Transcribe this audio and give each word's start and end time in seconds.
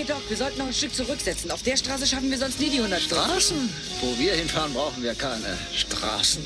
Hey 0.00 0.06
Doc, 0.06 0.30
wir 0.30 0.36
sollten 0.38 0.56
noch 0.56 0.66
ein 0.66 0.72
Stück 0.72 0.94
zurücksetzen. 0.94 1.50
Auf 1.50 1.62
der 1.62 1.76
Straße 1.76 2.06
schaffen 2.06 2.30
wir 2.30 2.38
sonst 2.38 2.58
nie 2.58 2.70
die 2.70 2.78
100 2.78 3.02
Straßen? 3.02 3.54
Wo 4.00 4.18
wir 4.18 4.32
hinfahren, 4.32 4.72
brauchen 4.72 5.02
wir 5.02 5.14
keine 5.14 5.58
Straßen. 5.74 6.42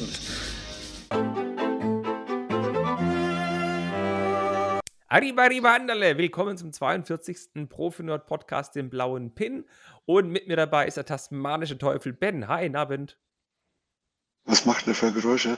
Arriba, 5.07 5.73
Anderle, 5.73 6.19
willkommen 6.19 6.59
zum 6.59 6.73
42. 6.73 7.69
Profi-Nerd 7.69 8.27
Podcast, 8.27 8.75
dem 8.75 8.91
blauen 8.91 9.37
Pin. 9.37 9.65
Und 10.05 10.31
mit 10.31 10.49
mir 10.49 10.57
dabei 10.57 10.89
ist 10.89 10.97
der 10.97 11.07
tasmanische 11.07 11.79
Teufel 11.79 12.13
Ben. 12.13 12.49
Hi, 12.49 12.75
Abend. 12.75 13.17
Was 14.47 14.65
macht 14.65 14.89
der 14.89 14.97
für 14.97 15.13
Geräusche? 15.13 15.57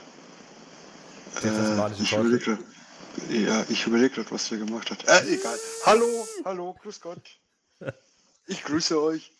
Der 1.41 1.51
tasmanische 1.51 2.01
Äh, 2.01 2.03
ich 2.03 2.09
Teufel. 2.11 2.25
überleg 2.27 2.43
grad, 2.43 2.59
ja, 3.31 3.65
ich 3.69 3.87
überlege 3.87 4.13
gerade, 4.13 4.29
was 4.29 4.49
der 4.49 4.59
gemacht 4.59 4.91
hat. 4.91 5.03
Äh, 5.07 5.33
egal. 5.33 5.57
Hallo, 5.87 6.27
hallo, 6.45 6.75
grüß 6.79 7.01
Gott. 7.01 7.39
Ich 8.47 8.63
grüße 8.63 9.01
euch. 9.01 9.31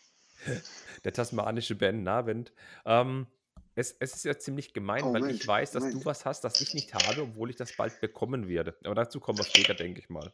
Der 1.04 1.12
tasmanische 1.12 1.74
Ben, 1.74 2.06
Abend. 2.06 2.52
Ähm, 2.84 3.26
es, 3.74 3.94
es 4.00 4.14
ist 4.14 4.24
ja 4.24 4.38
ziemlich 4.38 4.72
gemein, 4.72 5.04
Oh, 5.04 5.12
weil 5.12 5.20
Moment, 5.20 5.40
ich 5.40 5.46
weiß, 5.46 5.72
dass 5.72 5.84
du 5.84 5.88
Moment. 5.90 6.06
was 6.06 6.24
hast, 6.24 6.42
das 6.42 6.60
ich 6.60 6.74
nicht 6.74 6.92
habe, 6.94 7.22
obwohl 7.22 7.50
ich 7.50 7.56
das 7.56 7.76
bald 7.76 8.00
bekommen 8.00 8.48
werde. 8.48 8.76
Aber 8.84 8.94
dazu 8.94 9.20
kommen 9.20 9.38
wir 9.38 9.44
später, 9.44 9.74
denke 9.74 10.00
ich 10.00 10.08
mal. 10.08 10.32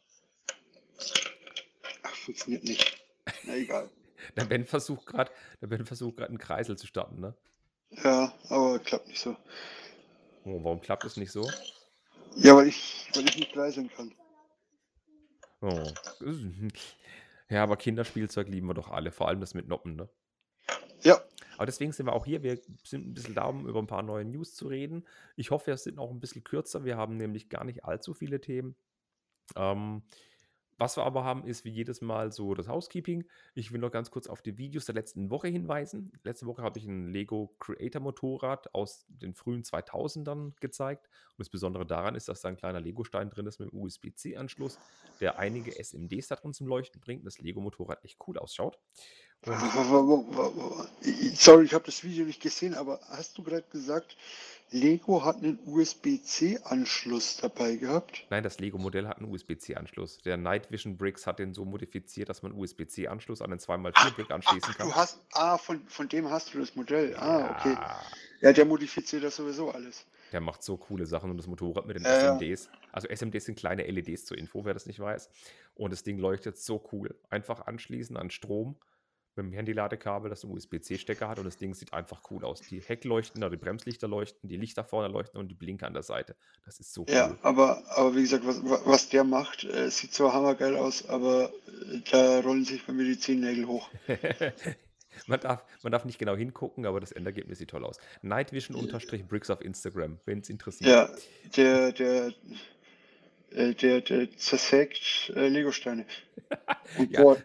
Ach, 2.02 2.14
funktioniert 2.16 2.64
nicht. 2.64 3.04
Na 3.44 3.54
egal. 3.56 3.90
Der 4.36 4.44
Ben 4.46 4.64
versucht 4.64 5.04
gerade, 5.06 5.30
der 5.60 5.66
Ben 5.66 5.84
versucht 5.84 6.16
gerade 6.16 6.30
einen 6.30 6.38
Kreisel 6.38 6.78
zu 6.78 6.86
starten, 6.86 7.20
ne? 7.20 7.34
Ja, 7.90 8.32
aber 8.48 8.78
klappt 8.78 9.06
nicht 9.06 9.20
so. 9.20 9.36
Oh, 10.44 10.64
warum 10.64 10.80
klappt 10.80 11.04
es 11.04 11.18
nicht 11.18 11.30
so? 11.30 11.50
Ja, 12.36 12.56
weil 12.56 12.68
ich, 12.68 13.10
weil 13.14 13.28
ich 13.28 13.36
nicht 13.36 13.52
gleiseln 13.52 13.90
kann. 13.94 14.14
Oh. 15.60 15.92
Ja, 17.54 17.62
aber 17.62 17.76
Kinderspielzeug 17.76 18.48
lieben 18.48 18.66
wir 18.66 18.74
doch 18.74 18.90
alle, 18.90 19.12
vor 19.12 19.28
allem 19.28 19.38
das 19.38 19.54
mit 19.54 19.68
Noppen, 19.68 19.94
ne? 19.94 20.08
Ja, 21.02 21.20
Aber 21.56 21.66
deswegen 21.66 21.92
sind 21.92 22.06
wir 22.06 22.12
auch 22.12 22.24
hier. 22.24 22.42
Wir 22.42 22.58
sind 22.82 23.06
ein 23.06 23.14
bisschen 23.14 23.36
da, 23.36 23.44
um 23.44 23.68
über 23.68 23.78
ein 23.78 23.86
paar 23.86 24.02
neue 24.02 24.24
News 24.24 24.56
zu 24.56 24.66
reden. 24.66 25.06
Ich 25.36 25.52
hoffe, 25.52 25.68
wir 25.68 25.76
sind 25.76 26.00
auch 26.00 26.10
ein 26.10 26.18
bisschen 26.18 26.42
kürzer. 26.42 26.84
Wir 26.84 26.96
haben 26.96 27.16
nämlich 27.16 27.48
gar 27.48 27.62
nicht 27.62 27.84
allzu 27.84 28.12
viele 28.12 28.40
Themen. 28.40 28.74
Ähm, 29.54 30.02
was 30.78 30.96
wir 30.96 31.04
aber 31.04 31.24
haben, 31.24 31.44
ist 31.44 31.64
wie 31.64 31.70
jedes 31.70 32.00
Mal 32.00 32.32
so 32.32 32.54
das 32.54 32.68
Housekeeping. 32.68 33.24
Ich 33.54 33.72
will 33.72 33.80
noch 33.80 33.90
ganz 33.90 34.10
kurz 34.10 34.26
auf 34.26 34.42
die 34.42 34.58
Videos 34.58 34.86
der 34.86 34.94
letzten 34.94 35.30
Woche 35.30 35.48
hinweisen. 35.48 36.12
Letzte 36.24 36.46
Woche 36.46 36.62
habe 36.62 36.78
ich 36.78 36.86
ein 36.86 37.08
Lego 37.08 37.54
Creator 37.60 38.00
Motorrad 38.00 38.74
aus 38.74 39.04
den 39.08 39.34
frühen 39.34 39.62
2000ern 39.62 40.52
gezeigt. 40.60 41.08
Und 41.30 41.40
das 41.40 41.48
Besondere 41.48 41.86
daran 41.86 42.14
ist, 42.14 42.28
dass 42.28 42.40
da 42.40 42.48
ein 42.48 42.56
kleiner 42.56 42.80
Lego-Stein 42.80 43.30
drin 43.30 43.46
ist 43.46 43.60
mit 43.60 43.72
einem 43.72 43.82
USB-C-Anschluss, 43.82 44.78
der 45.20 45.38
einige 45.38 45.72
SMDs 45.72 46.28
da 46.28 46.36
drin 46.36 46.52
zum 46.52 46.66
Leuchten 46.66 47.00
bringt 47.00 47.26
das 47.26 47.38
Lego-Motorrad 47.38 48.04
echt 48.04 48.18
cool 48.26 48.38
ausschaut. 48.38 48.78
Und 49.46 49.60
Sorry, 51.36 51.64
ich 51.64 51.74
habe 51.74 51.84
das 51.84 52.02
Video 52.02 52.24
nicht 52.24 52.40
gesehen, 52.40 52.74
aber 52.74 53.00
hast 53.08 53.36
du 53.36 53.42
gerade 53.42 53.66
gesagt, 53.68 54.16
Lego 54.70 55.24
hat 55.24 55.36
einen 55.36 55.58
USB-C-Anschluss 55.66 57.36
dabei 57.36 57.76
gehabt? 57.76 58.26
Nein, 58.30 58.42
das 58.42 58.58
Lego-Modell 58.58 59.06
hat 59.06 59.18
einen 59.18 59.30
USB-C-Anschluss. 59.30 60.18
Der 60.18 60.36
Night 60.36 60.70
Vision 60.70 60.96
Bricks 60.96 61.26
hat 61.26 61.38
den 61.38 61.54
so 61.54 61.64
modifiziert, 61.64 62.28
dass 62.28 62.42
man 62.42 62.52
einen 62.52 62.60
USB-C-Anschluss 62.60 63.40
an 63.40 63.50
den 63.50 63.60
2x4-Brick 63.60 64.30
anschließen 64.30 64.74
kann. 64.74 64.88
Du 64.88 64.94
hast, 64.94 65.20
ah, 65.32 65.58
von, 65.58 65.86
von 65.86 66.08
dem 66.08 66.28
hast 66.28 66.52
du 66.54 66.58
das 66.58 66.74
Modell. 66.74 67.14
Ah, 67.16 67.56
okay. 67.58 67.74
Ja, 67.74 68.00
Ja, 68.40 68.52
der 68.52 68.64
modifiziert 68.64 69.22
das 69.22 69.36
sowieso 69.36 69.70
alles. 69.70 70.06
der 70.32 70.40
macht 70.40 70.62
so 70.64 70.76
coole 70.76 71.06
Sachen 71.06 71.30
und 71.30 71.36
das 71.36 71.46
Motorrad 71.46 71.86
mit 71.86 71.96
den 71.96 72.02
Ja, 72.04 72.10
ja. 72.10 72.18
SMDs. 72.36 72.68
Also 72.90 73.08
SMDs 73.08 73.44
sind 73.44 73.56
kleine 73.56 73.84
LEDs 73.84 74.24
zur 74.24 74.36
Info, 74.38 74.64
wer 74.64 74.74
das 74.74 74.86
nicht 74.86 74.98
weiß. 74.98 75.30
Und 75.76 75.92
das 75.92 76.02
Ding 76.02 76.18
leuchtet 76.18 76.58
so 76.58 76.84
cool. 76.92 77.14
Einfach 77.30 77.66
anschließen 77.66 78.16
an 78.16 78.30
Strom 78.30 78.76
mit 79.36 79.46
dem 79.46 79.52
Handy-Ladekabel, 79.52 80.30
das 80.30 80.44
einen 80.44 80.52
USB-C-Stecker 80.52 81.28
hat 81.28 81.38
und 81.38 81.44
das 81.44 81.56
Ding 81.56 81.74
sieht 81.74 81.92
einfach 81.92 82.22
cool 82.30 82.44
aus. 82.44 82.60
Die 82.60 82.80
Heckleuchten, 82.80 83.40
die 83.50 83.56
Bremslichter 83.56 84.08
leuchten, 84.08 84.48
die 84.48 84.56
Lichter 84.56 84.84
vorne 84.84 85.08
leuchten 85.12 85.40
und 85.40 85.48
die 85.48 85.54
Blinker 85.54 85.86
an 85.86 85.94
der 85.94 86.02
Seite. 86.02 86.36
Das 86.64 86.80
ist 86.80 86.92
so 86.92 87.02
cool. 87.02 87.14
Ja, 87.14 87.36
aber, 87.42 87.82
aber 87.96 88.14
wie 88.14 88.22
gesagt, 88.22 88.46
was, 88.46 88.62
wa- 88.64 88.80
was 88.84 89.08
der 89.08 89.24
macht, 89.24 89.64
äh, 89.64 89.90
sieht 89.90 90.12
zwar 90.12 90.32
hammergeil 90.32 90.76
aus, 90.76 91.08
aber 91.08 91.52
äh, 91.92 92.00
da 92.10 92.40
rollen 92.40 92.64
sich 92.64 92.84
bei 92.86 92.92
mir 92.92 93.04
die 93.04 93.18
Zehennägel 93.18 93.66
hoch. 93.66 93.88
man, 95.26 95.40
darf, 95.40 95.64
man 95.82 95.92
darf 95.92 96.04
nicht 96.04 96.18
genau 96.18 96.36
hingucken, 96.36 96.86
aber 96.86 97.00
das 97.00 97.12
Endergebnis 97.12 97.58
sieht 97.58 97.70
toll 97.70 97.84
aus. 97.84 97.98
Night 98.22 98.52
Vision 98.52 98.76
unterstrich 98.76 99.26
Bricks 99.26 99.50
auf 99.50 99.60
Instagram, 99.60 100.18
wenn 100.24 100.40
es 100.40 100.48
interessiert. 100.50 100.90
Ja, 100.90 101.10
der, 101.56 101.92
der, 101.92 102.32
der, 103.74 104.00
der 104.00 104.36
zersägt 104.36 105.30
äh, 105.34 105.48
Legosteine. 105.48 106.06
Ja, 107.10 107.22
boah, 107.22 107.36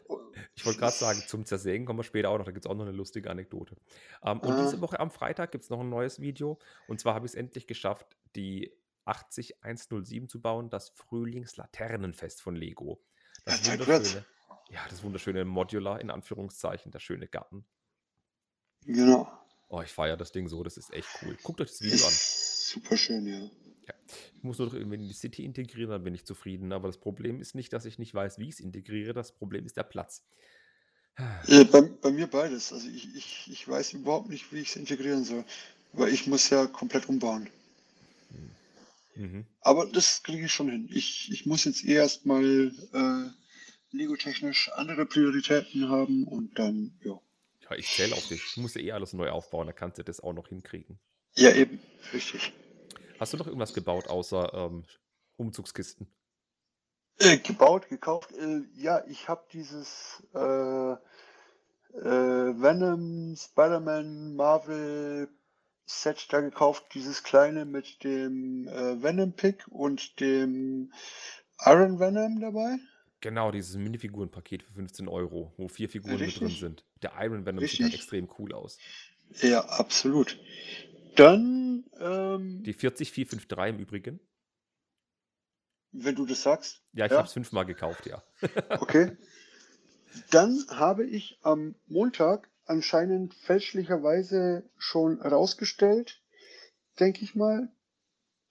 Ich 0.55 0.65
wollte 0.65 0.79
gerade 0.79 0.93
sagen, 0.95 1.23
zum 1.25 1.45
Zersägen 1.45 1.85
kommen 1.85 1.99
wir 1.99 2.03
später 2.03 2.29
auch 2.29 2.37
noch. 2.37 2.45
Da 2.45 2.51
gibt 2.51 2.65
es 2.65 2.69
auch 2.69 2.75
noch 2.75 2.85
eine 2.85 2.95
lustige 2.95 3.29
Anekdote. 3.31 3.75
Ähm, 4.23 4.39
und 4.41 4.51
Ah. 4.51 4.61
diese 4.61 4.81
Woche 4.81 4.99
am 4.99 5.09
Freitag 5.09 5.51
gibt 5.51 5.63
es 5.63 5.69
noch 5.69 5.79
ein 5.79 5.89
neues 5.89 6.19
Video. 6.19 6.59
Und 6.87 6.99
zwar 6.99 7.15
habe 7.15 7.25
ich 7.25 7.31
es 7.31 7.35
endlich 7.35 7.65
geschafft, 7.65 8.17
die 8.35 8.71
80107 9.05 10.27
zu 10.27 10.41
bauen, 10.41 10.69
das 10.69 10.89
Frühlingslaternenfest 10.89 12.41
von 12.41 12.55
Lego. 12.55 13.01
Das 13.45 13.65
Ja, 13.65 13.73
wunderschöne, 13.79 14.25
ja, 14.69 14.79
das 14.89 15.01
wunderschöne 15.03 15.45
Modular 15.45 16.01
in 16.01 16.11
Anführungszeichen, 16.11 16.91
der 16.91 16.99
schöne 16.99 17.27
Garten. 17.27 17.65
Genau. 18.85 19.31
Oh, 19.69 19.81
ich 19.81 19.91
feiere 19.91 20.17
das 20.17 20.31
Ding 20.31 20.47
so, 20.47 20.63
das 20.63 20.77
ist 20.77 20.91
echt 20.93 21.07
cool. 21.23 21.37
Guckt 21.43 21.61
euch 21.61 21.69
das 21.69 21.81
Video 21.81 22.05
an. 22.05 22.11
Ist 22.11 22.69
super 22.69 22.97
schön, 22.97 23.25
ja. 23.25 23.49
Ja. 23.89 23.95
Ich 24.37 24.43
muss 24.43 24.59
nur 24.59 24.67
noch 24.67 24.73
irgendwie 24.73 24.95
in 24.95 25.07
die 25.07 25.13
City 25.13 25.43
integrieren, 25.43 25.91
dann 25.91 26.03
bin 26.03 26.13
ich 26.13 26.25
zufrieden. 26.25 26.71
Aber 26.71 26.87
das 26.87 26.97
Problem 26.97 27.41
ist 27.41 27.55
nicht, 27.55 27.73
dass 27.73 27.85
ich 27.85 27.97
nicht 27.99 28.13
weiß, 28.13 28.37
wie 28.39 28.47
ich 28.47 28.55
es 28.55 28.59
integriere. 28.59 29.13
Das 29.13 29.31
Problem 29.31 29.65
ist 29.65 29.77
der 29.77 29.83
Platz. 29.83 30.23
Äh, 31.47 31.65
bei, 31.65 31.81
bei 31.81 32.11
mir 32.11 32.27
beides. 32.27 32.71
Also 32.71 32.87
ich, 32.87 33.15
ich, 33.15 33.49
ich 33.51 33.67
weiß 33.67 33.93
überhaupt 33.93 34.29
nicht, 34.29 34.51
wie 34.53 34.59
ich 34.59 34.69
es 34.69 34.75
integrieren 34.75 35.23
soll. 35.23 35.43
Weil 35.93 36.13
ich 36.13 36.27
muss 36.27 36.49
ja 36.49 36.67
komplett 36.67 37.09
umbauen. 37.09 37.49
Mhm. 39.15 39.45
Aber 39.61 39.85
das 39.87 40.23
kriege 40.23 40.45
ich 40.45 40.51
schon 40.51 40.69
hin. 40.69 40.87
Ich, 40.91 41.31
ich 41.31 41.45
muss 41.45 41.65
jetzt 41.65 41.83
eh 41.83 41.93
erstmal 41.93 42.71
äh, 42.93 43.29
Lego-technisch 43.91 44.69
andere 44.75 45.05
Prioritäten 45.05 45.89
haben 45.89 46.25
und 46.25 46.57
dann, 46.59 46.97
ja. 47.03 47.19
Ja, 47.69 47.75
ich 47.75 47.87
zähle 47.87 48.13
auf 48.13 48.27
dich. 48.27 48.41
Ich 48.51 48.57
muss 48.57 48.75
ja 48.75 48.81
eh 48.81 48.91
alles 48.91 49.13
neu 49.13 49.29
aufbauen, 49.29 49.67
dann 49.67 49.75
kannst 49.75 49.97
du 49.97 50.03
das 50.03 50.19
auch 50.21 50.33
noch 50.33 50.47
hinkriegen. 50.47 50.99
Ja, 51.35 51.53
eben, 51.53 51.79
richtig. 52.13 52.53
Hast 53.19 53.33
du 53.33 53.37
noch 53.37 53.47
irgendwas 53.47 53.73
gebaut 53.73 54.07
außer 54.07 54.53
ähm, 54.53 54.83
Umzugskisten? 55.37 56.07
Äh, 57.19 57.37
gebaut, 57.37 57.89
gekauft. 57.89 58.31
Äh, 58.31 58.61
ja, 58.75 59.03
ich 59.07 59.27
habe 59.27 59.43
dieses 59.51 60.23
äh, 60.33 60.93
äh, 60.93 60.97
Venom, 61.93 63.35
Spider-Man, 63.35 64.35
Marvel 64.35 65.27
Set 65.85 66.27
da 66.31 66.39
gekauft. 66.39 66.85
Dieses 66.93 67.23
kleine 67.23 67.65
mit 67.65 68.03
dem 68.03 68.67
äh, 68.67 69.01
Venom 69.03 69.33
Pick 69.33 69.67
und 69.67 70.19
dem 70.19 70.93
Iron 71.65 71.99
Venom 71.99 72.39
dabei. 72.39 72.77
Genau, 73.21 73.51
dieses 73.51 73.75
Minifigurenpaket 73.75 74.63
für 74.63 74.73
15 74.73 75.09
Euro, 75.09 75.53
wo 75.57 75.67
vier 75.67 75.89
Figuren 75.89 76.13
mit 76.13 76.39
drin 76.39 76.47
Richtig. 76.47 76.59
sind. 76.59 76.85
Der 77.01 77.11
Iron 77.19 77.45
Venom 77.45 77.59
sieht 77.59 77.71
halt 77.81 77.91
Richtig. 77.91 77.99
extrem 77.99 78.29
cool 78.37 78.53
aus. 78.53 78.77
Ja, 79.41 79.59
absolut. 79.65 80.39
Dann, 81.15 81.58
ähm, 81.99 82.63
Die 82.63 82.73
40453 82.73 83.75
im 83.75 83.79
Übrigen. 83.79 84.19
wenn 85.91 86.15
du 86.15 86.25
das 86.25 86.43
sagst, 86.43 86.81
Ja, 86.93 87.05
ich 87.05 87.11
Ja. 87.11 87.17
habe 87.17 87.27
es 87.27 87.33
fünfmal 87.33 87.65
gekauft, 87.65 88.05
ja. 88.05 88.23
okay. 88.81 89.17
Dann 90.31 90.65
habe 90.69 91.05
ich 91.05 91.39
am 91.41 91.75
Montag 91.87 92.49
anscheinend 92.65 93.33
fälschlicherweise 93.35 94.63
schon 94.77 95.21
rausgestellt, 95.21 96.21
denke 96.99 97.23
ich 97.23 97.35
mal, 97.35 97.71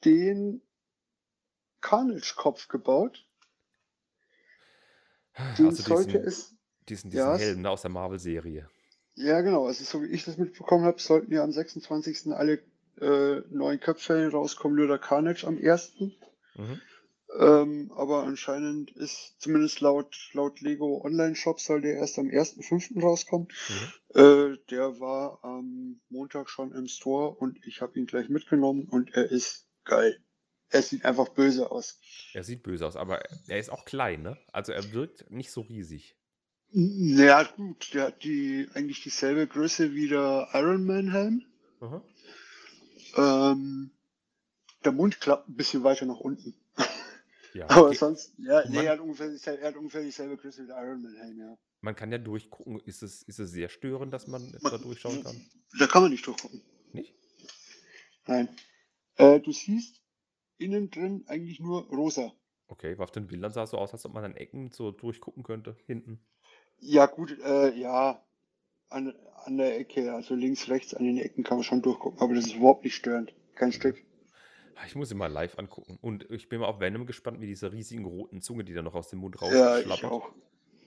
den 0.05 0.63
Carnage-Kopf 1.81 2.69
gebaut. 2.69 3.27
Den 5.59 5.67
Also 5.67 5.83
sollte 5.83 6.19
diesen, 6.19 6.25
es, 6.27 6.55
diesen, 6.89 7.11
diesen 7.11 7.19
ja, 7.19 7.37
Helm 7.39 7.63
ne, 7.63 7.71
aus 7.71 7.83
der 7.83 7.91
Marvel-Serie. 7.91 8.69
ja 9.17 9.41
genau, 9.43 9.67
also 9.67 9.85
so 9.85 10.03
wie 10.03 10.07
ich 10.07 10.25
das 10.25 10.37
mitbekommen 10.39 10.85
habe, 10.85 11.01
sollten 11.01 11.33
ja 11.33 11.43
am 11.43 11.53
26. 11.53 12.33
alle 12.33 12.63
äh, 13.01 13.43
neuen 13.51 13.81
Köpfe 13.81 14.31
rauskommen, 14.31 14.77
nur 14.77 14.89
der 14.89 14.99
Carnage 14.99 15.47
am 15.47 15.59
1. 15.59 15.93
Mhm. 16.55 16.81
Ähm, 17.39 17.93
aber 17.95 18.23
anscheinend 18.23 18.91
ist 18.93 19.35
zumindest 19.39 19.81
laut, 19.81 20.17
laut 20.33 20.61
Lego 20.61 21.03
Online-Shop 21.05 21.61
soll 21.61 21.83
der 21.83 21.97
erst 21.97 22.19
am 22.19 22.29
1.5. 22.29 23.01
rauskommen. 23.03 23.49
Mhm. 23.69 24.21
Äh, 24.21 24.57
der 24.71 24.99
war 24.99 25.45
am 25.45 26.01
Montag 26.09 26.49
schon 26.49 26.73
im 26.73 26.89
Store 26.89 27.35
und 27.35 27.59
ich 27.67 27.83
habe 27.83 27.99
ihn 27.99 28.07
gleich 28.07 28.29
mitgenommen 28.31 28.89
und 28.89 29.13
er 29.15 29.31
ist 29.31 29.67
geil. 29.85 30.19
Er 30.71 30.83
sieht 30.83 31.05
einfach 31.05 31.29
böse 31.29 31.71
aus. 31.71 32.01
Er 32.35 32.45
sieht 32.45 32.63
böse 32.63 32.87
aus, 32.87 32.97
aber 32.97 33.23
er 33.47 33.59
ist 33.59 33.71
auch 33.71 33.85
klein, 33.85 34.23
ne? 34.23 34.39
Also 34.53 34.73
er 34.73 34.93
wirkt 34.93 35.31
nicht 35.31 35.51
so 35.51 35.63
riesig. 35.63 36.17
Naja, 36.71 37.45
gut, 37.57 37.95
der 37.95 38.09
hat 38.09 38.23
die, 38.25 38.69
eigentlich 38.75 39.03
dieselbe 39.03 39.47
Größe 39.47 39.95
wie 39.95 40.09
der 40.09 40.49
Iron 40.53 40.85
Man 40.85 41.11
Helm. 41.11 41.45
Mhm. 41.81 42.03
Ähm, 43.17 43.91
der 44.85 44.93
Mund 44.93 45.21
klappt 45.21 45.49
ein 45.49 45.57
bisschen 45.57 45.83
weiter 45.85 46.07
nach 46.07 46.21
unten. 46.21 46.55
Ja, 47.55 47.67
Aber 47.71 47.95
sonst, 47.95 48.33
ja, 48.39 48.63
nee, 48.69 48.85
er 48.85 48.93
hat 48.93 49.01
ungefähr, 49.01 49.29
dieselbe- 49.29 49.61
er 49.63 49.69
hat 49.69 49.77
ungefähr 49.77 50.03
dieselbe 50.03 50.37
Größe 50.37 50.63
wie 50.63 50.67
der 50.67 50.77
Iron 50.83 51.03
Man 51.03 51.15
Helm, 51.17 51.39
ja. 51.39 51.59
Man 51.81 51.95
kann 51.95 52.11
ja 52.11 52.19
durchgucken. 52.19 52.81
Ist 52.81 53.03
es, 53.03 53.23
ist 53.23 53.39
es 53.39 53.51
sehr 53.53 53.69
störend, 53.69 54.13
dass 54.13 54.27
man 54.27 54.43
Man- 54.61 54.73
da 54.73 54.79
durchschauen 54.79 55.23
kann? 55.23 55.41
Da 55.79 55.87
kann 55.87 56.03
man 56.03 56.11
nicht 56.11 56.27
durchgucken. 56.27 56.61
Nicht? 56.93 57.15
Nein. 58.27 58.49
Äh, 59.17 59.41
du 59.41 59.53
siehst 59.53 60.01
innen 60.59 60.91
drin 60.91 61.25
eigentlich 61.29 61.61
nur 61.61 61.85
rosa. 61.89 62.33
Okay, 62.67 62.97
auf 62.99 63.11
den 63.13 63.27
Bildern 63.27 63.53
sah 63.53 63.63
es 63.63 63.71
so 63.71 63.79
aus, 63.79 63.93
als 63.93 64.05
ob 64.05 64.13
man 64.13 64.25
an 64.25 64.35
Ecken 64.37 64.71
so 64.73 64.91
durchgucken 64.91 65.43
könnte, 65.43 65.77
hinten. 65.87 66.21
Ja, 66.81 67.07
gut, 67.07 67.39
äh, 67.41 67.75
ja, 67.75 68.23
an, 68.91 69.15
an 69.45 69.57
der 69.59 69.79
Ecke, 69.79 70.13
also 70.15 70.35
links, 70.35 70.69
rechts 70.69 70.95
an 70.95 71.05
den 71.05 71.19
Ecken 71.19 71.45
kann 71.45 71.59
man 71.59 71.65
schon 71.65 71.83
durchgucken, 71.83 72.21
aber 72.21 72.35
das 72.35 72.47
ist 72.47 72.55
überhaupt 72.57 72.85
nicht 72.85 72.95
störend. 72.95 73.33
Kein 73.55 73.73
Stück. 73.73 74.03
Ah, 74.77 74.85
Ich 74.87 74.95
muss 74.95 75.11
ihn 75.11 75.19
mal 75.19 75.27
live 75.27 75.59
angucken. 75.59 75.99
Und 76.01 76.31
ich 76.31 76.49
bin 76.49 76.61
mal 76.61 76.67
auf 76.67 76.79
Venom 76.81 77.07
gespannt, 77.07 77.41
wie 77.41 77.47
diese 77.47 77.73
riesigen 77.73 78.05
roten 78.05 78.41
Zunge, 78.41 78.65
die 78.65 78.73
da 78.75 78.83
noch 78.83 78.95
aus 78.95 79.09
dem 79.09 79.19
Mund 79.19 79.37
Ja, 79.51 79.79
ich 79.81 80.05
auch. 80.05 80.31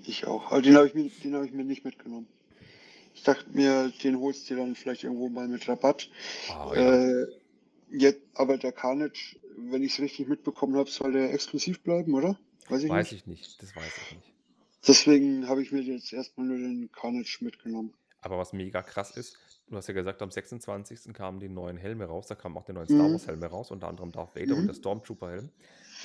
Ich 0.03 0.25
auch. 0.25 0.51
Aber 0.51 0.61
den 0.61 0.75
habe 0.75 0.87
ich, 0.87 0.93
mir- 0.93 1.11
den 1.23 1.35
hab 1.35 1.43
ich 1.43 1.51
mir 1.51 1.63
nicht 1.65 1.83
mitgenommen. 1.83 2.27
Ich 3.13 3.23
dachte 3.23 3.45
mir, 3.51 3.91
den 4.03 4.17
holst 4.19 4.49
du 4.49 4.55
dann 4.55 4.75
vielleicht 4.75 5.03
irgendwo 5.03 5.27
mal 5.27 5.47
mit 5.47 5.67
Rabatt. 5.67 6.09
Ah, 6.49 6.71
ja. 6.73 7.21
Äh, 7.21 7.27
jetzt, 7.91 8.21
aber 8.33 8.57
der 8.57 8.71
Carnage, 8.71 9.35
wenn 9.57 9.83
ich 9.83 9.93
es 9.93 9.99
richtig 9.99 10.29
mitbekommen 10.29 10.75
habe, 10.77 10.89
soll 10.89 11.11
der 11.11 11.33
exklusiv 11.33 11.81
bleiben, 11.81 12.13
oder? 12.15 12.39
Weiß 12.69 12.83
ich 12.83 12.89
weiß 12.89 13.11
nicht. 13.11 13.21
ich 13.23 13.27
nicht. 13.27 13.61
Das 13.61 13.75
weiß 13.75 13.91
ich 14.07 14.15
nicht. 14.15 14.33
Deswegen 14.87 15.47
habe 15.47 15.61
ich 15.61 15.71
mir 15.71 15.81
jetzt 15.81 16.11
erstmal 16.11 16.47
nur 16.47 16.57
den 16.57 16.91
Carnage 16.91 17.37
mitgenommen. 17.41 17.93
Aber 18.23 18.37
was 18.37 18.53
mega 18.53 18.83
krass 18.83 19.17
ist, 19.17 19.35
du 19.67 19.75
hast 19.75 19.87
ja 19.87 19.93
gesagt, 19.95 20.21
am 20.21 20.29
26. 20.29 21.11
kamen 21.13 21.39
die 21.39 21.49
neuen 21.49 21.77
Helme 21.77 22.05
raus. 22.05 22.27
Da 22.27 22.35
kamen 22.35 22.55
auch 22.57 22.65
die 22.65 22.73
neuen 22.73 22.87
Star 22.87 23.07
Mhm. 23.07 23.13
Wars 23.13 23.27
Helme 23.27 23.47
raus, 23.47 23.71
unter 23.71 23.87
anderem 23.87 24.11
Darth 24.11 24.35
Vader 24.35 24.55
und 24.55 24.63
Mhm. 24.63 24.67
der 24.67 24.73
Stormtrooper 24.75 25.31
Helm. 25.31 25.49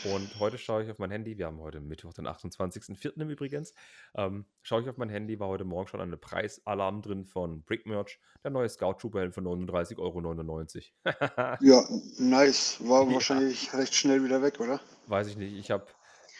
Und 0.04 0.38
heute 0.40 0.56
schaue 0.56 0.82
ich 0.84 0.90
auf 0.90 0.98
mein 0.98 1.10
Handy, 1.10 1.36
wir 1.36 1.46
haben 1.46 1.60
heute 1.60 1.80
Mittwoch, 1.80 2.14
den 2.14 2.26
28.04. 2.26 3.20
im 3.22 3.30
Übrigens, 3.30 3.74
ähm, 4.14 4.46
schaue 4.62 4.82
ich 4.82 4.88
auf 4.88 4.96
mein 4.98 5.08
Handy, 5.10 5.38
war 5.40 5.48
heute 5.48 5.64
Morgen 5.64 5.88
schon 5.88 6.00
eine 6.00 6.16
Preisalarm 6.16 7.02
drin 7.02 7.24
von 7.26 7.62
Brick 7.64 7.86
Merch, 7.86 8.18
der 8.44 8.50
neue 8.50 8.68
Scout 8.68 8.94
Trooper 8.94 9.20
Helm 9.20 9.32
für 9.32 9.40
39,99 9.42 10.92
Euro. 11.04 11.04
Ja, 11.60 11.86
nice. 12.18 12.78
War 12.80 13.06
Ja. 13.06 13.14
wahrscheinlich 13.14 13.72
recht 13.74 13.94
schnell 13.94 14.22
wieder 14.24 14.42
weg, 14.42 14.60
oder? 14.60 14.80
Weiß 15.06 15.28
ich 15.28 15.36
nicht, 15.36 15.54
ich 15.54 15.70
habe 15.70 15.86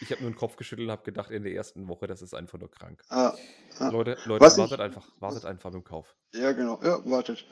ich 0.01 0.11
hab 0.11 0.21
nur 0.21 0.29
den 0.29 0.35
Kopf 0.35 0.55
geschüttelt 0.55 0.87
und 0.87 0.91
habe 0.91 1.03
gedacht, 1.03 1.31
in 1.31 1.43
der 1.43 1.53
ersten 1.53 1.87
Woche, 1.87 2.07
das 2.07 2.21
ist 2.21 2.33
einfach 2.33 2.59
nur 2.59 2.69
krank. 2.71 3.03
Ah, 3.09 3.33
ah. 3.79 3.89
Leute, 3.89 4.17
Leute 4.25 4.43
Was 4.45 4.53
ich- 4.53 4.59
wartet, 4.59 4.79
einfach, 4.79 5.07
wartet 5.19 5.45
einfach 5.45 5.71
mit 5.71 5.81
dem 5.81 5.85
Kauf. 5.85 6.15
Ja, 6.33 6.51
genau. 6.51 6.79
Ja, 6.83 7.03
wartet. 7.09 7.45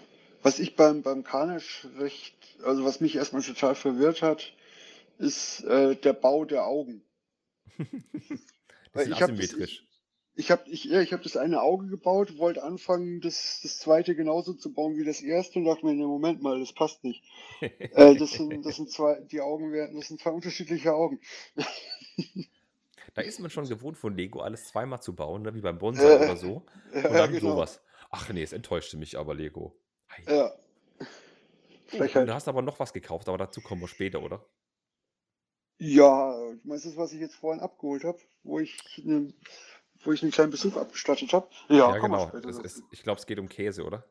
Was 0.44 0.60
ich 0.60 0.76
beim, 0.76 1.02
beim 1.02 1.24
Carnage 1.24 1.90
recht, 1.98 2.36
also 2.64 2.86
was 2.86 3.02
mich 3.02 3.16
erstmal 3.16 3.42
total 3.42 3.74
verwirrt 3.76 4.22
hat, 4.22 4.54
ist 5.18 5.64
äh, 5.64 5.96
der 5.96 6.14
Bau 6.14 6.46
der 6.46 6.66
Augen. 6.66 7.04
Weil 8.94 9.06
sind 9.06 9.14
ich 9.14 9.22
hab 9.22 9.30
das- 9.32 9.40
asymmetrisch. 9.40 9.82
Ich 10.38 10.52
habe 10.52 10.70
ich, 10.70 10.84
ja, 10.84 11.00
ich 11.00 11.14
hab 11.14 11.24
das 11.24 11.38
eine 11.38 11.62
Auge 11.62 11.88
gebaut, 11.88 12.38
wollte 12.38 12.62
anfangen, 12.62 13.22
das, 13.22 13.62
das 13.64 13.80
zweite 13.80 14.16
genauso 14.18 14.54
zu 14.54 14.74
bauen 14.74 14.98
wie 14.98 15.06
das 15.06 15.22
erste 15.22 15.60
und 15.60 15.64
dachte 15.66 15.86
mir, 15.86 15.94
nee, 15.94 16.04
Moment 16.04 16.42
mal, 16.42 16.60
das 16.60 16.74
passt 16.74 17.06
nicht. 17.06 17.24
Äh, 17.62 18.16
das, 18.18 18.34
sind, 18.34 18.66
das 18.66 18.76
sind 18.76 18.92
zwei, 18.92 19.22
die 19.32 19.40
Augen 19.40 19.72
werden, 19.72 19.96
das 19.96 20.10
sind 20.10 20.20
zwei 20.20 20.32
unterschiedliche 20.32 20.94
Augen. 20.94 21.22
Da 23.14 23.22
ist 23.22 23.40
man 23.40 23.50
schon 23.50 23.68
gewohnt 23.68 23.98
von 23.98 24.16
Lego, 24.16 24.42
alles 24.42 24.66
zweimal 24.68 25.02
zu 25.02 25.16
bauen, 25.16 25.44
ne? 25.44 25.54
wie 25.56 25.62
beim 25.62 25.78
Bonsai 25.78 26.04
Äh, 26.04 26.24
oder 26.26 26.36
so. 26.36 26.66
Und 26.92 27.04
Ja, 27.04 27.10
dann 27.10 27.32
genau. 27.32 27.52
sowas. 27.54 27.82
Ach 28.10 28.30
nee, 28.30 28.44
es 28.44 28.54
enttäuschte 28.54 28.98
mich 28.98 29.18
aber 29.18 29.34
Lego. 29.36 29.76
Ei. 30.10 30.34
Ja. 30.34 30.52
Frechheit. 31.88 32.22
und 32.24 32.28
du 32.28 32.34
hast 32.34 32.48
aber 32.48 32.62
noch 32.62 32.80
was 32.80 32.94
gekauft, 32.94 33.30
aber 33.30 33.38
dazu 33.38 33.62
kommen 33.62 33.82
wir 33.82 33.88
später, 33.88 34.22
oder? 34.22 34.44
Ja, 35.78 36.34
du 36.34 36.60
meinst 36.64 36.86
das, 36.86 36.98
was 36.98 37.14
ich 37.14 37.20
jetzt 37.20 37.36
vorhin 37.36 37.62
abgeholt 37.62 38.04
habe, 38.04 38.20
wo 38.44 38.60
ich 38.60 39.02
ne, 39.04 39.34
wo 40.04 40.12
ich 40.12 40.22
einen 40.24 40.32
kleinen 40.32 40.52
Besuch 40.52 40.78
abgestattet 40.78 41.34
habe? 41.34 41.48
Ja, 41.70 41.94
wir 41.94 42.02
genau. 42.02 42.28
später 42.30 42.50
es, 42.50 42.82
ich 42.92 43.04
glaube, 43.04 43.20
es 43.20 43.26
geht 43.26 43.40
um 43.40 43.50
Käse, 43.50 43.84
oder? 43.84 44.06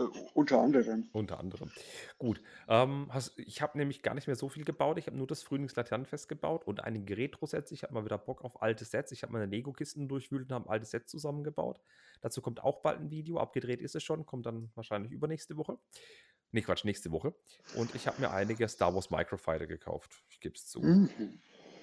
Äh, 0.00 0.08
unter 0.34 0.60
anderem. 0.60 1.08
Unter 1.12 1.38
anderem. 1.38 1.70
Gut. 2.18 2.40
Ähm, 2.68 3.08
hast, 3.10 3.38
ich 3.38 3.62
habe 3.62 3.78
nämlich 3.78 4.02
gar 4.02 4.14
nicht 4.14 4.26
mehr 4.26 4.36
so 4.36 4.48
viel 4.48 4.64
gebaut. 4.64 4.98
Ich 4.98 5.06
habe 5.06 5.16
nur 5.16 5.26
das 5.26 5.42
Frühlingslaternenfest 5.42 6.28
gebaut 6.28 6.66
und 6.66 6.82
einige 6.84 7.16
Retro-Sets. 7.16 7.72
Ich 7.72 7.82
habe 7.82 7.94
mal 7.94 8.04
wieder 8.04 8.18
Bock 8.18 8.42
auf 8.42 8.62
alte 8.62 8.84
Sets. 8.84 9.12
Ich 9.12 9.22
habe 9.22 9.32
meine 9.32 9.46
Lego-Kisten 9.46 10.08
durchwühlt 10.08 10.50
und 10.50 10.54
habe 10.54 10.70
alte 10.70 10.86
Sets 10.86 11.10
zusammengebaut. 11.10 11.80
Dazu 12.20 12.40
kommt 12.40 12.62
auch 12.62 12.80
bald 12.82 13.00
ein 13.00 13.10
Video. 13.10 13.38
Abgedreht 13.38 13.80
ist 13.80 13.94
es 13.94 14.02
schon. 14.02 14.26
Kommt 14.26 14.46
dann 14.46 14.70
wahrscheinlich 14.74 15.12
übernächste 15.12 15.56
Woche. 15.56 15.78
Nee, 16.52 16.62
Quatsch, 16.62 16.84
nächste 16.84 17.12
Woche. 17.12 17.34
Und 17.76 17.94
ich 17.94 18.06
habe 18.06 18.20
mir 18.20 18.30
einige 18.30 18.68
Star 18.68 18.94
Wars 18.94 19.10
Microfighter 19.10 19.66
gekauft. 19.66 20.22
Ich 20.30 20.40
gebe 20.40 20.54
es 20.54 20.66
zu. 20.66 20.80
Mhm. 20.80 21.10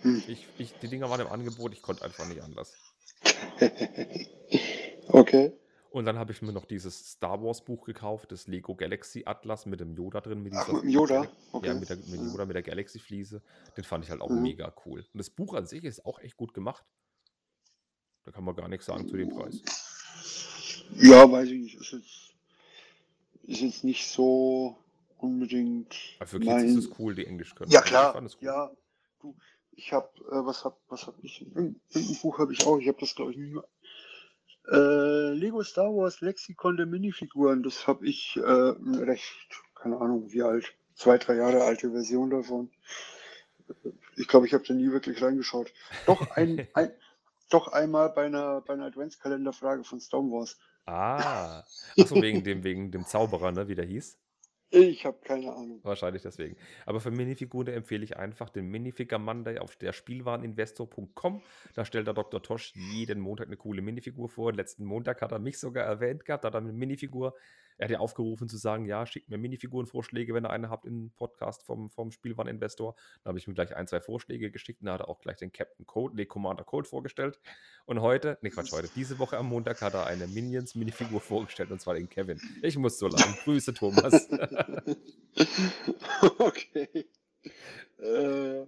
Hm. 0.01 0.23
Ich, 0.27 0.47
ich, 0.57 0.73
die 0.73 0.87
Dinger 0.87 1.09
waren 1.09 1.21
im 1.21 1.27
Angebot. 1.27 1.73
Ich 1.73 1.81
konnte 1.81 2.03
einfach 2.03 2.27
nicht 2.27 2.41
anders. 2.41 2.75
okay. 5.07 5.53
Und 5.89 6.05
dann 6.05 6.17
habe 6.19 6.31
ich 6.31 6.41
mir 6.41 6.51
noch 6.51 6.65
dieses 6.65 7.11
Star 7.13 7.41
Wars 7.41 7.63
Buch 7.63 7.85
gekauft, 7.85 8.31
das 8.31 8.47
Lego 8.47 8.75
Galaxy 8.75 9.23
Atlas 9.25 9.65
mit 9.65 9.79
dem 9.79 9.93
Yoda 9.95 10.21
drin. 10.21 10.43
Mit 10.43 10.53
Ach, 10.53 10.67
mit 10.71 10.83
dem 10.83 10.89
Yoda? 10.89 11.27
Okay. 11.53 11.67
Ja, 11.67 11.73
mit, 11.73 11.89
der, 11.89 11.95
mit 11.97 12.21
Yoda, 12.21 12.45
mit 12.45 12.55
der 12.55 12.63
Galaxy-Fliese. 12.63 13.41
Den 13.77 13.83
fand 13.83 14.03
ich 14.03 14.11
halt 14.11 14.21
auch 14.21 14.29
Mhm. 14.29 14.41
mega 14.41 14.73
cool. 14.85 14.99
Und 15.13 15.17
das 15.17 15.29
Buch 15.29 15.53
an 15.53 15.65
sich 15.65 15.83
ist 15.85 16.05
auch 16.05 16.19
echt 16.19 16.35
gut 16.37 16.53
gemacht. 16.53 16.83
Da 18.25 18.31
kann 18.31 18.43
man 18.43 18.55
gar 18.55 18.67
nichts 18.67 18.85
sagen 18.85 19.07
zu 19.07 19.15
dem 19.15 19.29
Preis. 19.29 19.61
Ja, 20.95 21.29
weiß 21.31 21.47
ich 21.49 21.59
nicht. 21.59 21.75
Ist 21.79 21.91
jetzt, 21.93 22.33
ist 23.43 23.61
jetzt 23.61 23.83
nicht 23.83 24.07
so 24.11 24.75
unbedingt 25.17 25.95
Aber 26.19 26.27
für 26.27 26.39
Kids 26.39 26.51
mein. 26.51 26.65
ist 26.65 26.75
es 26.75 26.99
cool, 26.99 27.15
die 27.15 27.25
Englisch 27.25 27.55
können. 27.55 27.71
Ja 27.71 27.79
Also 27.79 27.89
klar, 27.89 28.09
Ich 28.09 28.13
fand 28.13 28.27
es 28.27 28.35
cool. 28.35 28.43
ja. 28.45 28.71
Du, 29.21 29.35
ich 29.71 29.93
habe, 29.93 30.09
äh, 30.25 30.45
was 30.45 30.63
hab, 30.65 30.77
was 30.89 31.07
hab 31.07 31.15
ich? 31.23 31.41
Irgend- 31.41 31.79
Irgendein 31.91 32.21
Buch 32.21 32.37
habe 32.39 32.51
ich 32.53 32.65
auch. 32.65 32.77
Ich 32.79 32.87
habe 32.87 32.97
das 32.99 33.15
glaube 33.15 33.31
ich 33.31 33.37
nie. 33.37 33.57
Äh, 34.69 35.33
Lego 35.33 35.63
Star 35.63 35.95
Wars 35.95 36.21
Lexikon 36.21 36.77
der 36.77 36.85
Minifiguren. 36.85 37.63
Das 37.63 37.87
habe 37.87 38.05
ich 38.05 38.37
äh, 38.37 38.41
recht, 38.41 39.63
keine 39.75 39.97
Ahnung 39.97 40.31
wie 40.31 40.43
alt, 40.43 40.73
zwei 40.95 41.17
drei 41.17 41.35
Jahre 41.35 41.63
alte 41.63 41.91
Version 41.91 42.29
davon. 42.29 42.69
Ich 44.15 44.27
glaube, 44.27 44.47
ich 44.47 44.53
habe 44.53 44.63
da 44.65 44.73
nie 44.73 44.91
wirklich 44.91 45.21
reingeschaut. 45.21 45.71
Doch 46.05 46.31
ein, 46.31 46.67
ein 46.73 46.91
doch 47.49 47.69
einmal 47.69 48.09
bei 48.09 48.25
einer 48.25 48.61
bei 48.61 48.73
einer 48.73 48.85
Adventskalenderfrage 48.85 49.83
von 49.83 49.99
Star 49.99 50.21
Wars. 50.21 50.57
Ah. 50.85 51.63
Achso, 51.99 52.21
wegen 52.21 52.43
dem, 52.43 52.63
wegen 52.63 52.91
dem 52.91 53.05
Zauberer, 53.05 53.51
ne, 53.51 53.67
wie 53.67 53.75
der 53.75 53.85
hieß. 53.85 54.17
Ich 54.69 55.05
habe 55.05 55.17
keine 55.23 55.53
Ahnung. 55.53 55.79
Wahrscheinlich 55.83 56.23
deswegen. 56.23 56.57
Aber 56.85 56.99
für 56.99 57.11
Minifiguren 57.11 57.73
empfehle 57.73 58.03
ich 58.03 58.17
einfach 58.17 58.49
den 58.49 58.67
Minifigure 58.67 59.19
Monday 59.19 59.59
auf 59.59 59.77
der 59.77 59.93
Spielwareninvestor.com. 59.93 61.41
Da 61.73 61.85
stellt 61.85 62.07
der 62.07 62.13
Dr. 62.13 62.43
Tosch 62.43 62.73
jeden 62.75 63.21
Montag 63.21 63.47
eine 63.47 63.55
coole 63.57 63.81
Minifigur 63.81 64.27
vor. 64.27 64.51
Letzten 64.51 64.83
Montag 64.83 65.21
hat 65.21 65.31
er 65.31 65.39
mich 65.39 65.57
sogar 65.57 65.85
erwähnt 65.85 66.25
gehabt, 66.25 66.43
hat 66.43 66.53
er 66.53 66.59
eine 66.59 66.73
Minifigur. 66.73 67.33
Er 67.77 67.85
hat 67.85 67.91
ja 67.91 67.99
aufgerufen 67.99 68.49
zu 68.49 68.57
sagen, 68.57 68.85
ja, 68.85 69.05
schickt 69.05 69.29
mir 69.29 69.37
Minifigurenvorschläge, 69.37 70.33
wenn 70.33 70.45
ihr 70.45 70.49
eine 70.49 70.69
habt 70.69 70.85
im 70.85 71.11
Podcast 71.11 71.63
vom, 71.63 71.89
vom 71.89 72.11
Spielwareninvestor. 72.11 72.95
Da 73.23 73.29
habe 73.29 73.39
ich 73.39 73.47
ihm 73.47 73.53
gleich 73.53 73.75
ein, 73.75 73.87
zwei 73.87 74.01
Vorschläge 74.01 74.51
geschickt 74.51 74.81
und 74.81 74.87
da 74.87 74.93
hat 74.93 75.01
er 75.01 75.09
auch 75.09 75.19
gleich 75.19 75.37
den 75.37 75.51
Captain 75.51 75.85
Code, 75.85 76.15
nee, 76.15 76.25
Commander 76.25 76.63
Code 76.63 76.87
vorgestellt. 76.87 77.39
Und 77.85 78.01
heute, 78.01 78.37
nee, 78.41 78.49
Quatsch, 78.49 78.71
heute, 78.71 78.89
diese 78.95 79.19
Woche 79.19 79.37
am 79.37 79.47
Montag 79.47 79.81
hat 79.81 79.93
er 79.93 80.07
eine 80.07 80.27
Minions 80.27 80.75
Minifigur 80.75 81.21
vorgestellt 81.21 81.71
und 81.71 81.79
zwar 81.81 81.93
den 81.93 82.09
Kevin. 82.09 82.39
Ich 82.61 82.77
muss 82.77 82.97
so 82.97 83.07
lachen. 83.07 83.35
Grüße, 83.43 83.73
Thomas. 83.73 84.27
okay. 86.39 87.05
Äh, 87.99 88.59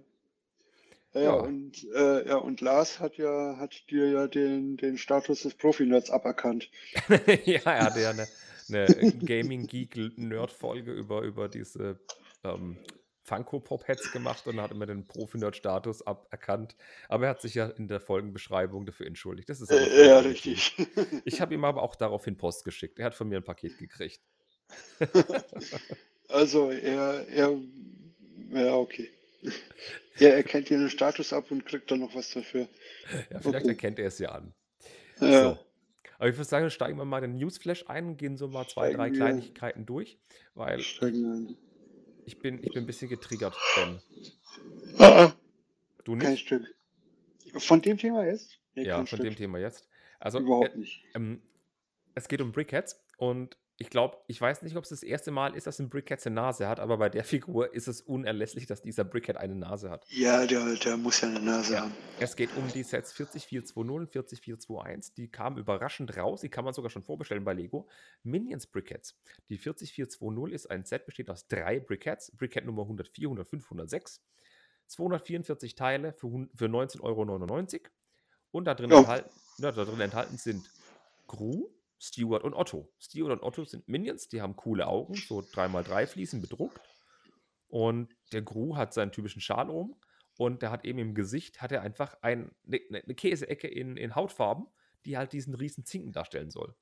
ja, 1.12 1.22
Ja. 1.22 1.32
und 1.32 1.84
äh, 1.94 2.28
ja, 2.28 2.36
und 2.36 2.60
Lars 2.60 3.00
hat 3.00 3.16
ja 3.16 3.56
hat 3.58 3.90
dir 3.90 4.08
ja 4.10 4.26
den, 4.28 4.76
den 4.76 4.96
Status 4.96 5.42
des 5.42 5.54
Profi-Nerds 5.54 6.10
aberkannt. 6.10 6.70
ja, 7.44 7.60
er 7.64 7.84
hatte 7.84 8.00
ja 8.00 8.10
eine, 8.10 8.28
eine 8.72 9.12
Gaming 9.24 9.66
Geek 9.66 9.96
Nerd 10.16 10.52
Folge 10.52 10.92
über, 10.92 11.22
über 11.22 11.48
diese 11.48 12.00
ähm, 12.44 12.78
Funko 13.24 13.60
Pop 13.60 13.86
Heads 13.86 14.10
gemacht 14.12 14.46
und 14.46 14.60
hat 14.60 14.72
immer 14.72 14.86
den 14.86 15.06
Profi-Nerd 15.06 15.54
Status 15.56 16.06
aberkannt. 16.06 16.74
Aber 17.08 17.24
er 17.24 17.30
hat 17.30 17.40
sich 17.42 17.54
ja 17.54 17.66
in 17.66 17.86
der 17.88 18.00
Folgenbeschreibung 18.00 18.86
dafür 18.86 19.06
entschuldigt. 19.06 19.48
Das 19.48 19.60
ist 19.60 19.70
aber 19.70 19.80
Äh, 19.80 20.06
ja, 20.08 20.18
richtig. 20.20 20.74
Ich 21.24 21.40
habe 21.40 21.54
ihm 21.54 21.64
aber 21.64 21.82
auch 21.82 21.94
daraufhin 21.96 22.36
Post 22.36 22.64
geschickt. 22.64 22.98
Er 22.98 23.06
hat 23.06 23.14
von 23.14 23.28
mir 23.28 23.36
ein 23.38 23.44
Paket 23.44 23.78
gekriegt. 23.78 24.20
Also 26.28 26.70
er, 26.70 27.26
er, 27.28 27.58
ja, 28.52 28.74
okay. 28.76 29.10
Er 30.18 30.36
erkennt 30.36 30.68
dir 30.68 30.78
den 30.78 30.90
Status 30.90 31.32
ab 31.32 31.50
und 31.50 31.66
kriegt 31.66 31.90
dann 31.90 31.98
noch 32.00 32.14
was 32.14 32.30
dafür. 32.30 32.68
Ja, 33.30 33.40
vielleicht 33.40 33.64
Okay. 33.64 33.68
erkennt 33.68 33.98
er 33.98 34.06
es 34.06 34.18
ja 34.20 34.30
an. 34.30 34.54
Ja, 35.20 35.54
So. 35.54 35.58
Aber 36.20 36.28
ich 36.28 36.36
würde 36.36 36.44
sagen, 36.48 36.68
steigen 36.68 36.98
wir 36.98 37.06
mal 37.06 37.24
in 37.24 37.30
den 37.32 37.38
Newsflash 37.40 37.86
ein 37.88 38.08
und 38.08 38.16
gehen 38.18 38.36
so 38.36 38.46
mal 38.46 38.68
zwei, 38.68 38.90
Steigen 38.92 38.96
drei 38.98 39.10
wir. 39.10 39.16
Kleinigkeiten 39.16 39.86
durch, 39.86 40.18
weil 40.54 40.78
ich 40.78 41.00
bin, 42.38 42.58
ich 42.62 42.72
bin 42.74 42.82
ein 42.84 42.86
bisschen 42.86 43.08
getriggert, 43.08 43.56
Ben. 43.74 44.02
Ah, 44.98 45.24
ah, 45.24 45.32
Du 46.04 46.16
kein 46.18 46.32
nicht? 46.32 46.42
Stück. 46.46 46.62
Von 47.54 47.80
dem 47.80 47.96
Thema 47.96 48.26
jetzt? 48.26 48.60
Ja, 48.74 48.96
kein 48.96 49.06
von 49.06 49.16
Stück. 49.16 49.22
dem 49.22 49.34
Thema 49.34 49.58
jetzt. 49.60 49.88
Also, 50.18 50.40
Überhaupt 50.40 50.74
äh, 50.74 50.78
nicht. 50.78 51.02
ähm, 51.14 51.40
es 52.14 52.28
geht 52.28 52.42
um 52.42 52.52
Brickheads 52.52 53.02
und 53.16 53.56
ich 53.82 53.88
glaube, 53.88 54.18
ich 54.26 54.38
weiß 54.38 54.60
nicht, 54.60 54.76
ob 54.76 54.84
es 54.84 54.90
das 54.90 55.02
erste 55.02 55.30
Mal 55.30 55.56
ist, 55.56 55.66
dass 55.66 55.78
ein 55.78 55.88
Brickhead 55.88 56.24
eine 56.26 56.34
Nase 56.34 56.68
hat, 56.68 56.78
aber 56.80 56.98
bei 56.98 57.08
der 57.08 57.24
Figur 57.24 57.72
ist 57.72 57.88
es 57.88 58.02
unerlässlich, 58.02 58.66
dass 58.66 58.82
dieser 58.82 59.04
Brickhead 59.04 59.38
eine 59.38 59.54
Nase 59.54 59.88
hat. 59.88 60.04
Ja, 60.10 60.46
der, 60.46 60.74
der 60.76 60.98
muss 60.98 61.22
ja 61.22 61.28
eine 61.28 61.40
Nase 61.40 61.72
Ja. 61.72 61.80
haben. 61.80 61.94
Es 62.20 62.36
geht 62.36 62.54
um 62.58 62.68
die 62.68 62.82
Sets 62.82 63.12
40420 63.12 63.74
und 63.74 64.12
40421. 64.12 65.14
Die 65.14 65.28
kamen 65.28 65.56
überraschend 65.56 66.14
raus. 66.18 66.42
Die 66.42 66.50
kann 66.50 66.66
man 66.66 66.74
sogar 66.74 66.90
schon 66.90 67.02
vorbestellen 67.02 67.42
bei 67.42 67.54
Lego. 67.54 67.88
Minions 68.22 68.66
Brickheads. 68.66 69.18
Die 69.48 69.56
40420 69.56 70.54
ist 70.54 70.70
ein 70.70 70.84
Set, 70.84 71.06
besteht 71.06 71.30
aus 71.30 71.48
drei 71.48 71.80
Brickheads. 71.80 72.36
Brickhead 72.36 72.66
Nummer 72.66 72.82
104, 72.82 73.28
105, 73.28 73.64
106. 73.64 74.20
244 74.88 75.74
Teile 75.74 76.12
für, 76.12 76.28
für 76.54 76.66
19,99 76.66 77.00
Euro. 77.00 77.22
Und 78.50 78.64
da 78.66 78.74
drin, 78.74 78.90
Ja. 78.90 78.98
enthalten, 78.98 79.30
ja, 79.58 79.72
da 79.72 79.84
drin 79.84 80.00
enthalten 80.00 80.36
sind 80.36 80.70
Gru, 81.26 81.70
Stuart 82.00 82.42
und 82.44 82.54
Otto. 82.54 82.90
Stuart 82.98 83.32
und 83.32 83.42
Otto 83.42 83.64
sind 83.64 83.86
Minions, 83.86 84.28
die 84.28 84.40
haben 84.40 84.56
coole 84.56 84.86
Augen, 84.86 85.14
so 85.14 85.40
3x3 85.40 86.06
Fliesen 86.06 86.40
bedruckt. 86.40 86.80
Und 87.68 88.16
der 88.32 88.42
Gru 88.42 88.76
hat 88.76 88.94
seinen 88.94 89.12
typischen 89.12 89.42
Schal 89.42 89.70
um 89.70 90.00
und 90.36 90.62
der 90.62 90.70
hat 90.70 90.84
eben 90.84 90.98
im 90.98 91.14
Gesicht 91.14 91.60
hat 91.60 91.70
er 91.70 91.82
einfach 91.82 92.16
ein, 92.22 92.50
eine, 92.66 92.80
eine 92.90 93.14
Käseecke 93.14 93.68
in, 93.68 93.96
in 93.96 94.14
Hautfarben, 94.14 94.66
die 95.04 95.16
halt 95.16 95.32
diesen 95.32 95.54
riesen 95.54 95.84
Zinken 95.84 96.12
darstellen 96.12 96.50
soll. 96.50 96.74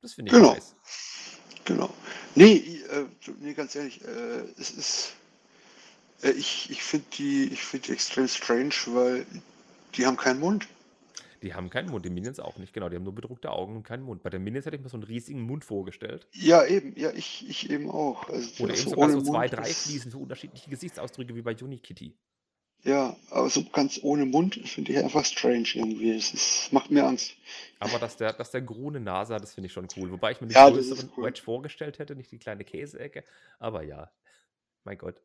Das 0.00 0.14
finde 0.14 0.30
ich 0.30 0.38
Genau. 0.38 0.54
nice. 0.54 0.74
Genau. 1.64 1.92
Nee, 2.34 2.56
äh, 2.90 3.06
nee 3.40 3.54
ganz 3.54 3.74
ehrlich, 3.74 4.02
äh, 4.04 4.44
es 4.58 4.70
ist. 4.70 5.12
Äh, 6.22 6.30
ich 6.30 6.70
ich 6.70 6.82
finde 6.82 7.06
die, 7.18 7.44
ich 7.52 7.62
find 7.62 7.86
die 7.86 7.92
extrem 7.92 8.26
strange, 8.26 8.74
weil 8.86 9.26
die 9.94 10.06
haben 10.06 10.16
keinen 10.16 10.40
Mund. 10.40 10.66
Die 11.42 11.54
haben 11.54 11.70
keinen 11.70 11.90
Mund, 11.90 12.04
die 12.04 12.10
Minions 12.10 12.38
auch 12.38 12.56
nicht, 12.56 12.72
genau. 12.72 12.88
Die 12.88 12.96
haben 12.96 13.02
nur 13.02 13.14
bedruckte 13.14 13.50
Augen 13.50 13.76
und 13.76 13.82
keinen 13.82 14.04
Mund. 14.04 14.22
Bei 14.22 14.30
den 14.30 14.44
Minions 14.44 14.64
hätte 14.64 14.76
ich 14.76 14.82
mir 14.82 14.88
so 14.88 14.96
einen 14.96 15.04
riesigen 15.04 15.42
Mund 15.42 15.64
vorgestellt. 15.64 16.28
Ja, 16.32 16.64
eben, 16.64 16.94
ja, 16.96 17.10
ich, 17.12 17.48
ich 17.48 17.68
eben 17.70 17.90
auch. 17.90 18.28
Also, 18.28 18.64
Oder 18.64 18.76
so 18.76 18.82
eben 18.82 18.90
sogar 18.90 19.10
so 19.10 19.22
zwei, 19.22 19.48
Mund, 19.48 19.52
drei 19.52 19.64
Fliesen 19.64 20.12
für 20.12 20.18
unterschiedliche 20.18 20.70
Gesichtsausdrücke 20.70 21.34
wie 21.34 21.42
bei 21.42 21.56
Unikitty. 21.60 22.16
Ja, 22.84 23.16
aber 23.30 23.48
so 23.48 23.64
ganz 23.64 24.00
ohne 24.02 24.26
Mund 24.26 24.56
finde 24.68 24.92
ich 24.92 24.98
einfach 24.98 25.24
strange 25.24 25.68
irgendwie. 25.74 26.16
Es 26.16 26.34
ist, 26.34 26.72
macht 26.72 26.90
mir 26.90 27.04
Angst. 27.04 27.36
Aber 27.78 27.98
dass 27.98 28.16
der, 28.16 28.32
dass 28.32 28.50
der 28.50 28.62
Gru 28.62 28.88
eine 28.88 28.98
Nase 29.00 29.34
hat, 29.34 29.42
das 29.42 29.54
finde 29.54 29.66
ich 29.66 29.72
schon 29.72 29.86
cool. 29.96 30.10
Wobei 30.10 30.32
ich 30.32 30.40
mir 30.40 30.48
den 30.48 30.54
Ja, 30.54 30.68
größeren 30.68 31.10
cool. 31.16 31.26
Wedge 31.26 31.42
vorgestellt 31.42 31.98
hätte, 32.00 32.16
nicht 32.16 32.32
die 32.32 32.38
kleine 32.38 32.64
Käseecke. 32.64 33.22
Aber 33.60 33.84
ja, 33.84 34.10
mein 34.84 34.98
Gott. 34.98 35.20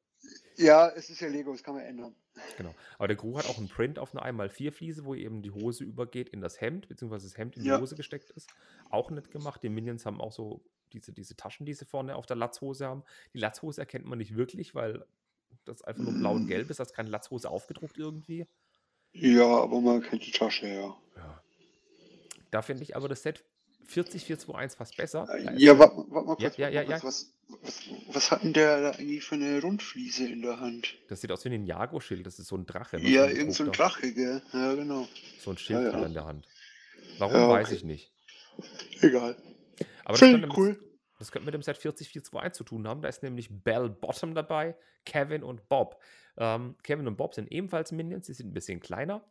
Ja, 0.55 0.89
es 0.89 1.10
ist 1.10 1.22
ja 1.22 1.27
Lego, 1.27 1.51
das 1.51 1.63
kann 1.63 1.75
man 1.75 1.84
ändern. 1.84 2.15
Genau. 2.57 2.74
Aber 2.98 3.07
der 3.07 3.17
Gru 3.17 3.38
hat 3.38 3.48
auch 3.48 3.57
einen 3.57 3.69
Print 3.69 4.00
auf 4.00 4.15
einer 4.15 4.25
1x4-Fliese, 4.25 5.05
wo 5.05 5.15
eben 5.15 5.41
die 5.41 5.51
Hose 5.51 5.84
übergeht 5.84 6.29
in 6.29 6.41
das 6.41 6.62
Hemd, 6.62 6.88
beziehungsweise 6.88 7.27
das 7.27 7.38
Hemd 7.38 7.57
in 7.57 7.63
die 7.63 7.69
Ja. 7.69 7.79
Hose 7.79 7.96
gesteckt 7.96 8.29
ist. 8.31 8.50
Auch 8.89 9.12
nett 9.12 9.31
gemacht. 9.31 9.62
Die 9.63 9.69
Minions 9.69 10.05
haben 10.05 10.19
auch 10.22 10.31
so 10.31 10.62
diese, 10.93 11.12
diese 11.12 11.36
Taschen, 11.36 11.65
die 11.65 11.74
sie 11.74 11.86
vorne 11.86 12.15
auf 12.15 12.25
der 12.25 12.38
Latzhose 12.38 12.88
haben. 12.88 13.03
Die 13.34 13.39
Latzhose 13.39 13.81
erkennt 13.81 14.05
man 14.05 14.17
nicht 14.17 14.36
wirklich, 14.36 14.74
weil 14.75 15.05
das 15.65 15.81
einfach 15.81 16.03
nur 16.03 16.13
blau 16.13 16.34
und 16.34 16.48
gelb 16.48 16.69
ist. 16.69 16.79
Da 16.79 16.84
ist 16.84 16.93
keine 16.93 17.10
Latzhose 17.10 17.50
aufgedruckt 17.50 17.98
irgendwie. 17.98 18.48
Ja, 19.13 19.46
aber 19.46 19.81
man 19.81 20.01
kennt 20.01 20.25
die 20.25 20.31
Tasche, 20.31 20.67
ja. 20.67 20.96
Ja. 21.15 21.43
Da 22.51 22.62
finde 22.62 22.84
ich 22.84 22.96
aber 22.96 23.10
das 23.10 23.24
Set 23.24 23.43
40421 23.88 24.77
fast 24.77 24.98
besser. 24.98 25.25
Da 25.27 25.34
ist 25.36 25.60
Ja, 25.60 25.77
warte 25.79 25.98
wart 26.10 26.25
mal 26.25 26.36
kurz. 26.36 26.58
ja, 26.58 26.70
ja, 26.70 26.82
ja. 26.84 27.01
Was, 27.03 27.34
was, 27.50 27.82
was 28.12 28.32
hat 28.32 28.44
denn 28.44 28.53
der 28.53 28.82
da 28.82 28.89
eigentlich 28.91 29.24
für 29.24 29.36
eine 29.36 29.62
Rundfliese 29.62 30.27
in 30.27 30.41
der 30.41 30.60
Hand? 30.60 30.96
Das 31.08 31.22
sieht 31.22 31.32
aus 31.32 31.44
wie 31.46 31.50
ein 31.50 31.62
Ninjago-Schild. 31.62 32.25
Das 32.25 32.39
ist 32.39 32.48
so 32.48 32.56
ein 32.58 32.65
Drache. 32.65 32.98
ne? 33.00 33.08
Ja, 33.10 33.25
irgend 33.27 33.53
so 33.53 33.63
ein. 33.63 33.72
Drache, 33.72 34.12
gell? 34.13 34.41
Ja, 34.53 34.74
genau. 34.75 35.08
So 35.39 35.51
ein 35.51 35.58
Schild 35.58 35.94
Ja, 35.94 36.06
in 36.06 36.13
der 36.13 36.25
Hand. 36.25 36.48
Warum, 37.20 37.36
Ja, 37.36 37.50
weiß 37.50 37.67
okay. 37.67 37.75
ich 37.75 37.84
nicht. 37.84 38.12
Egal. 39.01 39.36
Aber 40.03 40.13
das 40.13 40.20
Finde 40.20 40.39
könnte, 40.39 40.48
ich 40.48 40.58
mit, 40.58 40.58
cool. 40.58 40.79
das 41.20 41.32
könnte 41.32 41.46
mit 41.46 41.53
dem 41.53 41.62
Set 41.62 41.77
40421 41.77 42.58
zu 42.58 42.63
tun 42.63 42.88
haben. 42.88 43.01
Da 43.01 43.08
ist 43.10 43.24
nämlich 43.24 43.50
Bell 43.51 43.89
Bottom 43.89 44.36
dabei, 44.36 44.75
Kevin 45.06 45.44
und 45.44 45.67
Bob. 45.70 46.01
Ähm, 46.38 46.75
Kevin 46.84 47.08
und 47.08 47.17
Bob 47.17 47.34
sind 47.34 47.51
ebenfalls 47.51 47.91
Minions, 47.91 48.27
die 48.27 48.34
sind 48.34 48.50
ein 48.50 48.53
bisschen 48.53 48.79
kleiner. 48.79 49.24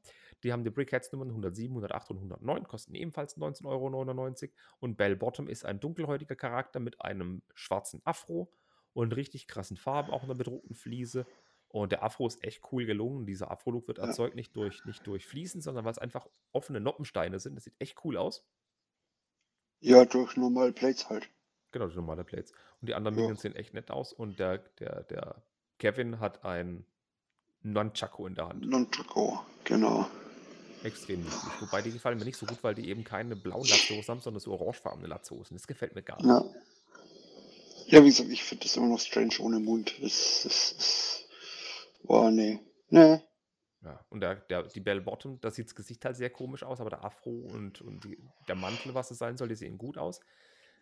Die 0.46 0.52
haben 0.52 0.62
die 0.62 0.70
Brickheads-Nummern 0.70 1.30
107, 1.30 1.72
108 1.72 2.10
und 2.12 2.16
109, 2.18 2.68
kosten 2.68 2.94
ebenfalls 2.94 3.36
19,99 3.36 3.64
Euro. 4.44 4.52
Und 4.78 4.96
Bell 4.96 5.16
Bottom 5.16 5.48
ist 5.48 5.64
ein 5.64 5.80
dunkelhäutiger 5.80 6.36
Charakter 6.36 6.78
mit 6.78 7.00
einem 7.00 7.42
schwarzen 7.54 8.00
Afro 8.04 8.52
und 8.92 9.16
richtig 9.16 9.48
krassen 9.48 9.76
Farben, 9.76 10.12
auch 10.12 10.22
in 10.22 10.28
der 10.28 10.36
bedruckten 10.36 10.76
Fliese. 10.76 11.26
Und 11.66 11.90
der 11.90 12.04
Afro 12.04 12.28
ist 12.28 12.44
echt 12.44 12.62
cool 12.70 12.86
gelungen. 12.86 13.26
Dieser 13.26 13.50
Afro-Look 13.50 13.88
wird 13.88 13.98
Ja. 13.98 14.04
erzeugt 14.04 14.36
nicht 14.36 14.54
durch, 14.54 14.84
nicht 14.84 15.04
durch 15.04 15.26
Fliesen, 15.26 15.60
sondern 15.60 15.84
weil 15.84 15.90
es 15.90 15.98
einfach 15.98 16.28
offene 16.52 16.78
Noppensteine 16.80 17.40
sind. 17.40 17.56
Das 17.56 17.64
sieht 17.64 17.74
echt 17.80 18.04
cool 18.04 18.16
aus. 18.16 18.46
Ja, 19.80 20.04
durch 20.04 20.36
normale 20.36 20.72
Plates 20.72 21.10
halt. 21.10 21.28
Genau, 21.72 21.88
die 21.88 21.96
normale 21.96 22.22
Plates. 22.22 22.52
Und 22.80 22.88
die 22.88 22.94
anderen 22.94 23.16
Ja. 23.16 23.22
Minions 23.22 23.42
sehen 23.42 23.56
echt 23.56 23.74
nett 23.74 23.90
aus. 23.90 24.12
Und 24.12 24.38
der, 24.38 24.58
der, 24.78 25.02
der 25.02 25.42
Kevin 25.78 26.20
hat 26.20 26.44
ein 26.44 26.86
Nunchaku 27.62 28.28
in 28.28 28.36
der 28.36 28.48
Hand. 28.48 28.64
Non-Trikot, 28.64 29.40
genau. 29.64 30.08
Extrem 30.86 31.20
niedlich. 31.20 31.60
Wobei 31.60 31.82
die 31.82 31.90
gefallen 31.90 32.18
mir 32.18 32.24
nicht 32.24 32.38
so 32.38 32.46
gut, 32.46 32.62
weil 32.62 32.74
die 32.74 32.88
eben 32.88 33.02
keine 33.02 33.34
blauen 33.34 33.66
Latzhosen 33.66 34.06
haben, 34.06 34.20
sondern 34.20 34.40
so 34.40 34.52
orangefarbene 34.52 35.08
Latzhosen. 35.08 35.56
Das 35.56 35.66
gefällt 35.66 35.94
mir 35.96 36.02
gar 36.02 36.16
nicht. 36.16 36.26
Ja. 36.26 36.44
Ja, 37.88 38.02
wie 38.02 38.08
gesagt, 38.08 38.30
ich 38.30 38.42
finde 38.42 38.64
das 38.64 38.76
immer 38.76 38.86
noch 38.86 39.00
strange 39.00 39.34
ohne 39.40 39.58
Mund. 39.60 39.94
Das, 40.00 40.42
das. 40.44 41.24
Boah, 42.02 42.30
nee. 42.30 42.60
Nee. 42.88 43.20
Ja. 43.82 44.04
Und 44.10 44.20
der, 44.20 44.36
der, 44.36 44.64
die 44.64 44.80
Bell 44.80 45.00
Bottom, 45.00 45.40
da 45.40 45.50
sieht 45.50 45.66
das 45.66 45.74
Gesicht 45.74 46.04
halt 46.04 46.16
sehr 46.16 46.30
komisch 46.30 46.62
aus, 46.62 46.80
aber 46.80 46.90
der 46.90 47.04
Afro 47.04 47.30
und, 47.30 47.80
und 47.80 48.04
die, 48.04 48.18
der 48.48 48.54
Mantel, 48.56 48.94
was 48.94 49.10
es 49.10 49.18
sein 49.18 49.36
soll, 49.36 49.48
die 49.48 49.54
sehen 49.56 49.78
gut 49.78 49.98
aus. 49.98 50.20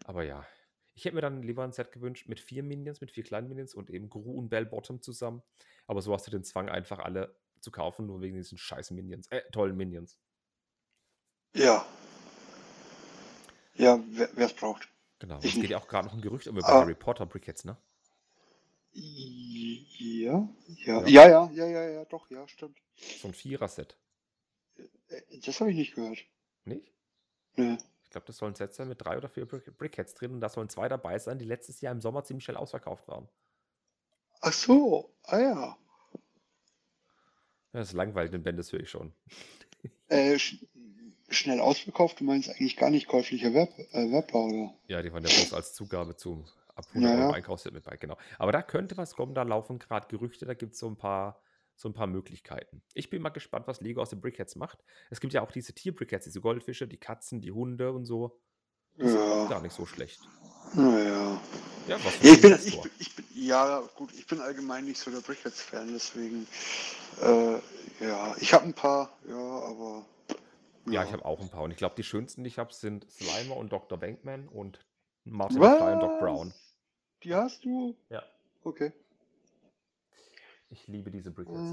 Aber 0.04 0.22
ja, 0.24 0.46
ich 0.94 1.04
hätte 1.04 1.14
mir 1.14 1.20
dann 1.20 1.42
lieber 1.42 1.64
ein 1.64 1.72
Set 1.72 1.92
gewünscht 1.92 2.28
mit 2.28 2.40
vier 2.40 2.62
Minions, 2.62 3.00
mit 3.00 3.10
vier 3.10 3.24
kleinen 3.24 3.48
Minions 3.48 3.74
und 3.74 3.90
eben 3.90 4.08
Gru 4.08 4.38
und 4.38 4.48
Bell 4.48 4.64
Bottom 4.64 5.02
zusammen. 5.02 5.42
Aber 5.86 6.00
so 6.00 6.12
hast 6.12 6.26
du 6.26 6.30
den 6.30 6.44
Zwang, 6.44 6.68
einfach 6.68 6.98
alle 6.98 7.34
zu 7.64 7.70
kaufen, 7.72 8.06
nur 8.06 8.20
wegen 8.20 8.36
diesen 8.36 8.58
scheiß 8.58 8.92
Minions. 8.92 9.26
Äh, 9.28 9.42
tollen 9.50 9.76
Minions. 9.76 10.18
Ja. 11.54 11.84
Ja, 13.74 13.98
wer 14.10 14.46
es 14.46 14.52
braucht. 14.54 14.88
Genau. 15.18 15.38
Ich 15.42 15.54
Es 15.56 15.60
geht 15.60 15.70
ja 15.70 15.78
auch 15.78 15.88
gerade 15.88 16.06
noch 16.06 16.14
ein 16.14 16.20
Gerücht 16.20 16.46
um 16.46 16.56
über 16.56 16.68
Ah. 16.68 16.80
Harry 16.80 16.94
Potter 16.94 17.26
Brickheads, 17.26 17.64
ne? 17.64 17.76
Ja, 18.92 20.48
ja, 20.66 21.06
Ja. 21.06 21.06
ja, 21.06 21.50
ja, 21.52 21.66
ja, 21.66 21.88
ja, 21.88 22.04
doch, 22.04 22.30
ja, 22.30 22.46
stimmt. 22.46 22.78
So 23.20 23.28
ein 23.28 23.34
Vierer-Set. 23.34 23.96
Äh, 25.08 25.38
Das 25.44 25.58
habe 25.60 25.70
ich 25.70 25.76
nicht 25.76 25.94
gehört. 25.94 26.18
Nicht? 26.64 26.92
Nee. 27.56 27.78
Ich 28.04 28.10
glaube, 28.10 28.26
das 28.26 28.36
sollen 28.36 28.54
Sets 28.54 28.76
sein 28.76 28.88
mit 28.88 29.02
drei 29.04 29.16
oder 29.16 29.28
vier 29.28 29.46
Brick 29.46 29.76
Brickheads 29.76 30.14
drin 30.14 30.32
und 30.34 30.40
da 30.40 30.48
sollen 30.48 30.68
zwei 30.68 30.88
dabei 30.88 31.18
sein, 31.18 31.38
die 31.38 31.44
letztes 31.44 31.80
Jahr 31.80 31.92
im 31.92 32.00
Sommer 32.00 32.22
ziemlich 32.24 32.44
schnell 32.44 32.56
ausverkauft 32.56 33.08
waren. 33.08 33.28
Ach 34.40 34.52
so, 34.52 35.12
ah 35.24 35.38
ja. 35.40 35.78
Das 37.74 37.88
ist 37.88 37.92
langweilig, 37.92 38.30
den 38.30 38.56
das 38.56 38.72
höre 38.72 38.80
ich 38.80 38.88
schon. 38.88 39.12
Äh, 40.08 40.38
sch 40.38 40.64
schnell 41.28 41.60
ausverkauft, 41.60 42.20
du 42.20 42.24
meinst 42.24 42.48
eigentlich 42.48 42.76
gar 42.76 42.90
nicht 42.90 43.06
käuflicher 43.08 43.52
Werb 43.52 43.78
äh, 43.92 44.10
Werber, 44.10 44.44
oder? 44.46 44.74
Ja, 44.86 45.02
die 45.02 45.12
waren 45.12 45.24
ja 45.24 45.30
bloß 45.30 45.52
als 45.52 45.72
Zugabe 45.74 46.16
zum 46.16 46.46
ab 46.74 46.88
100 46.92 47.12
Ja, 47.12 47.18
Euro 47.18 47.30
ja. 47.30 47.34
Einkaufsset 47.34 47.72
mit 47.72 47.84
bei, 47.84 47.96
genau. 47.96 48.16
Aber 48.38 48.52
da 48.52 48.62
könnte 48.62 48.96
was 48.96 49.14
kommen, 49.14 49.34
da 49.34 49.42
laufen 49.42 49.78
gerade 49.78 50.08
Gerüchte, 50.08 50.44
da 50.46 50.54
gibt 50.54 50.74
es 50.74 50.78
so 50.78 50.88
ein 50.88 50.96
paar 50.98 51.40
so 51.76 51.88
ein 51.88 51.92
paar 51.92 52.06
Möglichkeiten. 52.06 52.84
Ich 52.94 53.10
bin 53.10 53.20
mal 53.20 53.30
gespannt, 53.30 53.66
was 53.66 53.80
Lego 53.80 54.00
aus 54.00 54.10
den 54.10 54.20
Brickheads 54.20 54.54
macht. 54.54 54.84
Es 55.10 55.18
gibt 55.20 55.32
ja 55.32 55.42
auch 55.42 55.50
diese 55.50 55.74
Tier-Brickheads, 55.74 56.24
diese 56.24 56.40
Goldfische, 56.40 56.86
die 56.86 56.98
Katzen, 56.98 57.40
die 57.40 57.50
Hunde 57.50 57.90
und 57.92 58.04
so. 58.04 58.40
Auch 59.28 59.44
Ja. 59.44 59.46
gar 59.46 59.60
nicht 59.60 59.74
so 59.74 59.86
schlecht. 59.86 60.30
Naja. 60.72 61.40
Ja, 61.86 61.98
Ja, 61.98 62.12
ich 62.22 62.40
bin, 62.40 62.58
ich, 62.64 62.80
ich 62.98 63.16
bin, 63.16 63.24
ja, 63.34 63.80
gut, 63.94 64.12
ich 64.14 64.26
bin 64.26 64.40
allgemein 64.40 64.86
nicht 64.86 64.98
so 64.98 65.10
der 65.10 65.20
Brickheads-Fan, 65.20 65.92
deswegen, 65.92 66.46
äh, 67.20 67.58
ja, 68.00 68.34
ich 68.40 68.54
habe 68.54 68.64
ein 68.64 68.74
paar, 68.74 69.10
ja, 69.28 69.36
aber. 69.36 70.04
Ja, 70.86 71.04
ich 71.04 71.12
habe 71.12 71.24
auch 71.24 71.40
ein 71.40 71.48
paar. 71.48 71.62
Und 71.62 71.70
ich 71.70 71.76
glaube, 71.76 71.94
die 71.96 72.02
schönsten, 72.02 72.44
die 72.44 72.48
ich 72.48 72.58
habe, 72.58 72.72
sind 72.72 73.06
Slimer 73.10 73.56
und 73.56 73.72
Dr. 73.72 73.98
Bankman 73.98 74.48
und 74.48 74.78
Martin 75.24 75.58
McFly 75.58 75.92
und 75.94 76.00
Doc 76.00 76.18
Brown. 76.20 76.52
Die 77.22 77.34
hast 77.34 77.64
du? 77.64 77.94
Ja. 78.10 78.22
Okay. 78.64 78.92
Ich 80.70 80.86
liebe 80.88 81.10
diese 81.10 81.30
Brickheads. 81.30 81.70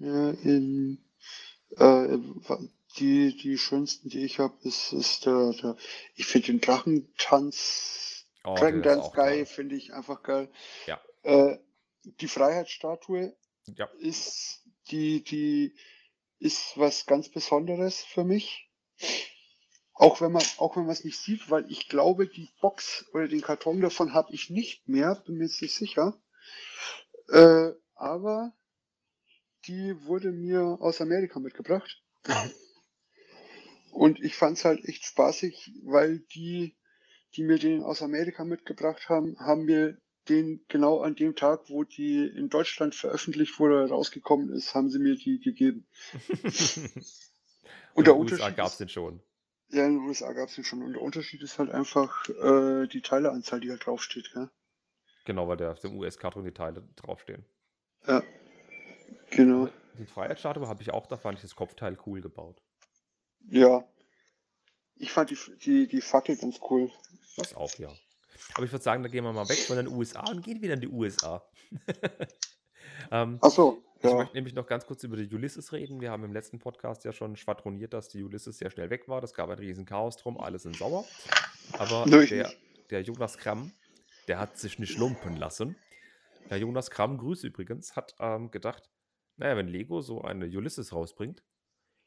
Äh, 0.00 0.06
Ja, 0.06 0.30
in, 0.30 0.98
äh, 1.76 2.18
die, 2.98 3.36
die 3.36 3.58
schönsten, 3.58 4.08
die 4.08 4.24
ich 4.24 4.38
habe, 4.38 4.56
ist, 4.62 4.92
ist 4.92 5.26
der, 5.26 5.52
der, 5.52 5.76
ich 6.14 6.26
finde 6.26 6.48
den 6.48 6.60
Drachentanz, 6.60 8.26
Oh, 8.44 8.54
Dragon 8.54 8.80
Dance 8.82 9.10
Guy, 9.12 9.24
geil. 9.38 9.46
finde 9.46 9.74
ich 9.74 9.92
einfach 9.92 10.22
geil. 10.22 10.48
Ja. 10.86 11.00
Äh, 11.24 11.58
die 12.04 12.28
Freiheitsstatue 12.28 13.36
Ja, 13.74 13.86
ist 13.98 14.62
die, 14.90 15.24
die 15.24 15.74
ist 16.38 16.78
was 16.78 17.06
ganz 17.06 17.28
Besonderes 17.28 18.04
für 18.04 18.22
mich. 18.22 18.70
Auch 19.94 20.20
wenn 20.20 20.30
man, 20.30 20.44
auch 20.58 20.76
wenn 20.76 20.84
man 20.84 20.92
es 20.92 21.02
nicht 21.04 21.18
sieht, 21.18 21.50
weil 21.50 21.68
ich 21.72 21.88
glaube, 21.88 22.28
die 22.28 22.48
Box 22.60 23.04
oder 23.12 23.26
den 23.26 23.40
Karton 23.40 23.80
davon 23.80 24.14
habe 24.14 24.32
ich 24.32 24.48
nicht 24.50 24.86
mehr, 24.88 25.16
bin 25.26 25.38
mir 25.38 25.46
jetzt 25.46 25.60
nicht 25.62 25.74
sicher. 25.74 26.16
Äh, 27.30 27.70
aber 27.96 28.52
die 29.66 30.04
wurde 30.04 30.30
mir 30.30 30.78
aus 30.80 31.00
Amerika 31.00 31.40
mitgebracht. 31.40 32.00
Und 33.96 34.22
ich 34.22 34.36
fand 34.36 34.58
es 34.58 34.66
halt 34.66 34.84
echt 34.84 35.06
spaßig, 35.06 35.72
weil 35.84 36.18
die, 36.34 36.76
die 37.34 37.44
mir 37.44 37.58
den 37.58 37.82
aus 37.82 38.02
Amerika 38.02 38.44
mitgebracht 38.44 39.08
haben, 39.08 39.38
haben 39.38 39.64
mir 39.64 39.96
den 40.28 40.62
genau 40.68 41.00
an 41.00 41.14
dem 41.14 41.34
Tag, 41.34 41.70
wo 41.70 41.82
die 41.82 42.26
in 42.26 42.50
Deutschland 42.50 42.94
veröffentlicht 42.94 43.58
wurde, 43.58 43.88
rausgekommen 43.88 44.52
ist, 44.52 44.74
haben 44.74 44.90
sie 44.90 44.98
mir 44.98 45.16
die 45.16 45.40
gegeben. 45.40 45.86
Und, 47.94 48.06
der 48.06 48.14
in 48.14 48.26
den 48.26 48.32
USA 48.32 48.50
gab 48.50 48.66
es 48.66 48.76
den 48.76 48.90
schon. 48.90 49.22
ja, 49.70 49.86
in 49.86 49.94
den 49.94 50.06
USA 50.06 50.34
gab 50.34 50.50
es 50.50 50.56
den 50.56 50.64
schon. 50.64 50.82
Und 50.82 50.92
der 50.92 51.00
Unterschied 51.00 51.42
ist 51.42 51.58
halt 51.58 51.70
einfach 51.70 52.28
äh, 52.28 52.86
die 52.88 53.00
Teileanzahl, 53.00 53.60
die 53.60 53.70
halt 53.70 53.86
draufsteht. 53.86 54.30
Gell? 54.34 54.50
Genau, 55.24 55.48
weil 55.48 55.56
der 55.56 55.70
auf 55.70 55.80
dem 55.80 55.96
US-Karton 55.96 56.44
die 56.44 56.52
Teile 56.52 56.86
draufstehen. 56.96 57.46
Ja, 58.06 58.22
genau. 59.30 59.70
Die 59.98 60.04
Freiheitsstatue 60.04 60.68
habe 60.68 60.82
ich 60.82 60.90
auch, 60.92 61.06
da 61.06 61.16
fand 61.16 61.38
ich 61.38 61.42
das 61.42 61.56
Kopfteil 61.56 61.96
cool 62.04 62.20
gebaut. 62.20 62.60
Ja. 63.50 63.84
Ich 64.96 65.12
fand 65.12 65.30
die, 65.30 65.38
die, 65.62 65.86
die 65.88 66.00
Fackel 66.00 66.36
ganz 66.36 66.58
cool. 66.70 66.90
Das 67.36 67.54
auch, 67.54 67.74
ja. 67.78 67.92
Aber 68.54 68.64
ich 68.64 68.72
würde 68.72 68.82
sagen, 68.82 69.02
da 69.02 69.08
gehen 69.08 69.24
wir 69.24 69.32
mal 69.32 69.48
weg 69.48 69.58
von 69.58 69.76
den 69.76 69.88
USA 69.88 70.28
und 70.30 70.42
gehen 70.42 70.62
wieder 70.62 70.74
in 70.74 70.80
die 70.80 70.88
USA. 70.88 71.46
ähm, 73.10 73.38
Ach 73.42 73.50
so, 73.50 73.82
ich 73.98 74.04
ja. 74.04 74.16
möchte 74.16 74.36
nämlich 74.36 74.54
noch 74.54 74.66
ganz 74.66 74.86
kurz 74.86 75.02
über 75.04 75.16
die 75.16 75.34
Ulysses 75.34 75.72
reden. 75.72 76.00
Wir 76.00 76.10
haben 76.10 76.24
im 76.24 76.32
letzten 76.32 76.58
Podcast 76.58 77.04
ja 77.04 77.12
schon 77.12 77.36
schwadroniert, 77.36 77.92
dass 77.92 78.08
die 78.08 78.22
Ulysses 78.22 78.58
sehr 78.58 78.70
schnell 78.70 78.90
weg 78.90 79.08
war. 79.08 79.20
Das 79.20 79.34
gab 79.34 79.48
ein 79.50 79.58
riesen 79.58 79.86
Chaos 79.86 80.16
drum, 80.16 80.38
alle 80.38 80.58
sind 80.58 80.76
sauer. 80.76 81.04
Aber 81.72 82.06
Nö, 82.06 82.22
ich 82.22 82.30
der, 82.30 82.52
der 82.90 83.02
Jonas 83.02 83.38
Kramm, 83.38 83.72
der 84.28 84.38
hat 84.38 84.58
sich 84.58 84.78
nicht 84.78 84.98
lumpen 84.98 85.36
lassen. 85.36 85.76
Der 86.50 86.58
Jonas 86.58 86.90
Kramm, 86.90 87.18
Grüße 87.18 87.46
übrigens, 87.46 87.96
hat 87.96 88.14
ähm, 88.20 88.50
gedacht, 88.50 88.88
naja, 89.36 89.56
wenn 89.56 89.68
Lego 89.68 90.00
so 90.02 90.22
eine 90.22 90.46
Ulysses 90.46 90.92
rausbringt, 90.92 91.42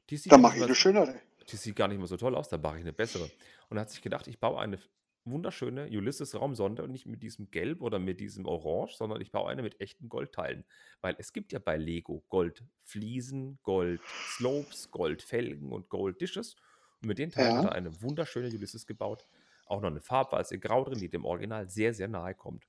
die 0.10 0.18
sieht, 0.18 0.32
Dann 0.32 0.42
mache 0.42 0.58
ich 0.58 0.64
eine 0.64 0.76
schönere. 0.76 1.20
Die 1.52 1.58
sieht 1.58 1.76
gar 1.76 1.88
nicht 1.88 1.98
mehr 1.98 2.08
so 2.08 2.18
toll 2.18 2.36
aus, 2.36 2.50
dann 2.50 2.62
mache 2.62 2.78
ich 2.78 2.82
eine 2.82 2.94
bessere. 2.94 3.30
Und 3.70 3.78
er 3.78 3.82
hat 3.82 3.90
sich 3.92 4.02
gedacht, 4.02 4.28
ich 4.28 4.40
baue 4.40 4.60
eine 4.60 4.80
wunderschöne 5.26 5.88
Ulysses-Raumsonde 5.88 6.82
und 6.84 6.92
nicht 6.92 7.06
mit 7.06 7.22
diesem 7.22 7.52
Gelb 7.52 7.82
oder 7.82 8.00
mit 8.00 8.20
diesem 8.20 8.46
Orange, 8.46 8.96
sondern 8.96 9.22
ich 9.22 9.32
baue 9.32 9.50
eine 9.50 9.62
mit 9.62 9.80
echten 9.82 10.10
Goldteilen. 10.10 10.66
Weil 11.02 11.16
es 11.20 11.34
gibt 11.34 11.52
ja 11.52 11.60
bei 11.60 11.78
Lego 11.78 12.24
Goldfliesen, 12.30 13.60
Gold-Slopes, 13.64 14.92
Goldfelgen 14.92 15.72
und 15.72 15.90
Gold-Dishes. 15.90 16.56
Und 17.02 17.08
mit 17.08 17.20
den 17.20 17.32
Teilen 17.32 17.58
hat 17.58 17.64
Ja. 17.64 17.70
er 17.70 17.76
eine 17.76 18.02
wunderschöne 18.02 18.48
Ulysses 18.48 18.86
gebaut. 18.88 19.28
Auch 19.66 19.82
noch 19.82 19.90
eine 19.92 20.02
Farbwalze 20.02 20.56
in 20.56 20.62
Grau 20.62 20.84
drin, 20.84 21.00
die 21.00 21.10
dem 21.10 21.26
Original 21.26 21.70
sehr, 21.70 21.94
sehr 21.94 22.08
nahe 22.08 22.34
kommt. 22.34 22.66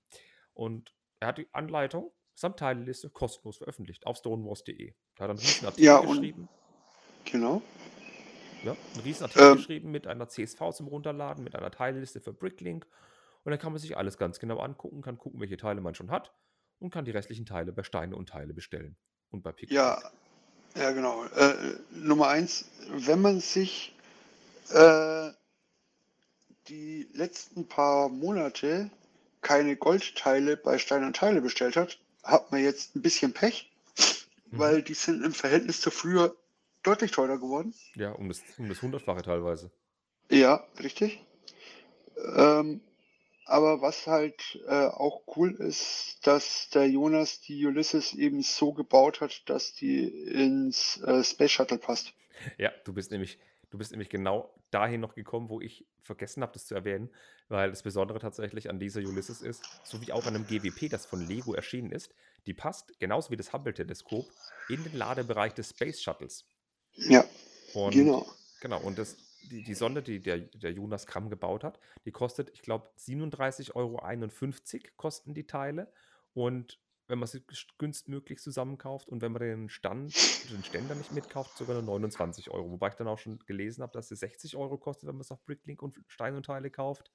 Und 0.52 0.94
er 1.20 1.28
hat 1.28 1.38
die 1.38 1.48
Anleitung 1.52 2.12
samt 2.34 2.58
Teilliste 2.58 3.10
kostenlos 3.10 3.58
veröffentlicht 3.58 4.06
auf 4.06 4.16
stonewars.de. 4.16 4.94
Da 5.16 5.24
hat 5.24 5.28
er 5.28 5.30
einen 5.30 5.38
riesen 5.38 5.66
Artikel 5.66 5.84
Ja, 5.84 6.00
geschrieben. 6.00 6.48
genau. 7.30 7.62
Ja, 8.64 8.72
einen 8.72 9.02
riesen 9.02 9.22
Artikel 9.24 9.42
Ähm, 9.42 9.56
geschrieben 9.56 9.90
mit 9.90 10.06
einer 10.06 10.28
CSV 10.28 10.58
zum 10.72 10.88
Runterladen, 10.88 11.42
mit 11.44 11.54
einer 11.56 11.70
Teilliste 11.70 12.20
für 12.20 12.32
Bricklink. 12.32 12.86
Und 13.44 13.50
dann 13.50 13.58
kann 13.58 13.72
man 13.72 13.80
sich 13.80 13.96
alles 13.96 14.18
ganz 14.18 14.38
genau 14.38 14.58
angucken, 14.58 15.00
kann 15.02 15.16
gucken, 15.18 15.40
welche 15.40 15.56
Teile 15.56 15.80
man 15.80 15.94
schon 15.94 16.10
hat 16.10 16.32
und 16.78 16.90
kann 16.90 17.04
die 17.06 17.10
restlichen 17.10 17.46
Teile 17.46 17.72
bei 17.72 17.82
Steine 17.82 18.16
und 18.16 18.28
Teile 18.28 18.52
bestellen. 18.52 18.96
Und 19.30 19.42
bei 19.42 19.52
Pick 19.52 19.70
Ja, 19.70 19.98
ja, 20.76 20.90
genau. 20.92 21.24
Äh, 21.24 21.54
Nummer 21.90 22.28
eins, 22.28 22.66
wenn 22.90 23.22
man 23.22 23.40
sich 23.40 23.94
äh, 24.70 25.30
die 26.68 27.08
letzten 27.14 27.66
paar 27.66 28.08
Monate 28.08 28.90
keine 29.40 29.76
Goldteile 29.76 30.56
bei 30.56 30.78
Stein 30.78 31.04
und 31.04 31.16
Teile 31.16 31.40
bestellt 31.40 31.76
hat, 31.76 31.98
hat 32.22 32.52
man 32.52 32.62
jetzt 32.62 32.94
ein 32.94 33.02
bisschen 33.02 33.32
Pech, 33.32 33.70
Mhm. 34.50 34.58
weil 34.58 34.82
die 34.82 34.94
sind 34.94 35.24
im 35.24 35.32
Verhältnis 35.32 35.80
zu 35.80 35.90
früher 35.90 36.36
deutlich 36.82 37.10
teurer 37.10 37.38
geworden. 37.38 37.74
Ja, 37.94 38.12
um 38.12 38.28
das, 38.28 38.42
um 38.58 38.68
das 38.68 38.82
Hundertfache 38.82 39.22
teilweise. 39.22 39.70
Ja, 40.30 40.64
richtig. 40.78 41.24
Ähm, 42.36 42.80
aber 43.46 43.80
was 43.82 44.06
halt 44.06 44.60
äh, 44.68 44.86
auch 44.86 45.22
cool 45.36 45.54
ist, 45.54 46.18
dass 46.22 46.70
der 46.70 46.88
Jonas 46.88 47.40
die 47.40 47.66
Ulysses 47.66 48.14
eben 48.14 48.42
so 48.42 48.72
gebaut 48.72 49.20
hat, 49.20 49.48
dass 49.48 49.74
die 49.74 50.04
ins 50.04 50.98
äh, 51.02 51.24
Space 51.24 51.50
Shuttle 51.50 51.78
passt. 51.78 52.14
Ja, 52.58 52.70
du 52.84 52.92
bist 52.92 53.10
nämlich, 53.10 53.38
du 53.70 53.78
bist 53.78 53.90
nämlich 53.90 54.08
genau 54.08 54.54
dahin 54.70 55.00
noch 55.00 55.14
gekommen, 55.14 55.48
wo 55.48 55.60
ich 55.60 55.84
vergessen 56.00 56.42
habe, 56.42 56.52
das 56.52 56.66
zu 56.66 56.74
erwähnen, 56.74 57.10
weil 57.48 57.70
das 57.70 57.82
Besondere 57.82 58.20
tatsächlich 58.20 58.70
an 58.70 58.78
dieser 58.78 59.00
Ulysses 59.00 59.42
ist, 59.42 59.64
so 59.84 60.00
wie 60.00 60.12
auch 60.12 60.26
an 60.26 60.36
einem 60.36 60.46
GWP, 60.46 60.88
das 60.88 61.06
von 61.06 61.26
Lego 61.26 61.54
erschienen 61.54 61.90
ist, 61.90 62.14
die 62.46 62.54
passt, 62.54 62.98
genauso 63.00 63.30
wie 63.30 63.36
das 63.36 63.52
Hubble-Teleskop, 63.52 64.26
in 64.68 64.84
den 64.84 64.96
Ladebereich 64.96 65.54
des 65.54 65.70
Space 65.70 66.00
Shuttles. 66.00 66.44
Ja, 66.96 67.24
Und 67.74 67.92
genau. 67.92 68.26
Genau, 68.60 68.80
und 68.80 68.98
das, 68.98 69.16
die, 69.50 69.62
die 69.62 69.74
Sonde, 69.74 70.02
die 70.02 70.20
der, 70.20 70.38
der 70.38 70.72
Jonas 70.72 71.06
Kramm 71.06 71.30
gebaut 71.30 71.64
hat, 71.64 71.80
die 72.04 72.12
kostet, 72.12 72.50
ich 72.50 72.62
glaube, 72.62 72.90
37,51 72.98 73.74
Euro 73.74 74.00
kosten 74.96 75.34
die 75.34 75.46
Teile. 75.46 75.92
Und 76.34 76.78
wenn 77.08 77.18
man 77.18 77.26
sie 77.26 77.42
günstigmöglich 77.78 78.38
zusammenkauft 78.38 79.08
und 79.08 79.20
wenn 79.20 79.32
man 79.32 79.42
den 79.42 79.68
Stand, 79.68 80.14
den 80.50 80.62
Ständer 80.62 80.94
nicht 80.94 81.10
mitkauft, 81.10 81.56
sogar 81.56 81.74
nur 81.74 81.82
29 81.82 82.50
Euro. 82.50 82.70
Wobei 82.70 82.88
ich 82.88 82.94
dann 82.94 83.08
auch 83.08 83.18
schon 83.18 83.40
gelesen 83.40 83.82
habe, 83.82 83.92
dass 83.92 84.08
sie 84.08 84.16
60 84.16 84.56
Euro 84.56 84.78
kostet, 84.78 85.08
wenn 85.08 85.16
man 85.16 85.22
es 85.22 85.32
auf 85.32 85.44
Bricklink 85.44 85.82
und 85.82 86.00
Stein 86.06 86.36
und 86.36 86.46
Teile 86.46 86.70
kauft. 86.70 87.10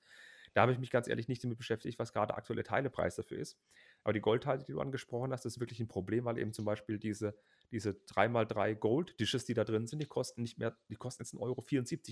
Da 0.53 0.61
habe 0.61 0.73
ich 0.73 0.79
mich 0.79 0.91
ganz 0.91 1.07
ehrlich 1.07 1.29
nicht 1.29 1.43
damit 1.43 1.57
beschäftigt, 1.57 1.97
was 1.97 2.11
gerade 2.11 2.27
der 2.27 2.37
aktuelle 2.37 2.63
Teilepreis 2.63 3.15
dafür 3.15 3.39
ist. 3.39 3.57
Aber 4.05 4.13
die 4.13 4.21
Goldteile, 4.21 4.63
die 4.63 4.71
du 4.71 4.79
angesprochen 4.79 5.31
hast, 5.33 5.45
ist 5.47 5.59
wirklich 5.59 5.79
ein 5.79 5.87
Problem, 5.87 6.25
weil 6.25 6.37
eben 6.37 6.53
zum 6.53 6.63
Beispiel 6.63 6.99
diese, 6.99 7.35
diese 7.71 7.89
3x3 7.89 8.75
Gold-Dishes, 8.75 9.45
die 9.45 9.55
da 9.55 9.63
drin 9.63 9.87
sind, 9.87 9.97
die 9.99 10.05
kosten 10.05 10.43
nicht 10.43 10.59
mehr, 10.59 10.77
die 10.89 10.95
kosten 10.95 11.23
jetzt 11.23 11.33
1,74 11.33 11.39
Euro 11.41 11.65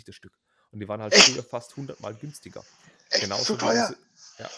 das 0.08 0.16
Stück. 0.16 0.40
Und 0.72 0.80
die 0.80 0.88
waren 0.88 1.04
halt 1.04 1.14
Echt? 1.14 1.30
früher 1.30 1.44
fast 1.44 1.70
100 1.74 2.02
Mal 2.02 2.16
günstiger. 2.16 2.66
Echt 3.12 3.22
Genauso 3.22 3.44
so 3.44 3.54
wie 3.54 3.60
teuer? 3.60 3.90
diese, 3.90 4.42
ja, 4.42 4.50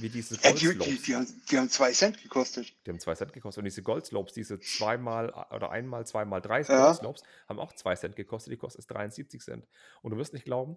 wie 0.00 0.08
diese 0.10 0.36
die, 0.36 0.42
die, 0.42 0.66
Goldslopes. 0.66 1.02
die, 1.02 1.16
haben, 1.16 1.42
die 1.50 1.58
haben 1.58 1.70
zwei 1.70 1.92
Cent 1.92 2.22
gekostet. 2.22 2.74
Die 2.84 2.90
haben 2.90 3.00
2 3.00 3.14
Cent 3.14 3.32
gekostet. 3.32 3.60
Und 3.60 3.64
diese 3.64 3.82
Goldslopes, 3.82 4.34
diese 4.34 4.60
zweimal 4.60 5.30
oder 5.50 5.70
einmal, 5.70 6.06
zweimal 6.06 6.42
drei 6.42 6.60
Ja. 6.60 6.84
Goldslopes, 6.84 7.22
haben 7.48 7.58
auch 7.58 7.72
2 7.72 7.96
Cent 7.96 8.16
gekostet. 8.16 8.52
Die 8.52 8.58
kosten 8.58 8.82
jetzt 8.82 8.88
73 8.88 9.40
Cent. 9.40 9.66
Und 10.02 10.10
du 10.10 10.18
wirst 10.18 10.34
nicht 10.34 10.44
glauben, 10.44 10.76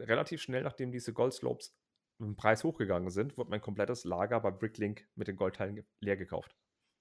relativ 0.00 0.42
schnell, 0.42 0.64
nachdem 0.64 0.90
diese 0.90 1.12
Goldslopes 1.12 1.72
im 2.18 2.36
Preis 2.36 2.64
hochgegangen 2.64 3.10
sind, 3.10 3.36
wurde 3.36 3.50
mein 3.50 3.60
komplettes 3.60 4.04
Lager 4.04 4.40
bei 4.40 4.50
Bricklink 4.50 5.06
mit 5.14 5.28
den 5.28 5.36
Goldteilen 5.36 5.86
leer 6.00 6.16
gekauft. 6.16 6.54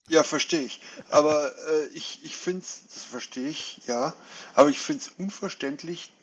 Ja, 0.07 0.23
verstehe 0.23 0.61
ich. 0.61 0.81
Aber 1.09 1.51
äh, 1.67 1.87
ich, 1.87 2.23
ich 2.23 2.35
finde 2.37 2.61
es, 2.61 2.87
das 2.87 3.03
verstehe 3.05 3.49
ich, 3.49 3.81
ja, 3.87 4.15
aber 4.53 4.69
ich 4.69 4.79
finde 4.79 5.01
es 5.01 5.09
unverständlich, 5.09 6.13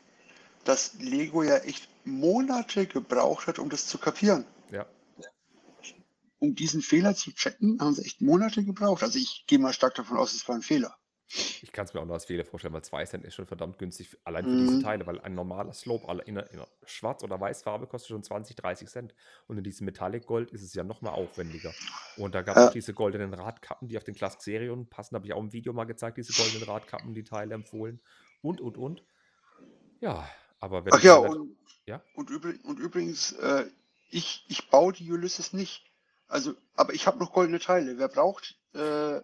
dass 0.65 0.95
Lego 1.01 1.43
ja 1.43 1.59
echt 1.59 1.89
Monate 2.05 2.87
gebraucht 2.87 3.47
hat, 3.49 3.59
um 3.59 3.71
das 3.71 3.87
zu 3.89 3.99
kapieren. 3.99 4.47
Ja, 4.71 4.87
Um 6.39 6.55
diesen 6.55 6.83
Fehler 6.83 7.15
zu 7.15 7.33
checken, 7.33 7.79
haben 7.81 7.95
sie 7.95 8.03
echt 8.05 8.21
Monate 8.21 8.65
gebraucht. 8.65 9.03
Also 9.03 9.19
ich 9.19 9.45
gehe 9.47 9.59
mal 9.59 9.73
stark 9.73 9.95
davon 9.95 10.17
aus, 10.17 10.35
es 10.35 10.47
war 10.49 10.57
ein 10.57 10.63
Fehler. 10.63 10.97
Ich 11.63 11.73
kann 11.73 11.87
es 11.87 11.95
mir 11.95 12.01
auch 12.01 12.05
nur 12.05 12.15
als 12.15 12.27
Fehler 12.27 12.45
vorstellen, 12.45 12.75
weil 12.75 12.83
2 12.85 13.05
Cent 13.07 13.25
ist 13.25 13.35
schon 13.35 13.47
verdammt 13.47 13.79
günstig, 13.79 14.17
allein 14.25 14.47
für 14.47 14.57
diese 14.57 14.77
Mhm. 14.77 14.81
Teile, 14.81 15.07
weil 15.07 15.21
ein 15.21 15.35
normaler 15.35 15.73
Slope 15.73 16.07
in, 16.27 16.37
einer- 16.39 16.51
in 16.53 16.61
Schwarz- 16.85 17.23
oder 17.25 17.41
Weißfarbe 17.41 17.87
kostet 17.87 18.09
schon 18.11 18.23
20, 18.23 18.57
30 18.57 18.89
Cent. 18.89 19.15
Und 19.47 19.59
in 19.59 19.65
diesem 19.65 19.87
Metallic 19.87 20.27
Gold 20.27 20.51
ist 20.51 20.63
es 20.63 20.75
ja 20.75 20.85
noch 20.85 21.01
mal 21.01 21.11
aufwendiger. 21.13 21.73
Und 22.17 22.35
da 22.35 22.43
gab 22.43 22.57
es 22.57 22.63
Ja. 22.63 22.69
auch 22.69 22.73
diese 22.73 22.93
goldenen 22.95 23.33
Radkappen, 23.35 23.89
die 23.89 23.97
auf 23.97 24.05
den 24.05 24.15
Classic 24.15 24.43
Serien 24.43 24.89
passen, 24.89 25.15
habe 25.15 25.27
ich 25.27 25.33
auch 25.33 25.41
im 25.41 25.53
Video 25.53 25.73
mal 25.73 25.85
gezeigt, 25.85 26.19
diese 26.19 26.33
goldenen 26.35 26.65
Radkappen, 26.69 27.15
die 27.15 27.25
Teile 27.25 27.55
empfohlen. 27.55 28.01
Und, 28.43 28.61
und, 28.61 28.77
und. 28.77 29.05
Ja, 30.01 30.29
aber 30.61 30.85
wenn 30.85 30.93
Ach 30.93 31.03
ja, 31.03 31.17
und, 31.17 31.57
ja? 31.87 32.03
und, 32.15 32.31
übrig, 32.31 32.63
und 32.65 32.79
übrigens, 32.79 33.33
äh, 33.33 33.67
ich, 34.11 34.45
ich 34.49 34.69
baue 34.69 34.93
die 34.93 35.11
Ulysses 35.11 35.53
nicht. 35.53 35.85
Also, 36.29 36.55
aber 36.77 36.95
ich 36.95 37.07
habe 37.07 37.19
noch 37.19 37.33
goldene 37.33 37.59
Teile. 37.61 37.99
Wer 37.99 38.09
braucht, 38.09 38.59
äh, 38.75 39.21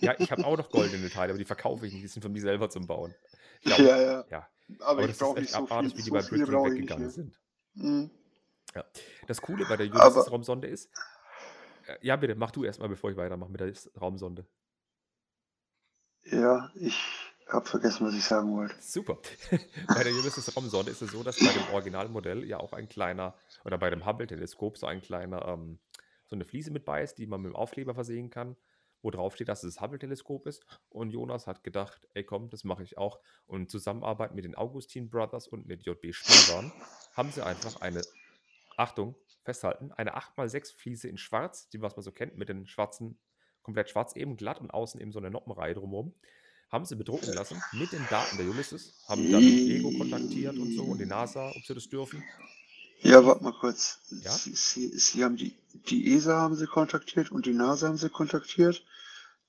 ja, 0.00 0.14
ich 0.18 0.30
habe 0.30 0.44
auch 0.44 0.56
noch 0.56 0.70
goldene 0.70 1.08
Teile, 1.10 1.32
aber 1.32 1.38
die 1.38 1.44
verkaufe 1.44 1.86
ich 1.86 1.92
nicht, 1.92 2.02
die 2.02 2.08
sind 2.08 2.22
für 2.22 2.28
mich 2.28 2.42
selber 2.42 2.70
zum 2.70 2.86
Bauen. 2.86 3.14
Ich 3.60 3.66
glaube, 3.66 3.82
ja, 3.84 4.00
ja, 4.00 4.24
ja. 4.30 4.48
aber, 4.80 4.88
Aber 5.02 5.08
ich 5.08 5.18
brauche 5.18 5.38
echt 5.38 5.40
nicht 5.42 5.52
so 5.52 5.58
abartig, 5.58 5.92
viel. 5.92 5.98
wie 5.98 6.02
die 6.02 6.22
So 6.22 6.30
bei 6.30 6.38
nicht 6.38 6.52
weggegangen 6.52 7.10
sind. 7.10 7.40
Mhm. 7.74 8.10
Ja. 8.74 8.84
Das 9.26 9.40
Coole 9.40 9.64
bei 9.66 9.76
der 9.76 9.86
Ulysses-Raumsonde 9.86 10.68
ist, 10.68 10.90
äh, 11.86 11.96
ja 12.00 12.16
bitte, 12.16 12.34
mach 12.34 12.50
du 12.50 12.64
erstmal, 12.64 12.88
bevor 12.88 13.10
ich 13.10 13.16
weitermache 13.16 13.50
mit 13.50 13.60
der 13.60 13.72
Raumsonde. 14.00 14.46
Ja, 16.24 16.70
ich 16.74 16.98
habe 17.48 17.66
vergessen, 17.66 18.06
was 18.06 18.14
ich 18.14 18.24
sagen 18.24 18.56
wollte. 18.56 18.74
Super. 18.80 19.18
bei 19.88 20.02
der 20.02 20.12
Ulysses-Raumsonde 20.12 20.90
ist 20.90 21.02
es 21.02 21.10
so, 21.10 21.22
dass 21.22 21.38
bei 21.38 21.52
dem 21.52 21.74
Originalmodell 21.74 22.44
ja 22.44 22.58
auch 22.58 22.72
ein 22.72 22.88
kleiner, 22.88 23.34
oder 23.64 23.78
bei 23.78 23.90
dem 23.90 24.06
Hubble-Teleskop 24.06 24.78
so 24.78 24.86
ein 24.86 25.02
kleiner, 25.02 25.46
ähm, 25.46 25.78
so 26.26 26.36
eine 26.36 26.44
Fliese 26.44 26.70
mit 26.70 26.84
bei 26.84 27.02
ist, 27.02 27.18
die 27.18 27.26
man 27.26 27.42
mit 27.42 27.52
dem 27.52 27.56
Aufkleber 27.56 27.94
versehen 27.94 28.30
kann, 28.30 28.56
wo 29.04 29.10
drauf 29.10 29.34
steht, 29.34 29.48
dass 29.48 29.62
es 29.62 29.74
das 29.74 29.82
Hubble-Teleskop 29.82 30.46
ist. 30.46 30.64
Und 30.88 31.10
Jonas 31.10 31.46
hat 31.46 31.62
gedacht, 31.62 32.08
ey 32.14 32.24
komm, 32.24 32.48
das 32.48 32.64
mache 32.64 32.82
ich 32.82 32.96
auch. 32.96 33.20
Und 33.46 33.60
in 33.60 33.68
Zusammenarbeit 33.68 34.34
mit 34.34 34.44
den 34.44 34.54
Augustin 34.54 35.10
Brothers 35.10 35.46
und 35.46 35.66
mit 35.66 35.84
JB 35.84 36.12
Spielwaren 36.14 36.72
haben 37.12 37.30
sie 37.30 37.44
einfach 37.44 37.80
eine, 37.82 38.02
Achtung, 38.76 39.14
festhalten, 39.44 39.92
eine 39.92 40.16
8x6 40.16 40.74
Fliese 40.74 41.08
in 41.08 41.18
schwarz, 41.18 41.68
die 41.68 41.82
was 41.82 41.96
man 41.96 42.02
so 42.02 42.12
kennt, 42.12 42.36
mit 42.38 42.48
den 42.48 42.66
schwarzen, 42.66 43.18
komplett 43.62 43.90
schwarz 43.90 44.16
eben 44.16 44.36
glatt 44.36 44.60
und 44.60 44.70
außen 44.70 45.00
eben 45.00 45.12
so 45.12 45.18
eine 45.18 45.30
Noppenreihe 45.30 45.74
drumherum. 45.74 46.14
Haben 46.70 46.86
sie 46.86 46.96
bedrucken 46.96 47.32
lassen 47.34 47.62
mit 47.72 47.92
den 47.92 48.04
Daten 48.08 48.38
der 48.38 48.46
Ulysses, 48.46 49.04
haben 49.06 49.30
dann 49.30 49.42
Lego 49.42 49.92
kontaktiert 49.96 50.56
und 50.56 50.74
so 50.74 50.82
und 50.82 50.98
die 50.98 51.06
NASA, 51.06 51.50
ob 51.50 51.62
sie 51.62 51.74
das 51.74 51.88
dürfen. 51.88 52.24
Ja, 53.04 53.24
warte 53.26 53.44
mal 53.44 53.52
kurz. 53.52 54.00
Ja? 54.10 54.30
Sie, 54.32 54.54
Sie, 54.54 54.88
Sie 54.98 55.22
haben 55.24 55.36
die, 55.36 55.56
die 55.74 56.14
ESA 56.14 56.40
haben 56.40 56.54
Sie 56.56 56.66
kontaktiert 56.66 57.30
und 57.30 57.44
die 57.44 57.52
NASA 57.52 57.88
haben 57.88 57.98
Sie 57.98 58.08
kontaktiert. 58.08 58.82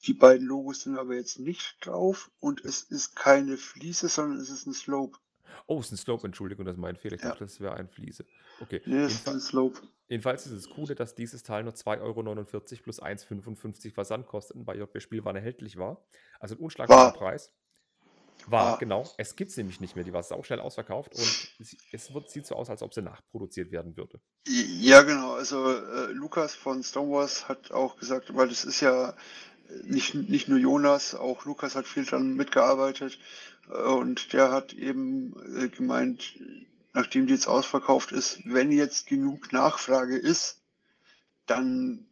Die 0.06 0.14
beiden 0.14 0.46
Logos 0.46 0.82
sind 0.82 1.00
aber 1.00 1.16
jetzt 1.16 1.40
nicht 1.40 1.78
drauf 1.82 2.30
und 2.40 2.64
es 2.66 2.84
ist 2.84 3.16
keine 3.16 3.58
Fliese, 3.58 4.10
sondern 4.10 4.40
es 4.40 4.50
ist 4.50 4.68
ein 4.68 4.74
Slope. 4.74 5.18
Oh, 5.68 5.80
es 5.80 5.88
ist 5.88 5.94
ein 5.94 5.98
Slope, 5.98 6.28
Entschuldigung, 6.28 6.66
das 6.66 6.76
ist 6.76 6.82
mein 6.82 6.98
Fehler. 6.98 7.16
Ich 7.16 7.22
Ja. 7.22 7.30
dachte, 7.30 7.46
das 7.46 7.60
wäre 7.62 7.76
ein 7.76 7.88
Fliese. 7.88 8.26
Okay. 8.60 8.82
Nee, 8.86 9.04
es 9.04 9.14
ist 9.14 9.30
ein 9.30 9.40
Slope. 9.40 9.80
jedenfalls 10.10 10.46
ist 10.46 10.52
es 10.52 10.70
Coole, 10.70 10.94
dass 10.94 11.16
dieses 11.16 11.42
Teil 11.42 11.64
nur 11.64 11.74
2,49 11.74 12.02
Euro 12.02 12.82
plus 12.84 13.02
1,55 13.02 13.94
Versandkosten 13.94 14.66
bei 14.66 14.76
JB 14.76 15.02
Spielwaren 15.02 15.38
erhältlich 15.38 15.78
war. 15.78 16.06
Also 16.42 16.56
ein 16.56 16.60
unschlagbarer. 16.60 17.14
Preis. 17.14 17.52
War, 18.48 18.72
War. 18.72 18.78
genau. 18.78 19.10
Es 19.18 19.36
gibt 19.36 19.52
es 19.52 19.58
nämlich 19.58 19.80
nicht 19.82 19.96
mehr. 19.96 20.06
Die 20.06 20.14
war 20.14 20.22
sauschnell 20.24 20.60
ausverkauft 20.60 21.16
und 21.16 21.66
sie- 21.66 21.78
es 21.92 22.14
wird, 22.14 22.30
sieht 22.30 22.46
so 22.46 22.56
aus, 22.56 22.70
als 22.70 22.84
ob 22.84 22.94
sie 22.94 23.02
nachproduziert 23.02 23.72
werden 23.72 23.98
würde. 23.98 24.20
Ja, 24.48 25.02
genau. 25.02 25.34
Also 25.34 25.72
äh, 25.72 26.12
Lukas 26.12 26.54
von 26.54 26.84
Stonewalls 26.84 27.48
hat 27.50 27.72
auch 27.72 27.98
gesagt, 27.98 28.36
weil 28.36 28.48
das 28.50 28.64
ist 28.66 28.82
ja 28.82 29.10
äh, 29.10 29.14
nicht, 29.84 30.14
nicht 30.14 30.48
nur 30.48 30.60
Jonas, 30.60 31.16
auch 31.16 31.46
Lukas 31.46 31.76
hat 31.76 31.88
viel 31.88 32.06
dran 32.06 32.36
mitgearbeitet 32.36 33.18
äh, 33.70 33.74
und 33.82 34.32
der 34.34 34.52
hat 34.52 34.74
eben 34.74 35.36
äh, 35.58 35.70
gemeint, 35.70 36.36
nachdem 36.94 37.26
die 37.26 37.34
jetzt 37.34 37.48
ausverkauft 37.48 38.12
ist, 38.12 38.42
wenn 38.46 38.72
jetzt 38.72 39.08
genug 39.08 39.52
Nachfrage 39.54 40.18
ist, 40.18 40.62
dann 41.48 42.06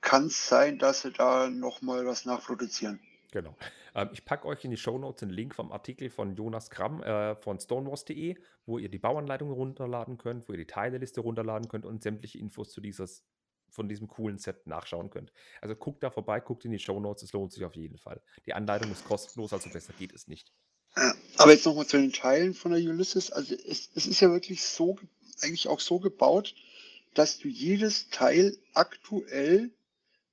kann 0.00 0.26
es 0.26 0.48
sein, 0.48 0.78
dass 0.80 1.02
sie 1.02 1.12
da 1.12 1.48
nochmal 1.48 2.04
was 2.04 2.24
nachproduzieren. 2.24 2.98
Genau. 3.32 3.56
Ähm, 3.94 4.10
ich 4.12 4.24
packe 4.24 4.46
euch 4.46 4.62
in 4.64 4.70
die 4.70 4.76
Shownotes 4.76 5.22
einen 5.22 5.32
Link 5.32 5.54
vom 5.54 5.72
Artikel 5.72 6.10
von 6.10 6.36
Jonas 6.36 6.68
Kramm 6.70 7.02
äh, 7.02 7.34
von 7.34 7.58
stonewars.de, 7.58 8.36
wo 8.66 8.78
ihr 8.78 8.90
die 8.90 8.98
Bauanleitung 8.98 9.50
runterladen 9.50 10.18
könnt, 10.18 10.48
wo 10.48 10.52
ihr 10.52 10.58
die 10.58 10.66
Teileliste 10.66 11.22
runterladen 11.22 11.66
könnt 11.68 11.86
und 11.86 12.02
sämtliche 12.02 12.38
Infos 12.38 12.70
zu 12.70 12.82
dieses, 12.82 13.24
von 13.70 13.88
diesem 13.88 14.06
coolen 14.06 14.38
Set 14.38 14.66
nachschauen 14.66 15.08
könnt. 15.08 15.32
Also 15.62 15.74
guckt 15.74 16.02
da 16.02 16.10
vorbei, 16.10 16.40
guckt 16.40 16.66
in 16.66 16.72
die 16.72 16.78
Shownotes, 16.78 17.22
es 17.22 17.32
lohnt 17.32 17.52
sich 17.52 17.64
auf 17.64 17.74
jeden 17.74 17.96
Fall. 17.96 18.20
Die 18.44 18.52
Anleitung 18.52 18.92
ist 18.92 19.06
kostenlos, 19.06 19.54
also 19.54 19.70
besser 19.70 19.94
geht 19.98 20.12
es 20.12 20.28
nicht. 20.28 20.52
Aber 21.38 21.52
jetzt 21.52 21.64
nochmal 21.64 21.86
zu 21.86 21.96
den 21.96 22.12
Teilen 22.12 22.52
von 22.52 22.72
der 22.72 22.82
Ulysses. 22.82 23.32
Also 23.32 23.54
es, 23.54 23.90
es 23.94 24.06
ist 24.06 24.20
ja 24.20 24.30
wirklich 24.30 24.62
so, 24.62 24.92
ge- 24.94 25.08
eigentlich 25.40 25.68
auch 25.68 25.80
so 25.80 26.00
gebaut, 26.00 26.54
dass 27.14 27.38
du 27.38 27.48
jedes 27.48 28.10
Teil 28.10 28.58
aktuell 28.74 29.70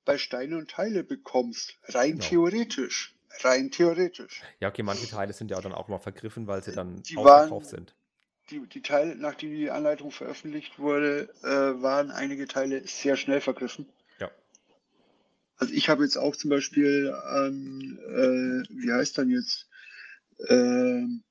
bei 0.04 0.18
Steine 0.18 0.56
und 0.58 0.70
Teile 0.70 1.04
bekommst. 1.04 1.76
Rein 1.84 2.12
Genau. 2.12 2.24
theoretisch. 2.24 3.14
Rein 3.42 3.70
theoretisch. 3.70 4.42
Ja, 4.58 4.68
okay, 4.68 4.82
manche 4.82 5.06
Teile 5.08 5.32
sind 5.32 5.50
ja 5.50 5.60
dann 5.60 5.72
auch 5.72 5.88
mal 5.88 5.98
vergriffen, 5.98 6.46
weil 6.46 6.62
sie 6.62 6.72
dann 6.72 7.02
Die 7.02 7.16
waren- 7.16 7.64
sind. 7.64 7.94
Die, 8.50 8.60
die 8.66 8.82
Teile, 8.82 9.14
nachdem 9.14 9.52
die 9.52 9.70
Anleitung 9.70 10.10
veröffentlicht 10.10 10.78
wurde, 10.80 11.28
äh, 11.44 11.80
waren 11.82 12.10
einige 12.10 12.48
Teile 12.48 12.84
sehr 12.86 13.16
schnell 13.16 13.40
vergriffen. 13.40 13.86
Ja. 14.18 14.28
Also 15.56 15.72
ich 15.72 15.88
habe 15.88 16.02
jetzt 16.02 16.16
auch 16.16 16.34
zum 16.34 16.50
Beispiel 16.50 17.12
an, 17.12 17.98
äh, 18.08 18.74
wie 18.74 18.90
heißt 18.92 19.16
dann 19.18 19.30
jetzt? 19.30 19.68
Ähm, 20.48 21.22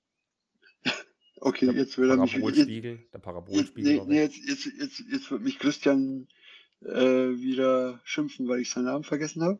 okay, 1.41 1.65
Der 1.65 1.75
jetzt 1.75 1.97
will 1.97 2.09
er 2.09 2.15
mich. 2.17 2.31
Jetzt, 2.31 2.41
Parabolspiegel, 2.41 2.95
der 2.97 3.03
jetzt, 3.11 3.21
Parabolspiegel. 3.21 3.91
nee, 3.93 3.99
war 3.99 4.05
nee, 4.07 4.21
weg. 4.21 4.31
jetzt, 4.37 4.65
jetzt, 4.65 4.79
jetzt, 4.79 5.03
jetzt 5.11 5.31
wird 5.31 5.41
mich 5.41 5.59
Christian 5.59 6.27
äh, 6.81 6.89
wieder 7.39 7.99
schimpfen, 8.03 8.47
weil 8.47 8.59
ich 8.61 8.69
seinen 8.69 8.85
Namen 8.85 9.03
vergessen 9.03 9.43
habe. 9.43 9.59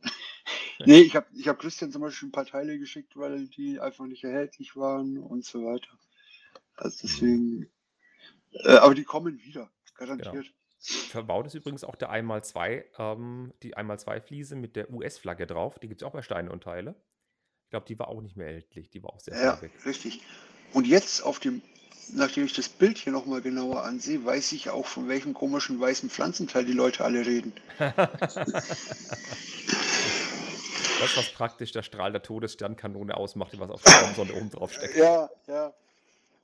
nee, 0.86 1.00
ich 1.02 1.16
habe 1.16 1.28
ich 1.34 1.48
hab 1.48 1.60
Christian 1.60 1.92
zum 1.92 2.02
Beispiel 2.02 2.30
ein 2.30 2.34
paar 2.34 2.46
Teile 2.46 2.80
geschickt, 2.80 3.18
weil 3.18 3.48
die 3.48 3.80
einfach 3.80 4.06
nicht 4.06 4.24
erhältlich 4.24 4.76
waren 4.76 5.18
und 5.18 5.46
so 5.46 5.66
weiter. 5.66 5.90
Also 6.76 7.00
deswegen. 7.04 7.70
Äh, 8.52 8.78
aber 8.78 8.96
die 8.96 9.04
kommen 9.04 9.40
wieder, 9.44 9.70
garantiert. 9.96 10.52
Verbaut 10.82 11.46
ist 11.46 11.56
übrigens 11.56 11.84
auch 11.84 11.96
der 11.96 12.10
1x2, 12.10 12.86
ähm, 12.98 13.54
die 13.64 13.76
1x2 13.76 14.22
Fliese 14.22 14.56
mit 14.56 14.76
der 14.76 14.90
US-Flagge 14.92 15.46
drauf. 15.46 15.78
Die 15.80 15.90
gibt 15.90 16.02
es 16.02 16.08
auch 16.08 16.14
bei 16.14 16.22
Steine 16.22 16.52
und 16.52 16.64
Teile. 16.64 16.96
Ich 17.66 17.70
glaube, 17.70 17.86
die 17.86 18.00
war 18.00 18.08
auch 18.08 18.22
nicht 18.22 18.38
mehr 18.38 18.48
erhältlich. 18.48 18.90
Die 18.90 19.04
war 19.04 19.12
auch 19.14 19.20
sehr 19.20 19.36
Ja, 19.36 19.62
weg. 19.62 19.72
richtig. 19.86 20.22
Und 20.74 20.88
jetzt 20.88 21.22
auf 21.22 21.40
dem, 21.40 21.62
nachdem 22.14 22.46
ich 22.46 22.54
das 22.54 22.70
Bild 22.70 22.98
hier 22.98 23.12
nochmal 23.14 23.42
genauer 23.42 23.84
ansehe, 23.84 24.24
weiß 24.24 24.52
ich 24.54 24.70
auch, 24.70 24.86
von 24.86 25.08
welchem 25.08 25.34
komischen 25.34 25.80
weißen 25.80 26.10
Pflanzenteil 26.10 26.66
die 26.66 26.74
Leute 26.74 27.04
alle 27.04 27.26
reden. 27.26 27.54
Das, 31.00 31.16
was 31.16 31.32
praktisch 31.32 31.72
der 31.72 31.84
Strahl 31.84 32.12
der 32.12 32.22
Todessternkanone 32.22 33.16
ausmacht, 33.16 33.54
die 33.54 33.60
was 33.60 33.70
auf 33.70 33.82
der 33.82 33.94
Raumsonde 33.94 34.36
oben 34.36 34.50
drauf 34.50 34.74
steckt. 34.74 34.96
Ja, 34.96 35.30
ja. 35.48 35.74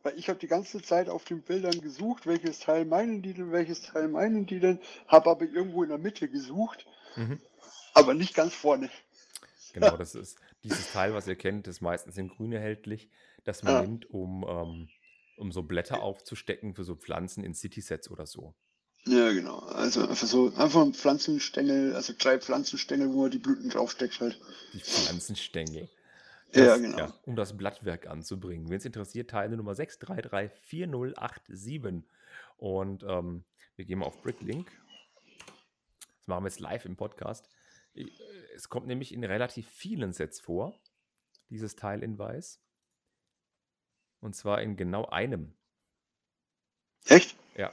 Weil 0.04 0.18
ich 0.18 0.30
habe 0.30 0.40
die 0.40 0.48
ganze 0.48 0.82
Zeit 0.82 1.10
auf 1.10 1.26
den 1.26 1.42
Bildern 1.42 1.82
gesucht, 1.82 2.26
welches 2.26 2.60
Teil 2.60 2.86
meinen 2.86 3.22
die 3.22 3.34
denn, 3.34 3.52
welches 3.52 3.82
Teil 3.82 4.08
meinen 4.08 4.46
die 4.46 4.60
denn, 4.60 4.80
habe 5.08 5.30
aber 5.30 5.46
irgendwo 5.46 5.84
in 5.84 5.90
der 5.90 5.98
Mitte 5.98 6.30
gesucht, 6.30 6.86
Mhm. 7.18 7.42
aber 7.94 8.14
nicht 8.14 8.34
ganz 8.34 8.54
vorne. 8.54 8.90
Genau, 9.74 9.98
das 9.98 10.16
ist 10.16 10.38
dieses 10.64 10.90
Teil, 10.92 11.14
was 11.14 11.28
ihr 11.28 11.36
kennt, 11.36 11.68
ist 11.68 11.82
meistens 11.82 12.18
in 12.18 12.30
grün 12.30 12.54
erhältlich, 12.54 13.10
das 13.44 13.62
man 13.64 13.74
Ja. 13.74 13.82
nimmt, 13.82 14.10
um, 14.10 14.46
ähm, 14.48 14.90
um 15.38 15.52
so 15.52 15.64
Blätter 15.64 16.02
aufzustecken 16.02 16.74
für 16.74 16.84
so 16.84 16.96
Pflanzen 16.96 17.44
in 17.44 17.54
City-Sets 17.54 18.10
oder 18.10 18.26
so. 18.26 18.56
Ja, 19.08 19.32
genau. 19.34 19.60
Also 19.60 20.02
einfach 20.08 20.28
so, 20.28 20.52
einfach 20.56 20.82
ein 20.82 20.94
Pflanzenstängel, 20.94 21.96
also 21.96 22.14
drei 22.18 22.40
Pflanzenstängel, 22.40 23.14
wo 23.14 23.22
man 23.24 23.32
die 23.32 23.38
Blüten 23.38 23.70
draufsteckt 23.70 24.20
halt. 24.20 24.40
Die 24.74 24.80
Pflanzenstängel. 24.80 25.90
Ja, 26.54 26.66
Das- 26.66 26.82
genau. 26.82 27.14
um 27.24 27.36
das 27.36 27.56
Blattwerk 27.58 28.08
anzubringen. 28.08 28.70
Wenn 28.70 28.78
es 28.78 28.86
interessiert, 28.86 29.30
Teile 29.30 29.58
Nummer 29.58 29.76
6334087. 29.76 32.04
Und 32.58 33.04
ähm, 33.04 33.44
wir 33.76 33.86
gehen 33.86 34.00
mal 34.00 34.06
auf 34.06 34.22
Bricklink. 34.22 34.72
Das 35.38 36.28
machen 36.28 36.44
wir 36.46 36.50
jetzt 36.50 36.60
live 36.60 36.86
im 36.86 36.96
Podcast. 36.96 37.50
Äh, 37.94 38.06
es 38.56 38.70
kommt 38.70 38.88
nämlich 38.88 39.14
in 39.14 39.24
relativ 39.24 39.68
vielen 39.70 40.14
Sets 40.14 40.40
vor, 40.40 40.80
dieses 41.50 41.76
Teil 41.76 42.02
in 42.04 42.18
weiß. 42.18 42.62
Und 44.26 44.36
zwar 44.36 44.60
in 44.64 44.76
genau 44.76 45.06
einem. 45.06 45.54
Echt? 47.06 47.38
Ja. 47.56 47.72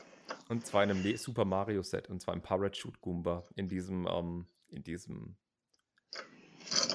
Und 0.50 0.66
zwar 0.66 0.84
in 0.84 0.90
einem 0.90 1.16
Super 1.16 1.46
Mario 1.46 1.82
Set. 1.82 2.10
Und 2.10 2.20
zwar 2.20 2.34
im 2.34 2.42
Parachute 2.42 2.98
Goomba. 3.00 3.48
In 3.54 3.68
diesem, 3.68 4.06
ähm, 4.06 4.46
in 4.68 4.82
diesem 4.82 5.38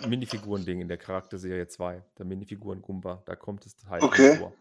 Minifiguren-Ding 0.08 0.80
in 0.80 0.88
der 0.88 1.00
Charakterserie 1.00 1.68
2. 1.68 2.04
Der 2.20 2.26
Minifiguren-Goomba. 2.28 3.24
Da 3.26 3.36
kommt 3.36 3.66
Teil 3.78 4.00
drin 4.00 4.10
Okay. 4.10 4.38
vor. 4.38 4.54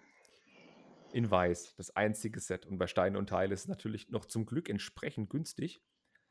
In 1.13 1.31
weiß. 1.31 1.75
Das 1.77 1.95
einzige 1.95 2.41
Set. 2.41 2.65
Und 2.65 2.79
bei 2.79 2.87
Steine 2.87 3.19
und 3.19 3.29
Teile 3.29 3.53
ist 3.53 3.61
es 3.61 3.69
natürlich 3.69 4.09
noch 4.09 4.25
zum 4.25 4.47
Glück 4.47 4.71
entsprechend 4.71 5.29
günstig. 5.29 5.83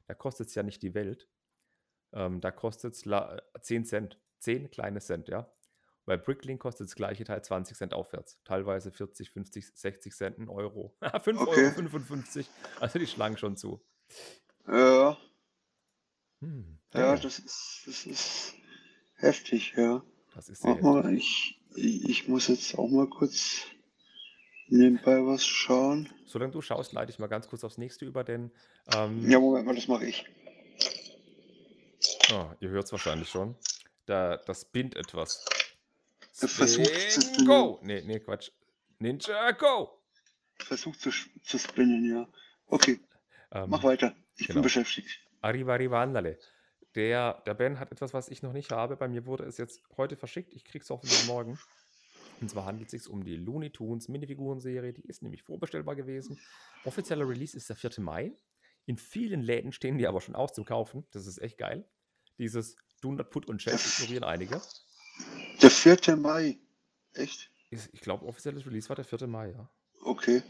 Da 0.08 0.16
kostet 0.16 0.48
es 0.48 0.56
ja 0.56 0.64
nicht 0.64 0.82
die 0.82 0.96
Welt. 0.96 1.30
Ähm, 2.14 2.42
da 2.42 2.50
kostet 2.50 2.96
es 2.96 3.04
10 3.62 3.86
Cent. 3.86 4.20
10 4.40 4.72
kleine 4.72 5.02
Cent, 5.02 5.28
ja. 5.28 5.52
Bei 6.06 6.18
Bricklink 6.18 6.62
kostet 6.62 6.88
das 6.88 6.96
gleiche 6.96 7.24
Teil 7.24 7.44
20 7.44 7.76
Cent 7.78 7.94
aufwärts. 7.94 8.40
Teilweise 8.44 8.92
40, 8.92 9.32
50, 9.32 9.66
60 9.74 10.14
Cent, 10.14 10.38
ein 10.40 10.50
Euro. 10.50 10.96
5 11.24 11.40
Okay. 11.42 11.64
Euro 11.66 11.72
55. 11.74 12.48
Also 12.80 13.00
die 13.00 13.08
schlagen 13.08 13.38
schon 13.38 13.58
zu. 13.58 13.82
Ja, 14.68 15.18
Hm, 16.42 16.80
ja, 16.94 17.00
ja, 17.00 17.16
das 17.16 17.40
ist, 17.40 17.84
das 17.88 18.06
ist 18.06 18.54
heftig, 19.16 19.74
ja. 19.78 20.04
das 20.34 20.50
ist 20.50 20.62
sehr 20.62 20.76
mal, 20.76 21.14
ich, 21.14 21.62
ich 21.76 22.28
muss 22.28 22.48
jetzt 22.50 22.78
auch 22.78 22.90
mal 22.90 23.08
kurz 23.10 23.62
nebenbei 24.68 25.26
was 25.26 25.46
schauen. 25.46 26.10
Solange 26.26 26.52
du 26.52 26.62
schaust, 26.62 26.92
leite 26.94 27.12
ich 27.12 27.20
mal 27.20 27.28
ganz 27.28 27.48
kurz 27.48 27.64
aufs 27.64 27.78
nächste 27.78 28.06
über, 28.06 28.24
denn 28.24 28.52
ähm, 28.94 29.30
Ja, 29.30 29.40
Moment 29.40 29.66
mal, 29.66 29.76
das 29.76 29.88
mache 29.88 30.06
ich. 30.06 30.26
oh, 32.34 32.52
ihr 32.60 32.70
hört 32.70 32.86
es 32.86 32.92
wahrscheinlich 32.92 33.30
schon. 33.30 33.56
Da, 34.06 34.38
das 34.38 34.66
bindet 34.66 34.98
etwas. 35.00 35.46
Versucht 36.36 36.88
zu 36.90 37.22
Spin, 37.22 37.34
spinnen. 37.34 37.48
Go! 37.48 37.80
Nee, 37.82 38.02
nee, 38.06 38.20
Quatsch. 38.20 38.52
Ninja, 39.00 39.52
go! 39.52 40.02
Versuch 40.60 40.96
zu, 40.98 41.10
zu 41.44 41.58
spinnen, 41.60 42.06
ja. 42.10 42.28
Okay, 42.68 43.00
Ähm, 43.52 43.70
mach 43.70 43.84
weiter. 43.84 44.16
Ich 44.38 44.48
genau. 44.48 44.56
bin 44.58 44.64
beschäftigt. 44.64 45.20
Arriva 45.42 45.74
Arriva 45.74 46.02
Andale. 46.02 46.38
Der, 46.96 47.42
der 47.46 47.54
Ben 47.54 47.80
hat 47.80 47.92
etwas, 47.92 48.14
was 48.14 48.30
ich 48.30 48.42
noch 48.42 48.54
nicht 48.54 48.72
habe. 48.72 48.96
Bei 48.98 49.08
mir 49.08 49.26
wurde 49.26 49.44
es 49.46 49.58
jetzt 49.58 49.82
heute 49.98 50.16
verschickt. 50.18 50.54
Ich 50.54 50.66
krieg's 50.66 50.90
hoffentlich 50.90 51.26
morgen. 51.28 51.58
Und 52.42 52.50
zwar 52.50 52.66
handelt 52.66 52.92
es 52.94 53.04
sich 53.04 53.12
um 53.12 53.24
die 53.24 53.36
Looney 53.36 53.70
Tunes 53.70 54.08
Minifiguren-Serie. 54.10 54.94
Die 54.94 55.06
ist 55.08 55.22
nämlich 55.22 55.44
vorbestellbar 55.44 55.96
gewesen. 55.96 56.40
Offizieller 56.84 57.28
Release 57.28 57.56
ist 57.56 57.70
der 57.70 57.76
4. 57.76 57.92
Mai. 58.00 58.34
In 58.86 58.98
vielen 58.98 59.42
Läden 59.42 59.72
stehen 59.72 59.98
die 59.98 60.08
aber 60.08 60.20
schon 60.22 60.36
aus 60.36 60.54
zum 60.54 60.66
Kaufen. 60.66 61.06
Das 61.12 61.28
ist 61.28 61.38
echt 61.42 61.58
geil. 61.58 61.88
Dieses 62.38 62.76
Do 63.02 63.12
Not 63.12 63.30
Put 63.30 63.48
und 63.48 63.62
Shelf 63.62 64.00
ignorieren 64.00 64.24
einige. 64.24 64.62
Der 65.62 65.72
4. 65.72 66.16
Mai. 66.18 66.58
Echt? 67.14 67.50
Ist, 67.70 67.90
ich 67.94 68.02
glaube, 68.02 68.26
offizielles 68.26 68.66
Release 68.66 68.90
war 68.90 68.96
der 68.96 69.06
4. 69.06 69.28
Mai, 69.28 69.52
ja. 69.52 69.70
Okay. 70.04 70.44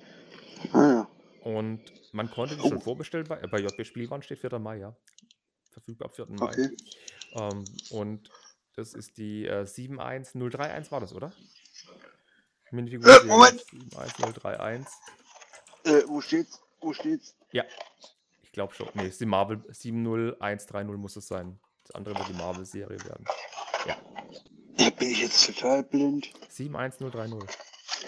Ah 0.74 0.82
ja. 0.90 1.10
Und 1.44 1.82
man 2.14 2.30
konnte 2.32 2.56
die 2.56 2.62
Oh. 2.62 2.70
schon 2.70 2.82
vorbestellen. 2.82 3.28
Bei, 3.28 3.38
bei 3.48 3.60
JB 3.60 3.86
Spielwaren 3.86 4.22
steht 4.24 4.40
4. 4.40 4.58
Mai, 4.60 4.78
ja. 4.78 4.96
Verfügbar 5.72 6.10
ab 6.10 6.16
4. 6.16 6.28
Mai. 6.30 6.46
Okay. 6.46 6.76
Ähm, 7.34 7.66
und 7.92 8.30
das 8.76 8.94
ist 8.94 9.18
die 9.18 9.46
äh, 9.46 9.66
71031 9.66 10.92
war 10.92 11.00
das, 11.00 11.14
oder? 11.14 11.32
Minifigur 12.72 13.10
Äh, 13.10 13.26
Moment. 13.26 13.64
71031. 13.72 14.88
Äh, 15.84 16.02
wo 16.08 16.20
steht's? 16.22 16.60
Wo 16.82 16.94
steht's? 16.94 17.36
Ja, 17.52 17.64
ich 18.42 18.52
glaube 18.52 18.74
schon. 18.74 18.90
Nee, 18.96 19.08
ist 19.08 19.22
die 19.22 19.26
Marvel 19.26 19.64
70130 19.72 20.98
muss 20.98 21.16
es 21.16 21.28
sein. 21.28 21.60
Das 21.84 21.96
andere 21.96 22.16
wird 22.18 22.30
die 22.30 22.34
Marvel-Serie 22.34 22.98
werden. 23.06 23.26
Da 23.86 23.96
bin 24.98 25.10
ich 25.10 25.22
jetzt 25.22 25.46
total 25.46 25.84
blind. 25.84 26.32
71030. 26.50 27.58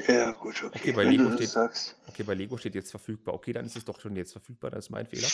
Ja, 0.08 0.32
gut, 0.32 0.63
okay. 0.63 0.78
Okay, 0.80 0.91
bei 0.91 1.06
wenn 1.06 1.12
Lego 1.12 1.32
steht- 1.36 1.50
sagst. 1.50 1.95
Okay, 2.08 2.23
bei 2.23 2.34
Lego 2.34 2.58
steht 2.58 2.76
jetzt 2.76 2.91
verfügbar. 2.91 3.34
Okay, 3.34 3.54
dann 3.54 3.65
ist 3.65 3.76
es 3.76 3.86
doch 3.86 4.00
schon 4.00 4.15
jetzt 4.15 4.32
verfügbar, 4.34 4.69
das 4.71 4.86
ist 4.86 4.89
mein 4.91 5.06
Fehler. 5.08 5.28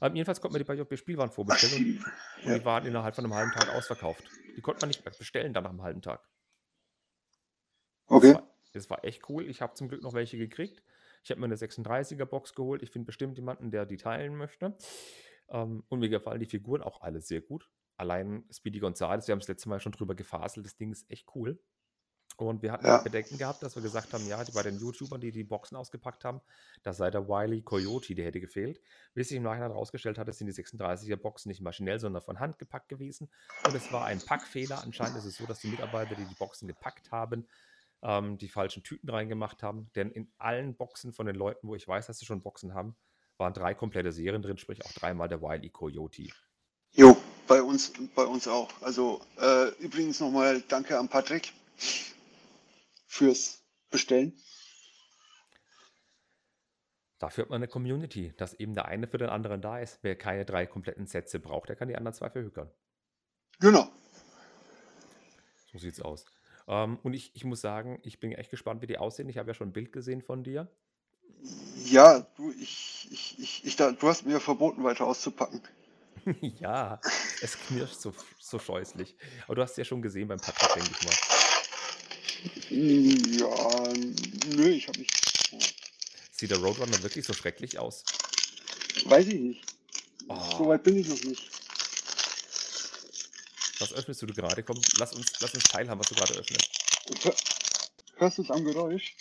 Ähm, 0.00 0.14
jedenfalls 0.16 0.40
konnte 0.40 0.54
man 0.54 0.60
die 0.62 0.64
bei 0.66 0.74
JB 0.74 0.96
Spielwaren 0.96 1.30
vorbestellen 1.30 1.98
und, 1.98 2.44
und 2.44 2.50
Ja. 2.52 2.58
die 2.58 2.64
waren 2.64 2.86
innerhalb 2.86 3.14
von 3.14 3.24
einem 3.24 3.34
halben 3.34 3.50
Tag 3.52 3.68
ausverkauft. 3.74 4.24
Die 4.56 4.60
konnte 4.60 4.80
man 4.82 4.88
nicht 4.88 5.04
mehr 5.04 5.12
bestellen 5.16 5.52
dann 5.52 5.64
nach 5.64 5.70
einem 5.70 5.82
halben 5.82 6.00
Tag. 6.02 6.26
Okay. 8.06 8.32
Das 8.32 8.34
war, 8.36 8.48
das 8.72 8.90
war 8.90 9.04
echt 9.04 9.28
cool. 9.28 9.48
Ich 9.48 9.60
habe 9.60 9.74
zum 9.74 9.88
Glück 9.88 10.02
noch 10.02 10.14
welche 10.14 10.38
gekriegt. 10.38 10.82
Ich 11.24 11.30
habe 11.30 11.40
mir 11.40 11.46
eine 11.46 11.56
36er 11.56 12.24
Box 12.24 12.54
geholt. 12.54 12.82
Ich 12.82 12.90
finde 12.90 13.06
bestimmt 13.06 13.36
jemanden, 13.36 13.70
der 13.70 13.84
die 13.86 13.96
teilen 13.96 14.36
möchte. 14.36 14.76
Ähm, 15.50 15.82
und 15.88 15.98
mir 15.98 16.08
gefallen 16.08 16.40
die 16.40 16.46
Figuren 16.46 16.82
auch 16.82 17.02
alle 17.02 17.20
sehr 17.20 17.40
gut. 17.40 17.68
Allein 17.98 18.44
Speedy 18.50 18.78
Gonzales, 18.78 19.26
wir 19.28 19.32
haben 19.32 19.40
das 19.40 19.48
letzte 19.48 19.68
Mal 19.68 19.80
schon 19.80 19.92
drüber 19.92 20.14
gefaselt. 20.14 20.64
Das 20.64 20.76
Ding 20.76 20.92
ist 20.92 21.10
echt 21.10 21.26
cool. 21.34 21.58
Und 22.36 22.62
wir 22.62 22.70
hatten 22.70 22.86
Ja. 22.86 22.98
Bedenken 22.98 23.36
gehabt, 23.36 23.64
dass 23.64 23.74
wir 23.74 23.82
gesagt 23.82 24.12
haben, 24.12 24.24
ja, 24.28 24.44
die, 24.44 24.52
bei 24.52 24.62
den 24.62 24.78
YouTubern, 24.78 25.20
die 25.20 25.32
die 25.32 25.42
Boxen 25.42 25.76
ausgepackt 25.76 26.24
haben, 26.24 26.40
da 26.84 26.92
sei 26.92 27.10
der 27.10 27.26
Wiley 27.28 27.62
Coyote, 27.62 28.14
der 28.14 28.26
hätte 28.26 28.38
gefehlt. 28.38 28.80
Wie 29.14 29.24
sich 29.24 29.36
im 29.36 29.42
Nachhinein 29.42 29.72
herausgestellt 29.72 30.18
hat, 30.18 30.32
sind 30.32 30.46
die 30.46 30.52
36er 30.52 31.16
Boxen 31.16 31.48
nicht 31.48 31.60
maschinell, 31.60 31.98
sondern 31.98 32.22
von 32.22 32.38
Hand 32.38 32.60
gepackt 32.60 32.88
gewesen. 32.88 33.28
Und 33.66 33.74
es 33.74 33.92
war 33.92 34.04
ein 34.04 34.20
Packfehler. 34.20 34.80
Anscheinend 34.84 35.18
ist 35.18 35.24
es 35.24 35.36
so, 35.36 35.46
dass 35.46 35.58
die 35.58 35.66
Mitarbeiter, 35.68 36.14
die 36.14 36.26
die 36.26 36.34
Boxen 36.36 36.68
gepackt 36.68 37.10
haben, 37.10 37.48
ähm, 38.02 38.38
die 38.38 38.48
falschen 38.48 38.84
Tüten 38.84 39.10
reingemacht 39.10 39.64
haben. 39.64 39.90
Denn 39.96 40.12
in 40.12 40.30
allen 40.38 40.76
Boxen 40.76 41.12
von 41.12 41.26
den 41.26 41.34
Leuten, 41.34 41.66
wo 41.66 41.74
ich 41.74 41.88
weiß, 41.88 42.06
dass 42.06 42.20
sie 42.20 42.26
schon 42.26 42.42
Boxen 42.42 42.72
haben, 42.72 42.94
waren 43.38 43.52
drei 43.52 43.74
komplette 43.74 44.12
Serien 44.12 44.42
drin, 44.42 44.58
sprich 44.58 44.84
auch 44.84 44.92
dreimal 44.92 45.28
der 45.28 45.42
Wiley 45.42 45.70
Coyote. 45.70 46.28
Jo, 46.92 47.16
bei 47.48 47.62
uns, 47.62 47.92
bei 48.14 48.24
uns 48.24 48.46
auch. 48.46 48.70
Also 48.82 49.20
äh, 49.40 49.70
übrigens 49.80 50.20
nochmal 50.20 50.62
danke 50.68 50.98
an 50.98 51.08
Patrick 51.08 51.52
fürs 53.06 53.64
Bestellen. 53.90 54.38
Dafür 57.18 57.42
hat 57.44 57.50
man 57.50 57.56
eine 57.56 57.68
Community, 57.68 58.32
dass 58.36 58.54
eben 58.54 58.74
der 58.74 58.84
eine 58.84 59.08
für 59.08 59.18
den 59.18 59.28
anderen 59.28 59.60
da 59.60 59.80
ist. 59.80 59.98
Wer 60.02 60.14
keine 60.14 60.44
drei 60.44 60.66
kompletten 60.66 61.06
Sätze 61.06 61.40
braucht, 61.40 61.68
der 61.68 61.74
kann 61.74 61.88
die 61.88 61.96
anderen 61.96 62.14
zwei 62.14 62.30
verhökern. 62.30 62.70
Genau. 63.58 63.90
So 65.72 65.78
sieht's 65.78 66.00
aus. 66.00 66.24
Ähm, 66.68 66.98
und 67.02 67.14
ich, 67.14 67.34
ich 67.34 67.44
muss 67.44 67.60
sagen, 67.60 67.98
ich 68.04 68.20
bin 68.20 68.30
echt 68.30 68.50
gespannt, 68.50 68.82
wie 68.82 68.86
die 68.86 68.98
aussehen. 68.98 69.28
Ich 69.28 69.38
habe 69.38 69.48
ja 69.48 69.54
schon 69.54 69.70
ein 69.70 69.72
Bild 69.72 69.90
gesehen 69.90 70.22
von 70.22 70.44
dir. 70.44 70.70
Ja, 71.84 72.20
du, 72.36 72.52
ich, 72.52 73.08
ich, 73.10 73.38
ich, 73.38 73.64
ich 73.64 73.76
du 73.76 74.08
hast 74.08 74.24
mir 74.24 74.38
verboten, 74.38 74.84
weiter 74.84 75.06
auszupacken. 75.06 75.60
ja, 76.40 77.00
es 77.42 77.56
knirscht 77.58 78.00
so, 78.00 78.14
so 78.40 78.58
scheußlich. 78.58 79.14
Aber 79.46 79.54
du 79.56 79.62
hast 79.62 79.72
es 79.72 79.76
ja 79.78 79.84
schon 79.84 80.02
gesehen 80.02 80.28
beim 80.28 80.38
Patrick, 80.40 80.74
denke 80.74 80.90
ich 80.98 81.04
mal. 81.04 81.16
Ja, 82.70 83.92
nö, 84.54 84.68
ich 84.68 84.86
habe 84.88 84.98
nicht. 85.00 85.12
Sieht 86.32 86.50
der 86.50 86.58
Roadrunner 86.58 87.02
wirklich 87.02 87.24
so 87.26 87.32
schrecklich 87.32 87.78
aus? 87.78 88.04
Weiß 89.04 89.26
ich 89.26 89.40
nicht. 89.40 89.62
Oh. 90.28 90.58
So 90.58 90.68
weit 90.68 90.82
bin 90.84 90.96
ich 90.98 91.08
noch 91.08 91.20
nicht. 91.22 91.50
Was 93.80 93.92
öffnest 93.92 94.22
du 94.22 94.26
gerade? 94.26 94.62
Komm, 94.62 94.80
lass 94.98 95.12
uns, 95.12 95.32
lass 95.40 95.54
uns 95.54 95.64
teilhaben, 95.64 96.00
was 96.00 96.08
du 96.08 96.14
gerade 96.14 96.34
öffnest. 96.34 96.68
Hör- 97.22 97.36
Hörst 98.16 98.38
du 98.38 98.42
es 98.42 98.50
am 98.50 98.64
Geräusch? 98.64 99.14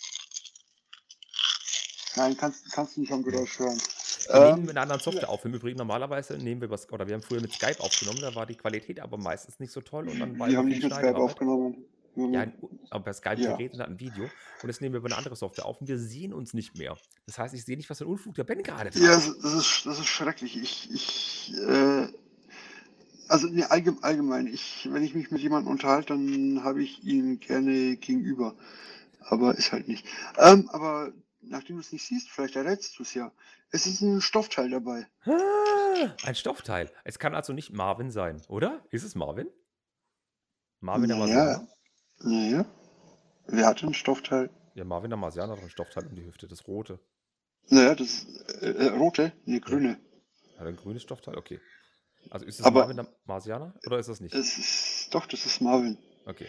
Nein, 2.16 2.36
kannst, 2.36 2.72
kannst 2.72 2.98
du 2.98 3.02
nicht 3.02 3.12
am 3.14 3.22
Geräusch 3.24 3.60
hören. 3.60 3.80
Wir 4.30 4.46
nehmen 4.54 4.62
mit 4.62 4.72
einer 4.72 4.82
anderen 4.82 5.02
Software 5.02 5.30
auf. 5.30 5.44
Im 5.46 5.54
Übrigen 5.54 5.78
normalerweise 5.78 6.38
nehmen 6.38 6.62
wir 6.62 6.70
was, 6.70 6.92
oder 6.92 7.08
wir 7.08 7.14
haben 7.16 7.22
früher 7.22 7.42
mit 7.42 7.54
Skype 7.54 7.80
aufgenommen, 7.80 8.20
da 8.22 8.34
war 8.36 8.46
die 8.46 8.56
Qualität 8.56 9.00
aber 9.00 9.18
meistens 9.18 9.60
nicht 9.60 9.72
so 9.72 9.82
toll 9.82 10.08
und 10.10 10.20
dann 10.20 10.38
war 10.40 10.50
wir 10.50 10.58
haben 10.58 10.68
nicht 10.68 10.84
mit 10.84 10.94
Skype 10.94 11.16
aufgenommen. 11.16 11.86
Wir 12.16 12.30
Ja, 12.32 12.48
aber 12.90 13.04
per 13.04 13.14
Skype 13.14 13.40
Ja. 13.42 13.56
Und 13.56 13.80
hat 13.80 13.90
ein 13.90 14.00
Video. 14.00 14.24
Und 14.24 14.70
jetzt 14.70 14.82
nehmen 14.82 14.94
wir 14.94 15.00
über 15.00 15.08
eine 15.08 15.18
andere 15.18 15.36
Software 15.36 15.66
auf 15.66 15.80
und 15.80 15.88
wir 15.88 16.00
sehen 16.00 16.34
uns 16.34 16.54
nicht 16.54 16.78
mehr. 16.78 16.98
Das 17.28 17.38
heißt, 17.38 17.54
ich 17.54 17.64
sehe 17.64 17.78
nicht, 17.78 17.90
was 17.90 18.00
für 18.00 18.06
ein 18.06 18.10
Unfug 18.10 18.34
der 18.36 18.44
Ben 18.44 18.64
gerade 18.64 18.90
Ja, 19.00 19.12
treibt. 19.12 19.28
das 19.28 19.40
das 19.40 19.54
ist, 19.54 19.86
das 19.86 20.00
ist 20.00 20.08
schrecklich. 20.08 20.58
Ich, 20.58 20.90
ich, 20.92 21.54
äh, 21.68 22.08
also 23.28 23.48
nee, 23.48 23.64
allgemein, 23.64 24.04
allgemein, 24.04 24.48
ich, 24.48 24.90
wenn 24.92 25.04
ich 25.04 25.14
mich 25.14 25.30
mit 25.32 25.42
jemandem 25.42 25.72
unterhalte, 25.72 26.14
dann 26.14 26.64
habe 26.64 26.82
ich 26.82 27.04
ihn 27.04 27.40
gerne 27.40 27.98
gegenüber. 27.98 28.56
Aber 29.20 29.56
ist 29.58 29.72
halt 29.72 29.88
nicht. 29.88 30.06
Ähm, 30.38 30.70
aber 30.72 31.12
nachdem 31.50 31.76
du 31.78 31.82
es 31.82 31.92
nicht 31.92 32.06
siehst, 32.06 32.30
vielleicht 32.30 32.56
errätst 32.56 32.98
du 32.98 33.04
es 33.04 33.14
ja. 33.14 33.32
Es 33.72 33.86
ist 33.86 34.02
ein 34.02 34.22
Stoffteil 34.22 34.70
dabei. 34.70 35.08
Ah, 35.26 36.14
ein 36.24 36.36
Stoffteil. 36.36 36.92
Es 37.04 37.20
kann 37.20 37.36
also 37.36 37.54
nicht 37.54 37.72
Marvin 37.74 38.12
sein, 38.12 38.42
oder? 38.48 38.84
Ist 38.92 39.04
es 39.04 39.16
Marvin? 39.16 39.48
Marvin 40.80 41.10
der 41.10 41.18
Naja. 41.18 41.68
Naja. 42.20 42.66
Wer 43.48 43.66
hat 43.66 43.84
ein 43.84 43.94
Stoffteil? 43.94 44.50
Ja, 44.76 44.84
Marvin 44.84 45.10
der 45.10 45.18
Marsianer 45.18 45.54
hat 45.54 45.64
ein 45.64 45.70
Stoffteil 45.70 46.06
um 46.06 46.16
die 46.16 46.26
Hüfte, 46.26 46.48
das 46.48 46.68
rote. 46.68 47.00
Naja, 47.70 47.96
das 47.96 48.08
ist 48.08 48.28
äh, 48.62 48.72
äh, 48.72 48.88
rote, 48.90 49.34
nee, 49.46 49.60
grüne. 49.60 50.00
Hat 50.58 50.62
er 50.66 50.68
ein 50.68 50.76
grünes 50.76 51.04
Stoffteil? 51.04 51.38
Okay. 51.38 51.60
Also 52.30 52.46
ist 52.46 52.60
es 52.60 52.66
Aber- 52.66 52.82
Marvin 52.82 52.98
der 52.98 53.08
Marsianer 53.26 53.74
oder 53.86 54.00
ist 54.00 54.10
das 54.10 54.20
nicht? 54.20 54.36
Es 54.36 54.58
ist, 54.58 55.14
doch, 55.14 55.26
das 55.26 55.46
ist 55.46 55.62
Marvin. 55.62 55.98
Okay. 56.26 56.48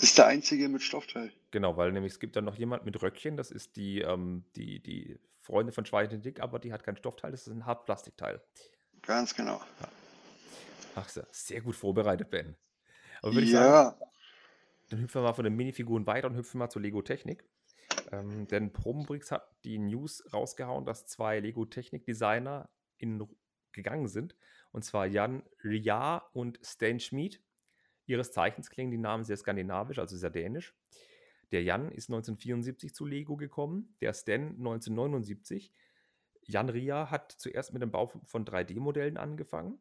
Ist 0.00 0.18
der 0.18 0.26
einzige 0.26 0.68
mit 0.68 0.82
Stoffteil. 0.82 1.32
Genau, 1.50 1.76
weil 1.76 1.92
nämlich 1.92 2.12
es 2.14 2.20
gibt 2.20 2.36
dann 2.36 2.44
noch 2.44 2.56
jemand 2.56 2.84
mit 2.84 3.00
Röckchen, 3.02 3.36
das 3.36 3.50
ist 3.50 3.76
die, 3.76 4.00
ähm, 4.00 4.44
die, 4.56 4.80
die 4.80 5.18
Freunde 5.40 5.72
von 5.72 5.84
Schweine 5.84 6.18
Dick, 6.18 6.40
aber 6.40 6.58
die 6.58 6.72
hat 6.72 6.84
kein 6.84 6.96
Stoffteil, 6.96 7.30
das 7.30 7.46
ist 7.46 7.52
ein 7.52 7.66
Hartplastikteil. 7.66 8.40
Ganz 9.02 9.34
genau. 9.34 9.60
Ach 10.94 11.08
so, 11.08 11.22
sehr 11.30 11.60
gut 11.60 11.74
vorbereitet, 11.74 12.30
Ben. 12.30 12.56
Aber 13.20 13.32
würde 13.34 13.46
ich 13.46 13.52
sagen, 13.52 13.72
Ja, 13.72 13.96
dann 14.90 15.00
hüpfen 15.00 15.20
wir 15.22 15.26
mal 15.28 15.32
von 15.32 15.44
den 15.44 15.54
Minifiguren 15.56 16.06
weiter 16.06 16.28
und 16.28 16.36
hüpfen 16.36 16.58
mal 16.58 16.70
zur 16.70 16.82
Lego 16.82 17.02
Technik. 17.02 17.44
Ähm, 18.10 18.46
denn 18.48 18.72
Promobrix 18.72 19.30
hat 19.30 19.48
die 19.64 19.78
News 19.78 20.22
rausgehauen, 20.32 20.84
dass 20.84 21.06
zwei 21.06 21.40
Lego 21.40 21.64
Technik 21.64 22.04
Designer 22.04 22.68
in, 22.98 23.20
Ru- 23.22 23.34
gegangen 23.72 24.08
sind. 24.08 24.36
Und 24.70 24.84
zwar 24.84 25.06
Jan 25.06 25.42
Ria 25.64 26.18
und 26.32 26.58
Stan 26.62 27.00
Schmid. 27.00 27.40
Ihres 28.06 28.32
Zeichens 28.32 28.70
klingen 28.70 28.90
die 28.90 28.98
Namen 28.98 29.24
sehr 29.24 29.36
skandinavisch, 29.36 29.98
also 29.98 30.16
sehr 30.16 30.30
dänisch. 30.30 30.74
Der 31.52 31.62
Jan 31.62 31.92
ist 31.92 32.08
1974 32.08 32.94
zu 32.94 33.04
Lego 33.04 33.36
gekommen, 33.36 33.94
der 34.00 34.14
Stan 34.14 34.48
1979. 34.50 35.72
Jan 36.44 36.68
Ria 36.68 37.10
hat 37.10 37.32
zuerst 37.32 37.72
mit 37.72 37.82
dem 37.82 37.90
Bau 37.90 38.06
von 38.06 38.44
3D-Modellen 38.44 39.16
angefangen. 39.16 39.78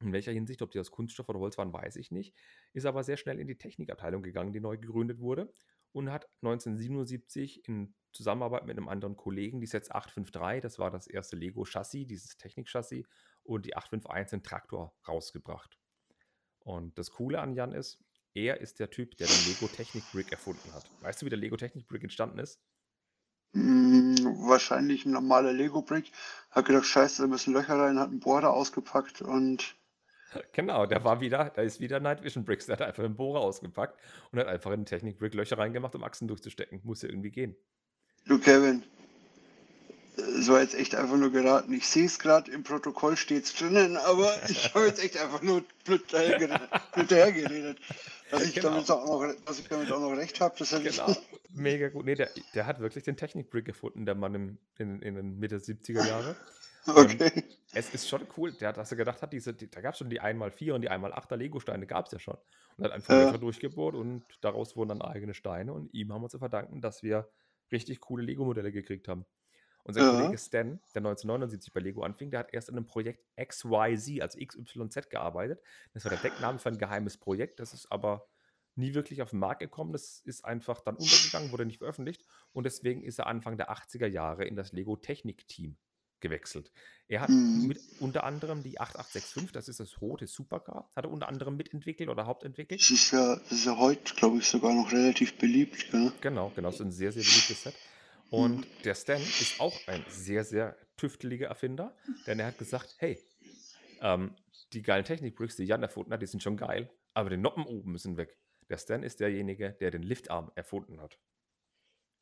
In 0.00 0.12
welcher 0.12 0.32
Hinsicht, 0.32 0.62
ob 0.62 0.70
die 0.70 0.78
aus 0.78 0.92
Kunststoff 0.92 1.28
oder 1.28 1.40
Holz 1.40 1.58
waren, 1.58 1.72
weiß 1.72 1.96
ich 1.96 2.12
nicht. 2.12 2.34
Ist 2.72 2.86
aber 2.86 3.02
sehr 3.02 3.16
schnell 3.16 3.40
in 3.40 3.48
die 3.48 3.58
Technikabteilung 3.58 4.22
gegangen, 4.22 4.52
die 4.52 4.60
neu 4.60 4.78
gegründet 4.78 5.18
wurde. 5.18 5.52
Und 5.92 6.12
hat 6.12 6.28
1977 6.42 7.66
in 7.66 7.94
Zusammenarbeit 8.12 8.66
mit 8.66 8.76
einem 8.76 8.88
anderen 8.88 9.16
Kollegen 9.16 9.60
die 9.60 9.66
Sets 9.66 9.90
853, 9.90 10.62
das 10.62 10.78
war 10.78 10.90
das 10.90 11.06
erste 11.08 11.36
Lego-Chassis, 11.36 12.06
dieses 12.06 12.36
Technik-Chassis, 12.36 13.06
und 13.42 13.66
die 13.66 13.76
851 13.76 14.30
den 14.30 14.42
Traktor 14.44 14.94
rausgebracht. 15.06 15.78
Und 16.68 16.98
das 16.98 17.10
Coole 17.12 17.40
an 17.40 17.54
Jan 17.54 17.72
ist, 17.72 17.98
er 18.34 18.60
ist 18.60 18.78
der 18.78 18.90
Typ, 18.90 19.16
der 19.16 19.26
den 19.26 19.46
Lego 19.46 19.68
Technik 19.68 20.04
Brick 20.12 20.30
erfunden 20.32 20.74
hat. 20.74 20.84
Weißt 21.00 21.22
du, 21.22 21.26
wie 21.26 21.30
der 21.30 21.38
Lego 21.38 21.56
Technik 21.56 21.88
Brick 21.88 22.02
entstanden 22.02 22.38
ist? 22.38 22.60
mh, 23.52 24.48
wahrscheinlich 24.48 25.06
ein 25.06 25.12
normaler 25.12 25.52
Lego-Brick. 25.54 26.12
Hat 26.50 26.66
gedacht, 26.66 26.84
scheiße, 26.84 27.22
da 27.22 27.28
müssen 27.28 27.54
Löcher 27.54 27.78
rein, 27.78 27.98
hat 27.98 28.10
einen 28.10 28.20
Bohrer 28.20 28.52
ausgepackt 28.52 29.22
und 29.22 29.76
Genau, 30.52 30.84
der 30.84 31.04
war 31.04 31.22
wieder, 31.22 31.50
da 31.50 31.62
ist 31.62 31.80
wieder 31.80 32.00
Night 32.00 32.22
Vision 32.22 32.44
Bricks, 32.44 32.66
der 32.66 32.76
hat 32.76 32.82
einfach 32.86 33.02
einen 33.02 33.16
Bohrer 33.16 33.40
ausgepackt 33.40 33.98
und 34.30 34.38
hat 34.38 34.46
einfach 34.46 34.72
in 34.72 34.80
den 34.80 34.86
Technik 34.86 35.18
Brick 35.18 35.32
Löcher 35.32 35.56
reingemacht, 35.56 35.94
um 35.94 36.04
Achsen 36.04 36.28
durchzustecken. 36.28 36.82
Muss 36.84 37.00
ja 37.00 37.08
irgendwie 37.08 37.30
gehen. 37.30 37.56
du 38.26 38.38
Kevin, 38.38 38.84
so 40.40 40.58
jetzt 40.58 40.74
echt 40.74 40.94
einfach 40.94 41.16
nur 41.16 41.30
geraten. 41.30 41.72
Ich 41.72 41.86
sehe 41.88 42.06
es 42.06 42.18
gerade, 42.18 42.50
im 42.50 42.62
Protokoll 42.62 43.16
steht 43.16 43.44
es 43.44 43.54
drinnen, 43.54 43.96
aber 43.96 44.32
ich 44.48 44.74
habe 44.74 44.86
jetzt 44.86 45.02
echt 45.02 45.16
einfach 45.16 45.42
nur 45.42 45.62
blöd 45.84 46.02
dahergeredet. 46.12 47.78
Dass 48.30 48.44
ich, 48.44 48.54
Genau. 48.54 48.70
damit 48.70 48.90
auch 48.90 49.06
noch, 49.06 49.34
dass 49.46 49.58
ich 49.58 49.68
damit 49.68 49.90
auch 49.90 50.00
noch 50.00 50.12
recht 50.16 50.40
habe, 50.40 50.54
das 50.58 50.70
Genau. 50.70 51.16
Mega 51.50 51.88
gut. 51.88 52.04
Nee, 52.04 52.14
der, 52.14 52.28
der 52.54 52.66
hat 52.66 52.78
wirklich 52.80 53.04
den 53.04 53.16
Technik 53.16 53.48
Brick 53.50 53.68
erfunden, 53.68 54.04
der 54.04 54.14
Mann 54.14 54.34
im, 54.34 54.58
in, 54.78 55.00
in 55.00 55.14
den 55.14 55.38
Mitte 55.38 55.56
70er 55.58 56.06
Jahre. 56.06 56.36
Okay. 56.86 57.44
Es 57.74 57.92
ist 57.92 58.08
schon 58.08 58.26
cool. 58.38 58.52
Der 58.52 58.72
dass 58.72 58.90
er 58.90 58.96
gedacht 58.96 59.20
hat, 59.20 59.34
diese, 59.34 59.52
die, 59.52 59.70
da 59.70 59.82
gab 59.82 59.92
es 59.92 59.98
schon 59.98 60.08
die 60.08 60.22
1x4 60.22 60.72
und 60.72 60.80
die 60.80 60.90
1x8er 60.90 61.36
Lego-Steine 61.36 61.86
gab 61.86 62.06
es 62.06 62.12
ja 62.12 62.18
schon. 62.18 62.38
Und 62.78 62.84
hat 62.84 62.92
einfach 62.92 63.14
Ja. 63.14 63.36
Durchgebohrt 63.36 63.94
und 63.94 64.24
daraus 64.40 64.74
wurden 64.74 64.88
dann 64.88 65.02
eigene 65.02 65.34
Steine. 65.34 65.74
Und 65.74 65.92
ihm 65.92 66.14
haben 66.14 66.22
wir 66.22 66.30
zu 66.30 66.38
verdanken, 66.38 66.80
dass 66.80 67.02
wir 67.02 67.28
richtig 67.70 68.00
coole 68.00 68.22
Lego-Modelle 68.22 68.72
gekriegt 68.72 69.06
haben. 69.06 69.26
Unser 69.88 70.02
Ja. 70.02 70.10
Kollege 70.10 70.36
Stan, 70.38 70.78
der 70.94 71.00
1979 71.00 71.72
bei 71.72 71.80
Lego 71.80 72.02
anfing, 72.02 72.30
der 72.30 72.40
hat 72.40 72.52
erst 72.52 72.68
an 72.68 72.76
einem 72.76 72.86
Projekt 72.86 73.24
XYZ, 73.42 74.20
also 74.20 74.38
XYZ, 74.38 75.08
gearbeitet. 75.08 75.60
Das 75.94 76.04
war 76.04 76.10
der 76.10 76.20
Deckname 76.20 76.58
für 76.58 76.68
ein 76.68 76.78
geheimes 76.78 77.16
Projekt. 77.16 77.58
Das 77.58 77.72
ist 77.72 77.90
aber 77.90 78.28
nie 78.74 78.92
wirklich 78.94 79.22
auf 79.22 79.30
den 79.30 79.38
Markt 79.40 79.60
gekommen. 79.60 79.92
Das 79.92 80.20
ist 80.20 80.44
einfach 80.44 80.80
dann 80.82 80.96
untergegangen, 80.96 81.50
wurde 81.50 81.64
nicht 81.64 81.78
veröffentlicht. 81.78 82.22
und 82.52 82.64
deswegen 82.64 83.02
ist 83.02 83.18
er 83.18 83.26
Anfang 83.26 83.56
der 83.56 83.70
80er 83.70 84.06
Jahre 84.06 84.44
in 84.44 84.56
das 84.56 84.72
Lego 84.72 84.94
Technik-Team 84.96 85.76
gewechselt. 86.20 86.70
Er 87.06 87.20
hat 87.22 87.30
Mhm. 87.30 87.66
mit 87.68 87.80
unter 88.00 88.24
anderem 88.24 88.62
die 88.62 88.78
8865, 88.80 89.52
das 89.52 89.68
ist 89.68 89.80
das 89.80 90.00
rote 90.02 90.26
Supercar, 90.26 90.90
hat 90.96 91.04
er 91.06 91.10
unter 91.10 91.28
anderem 91.28 91.56
mitentwickelt 91.56 92.08
oder 92.10 92.26
hauptentwickelt. 92.26 92.80
Das 92.80 92.90
ist 92.90 93.10
ja, 93.12 93.36
das 93.36 93.52
ist 93.52 93.64
ja 93.66 93.76
heute, 93.78 94.14
glaube 94.16 94.38
ich, 94.38 94.46
sogar 94.48 94.74
noch 94.74 94.90
relativ 94.92 95.38
beliebt, 95.38 95.90
gell? 95.90 96.12
Genau, 96.20 96.52
genau, 96.54 96.70
so 96.72 96.84
ein 96.84 96.90
sehr, 96.90 97.10
sehr 97.12 97.22
beliebtes 97.22 97.62
Set. 97.62 97.74
Und 98.30 98.66
der 98.84 98.94
Stan 98.94 99.20
ist 99.20 99.60
auch 99.60 99.74
ein 99.86 100.04
sehr, 100.08 100.44
sehr 100.44 100.76
tüfteliger 100.96 101.48
Erfinder, 101.48 101.96
denn 102.26 102.40
er 102.40 102.46
hat 102.46 102.58
gesagt, 102.58 102.96
hey, 102.98 103.18
ähm, 104.00 104.34
die 104.72 104.82
geilen 104.82 105.04
Technikbricks, 105.04 105.56
die 105.56 105.64
Jan 105.64 105.82
erfunden 105.82 106.12
hat, 106.12 106.20
die 106.20 106.26
sind 106.26 106.42
schon 106.42 106.56
geil, 106.56 106.90
aber 107.14 107.30
die 107.30 107.36
Noppen 107.36 107.64
oben 107.64 107.92
müssen 107.92 108.16
weg. 108.16 108.36
Der 108.68 108.76
Stan 108.76 109.02
ist 109.02 109.20
derjenige, 109.20 109.72
der 109.80 109.90
den 109.90 110.02
Liftarm 110.02 110.52
erfunden 110.54 111.00
hat. 111.00 111.18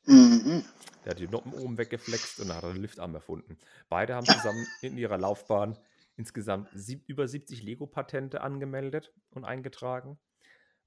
Mhm. 0.04 0.64
Der 1.04 1.10
hat 1.10 1.18
die 1.18 1.26
Noppen 1.26 1.52
oben 1.52 1.76
weggeflext 1.78 2.38
und 2.38 2.48
dann 2.48 2.58
hat 2.58 2.64
er 2.64 2.72
den 2.72 2.82
Liftarm 2.82 3.14
erfunden. 3.14 3.58
Beide 3.88 4.14
haben 4.14 4.26
zusammen 4.26 4.64
in 4.82 4.96
ihrer 4.96 5.18
Laufbahn 5.18 5.76
insgesamt 6.16 6.68
sieb 6.72 7.02
über 7.08 7.26
70 7.26 7.62
Lego-Patente 7.62 8.40
angemeldet 8.40 9.12
und 9.30 9.44
eingetragen. 9.44 10.18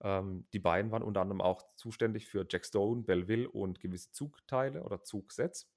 Ähm, 0.01 0.45
die 0.53 0.59
beiden 0.59 0.91
waren 0.91 1.03
unter 1.03 1.21
anderem 1.21 1.41
auch 1.41 1.63
zuständig 1.75 2.27
für 2.27 2.45
Jack 2.49 2.65
Stone, 2.65 3.03
Belleville 3.03 3.49
und 3.49 3.79
gewisse 3.79 4.11
Zugteile 4.11 4.83
oder 4.83 5.03
Zugsets. 5.03 5.69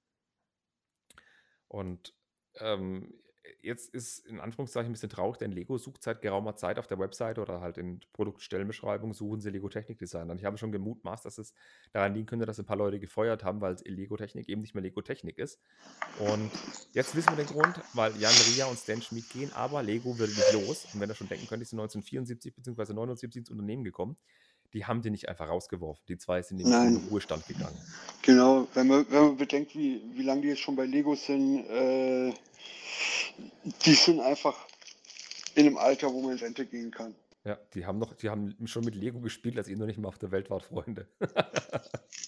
Und 1.67 2.13
ähm, 2.59 3.13
jetzt 3.61 3.93
ist 3.93 4.25
in 4.27 4.39
Anführungszeichen 4.39 4.89
ein 4.89 4.93
bisschen 4.93 5.09
traurig, 5.09 5.37
denn 5.37 5.51
Lego 5.51 5.77
sucht 5.77 6.03
seit 6.03 6.21
geraumer 6.21 6.55
Zeit 6.55 6.79
auf 6.79 6.87
der 6.87 6.99
Webseite 6.99 7.41
oder 7.41 7.61
halt 7.61 7.77
in 7.77 7.99
Produktstellenbeschreibungen 8.13 9.13
suchen 9.13 9.41
sie 9.41 9.49
Lego 9.49 9.69
Technik 9.69 9.97
Designer. 9.99 10.31
Und 10.31 10.39
ich 10.39 10.45
habe 10.45 10.57
schon 10.57 10.71
gemutmaßt, 10.71 11.25
dass 11.25 11.37
es 11.37 11.53
daran 11.91 12.13
liegen 12.13 12.25
könnte, 12.25 12.45
dass 12.45 12.59
ein 12.59 12.65
paar 12.65 12.77
Leute 12.77 12.99
gefeuert 12.99 13.43
haben, 13.43 13.61
weil 13.61 13.75
Lego 13.85 14.17
Technik 14.17 14.49
eben 14.49 14.61
nicht 14.61 14.75
mehr 14.75 14.83
Lego 14.83 15.01
Technik 15.01 15.37
ist. 15.37 15.59
Und 16.19 16.51
jetzt 16.93 17.15
wissen 17.15 17.29
wir 17.35 17.43
den 17.43 17.47
Grund, 17.47 17.79
weil 17.93 18.15
Jan 18.17 18.33
Ria 18.53 18.65
und 18.65 18.77
Stan 18.77 19.01
Schmid 19.01 19.29
gehen, 19.29 19.51
aber 19.53 19.83
Lego 19.83 20.17
wird 20.17 20.29
nicht 20.29 20.53
los. 20.53 20.87
Und 20.93 20.99
wenn 20.99 21.09
ihr 21.09 21.15
schon 21.15 21.27
denken 21.27 21.47
könnt, 21.47 21.65
sind 21.67 21.79
1974 21.79 22.55
bzw. 22.55 22.93
79 22.93 23.39
ins 23.39 23.49
Unternehmen 23.49 23.83
gekommen. 23.83 24.15
Die 24.73 24.85
haben 24.85 25.01
die 25.01 25.11
nicht 25.11 25.29
einfach 25.29 25.47
rausgeworfen. 25.47 26.03
Die 26.07 26.17
zwei 26.17 26.41
sind 26.41 26.57
nämlich 26.57 26.73
in 26.75 26.99
den 26.99 27.07
Ruhestand 27.09 27.47
gegangen. 27.47 27.77
Genau, 28.23 28.67
wenn 28.73 28.87
man, 28.87 29.05
wenn 29.09 29.21
man 29.23 29.37
bedenkt, 29.37 29.75
wie, 29.75 30.01
wie 30.13 30.23
lange 30.23 30.41
die 30.41 30.47
jetzt 30.49 30.61
schon 30.61 30.75
bei 30.75 30.85
Lego 30.85 31.13
sind, 31.15 31.65
äh, 31.69 32.33
die 33.85 33.93
sind 33.93 34.19
einfach 34.19 34.55
in 35.55 35.67
einem 35.67 35.77
Alter, 35.77 36.11
wo 36.11 36.21
man 36.21 36.31
in 36.33 36.39
Rente 36.39 36.65
gehen 36.65 36.91
kann. 36.91 37.13
Ja, 37.45 37.57
die 37.73 37.85
haben 37.85 37.99
noch, 37.99 38.13
die 38.13 38.29
haben 38.29 38.55
schon 38.65 38.85
mit 38.85 38.95
Lego 38.95 39.19
gespielt, 39.19 39.57
als 39.57 39.67
ihr 39.67 39.77
noch 39.77 39.85
nicht 39.85 39.99
mal 39.99 40.07
auf 40.07 40.17
der 40.17 40.31
Welt 40.31 40.49
wart, 40.49 40.63
Freunde. 40.63 41.07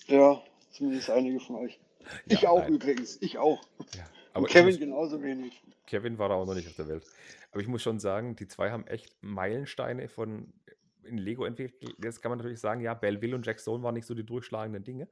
Ja, 0.08 0.40
zumindest 0.72 1.10
einige 1.10 1.40
von 1.40 1.56
euch. 1.56 1.80
Ich 2.28 2.42
Ja, 2.42 2.50
auch 2.50 2.60
nein. 2.60 2.74
übrigens, 2.74 3.18
ich 3.22 3.40
auch. 3.40 3.60
Ja, 3.96 4.04
Und 4.36 4.46
ich 4.46 4.52
Kevin 4.52 4.66
muss- 4.68 4.80
genauso 4.80 5.24
wenig. 5.24 5.64
Kevin 5.88 6.20
war 6.20 6.30
da 6.30 6.36
auch 6.36 6.46
noch 6.46 6.54
nicht 6.54 6.68
auf 6.68 6.76
der 6.76 6.88
Welt. 6.88 7.04
Aber 7.52 7.62
ich 7.62 7.68
muss 7.68 7.82
schon 7.82 8.00
sagen, 8.00 8.36
die 8.36 8.48
zwei 8.48 8.70
haben 8.70 8.86
echt 8.86 9.16
Meilensteine 9.22 10.08
von 10.10 10.54
in 11.06 11.18
Lego 11.18 11.46
entwickelt. 11.46 11.96
Jetzt 12.04 12.22
kann 12.22 12.30
man 12.30 12.40
natürlich 12.40 12.60
sagen, 12.60 12.82
ja, 12.82 12.94
Belleville 12.94 13.36
und 13.36 13.46
Jack 13.46 13.60
Stone 13.60 13.84
waren 13.84 13.94
nicht 13.96 14.06
so 14.08 14.14
die 14.14 14.26
durchschlagenden 14.26 14.84
Dinge, 14.84 15.08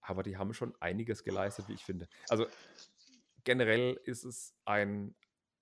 aber 0.00 0.22
die 0.22 0.36
haben 0.36 0.54
schon 0.54 0.74
einiges 0.80 1.24
geleistet, 1.24 1.68
wie 1.68 1.74
ich 1.74 1.84
finde. 1.84 2.08
Also 2.28 2.46
generell 3.44 3.98
ist 4.04 4.24
es 4.24 4.54
ein, 4.64 5.14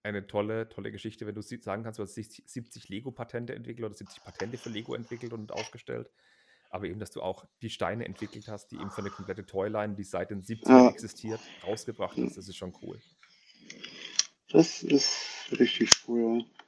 eine 0.02 0.26
tolle, 0.26 0.68
tolle 0.68 0.92
Geschichte, 0.92 1.26
wenn 1.26 1.34
du 1.34 1.42
sagen 1.42 1.82
kannst, 1.82 1.98
du 1.98 2.02
hast 2.02 2.14
60 2.14 2.44
70 2.46 2.88
Lego-Patente 2.88 3.54
entwickelt 3.54 3.86
oder 3.86 3.94
70 3.94 4.22
Patente 4.22 4.58
für 4.58 4.70
Lego 4.70 4.94
entwickelt 4.94 5.32
und 5.32 5.52
aufgestellt. 5.52 6.10
Aber 6.70 6.86
eben, 6.86 6.98
dass 6.98 7.12
du 7.12 7.22
auch 7.22 7.46
die 7.62 7.70
Steine 7.70 8.04
entwickelt 8.04 8.48
hast, 8.48 8.72
die 8.72 8.76
eben 8.76 8.90
für 8.90 8.98
eine 9.02 9.10
komplette 9.10 9.46
Toyline, 9.46 9.94
die 9.94 10.02
seit 10.02 10.30
den 10.30 10.42
70ern 10.42 10.68
Ja. 10.84 10.90
existiert, 10.90 11.40
rausgebracht 11.62 12.18
hast. 12.18 12.36
Das 12.36 12.48
ist 12.48 12.56
schon 12.56 12.74
cool. 12.82 12.98
Das 14.50 14.82
ist 14.82 15.48
richtig 15.52 15.90
cool. 16.08 16.40
Ja. 16.40 16.63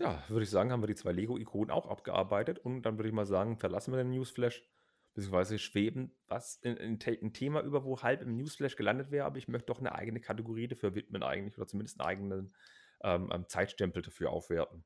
Ja, 0.00 0.24
würde 0.28 0.44
ich 0.44 0.50
sagen, 0.50 0.72
haben 0.72 0.82
wir 0.82 0.86
die 0.86 0.94
zwei 0.94 1.12
Lego-Ikonen 1.12 1.70
auch 1.70 1.86
abgearbeitet 1.86 2.58
und 2.58 2.82
dann 2.82 2.96
würde 2.96 3.10
ich 3.10 3.14
mal 3.14 3.26
sagen, 3.26 3.58
verlassen 3.58 3.92
wir 3.92 3.98
den 3.98 4.10
Newsflash, 4.10 4.64
beziehungsweise 5.12 5.58
schweben 5.58 6.16
was 6.26 6.56
in, 6.56 6.78
in 6.78 6.98
ein 7.04 7.32
Thema 7.34 7.60
über, 7.60 7.84
wo 7.84 8.00
halb 8.00 8.22
im 8.22 8.34
Newsflash 8.34 8.76
gelandet 8.76 9.10
wäre, 9.10 9.26
aber 9.26 9.36
ich 9.36 9.46
möchte 9.46 9.66
doch 9.66 9.78
eine 9.78 9.94
eigene 9.94 10.20
Kategorie 10.20 10.68
dafür 10.68 10.94
widmen 10.94 11.22
eigentlich 11.22 11.58
oder 11.58 11.66
zumindest 11.66 12.00
einen 12.00 12.08
eigenen 12.08 12.54
ähm, 13.02 13.28
ähm, 13.30 13.44
Zeitstempel 13.46 14.00
dafür 14.00 14.30
aufwerten. 14.30 14.84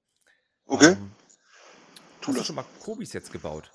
Okay, 0.66 0.96
Ähm, 0.96 1.12
hast 2.18 2.26
du 2.28 2.32
das. 2.32 2.46
schon 2.46 2.56
mal 2.56 2.64
Kobis 2.80 3.12
jetzt 3.12 3.30
gebaut? 3.30 3.70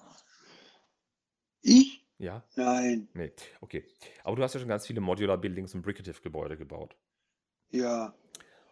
Ich? 1.62 2.06
Ja? 2.17 2.43
Nein. 2.58 3.08
Nee, 3.13 3.32
okay. 3.62 3.88
Aber 4.25 4.36
du 4.36 4.43
hast 4.43 4.56
ja 4.56 4.60
schon 4.60 4.67
ganz 4.67 4.86
viele 4.86 4.99
Modular-Buildings 4.99 5.73
und 5.73 5.84
Bricative-Gebäude 5.84 6.58
gebaut. 6.58 6.97
Ja. 7.69 8.13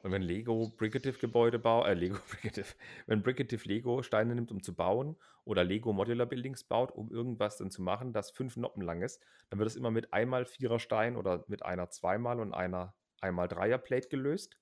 Und 0.04 0.12
wenn 0.12 0.22
Lego 0.22 0.70
Bricative 0.78 1.18
Gebäude 1.18 1.60
baut, 1.60 1.88
äh, 1.88 1.94
Lego 1.94 2.18
Bricative, 2.30 2.76
wenn 3.08 3.24
Bricative 3.24 3.68
Lego 3.68 4.04
Steine 4.04 4.36
nimmt, 4.36 4.52
um 4.52 4.62
zu 4.62 4.74
bauen, 4.76 5.16
oder 5.44 5.64
Lego 5.64 5.94
Modular 5.94 6.28
Buildings 6.28 6.64
baut, 6.64 6.92
um 6.92 7.10
irgendwas 7.12 7.58
dann 7.58 7.72
zu 7.72 7.82
machen, 7.82 8.14
das 8.14 8.32
fünf 8.32 8.58
Noppen 8.58 8.82
lang 8.82 9.02
ist, 9.02 9.24
dann 9.50 9.60
wird 9.60 9.68
es 9.68 9.76
immer 9.76 9.92
mit 9.92 10.14
einmal 10.14 10.46
vierer 10.46 10.80
Stein 10.80 11.16
oder 11.16 11.46
mit 11.48 11.64
einer 11.64 11.90
zweimal 11.90 12.40
und 12.40 12.54
einer 12.54 12.94
einmal 13.22 13.48
dreier 13.48 13.78
Plate 13.78 14.10
gelöst. 14.10 14.58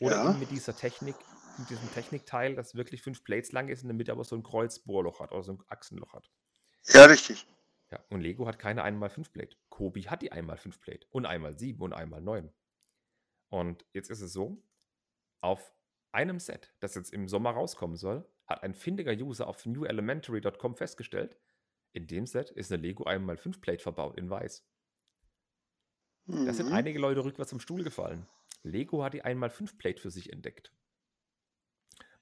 Oder 0.00 0.16
Ja. 0.16 0.30
eben 0.30 0.40
mit 0.40 0.50
dieser 0.50 0.76
Technik, 0.76 1.14
mit 1.58 1.70
diesem 1.70 1.90
Technikteil, 1.92 2.56
das 2.56 2.74
wirklich 2.74 3.02
fünf 3.02 3.22
Plates 3.22 3.52
lang 3.52 3.68
ist 3.68 3.82
und 3.82 3.84
in 3.84 3.88
der 3.90 3.96
Mitte 3.96 4.12
aber 4.12 4.24
so 4.24 4.36
ein 4.36 4.42
Kreuzbohrloch 4.42 5.20
hat 5.20 5.32
oder 5.32 5.44
so 5.44 5.52
ein 5.52 5.62
Achsenloch 5.68 6.12
hat. 6.12 6.28
Ja, 6.88 7.04
richtig. 7.04 7.46
Ja, 7.90 8.04
und 8.10 8.20
Lego 8.20 8.46
hat 8.46 8.58
keine 8.58 8.82
1x5 8.84 9.30
Plate. 9.32 9.56
Kobi 9.68 10.02
hat 10.02 10.22
die 10.22 10.32
1x5 10.32 10.80
Plate 10.80 11.06
und 11.10 11.26
einmal 11.26 11.56
7 11.56 11.80
und 11.80 11.92
einmal 11.92 12.20
9. 12.20 12.52
Und 13.50 13.86
jetzt 13.92 14.10
ist 14.10 14.20
es 14.20 14.32
so, 14.32 14.60
auf 15.44 15.72
einem 16.12 16.40
Set, 16.40 16.74
das 16.80 16.94
jetzt 16.94 17.12
im 17.12 17.28
Sommer 17.28 17.50
rauskommen 17.52 17.96
soll, 17.96 18.28
hat 18.46 18.62
ein 18.62 18.74
findiger 18.74 19.12
User 19.12 19.46
auf 19.48 19.64
newelementary.com 19.66 20.76
festgestellt, 20.76 21.38
in 21.92 22.06
dem 22.06 22.26
Set 22.26 22.50
ist 22.50 22.72
eine 22.72 22.82
Lego 22.82 23.04
1x5 23.06 23.60
Plate 23.60 23.82
verbaut 23.82 24.16
in 24.18 24.30
weiß. 24.30 24.66
Da 26.44 26.52
sind 26.52 26.68
Mhm. 26.68 26.72
einige 26.72 26.98
Leute 26.98 27.24
rückwärts 27.24 27.50
zum 27.50 27.60
Stuhl 27.60 27.84
gefallen. 27.84 28.26
Lego 28.62 29.04
hat 29.04 29.14
die 29.14 29.24
1x5 29.24 29.76
Plate 29.78 30.00
für 30.00 30.10
sich 30.10 30.32
entdeckt. 30.32 30.72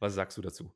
Was 0.00 0.14
sagst 0.14 0.37
du 0.38 0.42
dazu? 0.42 0.72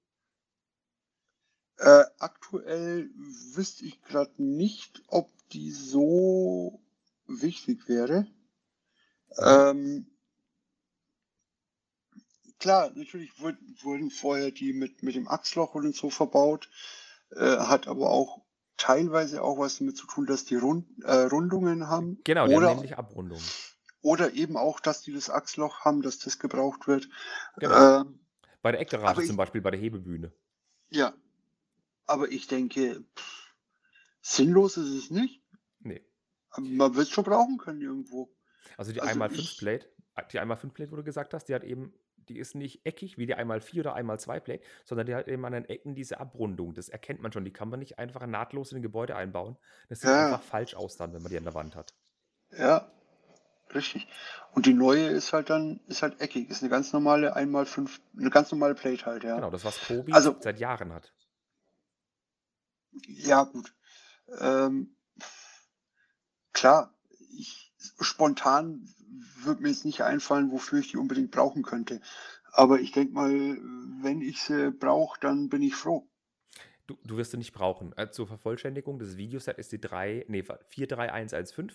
Äh, 1.79 2.05
aktuell 2.19 3.11
wüsste 3.55 3.85
ich 3.85 4.03
gerade 4.03 4.43
nicht, 4.43 5.03
ob 5.09 5.31
die 5.53 5.71
so 5.71 6.81
wichtig 7.27 7.89
wäre. 7.89 8.27
Ähm, 9.39 10.07
klar, 12.67 12.91
natürlich 12.95 13.31
wurd- 13.39 13.57
wurden 13.85 14.11
vorher 14.11 14.51
die 14.51 14.73
mit, 14.73 15.03
mit 15.05 15.15
dem 15.15 15.29
Achsloch 15.29 15.75
und 15.77 15.95
so 15.95 16.11
verbaut, 16.11 16.69
äh, 17.31 17.59
hat 17.59 17.87
aber 17.87 18.11
auch 18.11 18.43
teilweise 18.77 19.43
auch 19.43 19.59
was 19.59 19.79
damit 19.79 19.97
zu 19.97 20.07
tun, 20.09 20.27
dass 20.27 20.45
die 20.45 20.57
Rund, 20.57 20.85
äh, 21.05 21.13
Rundungen 21.13 21.87
haben. 21.89 22.19
Genau, 22.25 22.49
oder, 22.49 22.75
nämlich 22.75 22.99
Abrundung. 22.99 23.41
oder 24.03 24.35
eben 24.35 24.57
auch, 24.57 24.81
dass 24.81 25.03
die 25.03 25.13
das 25.13 25.31
Achsloch 25.31 25.81
haben, 25.85 26.03
dass 26.03 26.19
das 26.19 26.39
gebraucht 26.41 26.87
wird. 26.89 27.09
Genau. 27.59 28.01
Ähm, 28.03 28.19
Bei 28.63 28.73
der 28.73 28.81
Eckgarage 28.81 29.23
ich- 29.23 29.29
zum 29.29 29.37
Beispiel, 29.37 29.61
bei 29.61 29.71
der 29.71 29.79
Hebebühne. 29.81 30.33
ja, 30.91 31.15
aber 32.07 32.31
ich 32.33 32.49
denke, 32.49 33.05
pff, 33.17 33.55
sinnlos 34.23 34.77
ist 34.77 34.89
es 34.91 35.11
nicht. 35.11 35.41
Nee. 35.81 36.05
Man 36.59 36.95
wird 36.97 37.07
es 37.07 37.13
schon 37.13 37.25
brauchen 37.25 37.59
können 37.59 37.81
irgendwo. 37.81 38.29
Also 38.77 38.93
die 38.93 39.01
Also 39.01 39.13
einmal 39.13 39.31
ich- 39.31 39.37
5 39.37 39.59
Plate, 39.59 39.89
die 40.33 40.39
einmal 40.41 40.57
5 40.57 40.75
Plate, 40.75 40.91
wo 40.91 40.97
du 40.97 41.05
gesagt 41.05 41.33
hast, 41.33 41.45
die 41.49 41.55
hat 41.55 41.63
eben, 41.65 41.95
die 42.29 42.39
ist 42.39 42.55
nicht 42.55 42.85
eckig 42.85 43.19
wie 43.19 43.27
die 43.27 43.35
einmal 43.35 43.61
4 43.61 43.83
oder 43.83 43.95
einmal 43.95 44.19
2 44.21 44.41
Plate, 44.41 44.63
sondern 44.85 45.07
die 45.07 45.15
hat 45.15 45.29
eben 45.29 45.45
an 45.45 45.53
den 45.53 45.65
Ecken 45.67 45.95
diese 45.95 46.21
Abrundung. 46.21 46.75
Das 46.75 46.89
erkennt 46.89 47.21
man 47.23 47.33
schon. 47.33 47.45
Die 47.45 47.53
kann 47.53 47.69
man 47.69 47.79
nicht 47.81 47.99
einfach 47.99 48.27
nahtlos 48.27 48.73
in 48.73 48.79
ein 48.79 48.83
Gebäude 48.83 49.17
einbauen. 49.17 49.57
Das 49.89 50.01
sieht 50.01 50.11
Ja. 50.11 50.27
einfach 50.27 50.43
falsch 50.43 50.75
aus 50.75 50.97
dann, 50.97 51.13
wenn 51.13 51.23
man 51.23 51.31
die 51.31 51.39
an 51.39 51.45
der 51.45 51.55
Wand 51.55 51.77
hat. 51.77 51.95
Ja, 52.51 52.91
richtig. 53.75 54.07
Und 54.53 54.67
die 54.67 54.75
neue 54.75 55.07
ist 55.09 55.33
halt 55.33 55.51
dann, 55.51 55.81
ist 55.87 56.03
halt 56.03 56.21
eckig. 56.21 56.49
Ist 56.51 56.63
eine 56.63 56.71
ganz 56.71 56.93
normale 56.93 57.35
einmal 57.37 57.67
fünf, 57.67 58.01
eine 58.19 58.31
ganz 58.31 58.51
normale 58.53 58.75
Plate 58.75 59.05
halt, 59.07 59.25
ja. 59.25 59.37
Genau, 59.37 59.51
das 59.51 59.65
was 59.65 59.81
Kobi 59.87 60.13
Also- 60.13 60.37
seit 60.41 60.59
Jahren 60.59 60.93
hat. 60.93 61.13
Ja, 63.07 63.45
gut. 63.45 63.75
Ähm, 64.41 64.97
klar, 66.53 66.95
ich, 67.37 67.75
spontan 68.01 68.89
würde 69.43 69.63
mir 69.63 69.69
jetzt 69.71 69.85
nicht 69.85 70.03
einfallen, 70.03 70.51
wofür 70.51 70.79
ich 70.81 70.91
die 70.91 70.97
unbedingt 70.97 71.31
brauchen 71.31 71.63
könnte. 71.63 72.01
Aber 72.53 72.81
ich 72.81 72.93
denke 72.93 73.15
mal, 73.15 73.31
wenn 74.03 74.21
ich 74.23 74.41
sie 74.43 74.71
brauche, 74.73 75.19
dann 75.21 75.49
bin 75.49 75.63
ich 75.63 75.75
froh. 75.75 76.09
Du, 76.87 76.97
du 77.05 77.17
wirst 77.17 77.33
sie 77.33 77.37
nicht 77.37 77.53
brauchen. 77.53 77.93
Äh, 77.97 78.11
zur 78.11 78.27
Vervollständigung, 78.27 78.99
das 78.99 79.17
Videoset 79.17 79.59
ist 79.59 79.73
die 79.73 79.81
3, 79.81 80.25
nee, 80.29 80.43
43115. 80.43 81.73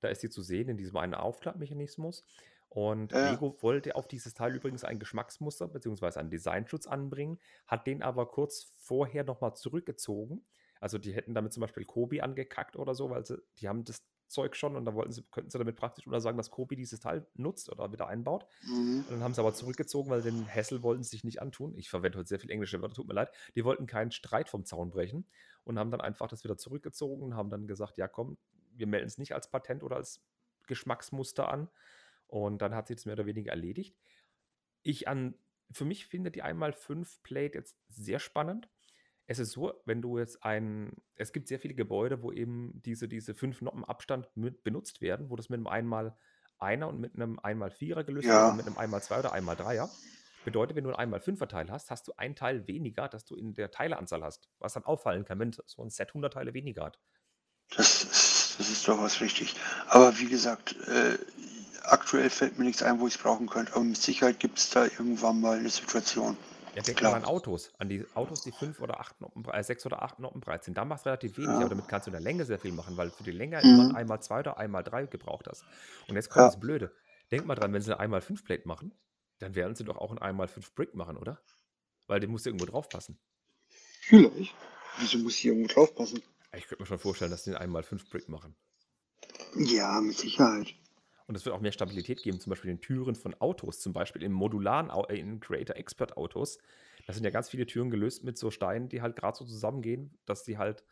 Da 0.00 0.08
ist 0.08 0.20
sie 0.22 0.30
zu 0.30 0.42
sehen 0.42 0.68
in 0.68 0.76
diesem 0.76 0.96
einen 0.96 1.14
Aufklappmechanismus. 1.14 2.24
Und 2.68 3.12
Ja. 3.12 3.30
Lego 3.30 3.56
wollte 3.62 3.96
auf 3.96 4.08
dieses 4.08 4.34
Teil 4.34 4.54
übrigens 4.54 4.84
ein 4.84 4.98
Geschmacksmuster 4.98 5.68
bzw. 5.68 6.18
einen 6.20 6.30
Designschutz 6.30 6.86
anbringen, 6.86 7.38
hat 7.66 7.86
den 7.86 8.02
aber 8.02 8.26
kurz 8.28 8.72
vorher 8.76 9.24
nochmal 9.24 9.54
zurückgezogen, 9.56 10.44
Also 10.80 10.96
die 10.98 11.12
hätten 11.12 11.34
damit 11.34 11.52
zum 11.52 11.60
Beispiel 11.60 11.84
Kobi 11.84 12.22
angekackt 12.22 12.76
oder 12.76 12.94
so, 12.94 13.10
weil 13.10 13.26
sie, 13.26 13.42
die 13.58 13.68
haben 13.68 13.84
das 13.84 14.02
Zeug 14.30 14.56
schon 14.56 14.76
und 14.76 14.84
da 14.84 14.94
wollten 14.94 15.12
sie, 15.12 15.22
könnten 15.24 15.50
sie 15.50 15.58
damit 15.58 15.76
praktisch 15.76 16.06
untersagen, 16.06 16.36
dass 16.36 16.50
Kobi 16.50 16.76
dieses 16.76 17.00
Teil 17.00 17.26
nutzt 17.34 17.70
oder 17.70 17.92
wieder 17.92 18.06
einbaut. 18.08 18.46
Mhm. 18.62 19.04
Und 19.08 19.10
dann 19.10 19.22
haben 19.22 19.34
sie 19.34 19.40
aber 19.40 19.52
zurückgezogen, 19.52 20.10
weil 20.10 20.22
den 20.22 20.46
Hassel 20.48 20.82
wollten 20.82 21.02
sie 21.02 21.10
sich 21.10 21.24
nicht 21.24 21.42
antun. 21.42 21.76
Ich 21.76 21.90
verwende 21.90 22.18
heute 22.18 22.28
sehr 22.28 22.40
viel 22.40 22.50
englische 22.50 22.80
Wörter, 22.80 22.94
tut 22.94 23.08
mir 23.08 23.14
leid. 23.14 23.30
Die 23.54 23.64
wollten 23.64 23.86
keinen 23.86 24.12
Streit 24.12 24.48
vom 24.48 24.64
Zaun 24.64 24.90
brechen 24.90 25.26
und 25.64 25.78
haben 25.78 25.90
dann 25.90 26.00
einfach 26.00 26.28
das 26.28 26.44
wieder 26.44 26.56
zurückgezogen 26.56 27.22
und 27.22 27.34
haben 27.34 27.50
dann 27.50 27.66
gesagt, 27.66 27.98
ja 27.98 28.08
komm, 28.08 28.38
wir 28.72 28.86
melden 28.86 29.08
es 29.08 29.18
nicht 29.18 29.34
als 29.34 29.50
Patent 29.50 29.82
oder 29.82 29.96
als 29.96 30.22
Geschmacksmuster 30.66 31.48
an. 31.48 31.68
Und 32.26 32.62
dann 32.62 32.74
hat 32.74 32.86
sich 32.86 32.96
das 32.96 33.06
mehr 33.06 33.14
oder 33.14 33.26
weniger 33.26 33.50
erledigt. 33.50 33.96
Ich 34.82 35.08
an, 35.08 35.34
für 35.72 35.84
mich 35.84 36.06
finde 36.06 36.30
die 36.30 36.44
1x5 36.44 37.22
Plate 37.22 37.58
jetzt 37.58 37.76
sehr 37.88 38.18
spannend. 38.18 38.68
Es 39.30 39.38
ist 39.38 39.52
so, 39.52 39.72
wenn 39.84 40.02
du 40.02 40.18
jetzt 40.18 40.42
ein, 40.42 40.90
es 41.14 41.32
gibt 41.32 41.46
sehr 41.46 41.60
viele 41.60 41.74
Gebäude, 41.74 42.20
wo 42.20 42.32
eben 42.32 42.82
diese, 42.84 43.06
diese 43.06 43.32
fünf 43.32 43.62
Noppen 43.62 43.84
Abstand 43.84 44.28
mit 44.34 44.64
benutzt 44.64 45.00
werden, 45.00 45.30
wo 45.30 45.36
das 45.36 45.48
mit 45.48 45.58
einem 45.58 45.68
einmal 45.68 46.16
einer 46.58 46.88
und 46.88 46.98
mit 46.98 47.14
einem 47.14 47.38
einmal 47.38 47.70
Vierer 47.70 48.02
gelöst 48.02 48.26
Ja. 48.26 48.40
wird 48.40 48.50
und 48.50 48.56
mit 48.56 48.66
einem 48.66 48.76
einmal 48.76 49.00
zwei 49.04 49.20
oder 49.20 49.32
einmal 49.32 49.54
Dreier. 49.54 49.88
Bedeutet, 50.44 50.76
wenn 50.76 50.82
du 50.82 50.90
ein 50.90 50.96
einmal 50.96 51.20
Fünfer 51.20 51.46
Teil 51.46 51.70
hast, 51.70 51.92
hast 51.92 52.08
du 52.08 52.12
ein 52.16 52.34
Teil 52.34 52.66
weniger, 52.66 53.08
das 53.08 53.24
du 53.24 53.36
in 53.36 53.54
der 53.54 53.70
Teileanzahl 53.70 54.24
hast. 54.24 54.48
Was 54.58 54.72
dann 54.72 54.82
auffallen 54.82 55.24
kann, 55.24 55.38
wenn 55.38 55.52
so 55.52 55.80
ein 55.80 55.90
Set 55.90 56.08
100 56.08 56.32
Teile 56.32 56.52
weniger 56.52 56.86
hat. 56.86 56.98
Das 57.76 58.02
ist, 58.02 58.58
das 58.58 58.68
ist 58.68 58.88
durchaus 58.88 59.20
richtig. 59.20 59.54
Aber 59.86 60.18
wie 60.18 60.26
gesagt, 60.26 60.74
äh, 60.88 61.16
aktuell 61.84 62.30
fällt 62.30 62.58
mir 62.58 62.64
nichts 62.64 62.82
ein, 62.82 62.98
wo 62.98 63.06
ich 63.06 63.14
es 63.14 63.22
brauchen 63.22 63.46
könnte. 63.48 63.74
Aber 63.76 63.84
mit 63.84 63.96
Sicherheit 63.96 64.40
gibt 64.40 64.58
es 64.58 64.70
da 64.70 64.86
irgendwann 64.86 65.40
mal 65.40 65.56
eine 65.56 65.70
Situation. 65.70 66.36
Ja, 66.74 66.82
denk 66.82 67.02
mal 67.02 67.12
an 67.14 67.24
Autos, 67.24 67.72
an 67.78 67.88
die 67.88 68.06
Autos, 68.14 68.42
die 68.42 68.52
fünf 68.52 68.80
oder 68.80 69.00
acht 69.00 69.20
Noppen, 69.20 69.44
äh, 69.46 69.62
sechs 69.64 69.84
oder 69.86 70.02
acht 70.02 70.20
Noppen 70.20 70.40
breit 70.40 70.62
sind. 70.64 70.76
Da 70.78 70.84
macht 70.84 71.00
es 71.00 71.06
relativ 71.06 71.36
wenig, 71.36 71.58
Ja. 71.58 71.62
aber 71.62 71.70
damit 71.70 71.88
kannst 71.88 72.06
du 72.06 72.10
in 72.10 72.12
der 72.12 72.20
Länge 72.20 72.44
sehr 72.44 72.60
viel 72.60 72.72
machen, 72.72 72.96
weil 72.96 73.10
für 73.10 73.24
die 73.24 73.32
Länge 73.32 73.64
Mhm. 73.64 73.68
immer 73.68 73.84
ein 73.84 73.90
einmal 73.90 74.22
zwei 74.22 74.40
oder 74.40 74.56
einmal 74.58 74.84
drei 74.84 75.04
gebraucht 75.06 75.48
hast. 75.48 75.66
Und 76.06 76.14
jetzt 76.16 76.30
kommt 76.30 76.44
Ja. 76.44 76.46
das 76.46 76.60
Blöde. 76.60 76.94
Denk 77.32 77.44
mal 77.46 77.56
dran, 77.56 77.72
wenn 77.72 77.82
sie 77.82 77.90
eine 77.92 78.00
einmal 78.00 78.20
fünf 78.20 78.44
Plate 78.44 78.68
machen, 78.68 78.94
dann 79.38 79.54
werden 79.56 79.74
sie 79.74 79.84
doch 79.84 79.96
auch 79.98 80.12
ein 80.12 80.18
einmal 80.18 80.46
fünf 80.48 80.74
Brick 80.74 80.94
machen, 80.94 81.16
oder? 81.16 81.42
Weil 82.06 82.20
den 82.20 82.30
musst 82.30 82.46
du 82.46 82.50
irgendwo 82.50 82.66
drauf 82.66 82.88
passen. 82.88 83.18
Vielleicht. 84.00 84.54
Wieso 84.98 85.18
muss 85.18 85.34
hier 85.36 85.52
irgendwo 85.52 85.72
drauf 85.72 85.94
passen? 85.94 86.22
Ich 86.52 86.66
könnte 86.66 86.82
mir 86.82 86.86
schon 86.86 86.98
vorstellen, 86.98 87.30
dass 87.30 87.44
die 87.44 87.50
einen 87.50 87.58
einmal 87.58 87.82
fünf 87.82 88.08
Brick 88.10 88.28
machen. 88.28 88.56
Ja, 89.56 90.00
mit 90.00 90.16
Sicherheit. 90.18 90.74
Und 91.30 91.36
es 91.36 91.44
wird 91.44 91.54
auch 91.54 91.60
mehr 91.60 91.70
Stabilität 91.70 92.24
geben, 92.24 92.40
zum 92.40 92.50
Beispiel 92.50 92.72
in 92.72 92.80
Türen 92.80 93.14
von 93.14 93.40
Autos, 93.40 93.78
zum 93.78 93.92
Beispiel 93.92 94.24
in 94.24 94.32
modularen, 94.32 94.90
äh, 95.08 95.16
in 95.16 95.38
Creator 95.38 95.76
Expert 95.76 96.16
Autos. 96.16 96.58
Da 97.06 97.12
sind 97.12 97.22
ja 97.22 97.30
ganz 97.30 97.48
viele 97.48 97.66
Türen 97.66 97.88
gelöst 97.88 98.24
mit 98.24 98.36
so 98.36 98.50
Steinen, 98.50 98.88
die 98.88 99.00
halt 99.00 99.14
gerade 99.14 99.38
so 99.38 99.44
zusammengehen, 99.44 100.18
dass 100.26 100.42
die 100.42 100.58
halt 100.58 100.82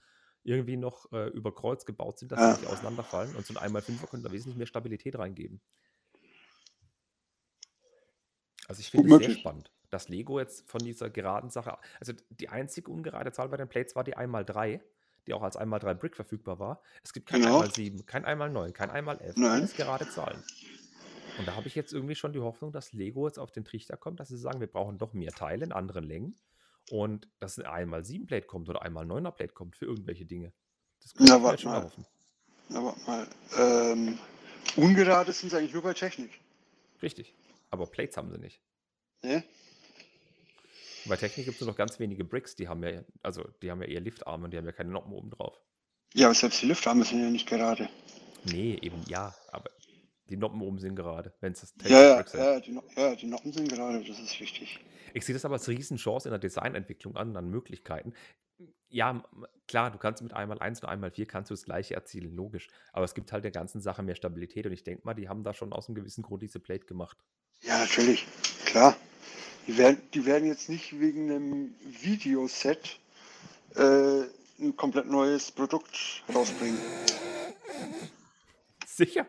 irgendwie 0.44 0.76
noch 0.76 1.10
äh, 1.10 1.26
über 1.30 1.52
Kreuz 1.52 1.84
gebaut 1.86 2.20
sind, 2.20 2.30
dass 2.30 2.38
Ja. 2.38 2.46
sie 2.46 2.52
nicht 2.52 2.68
auseinanderfallen. 2.68 3.34
Und 3.34 3.46
so 3.46 3.52
ein 3.52 3.56
einmal 3.56 3.82
Fünfer 3.82 4.06
könnte 4.06 4.28
da 4.28 4.32
wesentlich 4.32 4.56
mehr 4.56 4.68
Stabilität 4.68 5.18
reingeben. 5.18 5.60
Also 8.68 8.78
ich 8.78 8.92
finde 8.92 9.08
es 9.08 9.16
sehr 9.16 9.30
spannend, 9.30 9.72
dass 9.90 10.08
Lego 10.08 10.38
jetzt 10.38 10.70
von 10.70 10.84
dieser 10.84 11.10
geraden 11.10 11.50
Sache, 11.50 11.78
also 11.98 12.12
die 12.30 12.48
einzige 12.48 12.92
ungerade 12.92 13.32
Zahl 13.32 13.48
bei 13.48 13.56
den 13.56 13.68
Plates 13.68 13.96
war 13.96 14.04
die 14.04 14.16
1x3, 14.16 14.82
die 15.28 15.34
auch 15.34 15.42
als 15.42 15.56
1x3 15.58 15.94
Brick 15.94 16.16
verfügbar 16.16 16.58
war. 16.58 16.82
Es 17.04 17.12
gibt 17.12 17.28
kein 17.28 17.42
Genau. 17.42 17.60
1x7, 17.60 18.04
kein 18.06 18.24
1x9, 18.24 18.72
kein 18.72 18.90
1x11, 18.90 19.34
Nein. 19.36 19.50
alles 19.52 19.74
gerade 19.74 20.08
Zahlen. 20.08 20.42
Und 21.38 21.46
da 21.46 21.54
habe 21.54 21.68
ich 21.68 21.74
jetzt 21.76 21.92
irgendwie 21.92 22.16
schon 22.16 22.32
die 22.32 22.40
Hoffnung, 22.40 22.72
dass 22.72 22.92
Lego 22.92 23.28
jetzt 23.28 23.38
auf 23.38 23.52
den 23.52 23.64
Trichter 23.64 23.96
kommt, 23.96 24.18
dass 24.18 24.28
sie 24.28 24.38
sagen, 24.38 24.58
wir 24.58 24.66
brauchen 24.66 24.98
doch 24.98 25.12
mehr 25.12 25.30
Teile 25.30 25.64
in 25.64 25.72
anderen 25.72 26.02
Längen 26.04 26.36
und 26.90 27.28
dass 27.38 27.58
ein 27.58 27.66
einmal 27.66 28.04
7 28.04 28.26
Plate 28.26 28.46
kommt 28.46 28.68
oder 28.68 28.82
einmal 28.82 29.04
9er 29.04 29.30
Plate 29.30 29.52
kommt 29.52 29.76
für 29.76 29.84
irgendwelche 29.84 30.24
Dinge. 30.24 30.52
Das 31.02 31.14
kann 31.14 31.26
Na, 31.28 31.54
ich 31.54 31.60
schon 31.60 31.70
mal. 31.70 31.78
erhoffen. 31.78 32.06
Na, 32.70 32.82
warte 32.84 33.00
mal. 33.06 33.26
Ähm, 33.56 34.18
ungerade 34.76 35.32
sind 35.32 35.50
sie 35.50 35.58
eigentlich 35.58 35.74
nur 35.74 35.82
bei 35.82 35.94
Technik. 35.94 36.40
Richtig. 37.02 37.34
Aber 37.70 37.86
Plates 37.86 38.16
haben 38.16 38.30
sie 38.30 38.38
nicht. 38.38 38.60
Ne? 39.22 39.44
Bei 41.08 41.16
Technik 41.16 41.46
gibt 41.46 41.56
es 41.56 41.60
nur 41.62 41.70
noch 41.70 41.76
ganz 41.76 41.98
wenige 41.98 42.24
Bricks, 42.24 42.54
die 42.56 42.68
haben 42.68 42.82
ja, 42.82 43.02
also 43.22 43.44
die 43.62 43.70
haben 43.70 43.80
ja 43.82 43.88
eher 43.88 44.00
Liftarme 44.00 44.44
und 44.44 44.50
die 44.52 44.58
haben 44.58 44.66
ja 44.66 44.72
keine 44.72 44.90
Noppen 44.90 45.12
oben 45.12 45.30
drauf. 45.30 45.60
Ja, 46.14 46.26
aber 46.26 46.34
selbst 46.34 46.62
die 46.62 46.66
Liftarme 46.66 47.04
sind 47.04 47.20
ja 47.20 47.30
nicht 47.30 47.46
gerade. 47.48 47.88
Nee, 48.44 48.78
eben 48.82 49.02
ja, 49.08 49.34
aber 49.52 49.70
die 50.28 50.36
Noppen 50.36 50.60
oben 50.62 50.78
sind 50.78 50.94
gerade, 50.94 51.32
wenn 51.40 51.52
es 51.52 51.60
das 51.60 51.74
Ja, 51.84 52.02
ja, 52.02 52.14
Bricks 52.16 52.32
sind. 52.32 52.40
ja, 52.40 52.60
die, 52.60 52.72
No- 52.72 52.84
ja, 52.96 53.14
die 53.14 53.26
Noppen 53.26 53.52
sind 53.52 53.68
gerade, 53.68 54.04
das 54.04 54.18
ist 54.18 54.40
richtig. 54.40 54.78
Ich 55.14 55.24
sehe 55.24 55.34
das 55.34 55.44
aber 55.44 55.54
als 55.54 55.68
Riesenchance 55.68 56.28
in 56.28 56.32
der 56.32 56.38
Designentwicklung 56.38 57.16
an, 57.16 57.36
an 57.36 57.48
Möglichkeiten. 57.50 58.12
Ja, 58.90 59.22
klar, 59.66 59.90
du 59.90 59.98
kannst 59.98 60.22
mit 60.22 60.32
einmal 60.32 60.58
1 60.58 60.82
und 60.82 60.88
einmal 60.88 61.10
4 61.10 61.26
kannst 61.26 61.50
du 61.50 61.54
das 61.54 61.64
gleiche 61.64 61.94
erzielen, 61.94 62.34
logisch. 62.34 62.68
Aber 62.92 63.04
es 63.04 63.14
gibt 63.14 63.32
halt 63.32 63.44
der 63.44 63.50
ganzen 63.50 63.80
Sache 63.80 64.02
mehr 64.02 64.14
Stabilität 64.16 64.66
und 64.66 64.72
ich 64.72 64.82
denke 64.84 65.02
mal, 65.04 65.14
die 65.14 65.28
haben 65.28 65.44
da 65.44 65.54
schon 65.54 65.72
aus 65.72 65.88
einem 65.88 65.94
gewissen 65.94 66.22
Grund 66.22 66.42
diese 66.42 66.60
Plate 66.60 66.86
gemacht. 66.86 67.18
Ja, 67.62 67.78
natürlich, 67.78 68.26
klar. 68.64 68.96
Die 69.68 69.76
werden, 69.76 70.00
die 70.14 70.24
werden 70.24 70.48
jetzt 70.48 70.70
nicht 70.70 70.98
wegen 70.98 71.30
einem 71.30 71.74
Videoset 72.00 72.98
äh, 73.74 74.22
ein 74.58 74.74
komplett 74.76 75.06
neues 75.06 75.52
Produkt 75.52 76.24
rausbringen. 76.34 76.80
Sicher. 78.86 79.26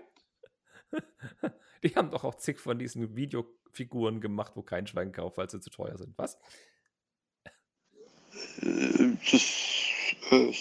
Die 1.84 1.96
haben 1.96 2.10
doch 2.10 2.24
auch 2.24 2.36
zig 2.36 2.60
von 2.60 2.80
diesen 2.80 3.16
Videofiguren 3.16 4.22
gemacht, 4.22 4.54
wo 4.56 4.62
kein 4.62 4.88
Schwein 4.88 5.12
kauft, 5.12 5.38
weil 5.38 5.50
sie 5.50 5.60
zu 5.60 5.70
teuer 5.70 5.98
sind. 5.98 6.18
Was? 6.18 6.40
Äh, 8.62 9.18
das, 9.32 9.44
äh, 10.32 10.54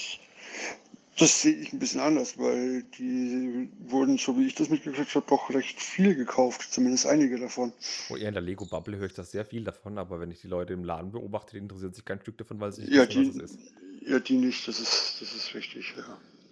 das 1.19 1.43
sehe 1.43 1.55
ich 1.57 1.73
ein 1.73 1.79
bisschen 1.79 2.01
anders, 2.01 2.39
weil 2.39 2.83
die 2.99 3.69
wurden, 3.79 4.19
so 4.19 4.37
wie 4.39 4.47
ich 4.47 4.55
das 4.55 4.69
mitgekriegt 4.71 5.15
habe, 5.15 5.27
doch 5.29 5.51
recht 5.51 5.81
viel 5.81 6.15
gekauft, 6.15 6.73
zumindest 6.73 7.07
einige 7.07 7.39
davon. 7.39 7.73
Oh, 8.11 8.17
eher 8.17 8.29
in 8.29 8.35
der 8.35 8.43
Lego-Bubble 8.43 8.97
höre 8.97 9.07
ich 9.07 9.15
das 9.15 9.31
sehr 9.31 9.45
viel 9.45 9.65
davon, 9.65 9.99
aber 9.99 10.21
wenn 10.21 10.31
ich 10.31 10.41
die 10.41 10.49
Leute 10.49 10.73
im 10.73 10.85
Laden 10.85 11.13
beobachte, 11.13 11.53
die 11.53 11.59
interessieren 11.59 11.93
sich 11.93 12.05
kein 12.05 12.21
Stück 12.21 12.39
davon, 12.39 12.61
weil 12.61 12.73
sie 12.73 12.83
nicht 12.83 12.93
Ja, 12.95 13.09
wissen, 13.09 13.23
die, 13.35 13.43
was 13.43 13.51
es 13.51 13.57
ist. 13.57 13.73
ja, 14.07 14.19
die 14.21 14.37
nicht, 14.37 14.67
das 14.69 14.81
ist, 14.81 15.19
das 15.21 15.35
ist 15.35 15.55
richtig, 15.55 15.95
ja. 15.97 16.03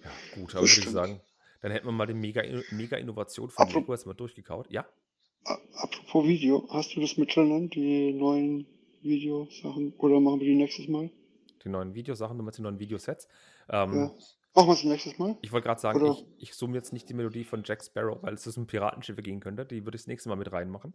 Ja, 0.04 0.10
gut, 0.34 0.50
aber 0.54 0.62
würde 0.62 0.64
Das 0.64 0.72
ich 0.72 0.80
stimmt. 0.82 0.94
sagen, 0.94 1.20
dann 1.62 1.72
hätten 1.72 1.86
wir 1.86 1.92
mal 1.92 2.06
die 2.06 2.14
Mega- 2.14 2.42
Mega-Innovation 2.70 3.50
von 3.50 3.66
Apro- 3.66 3.80
Lego 3.80 3.92
jetzt 3.94 4.06
mal 4.06 4.14
durchgekaut. 4.14 4.70
Ja? 4.70 4.86
Apropos 5.44 6.26
Video, 6.26 6.66
hast 6.70 6.94
du 6.96 7.00
das 7.00 7.16
mit 7.16 7.34
drinnen, 7.34 7.70
die 7.70 8.12
neuen 8.12 8.66
Videosachen? 9.02 9.92
Oder 9.98 10.20
machen 10.20 10.40
wir 10.40 10.46
die 10.48 10.56
nächstes 10.56 10.88
Mal? 10.88 11.10
Die 11.64 11.68
neuen 11.68 11.94
Videosachen, 11.94 12.36
nochmal 12.36 12.52
die 12.56 12.62
neuen 12.62 12.78
Videosets. 12.78 13.28
Ähm, 13.68 13.94
Ja. 13.94 14.14
Machen 14.56 14.68
wir 14.68 14.72
es 14.72 14.82
nächstes 14.84 15.18
Mal? 15.18 15.36
Ich 15.42 15.52
wollte 15.52 15.66
gerade 15.66 15.80
sagen, 15.80 16.00
Oder- 16.00 16.12
ich, 16.38 16.50
ich 16.50 16.54
zoome 16.54 16.74
jetzt 16.76 16.92
nicht 16.92 17.08
die 17.08 17.14
Melodie 17.14 17.44
von 17.44 17.62
Jack 17.64 17.84
Sparrow, 17.84 18.18
weil 18.22 18.34
es 18.34 18.42
das 18.44 18.56
um 18.56 18.66
Piratenschiffe 18.66 19.22
gehen 19.22 19.38
könnte. 19.40 19.64
Die 19.66 19.84
würde 19.84 19.96
ich 19.96 20.02
das 20.02 20.06
nächste 20.08 20.28
Mal 20.30 20.36
mit 20.36 20.50
reinmachen. 20.50 20.94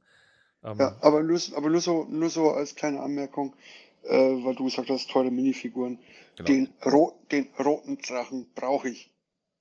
Ähm, 0.64 0.78
Ja, 0.80 0.98
aber 1.02 1.22
nur, 1.24 1.40
aber 1.56 1.70
nur 1.70 1.80
so, 1.80 2.06
nur 2.10 2.30
so 2.30 2.50
als 2.52 2.76
kleine 2.76 3.00
Anmerkung, 3.02 3.56
äh, 4.04 4.18
weil 4.44 4.56
du 4.56 4.66
gesagt 4.66 4.90
hast, 4.90 5.10
tolle 5.10 5.30
Minifiguren. 5.32 6.00
genau. 6.36 6.48
Den, 6.48 6.74
ro 6.86 7.20
den 7.32 7.50
roten 7.64 7.98
Drachen 8.00 8.50
brauche 8.56 8.90
ich. 8.90 9.12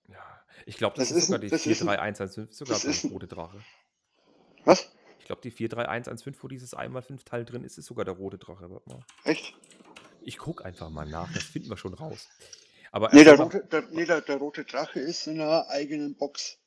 ja. 0.09 0.16
Ich 0.66 0.76
glaube, 0.78 0.96
das, 0.96 1.09
Das 1.09 1.16
ist 1.16 1.22
ist 1.24 1.26
sogar 1.28 1.38
ein- 1.38 1.42
die 1.42 1.48
das 1.48 1.66
ist 1.66 1.80
ein- 1.82 1.86
43115, 1.88 2.55
sogar 2.55 2.74
das 2.74 2.84
ist 2.84 3.05
ein 3.05 3.09
ein- 3.09 3.12
rote 3.12 3.26
Drache. 3.28 3.59
Was? 4.64 4.90
Ich 5.18 5.26
glaube, 5.26 5.42
die 5.42 5.51
43115, 5.51 6.42
wo 6.42 6.48
dieses 6.48 6.74
1x5-Teil 6.74 7.44
drin 7.44 7.64
ist, 7.64 7.78
ist 7.78 7.86
sogar 7.86 8.05
der 8.05 8.14
rote 8.14 8.38
Drache. 8.38 8.70
Warte 8.70 8.88
mal. 8.88 9.01
Echt? 9.24 9.55
Ich 10.22 10.38
gucke 10.38 10.64
einfach 10.64 10.90
mal 10.90 11.07
nach, 11.07 11.32
das 11.32 11.44
finden 11.44 11.68
wir 11.70 11.76
schon 11.76 11.94
raus. 11.94 12.28
Aber 12.91 13.11
Nee, 13.12 13.24
der 13.24 13.38
rote, 13.38 13.64
der, 13.70 13.84
nee 13.91 14.05
der, 14.05 14.20
der 14.20 14.36
rote 14.36 14.64
Drache 14.64 15.01
ist 15.01 15.26
in 15.26 15.41
einer 15.41 15.68
eigenen 15.68 16.16
Box. 16.16 16.59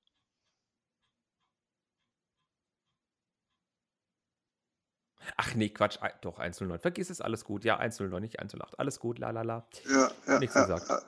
Ach 5.36 5.54
nee, 5.54 5.68
Quatsch. 5.70 5.98
Doch, 6.22 6.38
109. 6.38 6.78
Vergiss 6.80 7.10
es, 7.10 7.20
alles 7.20 7.44
gut. 7.44 7.64
Ja, 7.64 7.76
109, 7.78 8.20
nicht 8.22 8.38
108. 8.38 8.78
Alles 8.78 8.98
gut, 9.00 9.18
la 9.18 9.30
la 9.30 9.42
la. 9.42 9.68
Ja, 9.88 10.10
ja, 10.26 10.38
Nichts 10.38 10.54
ja, 10.54 10.62
gesagt. 10.62 10.88
ja. 10.88 11.02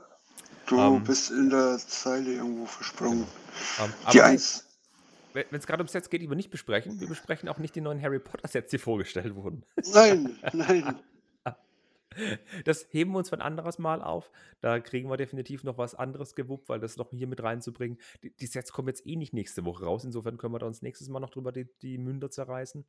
Du 0.66 0.76
Ähm, 0.80 1.04
bist 1.04 1.30
in 1.30 1.50
der 1.50 1.78
Zeile 1.78 2.34
irgendwo 2.34 2.66
versprungen. 2.66 3.26
Ähm, 3.78 3.92
Die 4.12 4.20
aber, 4.20 4.30
1. 4.30 4.73
wenn 5.34 5.46
es 5.50 5.66
gerade 5.66 5.82
um 5.82 5.88
Sets 5.88 6.08
geht, 6.08 6.22
die 6.22 6.28
wir 6.28 6.36
nicht 6.36 6.50
besprechen, 6.50 7.00
wir 7.00 7.08
besprechen 7.08 7.48
auch 7.48 7.58
nicht 7.58 7.74
die 7.74 7.80
neuen 7.80 8.00
Harry 8.00 8.20
Potter 8.20 8.48
Sets, 8.48 8.70
die 8.70 8.78
vorgestellt 8.78 9.34
wurden. 9.34 9.64
Nein, 9.92 10.38
nein. 10.52 11.00
Das 12.64 12.86
heben 12.90 13.10
wir 13.10 13.18
uns 13.18 13.30
für 13.30 13.36
ein 13.36 13.42
anderes 13.42 13.80
Mal 13.80 14.00
auf. 14.00 14.30
Da 14.60 14.78
kriegen 14.78 15.10
wir 15.10 15.16
definitiv 15.16 15.64
noch 15.64 15.78
was 15.78 15.96
anderes 15.96 16.36
gewuppt, 16.36 16.68
weil 16.68 16.78
das 16.78 16.96
noch 16.96 17.10
hier 17.10 17.26
mit 17.26 17.42
reinzubringen. 17.42 17.98
Die, 18.22 18.30
die 18.30 18.46
Sets 18.46 18.70
kommen 18.70 18.86
jetzt 18.86 19.04
eh 19.04 19.16
nicht 19.16 19.32
nächste 19.32 19.64
Woche 19.64 19.84
raus. 19.84 20.04
Insofern 20.04 20.36
können 20.38 20.54
wir 20.54 20.60
da 20.60 20.66
uns 20.66 20.80
nächstes 20.80 21.08
Mal 21.08 21.18
noch 21.18 21.30
drüber 21.30 21.50
die, 21.50 21.66
die 21.82 21.98
Münder 21.98 22.30
zerreißen. 22.30 22.86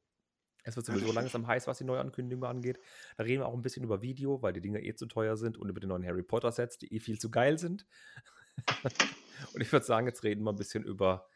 Es 0.64 0.76
wird 0.76 0.86
sowieso 0.86 1.12
langsam 1.12 1.46
heiß, 1.48 1.66
was 1.68 1.78
die 1.78 1.84
Neuankündigung 1.84 2.44
angeht. 2.44 2.80
Da 3.18 3.24
reden 3.24 3.42
wir 3.42 3.48
auch 3.48 3.54
ein 3.54 3.62
bisschen 3.62 3.84
über 3.84 4.02
Video, 4.02 4.42
weil 4.42 4.54
die 4.54 4.62
Dinger 4.62 4.82
eh 4.82 4.94
zu 4.96 5.06
teuer 5.08 5.38
sind 5.38 5.58
und 5.58 5.70
über 5.70 5.80
die 5.80 5.88
neuen 5.88 6.06
Harry 6.06 6.24
Potter 6.24 6.52
Sets, 6.52 6.78
die 6.78 6.94
eh 6.94 7.00
viel 7.00 7.20
zu 7.20 7.30
geil 7.30 7.60
sind. 7.60 7.86
und 9.54 9.62
ich 9.62 9.72
würde 9.72 9.86
sagen, 9.86 10.08
jetzt 10.08 10.24
reden 10.24 10.44
wir 10.44 10.52
ein 10.52 10.56
bisschen 10.56 10.84
über 10.84 11.28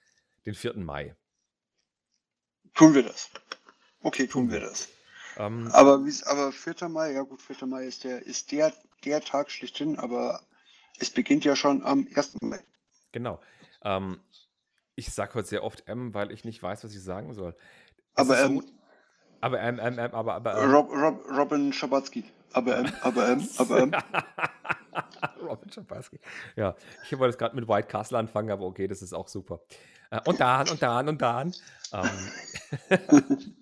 den 0.49 0.55
4. 0.55 0.77
Mai. 0.77 1.15
Tun 2.73 2.93
wir 2.93 3.03
das. 3.03 3.29
Okay, 4.01 4.27
tun 4.27 4.49
wir 4.51 4.59
das. 4.59 4.89
Ähm, 5.37 5.69
Aber, 5.73 6.03
aber 6.25 6.51
4. 6.51 6.89
Mai, 6.89 7.13
ja 7.13 7.21
gut, 7.21 7.41
4. 7.41 7.67
Mai 7.67 7.85
ist 7.85 8.03
der, 8.03 8.25
ist 8.25 8.51
der, 8.51 8.73
der 9.05 9.21
Tag 9.21 9.51
schlechthin, 9.51 9.99
aber 9.99 10.41
es 10.99 11.11
beginnt 11.11 11.45
ja 11.45 11.55
schon 11.55 11.83
am 11.83 12.07
1. 12.13 12.41
Mai. 12.41 12.59
genau. 13.11 13.39
Ähm, 13.83 14.19
ich 14.95 15.13
sage 15.13 15.35
heute 15.35 15.47
sehr 15.47 15.63
oft 15.63 15.87
M, 15.87 16.13
weil 16.13 16.31
ich 16.31 16.43
nicht 16.43 16.61
weiß, 16.61 16.83
was 16.83 16.93
ich 16.93 17.01
sagen 17.01 17.33
soll. 17.33 17.55
Aber, 18.15 18.41
ähm, 18.41 18.61
so, 18.61 18.67
aber 19.39 19.61
M, 19.61 19.79
M, 19.79 19.97
M, 19.97 20.13
aber, 20.13 20.33
aber 20.33 20.61
ähm, 20.61 20.71
Rob, 20.71 20.89
Rob, 20.91 21.25
Robin 21.31 21.71
Schabatzky. 21.71 22.25
Aber, 22.51 22.79
ähm, 22.79 22.91
aber, 23.01 23.29
ähm, 23.29 23.47
aber, 23.57 23.79
ähm, 23.79 23.95
Robin 25.41 25.71
Schapaski. 25.71 26.19
Ja, 26.55 26.75
ich 27.03 27.11
wollte 27.17 27.31
jetzt 27.31 27.39
gerade 27.39 27.55
mit 27.55 27.67
White 27.67 27.87
Castle 27.87 28.17
anfangen, 28.17 28.51
aber 28.51 28.65
okay, 28.65 28.87
das 28.87 29.01
ist 29.01 29.13
auch 29.13 29.27
super. 29.27 29.61
Äh, 30.11 30.21
und 30.25 30.39
dann, 30.39 30.69
und 30.69 30.81
dann, 30.81 31.09
und 31.09 31.21
dann. 31.21 31.53
Ähm, 31.93 32.31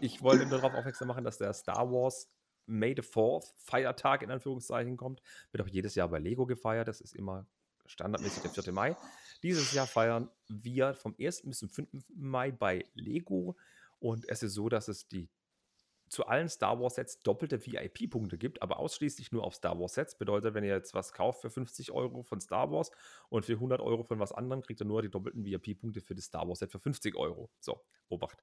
ich 0.00 0.22
wollte 0.22 0.46
nur 0.46 0.58
darauf 0.58 0.74
aufmerksam 0.74 1.08
machen, 1.08 1.24
dass 1.24 1.38
der 1.38 1.52
Star 1.52 1.90
Wars 1.90 2.30
May 2.66 2.94
the 2.94 3.02
4th 3.02 3.52
Feiertag 3.56 4.22
in 4.22 4.30
Anführungszeichen 4.30 4.96
kommt. 4.96 5.20
Wird 5.52 5.62
auch 5.62 5.68
jedes 5.68 5.94
Jahr 5.94 6.08
bei 6.08 6.18
Lego 6.18 6.46
gefeiert. 6.46 6.88
Das 6.88 7.00
ist 7.00 7.14
immer 7.14 7.46
standardmäßig 7.86 8.42
der 8.42 8.50
4. 8.62 8.72
Mai. 8.72 8.96
Dieses 9.42 9.72
Jahr 9.72 9.86
feiern 9.86 10.30
wir 10.48 10.94
vom 10.94 11.14
1. 11.20 11.42
bis 11.42 11.58
zum 11.58 11.68
5. 11.68 11.88
Mai 12.14 12.50
bei 12.50 12.84
Lego. 12.94 13.56
Und 13.98 14.28
es 14.28 14.42
ist 14.42 14.54
so, 14.54 14.68
dass 14.68 14.88
es 14.88 15.08
die 15.08 15.28
zu 16.14 16.26
allen 16.26 16.48
Star 16.48 16.80
Wars 16.80 16.94
Sets 16.94 17.20
doppelte 17.20 17.66
VIP-Punkte 17.66 18.38
gibt, 18.38 18.62
aber 18.62 18.78
ausschließlich 18.78 19.32
nur 19.32 19.44
auf 19.44 19.54
Star 19.54 19.78
Wars 19.78 19.94
Sets. 19.94 20.16
Bedeutet, 20.16 20.54
wenn 20.54 20.64
ihr 20.64 20.74
jetzt 20.74 20.94
was 20.94 21.12
kauft 21.12 21.42
für 21.42 21.50
50 21.50 21.92
Euro 21.92 22.22
von 22.22 22.40
Star 22.40 22.70
Wars 22.70 22.90
und 23.28 23.44
für 23.44 23.54
100 23.54 23.80
Euro 23.80 24.04
von 24.04 24.18
was 24.20 24.32
anderem, 24.32 24.62
kriegt 24.62 24.80
ihr 24.80 24.86
nur 24.86 25.02
die 25.02 25.10
doppelten 25.10 25.44
VIP-Punkte 25.44 26.00
für 26.00 26.14
das 26.14 26.26
Star 26.26 26.48
Wars 26.48 26.60
Set 26.60 26.70
für 26.70 26.78
50 26.78 27.16
Euro. 27.16 27.50
So, 27.60 27.80
Obacht. 28.08 28.38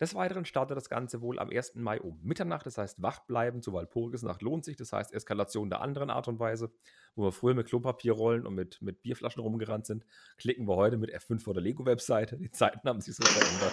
Des 0.00 0.14
Weiteren 0.14 0.44
startet 0.44 0.76
das 0.76 0.88
Ganze 0.88 1.20
wohl 1.20 1.38
am 1.38 1.50
1. 1.50 1.76
Mai 1.76 2.00
um 2.00 2.18
Mitternacht. 2.22 2.66
Das 2.66 2.78
heißt, 2.78 3.00
wach 3.00 3.20
bleiben 3.20 3.62
zu 3.62 3.72
Walpurgisnacht 3.72 4.42
lohnt 4.42 4.64
sich. 4.64 4.76
Das 4.76 4.92
heißt, 4.92 5.12
Eskalation 5.12 5.70
der 5.70 5.80
anderen 5.80 6.10
Art 6.10 6.28
und 6.28 6.38
Weise. 6.40 6.72
Wo 7.14 7.24
wir 7.24 7.32
früher 7.32 7.54
mit 7.54 7.68
Klopapierrollen 7.68 8.44
und 8.44 8.54
mit, 8.54 8.82
mit 8.82 9.02
Bierflaschen 9.02 9.40
rumgerannt 9.40 9.86
sind, 9.86 10.04
klicken 10.36 10.66
wir 10.66 10.76
heute 10.76 10.96
mit 10.96 11.14
F5 11.14 11.40
vor 11.40 11.54
der 11.54 11.62
Lego-Webseite. 11.62 12.36
Die 12.36 12.50
Zeiten 12.50 12.88
haben 12.88 13.00
sich 13.00 13.14
so 13.14 13.24
verändert. 13.24 13.72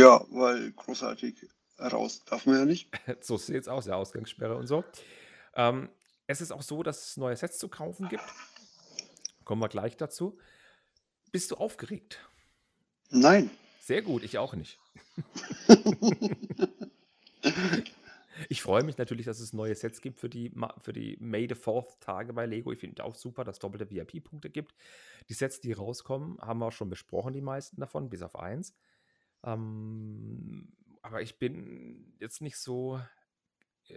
ja, 0.00 0.24
weil 0.30 0.72
großartig 0.72 1.46
raus 1.88 2.24
darf 2.24 2.46
man 2.46 2.56
ja 2.56 2.64
nicht. 2.64 2.90
So 3.20 3.36
sieht 3.36 3.62
es 3.62 3.68
aus, 3.68 3.86
ja, 3.86 3.96
Ausgangssperre 3.96 4.56
und 4.56 4.66
so. 4.66 4.84
Ähm, 5.54 5.88
es 6.26 6.40
ist 6.40 6.52
auch 6.52 6.62
so, 6.62 6.82
dass 6.82 7.10
es 7.10 7.16
neue 7.16 7.36
Sets 7.36 7.58
zu 7.58 7.68
kaufen 7.68 8.08
gibt. 8.08 8.24
Kommen 9.44 9.60
wir 9.60 9.68
gleich 9.68 9.96
dazu. 9.96 10.38
Bist 11.32 11.50
du 11.50 11.56
aufgeregt? 11.56 12.18
Nein. 13.10 13.50
Sehr 13.80 14.02
gut, 14.02 14.22
ich 14.22 14.38
auch 14.38 14.54
nicht. 14.54 14.78
Ich 18.48 18.62
freue 18.62 18.82
mich 18.82 18.96
natürlich, 18.96 19.26
dass 19.26 19.40
es 19.40 19.52
neue 19.52 19.74
Sets 19.74 20.00
gibt 20.00 20.18
für 20.18 20.28
die, 20.28 20.52
für 20.82 20.92
die 20.92 21.16
May 21.20 21.46
the 21.48 21.54
4th 21.54 22.00
Tage 22.00 22.32
bei 22.32 22.46
Lego. 22.46 22.72
Ich 22.72 22.78
finde 22.78 23.04
auch 23.04 23.14
super, 23.14 23.44
dass 23.44 23.56
es 23.56 23.58
doppelte 23.60 23.90
VIP-Punkte 23.90 24.50
gibt. 24.50 24.74
Die 25.28 25.34
Sets, 25.34 25.60
die 25.60 25.72
rauskommen, 25.72 26.38
haben 26.40 26.60
wir 26.60 26.66
auch 26.66 26.72
schon 26.72 26.88
besprochen, 26.88 27.34
die 27.34 27.42
meisten 27.42 27.80
davon, 27.80 28.08
bis 28.08 28.22
auf 28.22 28.36
eins. 28.36 28.74
Ähm, 29.44 30.72
aber 31.02 31.22
ich 31.22 31.38
bin 31.38 32.14
jetzt 32.18 32.40
nicht 32.40 32.56
so. 32.56 33.00
Äh, 33.88 33.94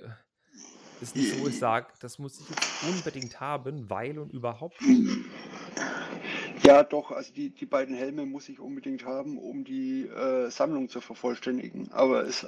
ist 1.01 1.16
nicht 1.16 1.38
so, 1.38 1.47
ich 1.47 1.60
sage, 1.60 1.88
das 1.99 2.18
muss 2.18 2.39
ich 2.39 2.47
jetzt 2.49 2.84
unbedingt 2.84 3.39
haben, 3.41 3.89
weil 3.89 4.18
und 4.20 4.32
überhaupt. 4.32 4.76
Ja, 6.64 6.84
doch, 6.84 7.12
also 7.12 7.34
die, 7.34 7.49
die 7.49 7.66
beiden 7.66 7.93
Helme 7.93 8.26
muss 8.26 8.47
ich 8.47 8.60
unbedingt 8.60 9.04
haben, 9.04 9.38
um 9.38 9.66
die 9.66 10.08
äh, 10.08 10.49
Sammlung 10.49 10.88
zu 10.88 11.01
vervollständigen. 11.01 11.91
Aber, 11.91 12.24
es, 12.26 12.47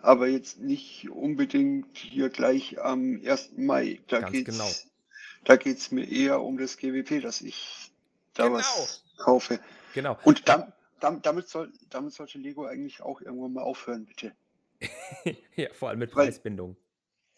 aber 0.00 0.26
jetzt 0.28 0.60
nicht 0.60 1.10
unbedingt 1.10 1.98
hier 1.98 2.30
gleich 2.30 2.80
am 2.80 3.20
1. 3.22 3.52
Mai. 3.58 4.00
Da 4.08 4.20
Ganz 4.20 4.32
geht's, 4.32 4.50
genau. 4.50 4.70
Da 5.44 5.56
geht 5.56 5.76
es 5.78 5.90
mir 5.90 6.10
eher 6.10 6.40
um 6.40 6.56
das 6.56 6.78
GWP, 6.78 7.20
dass 7.20 7.42
ich 7.42 7.92
da 8.32 8.44
Genau. 8.44 8.56
was 8.56 9.04
kaufe. 9.18 9.60
Genau. 9.92 10.18
Und 10.24 10.48
dam, 10.48 10.72
damit, 11.02 11.48
soll, 11.48 11.72
damit 11.90 12.12
sollte 12.14 12.38
Lego 12.38 12.64
eigentlich 12.64 13.02
auch 13.02 13.20
irgendwann 13.20 13.52
mal 13.52 13.62
aufhören, 13.62 14.06
bitte. 14.06 14.32
ja, 15.56 15.68
vor 15.72 15.88
allem 15.90 15.98
mit 16.00 16.14
Weil- 16.14 16.26
Preisbindung. 16.26 16.76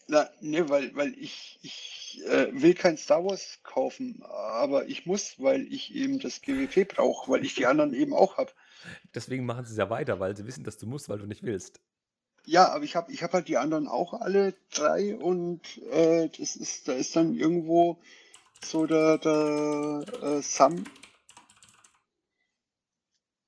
Na, 0.06 0.28
ne, 0.42 0.68
weil, 0.68 0.94
weil 0.94 1.14
ich, 1.18 1.58
ich 1.62 2.20
äh, 2.26 2.48
will 2.52 2.74
kein 2.74 2.98
Star 2.98 3.24
Wars 3.24 3.60
kaufen, 3.62 4.22
aber 4.22 4.86
ich 4.86 5.06
muss, 5.06 5.40
weil 5.40 5.62
ich 5.72 5.94
eben 5.94 6.18
das 6.20 6.42
GWP 6.42 6.86
brauche, 6.94 7.30
weil 7.30 7.42
ich 7.42 7.54
die 7.54 7.64
anderen 7.64 7.94
eben 7.94 8.12
auch 8.12 8.36
habe. 8.36 8.52
Deswegen 9.14 9.46
machen 9.46 9.64
sie 9.64 9.72
es 9.72 9.78
ja 9.78 9.88
weiter, 9.88 10.20
weil 10.20 10.36
sie 10.36 10.46
wissen, 10.46 10.62
dass 10.62 10.76
du 10.76 10.86
musst, 10.86 11.08
weil 11.08 11.18
du 11.18 11.26
nicht 11.26 11.42
willst. 11.42 11.80
Ja, 12.44 12.68
aber 12.68 12.84
ich 12.84 12.96
habe 12.96 13.10
ich 13.10 13.22
hab 13.22 13.32
halt 13.32 13.48
die 13.48 13.56
anderen 13.56 13.88
auch 13.88 14.12
alle 14.12 14.52
drei 14.74 15.16
und 15.16 15.62
äh, 15.90 16.28
das 16.28 16.56
ist, 16.56 16.86
da 16.86 16.92
ist 16.92 17.16
dann 17.16 17.34
irgendwo 17.34 17.98
so 18.62 18.84
der, 18.84 19.16
der 19.16 20.04
äh, 20.22 20.42
Sam. 20.42 20.84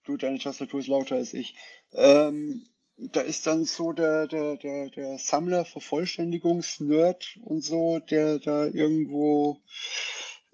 Du, 0.07 0.17
deine 0.17 0.39
Tastatur 0.39 0.81
ist 0.81 0.87
lauter 0.87 1.17
als 1.17 1.35
ich. 1.35 1.57
Ähm, 1.93 2.65
da 2.97 3.21
ist 3.21 3.47
dann 3.47 3.65
so 3.65 3.93
der, 3.93 4.27
der, 4.27 4.57
der, 4.57 4.89
der 4.91 5.19
Sammler, 5.19 5.65
Vervollständigungsnerd 5.65 7.39
und 7.43 7.63
so, 7.63 7.99
der 7.99 8.39
da 8.39 8.67
irgendwo 8.67 9.61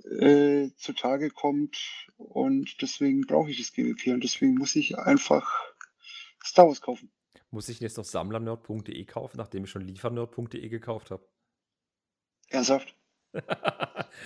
äh, 0.04 0.70
zutage 0.76 1.30
kommt 1.30 1.78
und 2.16 2.80
deswegen 2.80 3.26
brauche 3.26 3.50
ich 3.50 3.58
das 3.58 3.72
GWP 3.72 4.08
und 4.08 4.24
deswegen 4.24 4.54
muss 4.54 4.74
ich 4.74 4.98
einfach 4.98 5.48
Star 6.44 6.66
Wars 6.66 6.80
kaufen. 6.80 7.12
Muss 7.50 7.68
ich 7.68 7.78
jetzt 7.80 7.98
noch 7.98 8.04
sammlernerd.de 8.04 9.04
kaufen, 9.04 9.36
nachdem 9.36 9.64
ich 9.64 9.70
schon 9.70 9.86
liefernerd.de 9.86 10.68
gekauft 10.68 11.10
habe? 11.10 11.28
Ernsthaft? 12.48 12.96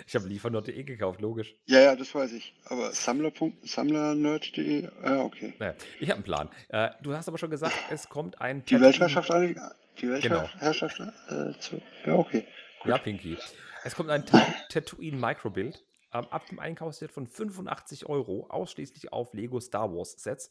Ich 0.06 0.14
habe 0.14 0.26
liefernerd.de 0.28 0.82
gekauft, 0.84 1.20
logisch. 1.20 1.54
Ja, 1.66 1.80
ja, 1.80 1.96
das 1.96 2.14
weiß 2.14 2.32
ich. 2.32 2.54
Aber 2.64 2.90
Sammler. 2.92 3.32
Sammlernerd.de, 3.62 4.82
ja, 5.04 5.20
okay. 5.22 5.54
Naja, 5.58 5.74
ich 6.00 6.08
habe 6.08 6.14
einen 6.16 6.22
Plan. 6.24 6.48
Äh, 6.68 6.90
du 7.02 7.14
hast 7.14 7.28
aber 7.28 7.38
schon 7.38 7.50
gesagt, 7.50 7.74
es 7.90 8.08
kommt 8.08 8.40
ein 8.40 8.64
Die 8.64 8.80
Weltherrschaft, 8.80 9.30
alle- 9.30 9.54
die 10.00 10.06
Genau. 10.06 10.42
Weltherrschaft, 10.42 11.00
äh, 11.00 11.58
zu, 11.58 11.80
ja, 12.04 12.14
okay. 12.14 12.46
Ja, 12.84 12.98
Pinky. 12.98 13.36
Es 13.84 13.94
kommt 13.94 14.10
ein 14.10 14.26
Ta 14.26 14.44
Tatooine 14.68 15.16
Microbuild 15.16 15.84
ähm, 16.12 16.26
ab 16.30 16.46
dem 16.48 16.58
Einkaufswert 16.58 17.10
von 17.12 17.26
85 17.26 18.06
Euro, 18.06 18.46
ausschließlich 18.48 19.12
auf 19.12 19.32
Lego 19.34 19.60
Star 19.60 19.92
Wars 19.94 20.12
Sets. 20.12 20.50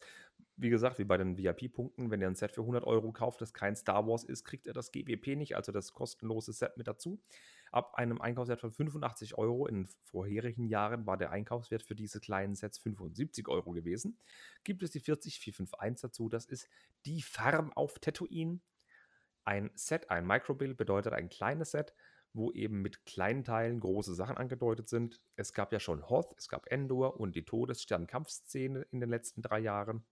Wie 0.58 0.70
gesagt, 0.70 0.98
wie 0.98 1.04
bei 1.04 1.18
den 1.18 1.36
VIP-Punkten, 1.36 2.10
wenn 2.10 2.20
ihr 2.22 2.26
ein 2.28 2.34
Set 2.34 2.52
für 2.52 2.62
100 2.62 2.84
Euro 2.84 3.12
kauft, 3.12 3.40
das 3.42 3.52
kein 3.52 3.76
Star 3.76 4.06
Wars 4.06 4.24
ist, 4.24 4.44
kriegt 4.44 4.66
ihr 4.66 4.72
das 4.72 4.90
GWP 4.90 5.36
nicht, 5.36 5.54
also 5.54 5.70
das 5.70 5.92
kostenlose 5.92 6.52
Set 6.52 6.76
mit 6.78 6.86
dazu. 6.88 7.20
Ab 7.76 7.94
einem 7.96 8.22
Einkaufswert 8.22 8.62
von 8.62 8.72
85 8.72 9.36
Euro, 9.36 9.66
in 9.66 9.86
vorherigen 10.04 10.64
Jahren 10.64 11.04
war 11.04 11.18
der 11.18 11.30
Einkaufswert 11.30 11.82
für 11.82 11.94
diese 11.94 12.20
kleinen 12.20 12.54
Sets 12.54 12.78
75 12.78 13.48
Euro 13.48 13.72
gewesen, 13.72 14.18
gibt 14.64 14.82
es 14.82 14.92
die 14.92 15.00
40451 15.00 16.00
dazu. 16.00 16.30
Das 16.30 16.46
ist 16.46 16.70
die 17.04 17.20
Farm 17.20 17.74
auf 17.74 17.98
Tatooine. 17.98 18.60
Ein 19.44 19.70
Set, 19.74 20.08
ein 20.08 20.26
Microbuild 20.26 20.78
bedeutet 20.78 21.12
ein 21.12 21.28
kleines 21.28 21.72
Set, 21.72 21.92
wo 22.32 22.50
eben 22.50 22.80
mit 22.80 23.04
kleinen 23.04 23.44
Teilen 23.44 23.78
große 23.78 24.14
Sachen 24.14 24.38
angedeutet 24.38 24.88
sind. 24.88 25.20
Es 25.36 25.52
gab 25.52 25.70
ja 25.70 25.78
schon 25.78 26.08
Hoth, 26.08 26.34
es 26.38 26.48
gab 26.48 26.72
Endor 26.72 27.20
und 27.20 27.36
die 27.36 27.44
Todesstern-Kampfszene 27.44 28.86
in 28.90 29.00
den 29.00 29.10
letzten 29.10 29.42
drei 29.42 29.58
Jahren. 29.58 30.06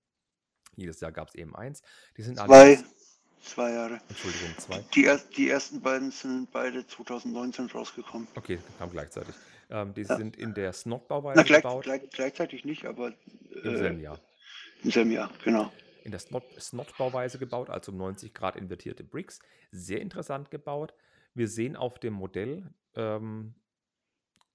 Jedes 0.77 1.01
Jahr 1.01 1.13
gab 1.13 1.29
es 1.29 1.35
eben 1.35 1.57
eins. 1.57 1.81
Die 2.19 2.23
sind 2.25 2.37
Zwei, 2.37 2.45
allerdings- 2.45 3.04
zwei 3.45 3.73
Jahre. 3.73 4.01
Entschuldigung, 4.09 4.57
zwei. 4.59 4.85
Die, 4.95 5.05
erst, 5.05 5.37
die 5.37 5.49
ersten 5.49 5.81
beiden 5.81 6.11
sind 6.11 6.51
beide 6.51 6.87
2019 6.87 7.67
rausgekommen. 7.71 8.27
Okay, 8.35 8.59
kam 8.79 8.91
gleichzeitig. 8.91 9.35
Ähm, 9.71 9.95
die 9.95 10.03
Ja. 10.03 10.17
sind 10.17 10.37
in 10.37 10.55
der 10.55 10.73
Snot-Bauweise 10.73 11.43
gleich, 11.45 11.63
gebaut. 11.63 11.85
gleich, 11.85 12.03
gleichzeitig 12.11 12.65
nicht, 12.65 12.85
aber 12.87 13.13
Im 13.63 13.75
äh, 13.75 13.79
selben 13.79 14.01
Jahr. 14.01 14.21
im 14.83 14.91
selben 14.91 15.11
Jahr, 15.11 15.31
genau. 15.43 15.73
in 16.05 16.11
der 16.11 16.21
Snot- 16.21 16.61
Snot-Bauweise 16.61 17.39
gebaut, 17.39 17.71
also 17.71 17.93
um 17.93 17.99
90 17.99 18.35
Grad 18.35 18.57
invertierte 18.57 19.05
Bricks. 19.05 19.39
Sehr 19.71 20.01
interessant 20.01 20.51
gebaut. 20.51 20.93
Wir 21.33 21.49
sehen 21.49 21.77
auf 21.77 21.99
dem 21.99 22.13
Modell 22.13 22.71
ähm, 22.95 23.55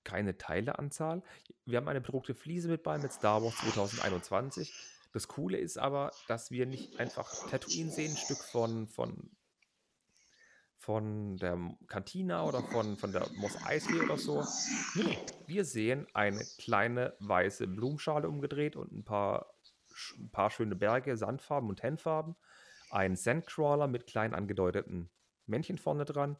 keine 0.03 0.37
Teileanzahl. 0.37 1.23
Wir 1.65 1.77
haben 1.77 1.87
eine 1.87 2.01
bedruckte 2.01 2.33
Fliese 2.35 2.69
mit 2.69 2.83
bei 2.83 2.97
mit 2.99 3.11
Star 3.11 3.43
Wars 3.43 3.55
2021. 3.57 4.73
Das 5.11 5.27
Coole 5.27 5.57
ist 5.57 5.77
aber, 5.77 6.11
dass 6.27 6.51
wir 6.51 6.65
nicht 6.65 6.99
einfach 6.99 7.31
Tatooine 7.49 7.89
sehen, 7.91 8.11
ein 8.11 8.17
Stück 8.17 8.37
von, 8.37 8.87
von, 8.87 9.31
von 10.77 11.37
der 11.37 11.57
Kantina 11.87 12.43
oder 12.43 12.61
von, 12.61 12.95
von 12.95 13.11
der 13.11 13.27
Moss 13.37 13.57
Eisley 13.65 14.01
oder 14.01 14.17
so. 14.17 14.43
Wir 15.47 15.65
sehen 15.65 16.07
eine 16.13 16.43
kleine 16.59 17.15
weiße 17.19 17.67
Blumenschale 17.67 18.29
umgedreht 18.29 18.75
und 18.75 18.91
ein 18.91 19.03
paar, 19.03 19.53
ein 20.17 20.29
paar 20.29 20.51
schöne 20.51 20.75
Berge, 20.75 21.17
Sandfarben 21.17 21.69
und 21.69 21.77
Tennfarben. 21.77 22.35
Ein 22.91 23.15
Sandcrawler 23.15 23.87
mit 23.87 24.05
klein 24.07 24.33
angedeuteten 24.33 25.09
Männchen 25.47 25.77
vorne 25.77 26.05
dran. 26.05 26.37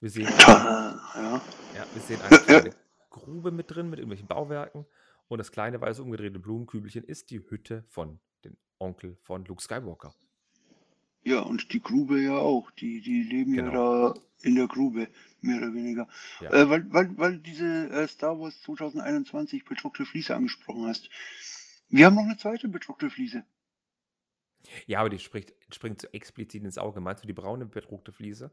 Wir 0.00 0.10
sehen, 0.10 0.28
Ja. 0.38 1.40
ja, 1.74 1.86
wir 1.92 2.02
sehen 2.02 2.20
eine 2.22 2.38
kleine 2.38 2.70
Grube 3.10 3.50
mit 3.50 3.70
drin, 3.74 3.90
mit 3.90 3.98
irgendwelchen 3.98 4.28
Bauwerken. 4.28 4.86
Und 5.30 5.38
das 5.38 5.52
kleine 5.52 5.80
weiße 5.80 6.02
umgedrehte 6.02 6.40
Blumenkübelchen 6.40 7.04
ist 7.04 7.30
die 7.30 7.38
Hütte 7.38 7.84
von 7.88 8.18
dem 8.44 8.56
Onkel 8.80 9.16
von 9.22 9.44
Luke 9.44 9.62
Skywalker. 9.62 10.12
Ja, 11.22 11.38
und 11.42 11.72
die 11.72 11.80
Grube 11.80 12.20
ja 12.20 12.36
auch. 12.36 12.68
Die, 12.72 13.00
die 13.00 13.22
leben 13.22 13.52
Genau. 13.52 14.08
ja 14.08 14.12
da 14.14 14.20
in 14.42 14.56
der 14.56 14.66
Grube, 14.66 15.06
mehr 15.40 15.58
oder 15.58 15.72
weniger. 15.72 16.08
Ja. 16.40 16.50
Äh, 16.52 16.68
weil, 16.68 16.92
weil, 16.92 17.16
weil 17.16 17.32
du 17.34 17.38
diese 17.42 17.90
äh, 17.90 18.08
Star 18.08 18.40
Wars 18.40 18.60
2021 18.62 19.64
bedruckte 19.64 20.04
Fliese 20.04 20.34
angesprochen 20.34 20.86
hast. 20.86 21.10
Wir 21.90 22.06
haben 22.06 22.16
noch 22.16 22.24
eine 22.24 22.36
zweite 22.36 22.66
bedruckte 22.68 23.08
Fliese. 23.08 23.44
Ja, 24.86 24.98
aber 24.98 25.10
die 25.10 25.18
spricht, 25.20 25.54
springt 25.72 26.00
so 26.00 26.08
explizit 26.08 26.64
ins 26.64 26.76
Auge. 26.76 27.00
Meinst 27.00 27.22
du 27.22 27.28
die 27.28 27.32
braune 27.34 27.66
bedruckte 27.66 28.10
Fliese? 28.12 28.50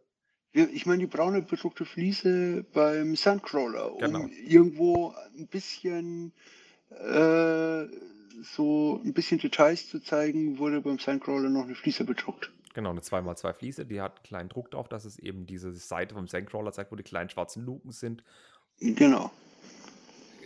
Ich 0.52 0.86
meine 0.86 1.00
die 1.00 1.08
braune 1.08 1.42
bedruckte 1.42 1.86
Fliese 1.86 2.66
beim 2.72 3.16
Sandcrawler, 3.16 3.94
um 3.94 4.00
Genau. 4.00 4.28
irgendwo 4.46 5.16
ein 5.38 5.48
bisschen 5.48 6.34
äh, 6.90 7.86
so 8.44 9.02
ein 9.04 9.14
bisschen 9.14 9.40
Details 9.40 9.90
zu 9.90 10.00
zeigen, 10.00 10.58
wurde 10.60 10.82
beim 10.82 11.00
Sandcrawler 11.00 11.50
noch 11.50 11.66
eine 11.66 11.76
Fliese 11.76 12.04
bedruckt. 12.06 12.52
Genau, 12.74 12.92
eine 12.92 13.02
2x2 13.02 13.54
Fliese, 13.54 13.86
die 13.86 14.02
hat 14.02 14.18
einen 14.18 14.24
kleinen 14.24 14.50
Druck 14.50 14.70
drauf, 14.72 14.88
dass 14.88 15.04
es 15.06 15.18
eben 15.18 15.46
diese 15.48 15.74
Seite 15.74 16.14
vom 16.14 16.28
Sandcrawler 16.28 16.72
zeigt, 16.72 16.92
wo 16.92 16.96
die 16.96 17.04
kleinen 17.04 17.30
schwarzen 17.30 17.66
Luken 17.66 17.92
sind. 17.92 18.24
Genau. 18.80 19.32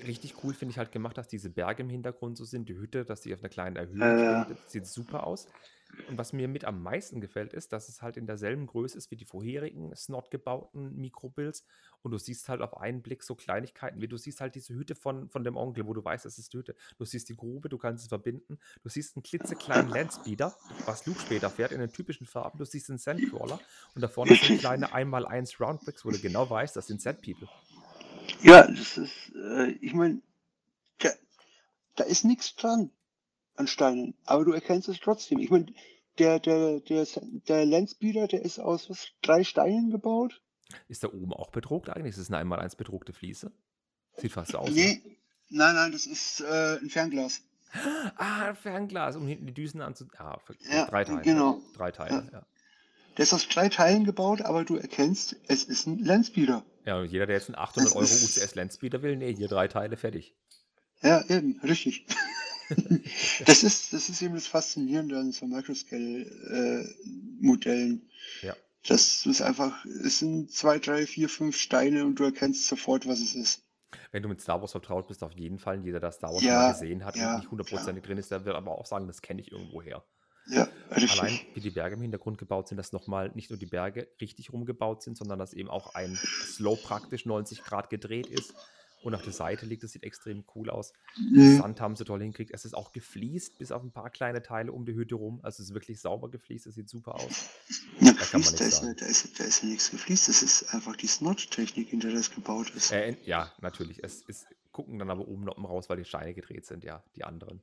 Richtig 0.07 0.35
cool 0.43 0.53
finde 0.53 0.71
ich 0.71 0.77
halt 0.77 0.91
gemacht, 0.91 1.17
dass 1.17 1.27
diese 1.27 1.49
Berge 1.49 1.83
im 1.83 1.89
Hintergrund 1.89 2.37
so 2.37 2.45
sind, 2.45 2.69
die 2.69 2.75
Hütte, 2.77 3.03
dass 3.05 3.21
die 3.21 3.33
auf 3.33 3.41
einer 3.41 3.49
kleinen 3.49 3.75
Erhöhung 3.75 4.01
Äh. 4.01 4.43
steht. 4.45 4.57
Das 4.57 4.71
sieht 4.71 4.85
super 4.87 5.27
aus. 5.27 5.47
Und 6.07 6.17
was 6.17 6.33
mir 6.33 6.47
mit 6.47 6.65
am 6.65 6.81
meisten 6.81 7.21
gefällt, 7.21 7.53
ist, 7.53 7.73
dass 7.73 7.89
es 7.89 8.01
halt 8.01 8.17
in 8.17 8.25
derselben 8.25 8.67
Größe 8.67 8.97
ist 8.97 9.11
wie 9.11 9.15
die 9.15 9.25
vorherigen 9.25 9.95
Snot 9.95 10.31
gebauten 10.31 10.95
Mikrobuilds. 10.95 11.65
Und 12.01 12.11
du 12.11 12.17
siehst 12.17 12.49
halt 12.49 12.61
auf 12.61 12.77
einen 12.77 13.01
Blick 13.01 13.23
so 13.23 13.35
Kleinigkeiten, 13.35 14.01
wie 14.01 14.07
du 14.07 14.17
siehst 14.17 14.41
halt 14.41 14.55
diese 14.55 14.73
Hütte 14.73 14.95
von, 14.95 15.29
von 15.29 15.43
dem 15.43 15.55
Onkel, 15.55 15.85
wo 15.87 15.93
du 15.93 16.03
weißt, 16.03 16.25
das 16.25 16.37
ist 16.37 16.53
die 16.53 16.57
Hütte. 16.57 16.75
Du 16.97 17.05
siehst 17.05 17.29
die 17.29 17.35
Grube, 17.35 17.69
du 17.69 17.77
kannst 17.77 18.03
es 18.03 18.09
verbinden. 18.09 18.59
Du 18.83 18.89
siehst 18.89 19.15
einen 19.15 19.23
klitzekleinen 19.23 19.89
Landspeeder, 19.89 20.55
was 20.85 21.05
Luke 21.05 21.19
später 21.19 21.49
fährt, 21.49 21.71
in 21.71 21.79
den 21.79 21.91
typischen 21.91 22.25
Farben. 22.25 22.57
Du 22.57 22.65
siehst 22.65 22.89
einen 22.89 22.99
Sandcrawler 22.99 23.59
und 23.95 24.01
da 24.01 24.07
vorne 24.07 24.35
sind 24.35 24.59
kleine 24.59 24.93
1x1 24.93 25.63
Roundbricks, 25.63 26.05
wo 26.05 26.11
du 26.11 26.19
genau 26.19 26.49
weißt, 26.49 26.75
das 26.75 26.87
sind 26.87 27.01
Sandpeople. 27.01 27.47
Ja, 28.41 28.67
das 28.67 28.97
ist, 28.97 29.31
äh, 29.35 29.71
ich 29.81 29.93
meine, 29.93 30.21
da, 30.99 31.09
da 31.95 32.03
ist 32.05 32.23
nichts 32.23 32.55
dran 32.55 32.91
an 33.56 33.68
Steinen, 33.68 34.16
aber 34.26 34.45
du 34.45 34.52
erkennst 34.52 34.88
es 34.89 34.99
trotzdem. 34.99 35.39
Ich 35.39 35.49
meine, 35.49 35.68
der, 36.20 36.39
der, 36.39 36.80
der, 36.82 37.06
der 37.47 37.66
Landspeeder, 37.66 38.28
der 38.28 38.43
ist 38.43 38.60
aus 38.60 38.89
was, 38.89 39.08
drei 39.22 39.43
Steinen 39.43 39.91
gebaut? 39.91 40.41
Ist 40.88 41.04
da 41.04 41.08
oben 41.10 41.34
auch 41.34 41.52
bedruckt 41.52 41.89
eigentlich? 41.89 42.12
Ist 42.12 42.18
es 42.18 42.32
eine 42.32 42.43
1x1 42.56 42.78
bedruckte 42.78 43.14
Fliese? 43.14 43.52
Sieht 44.18 44.32
fast 44.32 44.52
so 44.52 44.60
aus. 44.60 44.70
ne? 44.70 44.76
Nee, 44.76 45.18
nein, 45.49 45.76
nein, 45.76 45.91
das 45.91 46.06
ist 46.06 46.41
äh, 46.41 46.78
ein 46.78 46.89
Fernglas. 46.89 47.41
Ah, 48.18 48.47
ein 48.49 48.56
Fernglas, 48.56 49.16
um 49.16 49.26
hinten 49.28 49.45
die 49.47 49.54
Düsen 49.54 49.82
anzu... 49.82 50.06
Ah, 50.18 50.38
Ja, 50.70 50.86
drei 50.88 51.06
Teile. 51.06 51.22
genau. 51.22 51.62
Drei 51.76 51.91
Teile, 51.91 52.30
ja. 52.32 52.45
Der 53.18 53.24
ist 53.24 53.34
aus 53.34 53.47
drei 53.47 53.70
Teilen 53.70 54.04
gebaut, 54.06 54.41
aber 54.41 54.64
du 54.66 54.76
erkennst, 54.76 55.36
es 55.47 55.64
ist 55.64 55.86
ein 55.88 55.99
Landspeeder. 55.99 56.66
Ja, 56.86 56.99
und 56.99 57.12
jeder, 57.12 57.26
der 57.28 57.36
jetzt 57.38 57.47
einen 57.49 57.56
800 57.58 57.93
Euro 57.95 58.04
UCS 58.04 58.56
Landspeeder 58.56 59.02
will, 59.02 59.16
nee, 59.18 59.34
hier 59.36 59.47
drei 59.47 59.68
Teile, 59.68 59.95
fertig. 59.97 60.36
Ja, 61.02 61.24
eben, 61.30 61.60
richtig. 61.64 62.06
das, 63.45 63.63
ist, 63.63 63.93
das 63.93 64.09
ist 64.09 64.22
eben 64.22 64.36
das 64.36 64.47
Faszinierende 64.47 65.17
an 65.17 65.32
so 65.32 65.47
Microscale-Modellen. 65.47 68.09
Ja. 68.41 68.53
Das 68.88 69.26
ist 69.26 69.41
einfach, 69.41 69.86
es 69.86 70.19
sind 70.19 70.51
zwei, 70.51 70.80
drei, 70.80 71.05
vier, 71.05 71.30
fünf 71.30 71.57
Steine 71.57 72.05
und 72.05 72.15
du 72.15 72.24
erkennst 72.24 72.67
sofort, 72.67 73.07
was 73.07 73.19
es 73.19 73.36
ist. 73.36 73.63
Wenn 74.11 74.24
du 74.24 74.30
mit 74.30 74.41
Star 74.41 74.61
Wars 74.61 74.72
vertraut 74.72 75.07
bist, 75.07 75.24
auf 75.24 75.34
jeden 75.34 75.59
Fall. 75.59 75.84
Jeder, 75.84 75.99
der 75.99 76.11
Star 76.11 76.32
Wars 76.32 76.41
Ja, 76.41 76.53
mal 76.53 76.72
gesehen 76.72 77.05
hat 77.05 77.15
ja, 77.15 77.34
und 77.34 77.41
nicht 77.41 77.51
hundertprozentig 77.51 78.03
drin 78.03 78.17
ist, 78.17 78.32
der 78.32 78.45
wird 78.45 78.55
aber 78.55 78.72
auch 78.72 78.86
sagen, 78.86 79.07
das 79.07 79.22
kenne 79.22 79.41
ich 79.41 79.51
irgendwo 79.51 79.82
her. 79.82 80.03
Ja, 80.47 80.67
richtig. 80.95 81.22
Allein, 81.22 81.39
wie 81.53 81.59
die 81.59 81.69
Berge 81.69 81.95
im 81.95 82.01
Hintergrund 82.01 82.39
gebaut 82.39 82.67
sind, 82.67 82.78
dass 82.78 82.91
nochmal 82.91 83.32
nicht 83.36 83.51
nur 83.51 83.59
die 83.59 83.67
Berge 83.67 84.07
richtig 84.19 84.51
rumgebaut 84.51 85.03
sind, 85.03 85.17
sondern 85.17 85.38
dass 85.38 85.53
eben 85.53 85.69
auch 85.69 85.93
ein 85.93 86.15
Slow 86.15 86.82
praktisch 86.82 87.26
90 87.26 87.63
Grad 87.63 87.89
gedreht 87.89 88.28
ist 88.28 88.53
und 89.04 89.16
auf 89.16 89.22
der 89.24 89.34
Seite 89.34 89.66
liegt. 89.66 89.84
Das 89.84 89.91
sieht 89.91 90.04
extrem 90.04 90.43
cool 90.56 90.70
aus. 90.70 90.93
Mhm. 91.18 91.58
Sand 91.58 91.82
haben 91.82 91.95
sie 91.95 92.06
toll 92.06 92.20
hingekriegt. 92.22 92.52
Es 92.54 92.66
ist 92.66 92.74
auch 92.74 92.91
gefliest, 92.91 93.58
bis 93.58 93.72
auf 93.72 93.82
ein 93.84 93.91
paar 93.91 94.10
kleine 94.10 94.41
Teile 94.41 94.72
um 94.72 94.86
die 94.86 94.93
Hütte 94.93 95.16
rum. 95.16 95.39
Also 95.43 95.62
es 95.64 95.70
ist 95.70 95.74
wirklich 95.74 95.99
sauber 95.99 96.30
gefliest. 96.30 96.68
Es 96.68 96.76
sieht 96.76 96.89
super 96.89 97.16
aus. 97.16 97.49
Ja, 97.99 98.12
da 98.14 98.20
gefliest, 98.20 98.60
da, 98.60 98.66
ist, 98.66 98.82
da, 98.82 99.06
ist, 99.06 99.39
da 99.39 99.43
ist 99.43 99.64
ja 99.64 99.70
nichts 99.70 99.91
gefliest. 99.91 100.28
Das 100.30 100.41
ist 100.43 100.74
einfach 100.74 100.95
die 100.95 101.08
Snot-Technik, 101.08 101.91
in 101.93 101.99
der 101.99 102.12
das 102.14 102.32
gebaut 102.32 102.70
ist. 102.76 102.91
Äh, 102.91 103.18
ja, 103.26 103.52
natürlich. 103.62 104.04
Es 104.04 104.22
ist, 104.22 104.45
gucken 104.72 104.99
dann 104.99 105.10
aber 105.10 105.28
oben 105.28 105.43
Noppen 105.45 105.66
raus, 105.66 105.89
weil 105.89 105.97
die 105.97 106.06
Steine 106.06 106.34
gedreht 106.34 106.66
sind, 106.66 106.84
ja, 106.84 107.04
die 107.16 107.24
anderen. 107.24 107.62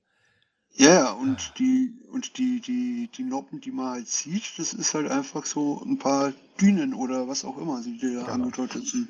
Ja, 0.75 0.91
ja, 0.93 1.09
Ah. 1.09 1.13
und 1.13 1.55
die, 1.59 1.95
und 2.13 2.37
die, 2.37 2.61
die, 2.61 3.09
die 3.17 3.23
Noppen, 3.25 3.61
die 3.61 3.71
man 3.71 3.87
halt 3.91 4.09
sieht, 4.09 4.59
das 4.59 4.75
ist 4.75 4.93
halt 4.93 5.11
einfach 5.11 5.47
so 5.47 5.83
ein 5.83 5.99
paar 5.99 6.33
Dünen 6.61 6.93
oder 6.93 7.27
was 7.27 7.45
auch 7.45 7.57
immer, 7.57 7.81
die 7.83 7.99
da 7.99 8.07
Genau. 8.09 8.27
angedeutet 8.27 8.87
sind. 8.87 9.09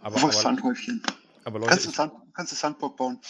Aber, 0.00 0.14
Einfach 0.14 0.28
aber, 0.28 0.32
Sandhäufchen. 0.40 1.02
Aber 1.46 1.58
Leute, 1.60 1.70
Kannst 1.70 1.86
du, 1.86 1.90
Sand, 1.90 2.12
kannst 2.34 2.52
du 2.52 2.56
Sandbock 2.56 2.96
bauen. 2.96 3.20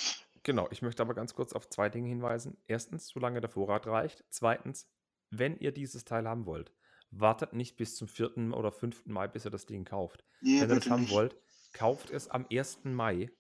genau, 0.43 0.69
ich 0.71 0.83
möchte 0.83 1.03
aber 1.03 1.15
ganz 1.15 1.35
kurz 1.35 1.53
auf 1.53 1.69
zwei 1.69 1.89
Dinge 1.89 2.09
hinweisen. 2.09 2.57
Erstens, 2.67 3.09
solange 3.09 3.41
der 3.41 3.51
Vorrat 3.51 3.87
reicht. 3.87 4.25
Zweitens, 4.31 4.89
wenn 5.31 5.57
ihr 5.59 5.73
dieses 5.73 6.05
Teil 6.05 6.27
haben 6.29 6.47
wollt, 6.47 6.73
wartet 7.11 7.53
nicht 7.53 7.77
bis 7.77 7.97
zum 7.97 8.09
4. 8.09 8.37
oder 8.55 8.73
5. 8.73 9.07
Mai, 9.07 9.29
bis 9.29 9.45
ihr 9.45 9.51
das 9.51 9.67
Ding 9.67 9.85
kauft. 9.85 10.25
Nee, 10.41 10.61
Wenn 10.61 10.71
ihr 10.71 10.77
das 10.77 10.91
haben 10.91 11.03
nicht. 11.03 11.13
wollt, 11.13 11.37
kauft 11.73 12.11
es 12.11 12.29
am 12.29 12.47
1. 12.51 12.81
Mai. 12.85 13.31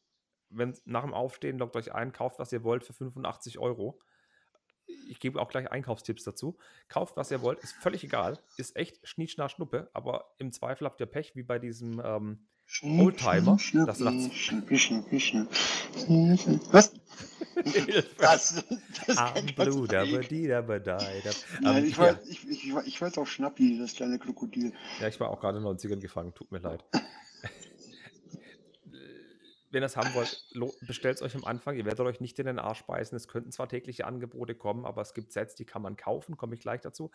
Wenn 0.48 0.76
nach 0.84 1.02
dem 1.02 1.14
Aufstehen 1.14 1.58
loggt 1.58 1.74
euch 1.76 1.92
ein, 1.92 2.12
kauft, 2.12 2.38
was 2.38 2.52
ihr 2.52 2.62
wollt 2.62 2.84
für 2.84 2.92
85 2.92 3.58
Euro. 3.58 3.98
Ich 5.08 5.18
gebe 5.18 5.40
auch 5.40 5.48
gleich 5.48 5.70
Einkaufstipps 5.72 6.22
dazu. 6.22 6.56
Kauft, 6.88 7.16
was 7.16 7.30
ihr 7.32 7.42
wollt, 7.42 7.58
ist 7.58 7.72
völlig 7.72 8.04
egal. 8.04 8.38
Ist 8.56 8.76
echt 8.76 9.00
Schnietschnar 9.06 9.48
Schnuppe, 9.48 9.90
aber 9.92 10.32
im 10.38 10.52
Zweifel 10.52 10.84
habt 10.86 11.00
ihr 11.00 11.06
Pech, 11.06 11.34
wie 11.34 11.42
bei 11.42 11.58
diesem 11.58 12.00
ähm, 12.04 12.46
Oldtimer, 12.82 13.58
Schnuppi, 13.58 14.78
Schnuppi. 14.78 15.46
Was? 16.72 16.92
Das, 18.18 18.64
das 19.06 19.16
Am 19.18 19.34
kennt 19.34 19.56
man 19.56 19.68
Blue, 19.68 19.86
zwar 19.88 20.04
dabba 20.04 20.18
nicht. 20.18 20.30
di, 20.30 20.46
dabba 20.46 20.78
dai, 20.78 21.22
dab. 21.24 21.34
Nein, 21.60 21.76
Ähm, 21.78 21.84
ich, 21.86 21.98
war, 21.98 22.18
ich, 22.28 22.48
ich, 22.48 22.74
ich 22.86 23.00
jetzt 23.00 23.18
auf 23.18 23.30
Schnappi, 23.30 23.78
das 23.78 23.94
kleine 23.94 24.18
Krokodil. 24.18 24.72
ja, 25.00 25.08
ich 25.08 25.18
war 25.20 25.30
auch 25.30 25.40
gerade 25.40 25.58
in 25.58 25.64
den 25.64 25.76
90ern 25.76 26.00
gefangen, 26.00 26.34
tut 26.34 26.52
mir 26.52 26.58
leid. 26.58 26.84
Wenn 29.76 29.82
ihr 29.82 29.88
es 29.88 29.96
haben 29.98 30.14
wollt, 30.14 30.42
bestellt 30.86 31.16
es 31.16 31.22
euch 31.22 31.34
am 31.34 31.44
Anfang. 31.44 31.76
Ihr 31.76 31.84
werdet 31.84 32.00
euch 32.00 32.18
nicht 32.18 32.38
in 32.38 32.46
den 32.46 32.58
Arsch 32.58 32.82
beißen. 32.84 33.14
Es 33.14 33.28
könnten 33.28 33.52
zwar 33.52 33.68
tägliche 33.68 34.06
Angebote 34.06 34.54
kommen, 34.54 34.86
aber 34.86 35.02
es 35.02 35.12
gibt 35.12 35.32
Sets, 35.32 35.54
die 35.54 35.66
kann 35.66 35.82
man 35.82 35.98
kaufen, 35.98 36.38
komme 36.38 36.54
ich 36.54 36.60
gleich 36.60 36.80
dazu. 36.80 37.10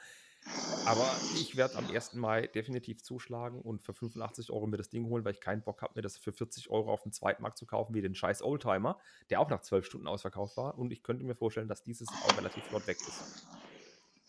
Aber 0.86 1.12
ich 1.40 1.58
werde 1.58 1.76
am 1.78 1.90
1. 1.90 2.14
Mai 2.14 2.46
definitiv 2.46 3.02
zuschlagen 3.02 3.60
und 3.62 3.82
für 3.82 3.96
85 3.96 4.52
Euro 4.52 4.68
mir 4.68 4.78
das 4.78 4.90
Ding 4.90 5.08
holen, 5.08 5.26
weil 5.26 5.34
ich 5.34 5.42
keinen 5.42 5.64
Bock 5.64 5.82
habe, 5.82 5.94
mir 5.96 6.04
das 6.04 6.20
für 6.20 6.32
40 6.32 6.70
Euro 6.70 6.94
auf 6.94 7.02
dem 7.02 7.12
Zweitmarkt 7.12 7.58
zu 7.58 7.66
kaufen, 7.66 7.96
wie 7.96 8.02
den 8.04 8.14
scheiß 8.14 8.44
Oldtimer, 8.44 9.00
der 9.32 9.40
auch 9.40 9.50
nach 9.50 9.62
12 9.62 9.84
Stunden 9.84 10.06
ausverkauft 10.06 10.56
war. 10.56 10.78
Und 10.78 10.94
ich 10.94 11.02
könnte 11.02 11.26
mir 11.26 11.34
vorstellen, 11.34 11.68
dass 11.68 11.82
dieses 11.82 12.10
auch 12.10 12.38
relativ 12.38 12.64
flott 12.66 12.86
weg 12.86 12.98
ist. 13.00 13.44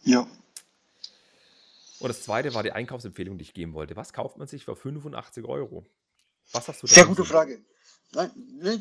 Ja. 0.04 0.26
Und 2.00 2.08
das 2.08 2.22
zweite 2.22 2.54
war 2.54 2.62
die 2.62 2.72
Einkaufsempfehlung, 2.72 3.36
die 3.36 3.42
ich 3.42 3.52
geben 3.52 3.74
wollte. 3.74 3.94
Was 3.94 4.14
kauft 4.14 4.38
man 4.38 4.48
sich 4.48 4.64
für 4.64 4.74
85 4.74 5.44
Euro? 5.44 5.84
Was 6.52 6.68
hast 6.68 6.82
du 6.82 6.86
Sehr 6.86 7.02
davon 7.04 7.14
gute 7.16 7.26
so? 7.28 7.32
Frage. 7.32 7.62
Nein, 8.14 8.30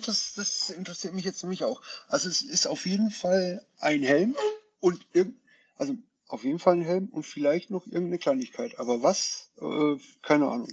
das, 0.05 0.33
das 0.33 0.69
interessiert 0.71 1.13
mich 1.13 1.23
jetzt 1.23 1.41
nämlich 1.43 1.63
auch. 1.63 1.81
Also 2.07 2.27
es 2.27 2.41
ist 2.41 2.67
auf 2.67 2.85
jeden 2.85 3.11
Fall 3.11 3.65
ein 3.79 4.03
Helm 4.03 4.35
und 4.81 5.05
also 5.77 5.95
auf 6.27 6.43
jeden 6.43 6.59
Fall 6.59 6.75
ein 6.75 6.81
Helm 6.81 7.07
und 7.09 7.23
vielleicht 7.25 7.69
noch 7.69 7.85
irgendeine 7.85 8.17
Kleinigkeit. 8.19 8.77
Aber 8.77 9.03
was? 9.03 9.49
Äh, 9.57 9.95
keine 10.21 10.47
Ahnung. 10.49 10.67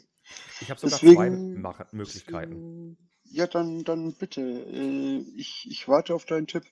Ich 0.61 0.71
habe 0.71 0.81
sogar 0.81 0.99
zwei 0.99 1.29
Deswegen- 1.29 1.61
Mache- 1.61 1.87
Möglichkeiten. 1.93 2.99
Ja, 3.31 3.47
dann, 3.47 3.85
dann 3.85 4.15
bitte. 4.15 4.41
Äh, 4.41 5.19
ich, 5.37 5.67
ich 5.71 5.87
warte 5.87 6.15
auf 6.15 6.25
deinen 6.25 6.47
Tipp. 6.49 6.65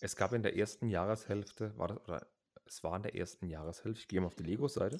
Es 0.00 0.16
gab 0.16 0.32
in 0.32 0.42
der 0.42 0.56
ersten 0.56 0.88
Jahreshälfte, 0.88 1.76
war 1.78 1.88
das, 1.88 1.98
oder 2.08 2.26
es 2.66 2.82
war 2.82 2.96
in 2.96 3.02
der 3.02 3.14
ersten 3.14 3.46
Jahreshälfte, 3.46 4.00
ich 4.00 4.08
gehe 4.08 4.20
mal 4.20 4.26
auf 4.26 4.34
die 4.34 4.42
Lego-Seite, 4.42 4.98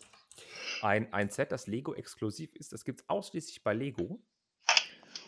ein, 0.83 1.13
ein 1.13 1.31
Set, 1.31 1.51
das 1.51 1.67
Lego 1.67 1.95
exklusiv 1.95 2.55
ist. 2.55 2.73
Das 2.73 2.85
gibt 2.85 3.01
es 3.01 3.09
ausschließlich 3.09 3.63
bei 3.65 3.75
Lego. 3.75 4.21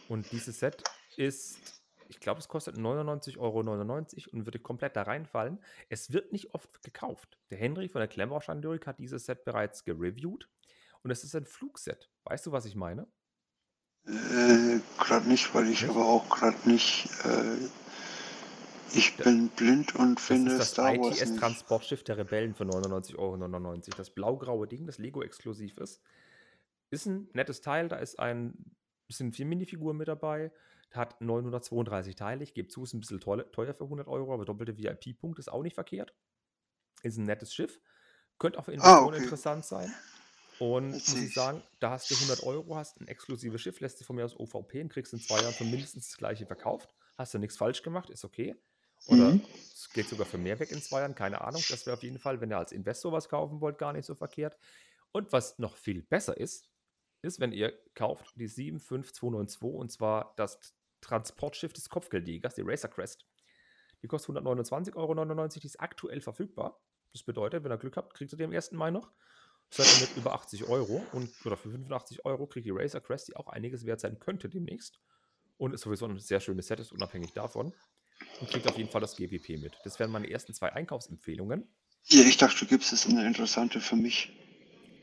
Und 0.08 0.30
dieses 0.32 0.60
Set 0.60 0.82
ist, 1.16 1.82
ich 2.08 2.20
glaube, 2.20 2.40
es 2.40 2.48
kostet 2.48 2.76
99,99 2.76 3.38
Euro 3.38 3.60
und 3.60 4.46
würde 4.46 4.58
komplett 4.58 4.96
da 4.96 5.02
reinfallen. 5.02 5.62
Es 5.88 6.12
wird 6.12 6.32
nicht 6.32 6.54
oft 6.54 6.82
gekauft. 6.82 7.38
Der 7.50 7.58
Henry 7.58 7.88
von 7.88 8.00
der 8.00 8.08
Klemmbauschandyrik 8.08 8.86
hat 8.86 8.98
dieses 8.98 9.24
Set 9.26 9.44
bereits 9.44 9.84
gereviewt 9.84 10.48
und 11.02 11.10
es 11.10 11.24
ist 11.24 11.34
ein 11.34 11.46
Flugset. 11.46 12.10
Weißt 12.24 12.46
du, 12.46 12.52
was 12.52 12.64
ich 12.64 12.74
meine? 12.74 13.06
Äh, 14.06 14.80
gerade 14.98 15.28
nicht, 15.28 15.54
weil 15.54 15.68
ich 15.68 15.82
Nicht? 15.82 15.90
aber 15.90 16.04
auch 16.04 16.28
gerade 16.28 16.68
nicht. 16.68 17.08
Äh, 17.24 17.68
ich 18.96 19.16
bin 19.16 19.48
blind 19.48 19.94
und 19.96 20.16
Das 20.16 20.26
finde 20.26 20.52
ist 20.52 20.58
das 20.58 20.70
Star 20.70 20.96
Wars 20.96 21.20
nicht. 21.20 21.22
ITS-Transportschiff 21.22 22.04
der 22.04 22.18
Rebellen 22.18 22.54
für 22.54 22.64
99,99 22.64 23.18
Euro. 23.18 23.36
Das 23.96 24.10
blau-graue 24.10 24.68
Ding, 24.68 24.86
das 24.86 24.98
Lego-exklusiv 24.98 25.78
ist. 25.78 26.00
Ist 26.90 27.06
ein 27.06 27.28
nettes 27.32 27.60
Teil. 27.60 27.88
Da 27.88 27.96
ist 27.96 28.18
ein, 28.20 28.76
sind 29.18 29.34
vier 29.36 29.46
Minifiguren 29.46 29.96
mit 29.96 30.08
dabei. 30.08 30.52
Hat 30.92 31.20
932 31.20 32.14
Teile. 32.14 32.44
Ich 32.44 32.54
gebe 32.54 32.68
zu, 32.68 32.84
ist 32.84 32.94
ein 32.94 33.00
bisschen 33.00 33.20
teuer, 33.20 33.44
für 33.74 33.84
100 33.84 34.06
Euro, 34.06 34.32
aber 34.32 34.44
doppelte 34.44 34.76
VIP-Punkt 34.78 35.38
ist 35.38 35.50
auch 35.50 35.62
nicht 35.62 35.74
verkehrt. 35.74 36.14
Ist 37.02 37.18
ein 37.18 37.24
nettes 37.24 37.52
Schiff. 37.52 37.80
Könnte 38.38 38.58
auch 38.58 38.64
für 38.64 38.72
Ah, 38.72 38.74
Investoren 38.74 39.14
okay. 39.14 39.24
interessant 39.24 39.64
sein. 39.64 39.92
Und 40.60 40.92
muss 40.92 41.14
ich 41.14 41.34
sagen, 41.34 41.62
da 41.80 41.90
hast 41.90 42.10
du 42.10 42.14
100 42.14 42.44
Euro, 42.44 42.76
hast 42.76 43.00
ein 43.00 43.08
exklusives 43.08 43.60
Schiff, 43.60 43.80
lässt 43.80 44.00
du 44.00 44.04
von 44.04 44.16
mir 44.16 44.24
aus 44.24 44.38
OVP 44.38 44.82
und 44.82 44.88
kriegst 44.88 45.12
in 45.12 45.18
zwei 45.18 45.40
Jahren 45.40 45.52
für 45.52 45.64
mindestens 45.64 46.08
das 46.10 46.16
gleiche 46.16 46.46
verkauft. 46.46 46.94
Hast 47.16 47.34
du 47.34 47.38
nichts 47.38 47.56
falsch 47.56 47.82
gemacht, 47.82 48.08
ist 48.10 48.24
okay. 48.24 48.54
Oder 49.06 49.30
Mhm. 49.30 49.44
es 49.72 49.90
geht 49.92 50.08
sogar 50.08 50.26
für 50.26 50.38
mehr 50.38 50.58
weg 50.60 50.70
in 50.70 50.80
zwei 50.80 51.00
Jahren, 51.00 51.14
keine 51.14 51.40
Ahnung. 51.40 51.62
Das 51.68 51.86
wäre 51.86 51.96
auf 51.96 52.02
jeden 52.02 52.18
Fall, 52.18 52.40
wenn 52.40 52.50
ihr 52.50 52.58
als 52.58 52.72
Investor 52.72 53.12
was 53.12 53.28
kaufen 53.28 53.60
wollt, 53.60 53.78
gar 53.78 53.92
nicht 53.92 54.06
so 54.06 54.14
verkehrt. 54.14 54.56
Und 55.12 55.32
was 55.32 55.58
noch 55.58 55.76
viel 55.76 56.02
besser 56.02 56.36
ist, 56.36 56.70
ist, 57.24 57.40
wenn 57.40 57.52
ihr 57.52 57.72
kauft 57.94 58.32
die 58.36 58.48
75292 58.48 59.62
und 59.62 59.90
zwar 59.90 60.34
das 60.36 60.74
Transportschiff 61.00 61.72
des 61.72 61.88
Kopfgeldjägers, 61.88 62.54
die 62.54 62.62
Racer 62.62 62.88
Crest. 62.88 63.26
Die 64.02 64.06
kostet 64.06 64.36
129,99 64.36 64.96
Euro, 64.96 65.48
die 65.48 65.66
ist 65.66 65.80
aktuell 65.80 66.20
verfügbar. 66.20 66.80
Das 67.12 67.22
bedeutet, 67.22 67.64
wenn 67.64 67.72
ihr 67.72 67.78
Glück 67.78 67.96
habt, 67.96 68.14
kriegt 68.14 68.32
ihr 68.32 68.38
die 68.38 68.44
am 68.44 68.52
1. 68.52 68.72
Mai 68.72 68.90
noch. 68.90 69.12
Seid 69.70 69.86
ihr 69.86 70.08
mit 70.08 70.16
über 70.16 70.34
80 70.34 70.64
Euro 70.68 71.04
und 71.12 71.30
oder 71.44 71.56
für 71.56 71.70
85 71.70 72.24
Euro 72.24 72.46
kriegt 72.46 72.66
die 72.66 72.70
Racer 72.70 73.00
Crest, 73.00 73.28
die 73.28 73.36
auch 73.36 73.48
einiges 73.48 73.86
wert 73.86 74.00
sein 74.00 74.18
könnte 74.18 74.48
demnächst. 74.48 75.00
Und 75.56 75.72
ist 75.72 75.82
sowieso 75.82 76.06
ein 76.06 76.18
sehr 76.18 76.40
schönes 76.40 76.66
Set, 76.66 76.80
ist 76.80 76.92
unabhängig 76.92 77.32
davon. 77.32 77.72
Und 78.40 78.50
kriegt 78.50 78.68
auf 78.68 78.76
jeden 78.76 78.90
Fall 78.90 79.00
das 79.00 79.16
GWP 79.16 79.60
mit. 79.60 79.76
Das 79.84 79.98
wären 79.98 80.10
meine 80.10 80.30
ersten 80.30 80.54
zwei 80.54 80.72
Einkaufsempfehlungen. 80.72 81.68
Ja, 82.06 82.22
ich 82.22 82.36
dachte, 82.36 82.60
du 82.60 82.66
gibst 82.66 82.92
es 82.92 83.06
eine 83.06 83.26
interessante 83.26 83.80
für 83.80 83.96
mich. 83.96 84.32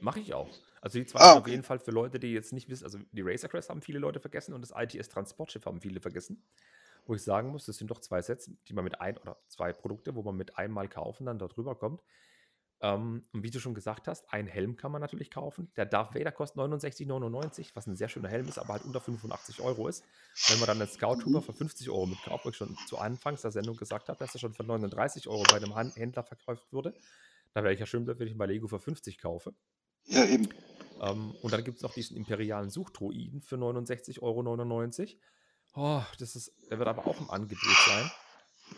Mache 0.02 0.20
ich 0.20 0.34
auch. 0.34 0.50
Also 0.82 0.98
die 0.98 1.06
zwei 1.06 1.20
Ah, 1.20 1.26
sind 1.26 1.38
auf 1.38 1.44
okay. 1.44 1.52
jeden 1.52 1.64
Fall 1.64 1.80
für 1.80 1.92
Leute, 1.92 2.20
die 2.20 2.34
jetzt 2.34 2.54
nicht 2.54 2.68
wissen, 2.70 2.86
also 2.86 2.98
die 3.12 3.22
Racer 3.22 3.48
Crest 3.48 3.70
haben 3.70 3.82
viele 3.82 4.00
Leute 4.00 4.20
vergessen 4.20 4.54
und 4.54 4.62
das 4.62 4.74
ITS 4.76 5.10
Transportschiff 5.10 5.66
haben 5.66 5.80
viele 5.80 6.02
vergessen. 6.02 6.44
Wo 7.06 7.14
ich 7.16 7.22
sagen 7.24 7.50
muss, 7.50 7.66
das 7.66 7.78
sind 7.78 7.92
doch 7.92 8.00
zwei 8.00 8.22
Sets, 8.22 8.52
die 8.68 8.74
man 8.74 8.84
mit 8.84 9.00
ein 9.02 9.18
oder 9.18 9.38
zwei 9.48 9.74
Produkte, 9.74 10.16
wo 10.16 10.24
man 10.24 10.36
mit 10.36 10.58
einmal 10.58 10.88
kaufen 10.90 11.26
dann 11.26 11.40
dort 11.40 11.58
rüber 11.58 11.76
kommt. 11.76 12.04
Ähm, 12.82 13.28
und 13.32 13.44
wie 13.44 13.52
du 13.52 13.60
schon 13.60 13.76
gesagt 13.76 14.08
hast, 14.08 14.32
ein 14.34 14.48
Helm 14.48 14.76
kann 14.76 14.92
man 14.92 15.02
natürlich 15.02 15.32
kaufen. 15.32 15.72
Der 15.78 15.86
Darth 15.86 16.16
Vader 16.16 16.32
kostet 16.32 16.58
69,99, 16.60 17.72
was 17.76 17.88
ein 17.88 17.96
sehr 17.96 18.10
schöner 18.10 18.30
Helm 18.30 18.48
ist, 18.48 18.58
aber 18.60 18.74
halt 18.74 18.84
unter 18.86 19.02
85 19.02 19.62
Euro 19.62 19.88
ist. 19.88 20.04
Wenn 20.50 20.60
man 20.60 20.68
dann 20.68 20.82
einen 20.82 20.90
Scout 20.90 21.18
Trooper 21.18 21.42
für 21.44 21.54
50 21.54 21.90
Euro 21.92 22.08
mitkauft, 22.08 22.46
wo 22.46 22.50
ich 22.50 22.58
schon 22.58 22.76
zu 22.88 22.98
Anfangs 22.98 23.42
der 23.44 23.52
Sendung 23.52 23.78
gesagt 23.78 24.10
habe, 24.10 24.18
dass 24.20 24.34
er 24.36 24.40
schon 24.40 24.54
für 24.54 24.64
39 24.64 25.28
Euro 25.28 25.44
bei 25.48 25.58
einem 25.58 25.74
Händler 25.96 26.24
verkauft 26.24 26.74
wurde, 26.74 26.96
da 27.54 27.64
wäre 27.64 27.74
ich 27.74 27.80
ja 27.80 27.86
schön, 27.86 28.06
blöd, 28.06 28.20
wenn 28.20 28.28
ich 28.28 28.34
ihn 28.34 28.38
bei 28.40 28.46
Lego 28.48 28.68
für 28.68 28.80
50 28.80 29.18
kaufe. 29.20 29.54
Ja, 30.06 30.26
eben. 30.26 30.50
Ähm, 31.02 31.36
und 31.42 31.54
dann 31.54 31.64
gibt 31.64 31.78
es 31.78 31.84
noch 31.84 31.94
diesen 31.94 32.16
imperialen 32.18 32.70
Suchdruiden 32.70 33.42
für 33.42 33.56
69,99 33.56 34.20
Euro. 34.22 35.20
Oh, 35.74 36.04
das 36.20 36.36
ist, 36.36 36.52
der 36.70 36.80
wird 36.80 36.88
aber 36.88 37.08
auch 37.08 37.20
im 37.20 37.30
Angebot 37.30 37.78
sein. 37.88 38.12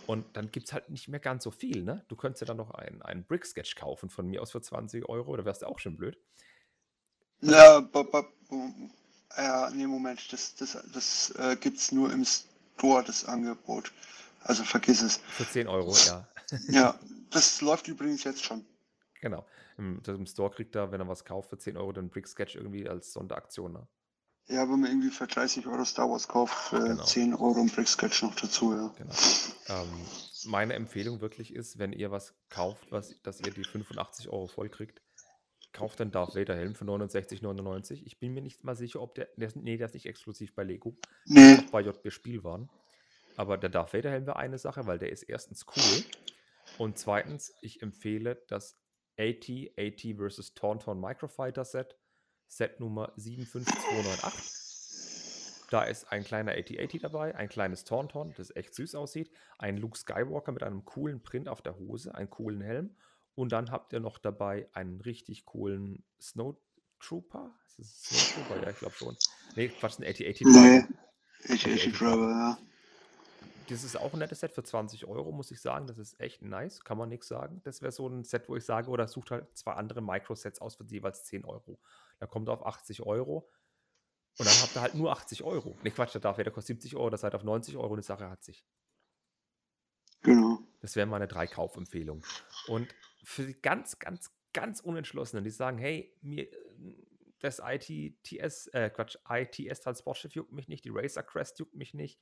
Und 0.07 0.25
dann 0.35 0.51
gibt 0.51 0.67
es 0.67 0.73
halt 0.73 0.89
nicht 0.89 1.07
mehr 1.07 1.19
ganz 1.19 1.43
so 1.43 1.51
viel, 1.51 1.83
ne? 1.83 2.03
Du 2.07 2.15
könntest 2.15 2.41
ja 2.41 2.47
dann 2.47 2.57
noch 2.57 2.71
einen, 2.71 3.01
einen 3.01 3.25
Brick-Sketch 3.25 3.75
kaufen 3.75 4.09
von 4.09 4.27
mir 4.27 4.41
aus 4.41 4.51
für 4.51 4.61
20 4.61 5.07
Euro, 5.07 5.35
da 5.37 5.45
wärst 5.45 5.61
du 5.61 5.67
auch 5.67 5.79
schon 5.79 5.97
blöd. 5.97 6.17
Ja, 7.41 7.79
ja, 9.37 9.69
nee, 9.71 9.87
Moment, 9.87 10.31
das, 10.31 10.55
das, 10.55 10.77
das 10.93 11.31
äh, 11.37 11.55
gibt's 11.59 11.91
nur 11.91 12.11
im 12.11 12.25
Store, 12.25 13.03
das 13.03 13.25
Angebot. 13.25 13.91
Also 14.41 14.63
vergiss 14.63 15.01
es. 15.01 15.17
Für 15.17 15.47
10 15.47 15.67
Euro, 15.67 15.95
ja. 16.05 16.27
Ja, 16.67 16.99
das 17.31 17.61
läuft 17.61 17.87
übrigens 17.87 18.23
jetzt 18.23 18.43
schon. 18.43 18.65
Genau. 19.23 19.45
Im, 19.77 20.01
im 20.05 20.25
Store 20.25 20.51
kriegt 20.51 20.75
er, 20.75 20.91
wenn 20.91 20.99
er 20.99 21.07
was 21.07 21.23
kauft, 21.23 21.49
für 21.49 21.57
10 21.57 21.77
Euro 21.77 21.93
den 21.93 22.09
Brick-Sketch 22.09 22.55
irgendwie 22.57 22.89
als 22.89 23.13
Sonderaktion, 23.13 23.71
ne? 23.71 23.87
Ja, 24.47 24.63
wenn 24.63 24.81
man 24.81 24.91
irgendwie 24.91 25.11
für 25.11 25.25
30 25.27 25.65
Euro 25.65 25.85
Star 25.85 26.09
Wars 26.09 26.27
kauft, 26.27 26.53
für 26.53 26.81
Genau. 26.81 27.01
10 27.01 27.33
Euro 27.33 27.61
ein 27.61 27.67
Brick 27.69 27.87
Sketch 27.87 28.21
noch 28.21 28.35
dazu, 28.35 28.73
ja. 28.73 28.93
Genau. 28.97 29.13
Ähm, 29.69 30.05
meine 30.47 30.73
Empfehlung 30.73 31.21
wirklich 31.21 31.55
ist, 31.55 31.79
wenn 31.79 31.93
ihr 31.93 32.11
was 32.11 32.35
kauft, 32.49 32.91
was, 32.91 33.15
dass 33.21 33.39
ihr 33.39 33.53
die 33.53 33.63
85 33.63 34.27
Euro 34.27 34.47
voll 34.47 34.67
kriegt, 34.67 35.01
kauft 35.71 36.01
den 36.01 36.11
Darth 36.11 36.35
Vader 36.35 36.57
Helm 36.57 36.75
für 36.75 36.83
69,99. 36.83 38.01
Ich 38.05 38.19
bin 38.19 38.33
mir 38.33 38.41
nicht 38.41 38.65
mal 38.65 38.75
sicher, 38.75 39.01
ob 39.01 39.15
der, 39.15 39.29
der 39.37 39.51
nee, 39.55 39.77
der 39.77 39.85
ist 39.87 39.93
nicht 39.93 40.05
exklusiv 40.05 40.53
bei 40.53 40.65
Lego, 40.65 40.97
Nee, 41.23 41.59
auch 41.59 41.71
bei 41.71 41.79
JB 41.79 42.11
Spielwaren. 42.11 42.69
Aber 43.37 43.57
der 43.57 43.69
Darth 43.69 43.93
Vader 43.93 44.11
Helm 44.11 44.25
wäre 44.25 44.35
eine 44.35 44.57
Sache, 44.57 44.85
weil 44.85 44.99
der 44.99 45.13
ist 45.13 45.23
erstens 45.23 45.65
cool 45.77 46.03
und 46.77 46.97
zweitens, 46.97 47.53
ich 47.61 47.81
empfehle 47.81 48.43
das 48.49 48.77
AT, 49.17 49.49
AT 49.77 50.01
vs. 50.17 50.53
Tauntaun 50.53 50.99
Microfighter 50.99 51.65
Set, 51.65 51.97
Set 52.47 52.79
Nummer 52.79 53.13
75298. 53.17 54.63
Da 55.69 55.83
ist 55.83 56.11
ein 56.11 56.23
kleiner 56.23 56.51
AT-AT 56.51 57.01
dabei, 57.01 57.33
ein 57.35 57.49
kleines 57.49 57.83
Tauntaun, 57.83 58.33
das 58.37 58.55
echt 58.55 58.75
süß 58.75 58.93
aussieht, 58.93 59.31
ein 59.57 59.77
Luke 59.77 59.97
Skywalker 59.97 60.51
mit 60.51 60.61
einem 60.61 60.85
coolen 60.85 61.23
Print 61.23 61.49
auf 61.49 61.63
der 61.63 61.79
Hose, 61.79 62.13
einen 62.13 62.29
coolen 62.29 62.61
Helm 62.61 62.95
und 63.33 63.51
dann 63.51 63.71
habt 63.71 63.91
ihr 63.93 63.99
noch 63.99 64.19
dabei 64.19 64.69
einen 64.73 65.01
richtig 65.01 65.45
coolen 65.45 66.03
Snowtrooper. 66.21 67.55
Ist 67.65 67.79
es 67.79 68.11
ein 68.11 68.17
Snowtrooper? 68.17 68.63
Ja, 68.63 68.69
ich 68.69 68.77
glaube 68.77 68.93
schon. 68.95 69.17
Nee, 69.55 69.69
Quatsch, 69.69 69.97
ein 69.99 70.05
AT-AT. 70.05 70.41
nee. 70.41 70.83
Okay, 71.45 71.73
AT-AT 71.73 71.87
AT 71.87 71.99
Driver, 71.99 72.29
ja. 72.29 72.57
Das 73.69 73.83
ist 73.83 73.95
auch 73.95 74.13
ein 74.13 74.19
nettes 74.19 74.39
Set 74.39 74.51
für 74.51 74.63
20 74.63 75.05
Euro, 75.05 75.31
muss 75.31 75.51
ich 75.51 75.61
sagen. 75.61 75.87
Das 75.87 75.97
ist 75.97 76.19
echt 76.19 76.41
nice, 76.41 76.83
kann 76.83 76.97
man 76.97 77.09
nichts 77.09 77.27
sagen. 77.27 77.61
Das 77.63 77.81
wäre 77.81 77.91
so 77.91 78.07
ein 78.07 78.23
Set, 78.23 78.49
wo 78.49 78.55
ich 78.55 78.65
sage, 78.65 78.89
oder 78.89 79.07
sucht 79.07 79.31
halt 79.31 79.57
zwei 79.57 79.73
andere 79.73 80.01
Microsets 80.01 80.59
aus 80.59 80.75
für 80.75 80.85
jeweils 80.85 81.23
10 81.25 81.45
Euro. 81.45 81.79
Da 82.19 82.27
kommt 82.27 82.49
er 82.49 82.53
auf 82.53 82.65
80 82.65 83.03
Euro 83.03 83.49
und 84.37 84.47
dann 84.47 84.55
habt 84.61 84.75
ihr 84.75 84.81
halt 84.81 84.95
nur 84.95 85.11
80 85.11 85.43
Euro. 85.43 85.77
Ne, 85.83 85.91
Quatsch, 85.91 86.13
der 86.13 86.21
darf 86.21 86.37
der 86.37 86.51
kostet 86.51 86.81
70 86.81 86.95
Euro, 86.95 87.09
das 87.09 87.21
seid 87.21 87.35
auf 87.35 87.43
90 87.43 87.77
Euro 87.77 87.93
und 87.93 87.97
die 87.97 88.05
Sache 88.05 88.29
hat 88.29 88.43
sich. 88.43 88.65
Genau. 90.21 90.59
Das 90.81 90.95
wären 90.95 91.09
meine 91.09 91.27
drei 91.27 91.45
Kaufempfehlungen. 91.47 92.23
Und 92.67 92.93
für 93.23 93.45
die 93.45 93.61
ganz, 93.61 93.99
ganz, 93.99 94.31
ganz 94.53 94.79
Unentschlossenen, 94.79 95.43
die 95.43 95.51
sagen, 95.51 95.77
hey, 95.77 96.15
mir 96.21 96.47
das 97.39 97.61
ITTS, 97.63 98.67
äh, 98.67 98.89
Quatsch, 98.89 99.17
ITS 99.29 99.81
Transportschiff 99.81 100.33
juckt 100.33 100.53
mich 100.53 100.67
nicht, 100.67 100.85
die 100.85 100.91
Racer 100.91 101.23
Crest 101.23 101.59
juckt 101.59 101.75
mich 101.75 101.93
nicht, 101.93 102.19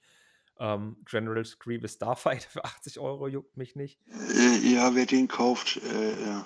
ähm, 0.61 0.97
General 1.05 1.43
Grievous 1.59 1.93
Starfighter 1.93 2.47
für 2.47 2.63
80 2.63 2.99
Euro 2.99 3.27
juckt 3.27 3.57
mich 3.57 3.75
nicht. 3.75 3.99
Äh, 4.07 4.73
ja, 4.73 4.93
wer 4.93 5.07
den 5.07 5.27
kauft, 5.27 5.77
äh, 5.77 6.23
ja. 6.23 6.45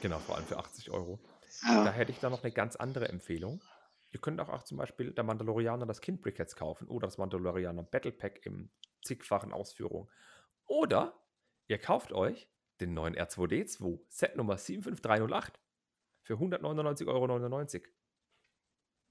Genau, 0.00 0.18
vor 0.18 0.36
allem 0.36 0.44
für 0.44 0.58
80 0.58 0.90
Euro. 0.90 1.20
Da 1.62 1.84
ja. 1.84 1.92
hätte 1.92 2.10
ich 2.10 2.18
dann 2.18 2.32
noch 2.32 2.42
eine 2.42 2.52
ganz 2.52 2.74
andere 2.74 3.08
Empfehlung. 3.08 3.62
Ihr 4.10 4.20
könnt 4.20 4.40
auch, 4.40 4.48
auch 4.48 4.64
zum 4.64 4.78
Beispiel 4.78 5.12
der 5.12 5.22
Mandalorianer 5.22 5.86
das 5.86 6.00
Kind 6.00 6.22
Brickheads 6.22 6.56
kaufen 6.56 6.88
oder 6.88 7.06
das 7.06 7.18
Mandalorianer 7.18 7.84
Battle 7.84 8.10
Pack 8.10 8.44
im 8.44 8.70
zigfachen 9.02 9.52
Ausführung. 9.52 10.10
Oder 10.66 11.14
ihr 11.68 11.78
kauft 11.78 12.12
euch 12.12 12.48
den 12.80 12.94
neuen 12.94 13.14
R2D2 13.14 14.00
Set 14.08 14.36
Nummer 14.36 14.58
75308 14.58 15.60
für 16.24 16.34
199,99 16.34 17.06
Euro. 17.06 17.28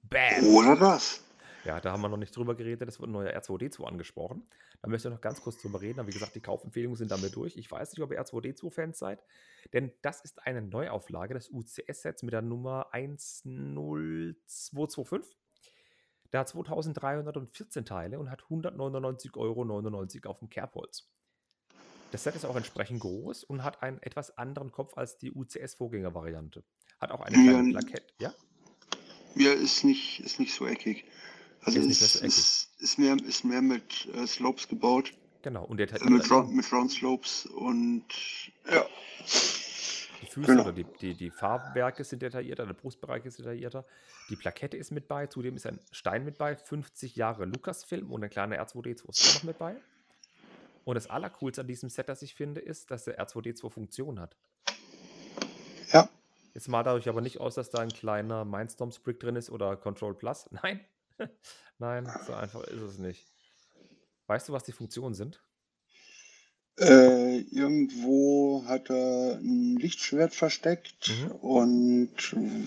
Bam! 0.02 0.44
Oder 0.54 0.76
das. 0.76 1.24
Ja, 1.64 1.80
da 1.80 1.92
haben 1.92 2.00
wir 2.02 2.08
noch 2.08 2.16
nicht 2.16 2.36
drüber 2.36 2.56
geredet, 2.56 2.88
es 2.88 2.98
wird 2.98 3.08
ein 3.08 3.12
neuer 3.12 3.30
R2D2 3.36 3.84
angesprochen. 3.84 4.44
Da 4.80 4.88
möchte 4.88 5.06
ich 5.08 5.14
noch 5.14 5.20
ganz 5.20 5.40
kurz 5.40 5.58
drüber 5.58 5.80
reden, 5.80 6.00
aber 6.00 6.08
wie 6.08 6.12
gesagt, 6.12 6.34
die 6.34 6.40
Kaufempfehlungen 6.40 6.96
sind 6.96 7.12
damit 7.12 7.36
durch. 7.36 7.56
Ich 7.56 7.70
weiß 7.70 7.92
nicht, 7.92 8.02
ob 8.02 8.10
ihr 8.10 8.20
R2D2-Fans 8.20 8.98
seid, 8.98 9.22
denn 9.72 9.92
das 10.02 10.20
ist 10.22 10.44
eine 10.44 10.60
Neuauflage 10.60 11.34
des 11.34 11.48
UCS-Sets 11.50 12.24
mit 12.24 12.32
der 12.32 12.42
Nummer 12.42 12.88
10225. 12.92 15.36
Der 16.32 16.40
hat 16.40 16.48
2314 16.48 17.84
Teile 17.84 18.18
und 18.18 18.28
hat 18.30 18.42
199,99 18.42 19.36
Euro 19.36 19.62
auf 20.30 20.38
dem 20.40 20.48
Kerbholz. 20.48 21.08
Das 22.10 22.24
Set 22.24 22.34
ist 22.34 22.44
auch 22.44 22.56
entsprechend 22.56 22.98
groß 23.00 23.44
und 23.44 23.62
hat 23.62 23.82
einen 23.82 24.02
etwas 24.02 24.36
anderen 24.36 24.72
Kopf 24.72 24.96
als 24.98 25.16
die 25.18 25.30
UCS-Vorgängervariante. 25.32 26.64
Hat 27.00 27.12
auch 27.12 27.20
eine 27.20 27.36
Ja, 27.36 27.42
kleine 27.52 27.68
n- 27.68 27.70
Plakette. 27.70 28.12
Ja? 28.18 28.34
Ja, 29.34 29.52
ist 29.52 29.84
nicht, 29.84 30.20
ist 30.20 30.40
nicht 30.40 30.54
so 30.54 30.66
eckig. 30.66 31.04
Also 31.64 31.78
Ist 31.78 31.86
nicht 31.86 32.02
ist, 32.02 32.16
ist, 32.16 32.70
ist, 32.80 32.98
mehr, 32.98 33.16
ist 33.24 33.44
mehr 33.44 33.62
mit 33.62 34.08
äh, 34.14 34.26
Slopes 34.26 34.66
gebaut. 34.68 35.12
Genau. 35.42 35.64
Und 35.64 35.78
der 35.78 35.90
hat 35.90 36.02
Äh, 36.02 36.10
mit, 36.10 36.28
Round, 36.30 36.54
mit 36.54 36.70
Round 36.72 36.90
Slopes 36.90 37.46
und 37.46 38.04
ja. 38.70 38.84
Die 40.20 40.26
Füße 40.26 40.46
Genau. 40.46 40.62
oder 40.62 40.72
die, 40.72 40.84
die, 41.00 41.14
die 41.14 41.30
Fahrwerke 41.30 42.04
sind 42.04 42.22
detaillierter, 42.22 42.66
der 42.66 42.74
Brustbereich 42.74 43.24
ist 43.26 43.38
detaillierter. 43.38 43.84
Die 44.30 44.36
Plakette 44.36 44.76
ist 44.76 44.90
mit 44.92 45.08
bei, 45.08 45.26
zudem 45.26 45.56
ist 45.56 45.66
ein 45.66 45.80
Stein 45.90 46.24
mit 46.24 46.38
bei, 46.38 46.56
50 46.56 47.16
Jahre 47.16 47.44
Lucasfilm 47.44 48.10
und 48.12 48.22
ein 48.22 48.30
kleiner 48.30 48.56
R2D2 48.64 49.08
ist 49.10 49.28
auch 49.30 49.34
noch 49.34 49.42
mit 49.44 49.58
bei. 49.58 49.76
Und 50.84 50.94
das 50.96 51.08
Allercoolste 51.08 51.60
an 51.60 51.66
diesem 51.68 51.88
Set, 51.90 52.08
das 52.08 52.22
ich 52.22 52.34
finde, 52.34 52.60
ist, 52.60 52.90
dass 52.90 53.04
der 53.04 53.20
R2D2 53.24 53.70
Funktion 53.70 54.18
hat. 54.20 54.36
Ja. 55.92 56.08
Jetzt 56.54 56.68
mal 56.68 56.82
dadurch 56.82 57.08
aber 57.08 57.20
nicht 57.20 57.40
aus, 57.40 57.54
dass 57.54 57.70
da 57.70 57.78
ein 57.78 57.88
kleiner 57.88 58.44
Mindstorms 58.44 58.98
Brick 58.98 59.20
drin 59.20 59.36
ist 59.36 59.50
oder 59.50 59.76
Control 59.76 60.14
Plus. 60.14 60.48
Nein. 60.62 60.80
Nein, 61.78 62.16
so 62.20 62.32
einfach 62.34 62.62
ist 62.64 62.80
es 62.80 62.98
nicht. 62.98 63.28
Weißt 64.26 64.48
du, 64.48 64.52
was 64.52 64.64
die 64.64 64.72
Funktionen 64.72 65.14
sind? 65.14 65.44
Äh, 66.78 67.38
irgendwo 67.50 68.62
hat 68.66 68.90
er 68.90 69.38
ein 69.38 69.76
Lichtschwert 69.76 70.34
versteckt 70.34 71.08
Mhm. 71.08 71.32
und 71.40 72.10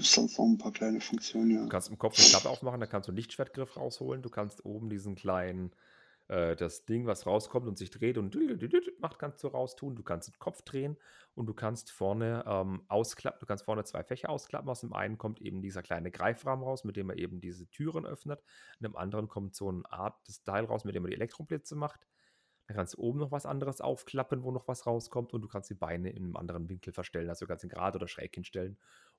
sonst 0.01 0.39
noch 0.39 0.45
ein 0.45 0.57
paar 0.57 0.71
kleine 0.73 1.01
Funktionen, 1.01 1.51
Du 1.59 1.67
ja. 1.67 1.67
kannst 1.67 1.89
im 1.89 1.97
Kopf 1.97 2.17
eine 2.17 2.25
Klappe 2.25 2.49
aufmachen, 2.49 2.79
da 2.79 2.85
kannst 2.87 3.07
du 3.07 3.11
einen 3.11 3.17
Lichtschwertgriff 3.17 3.75
rausholen. 3.77 4.21
Du 4.21 4.29
kannst 4.29 4.63
oben 4.65 4.89
diesen 4.89 5.15
kleinen, 5.15 5.73
äh, 6.27 6.55
das 6.55 6.85
Ding, 6.85 7.05
was 7.05 7.25
rauskommt 7.25 7.67
und 7.67 7.77
sich 7.77 7.91
dreht 7.91 8.17
und 8.17 8.35
macht, 8.99 9.19
kannst 9.19 9.43
du 9.43 9.47
raustun. 9.47 9.95
Du 9.95 10.03
kannst 10.03 10.29
den 10.29 10.39
Kopf 10.39 10.61
drehen 10.63 10.97
und 11.35 11.45
du 11.45 11.53
kannst 11.53 11.91
vorne 11.91 12.43
ähm, 12.47 12.83
ausklappen. 12.87 13.39
Du 13.39 13.45
kannst 13.45 13.65
vorne 13.65 13.83
zwei 13.83 14.03
Fächer 14.03 14.29
ausklappen. 14.29 14.69
Aus 14.69 14.81
dem 14.81 14.93
einen 14.93 15.17
kommt 15.17 15.41
eben 15.41 15.61
dieser 15.61 15.83
kleine 15.83 16.11
Greifrahmen 16.11 16.63
raus, 16.63 16.83
mit 16.83 16.95
dem 16.95 17.09
er 17.09 17.17
eben 17.17 17.39
diese 17.41 17.67
Türen 17.69 18.05
öffnet. 18.05 18.41
In 18.79 18.85
dem 18.85 18.95
anderen 18.95 19.27
kommt 19.27 19.55
so 19.55 19.69
eine 19.69 19.83
Art 19.91 20.15
Teil 20.43 20.65
raus, 20.65 20.83
mit 20.83 20.95
dem 20.95 21.05
er 21.05 21.09
die 21.09 21.15
Elektroblitze 21.15 21.75
macht. 21.75 22.07
Dann 22.67 22.77
kannst 22.77 22.95
du 22.95 22.97
oben 23.01 23.19
noch 23.19 23.31
was 23.31 23.45
anderes 23.45 23.79
aufklappen, 23.79 24.43
wo 24.43 24.51
noch 24.51 24.67
was 24.67 24.87
rauskommt 24.87 25.33
und 25.33 25.41
du 25.41 25.47
kannst 25.47 25.69
die 25.69 25.75
Beine 25.75 26.09
in 26.09 26.23
einem 26.23 26.35
anderen 26.35 26.67
Winkel 26.67 26.93
verstellen. 26.93 27.29
Also 27.29 27.45
du 27.45 27.49
kannst 27.49 27.63
ihn 27.63 27.69
gerade 27.69 27.97
oder 27.97 28.07
schräg 28.07 28.33
hinstellen. 28.33 28.77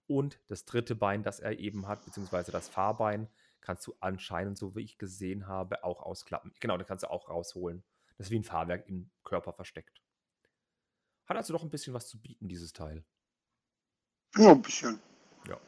Und 0.09 0.41
das 0.49 0.65
dritte 0.65 0.97
Bein, 0.97 1.23
das 1.23 1.39
er 1.39 1.59
eben 1.59 1.87
hat, 1.87 2.05
beziehungsweise 2.05 2.51
das 2.51 2.69
Fahrbein, 2.69 3.29
kannst 3.67 3.85
du 3.89 3.97
anscheinend, 3.99 4.57
so 4.57 4.77
wie 4.77 4.83
ich 4.83 4.97
gesehen 4.97 5.49
habe, 5.49 5.83
auch 5.83 6.01
ausklappen. 6.01 6.55
Genau, 6.61 6.79
das 6.79 6.87
kannst 6.87 7.03
du 7.03 7.11
auch 7.11 7.29
rausholen. 7.29 7.83
Das 8.17 8.29
ist 8.29 8.31
wie 8.31 8.39
ein 8.39 8.45
Fahrwerk 8.45 8.89
im 8.89 9.11
Körper 9.25 9.53
versteckt. 9.53 10.01
Hat 11.27 11.37
also 11.37 11.53
doch 11.53 11.65
ein 11.65 11.71
bisschen 11.71 11.93
was 11.93 12.07
zu 12.07 12.21
bieten, 12.21 12.49
dieses 12.49 12.73
Teil. 12.73 13.05
Ja, 14.37 14.53
ein 14.53 14.63
bisschen. 14.63 15.01
Ja. 15.49 15.59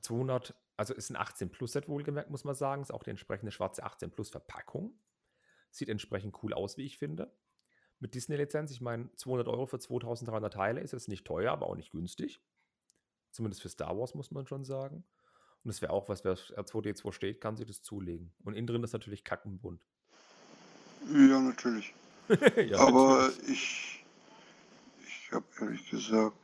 200, 0.00 0.54
also 0.78 0.94
ist 0.94 1.10
ein 1.10 1.16
18 1.16 1.50
Plus 1.50 1.72
Set 1.72 1.86
wohlgemerkt, 1.86 2.30
muss 2.30 2.44
man 2.44 2.54
sagen. 2.54 2.80
Ist 2.80 2.92
auch 2.92 3.02
die 3.02 3.10
entsprechende 3.10 3.52
schwarze 3.52 3.82
18 3.82 4.10
Plus 4.10 4.30
Verpackung. 4.30 4.98
Sieht 5.70 5.90
entsprechend 5.90 6.42
cool 6.42 6.54
aus, 6.54 6.78
wie 6.78 6.86
ich 6.86 6.96
finde. 6.96 7.30
Mit 7.98 8.14
Disney-Lizenz, 8.14 8.70
ich 8.70 8.80
meine, 8.80 9.14
200 9.16 9.48
Euro 9.48 9.66
für 9.66 9.78
2300 9.78 10.52
Teile 10.52 10.80
ist 10.80 10.92
jetzt 10.92 11.08
nicht 11.08 11.26
teuer, 11.26 11.52
aber 11.52 11.66
auch 11.66 11.76
nicht 11.76 11.92
günstig. 11.92 12.42
Zumindest 13.32 13.60
für 13.60 13.68
Star 13.68 13.98
Wars 13.98 14.14
muss 14.14 14.30
man 14.30 14.46
schon 14.46 14.64
sagen. 14.64 15.04
Und 15.64 15.70
es 15.70 15.80
wäre 15.82 15.92
auch 15.92 16.08
was, 16.08 16.24
wer 16.24 16.32
auf 16.32 16.40
R2D2 16.40 17.12
steht, 17.12 17.40
kann 17.40 17.56
sich 17.56 17.66
das 17.66 17.82
zulegen. 17.82 18.32
Und 18.44 18.54
innen 18.54 18.66
drin 18.66 18.82
ist 18.82 18.92
natürlich 18.92 19.24
kackenbunt. 19.24 19.80
Ja, 21.12 21.40
natürlich. 21.40 21.94
ja, 22.68 22.78
Aber 22.78 23.28
natürlich. 23.28 23.48
ich, 23.50 24.04
ich 25.06 25.32
habe 25.32 25.44
ehrlich 25.60 25.90
gesagt 25.90 26.36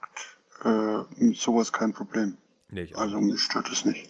äh, 0.64 1.02
mit 1.16 1.36
sowas 1.36 1.72
kein 1.72 1.92
Problem. 1.92 2.36
Nee, 2.68 2.92
Also 2.94 3.20
mich 3.20 3.40
stört 3.40 3.68
es 3.70 3.84
nicht. 3.84 4.08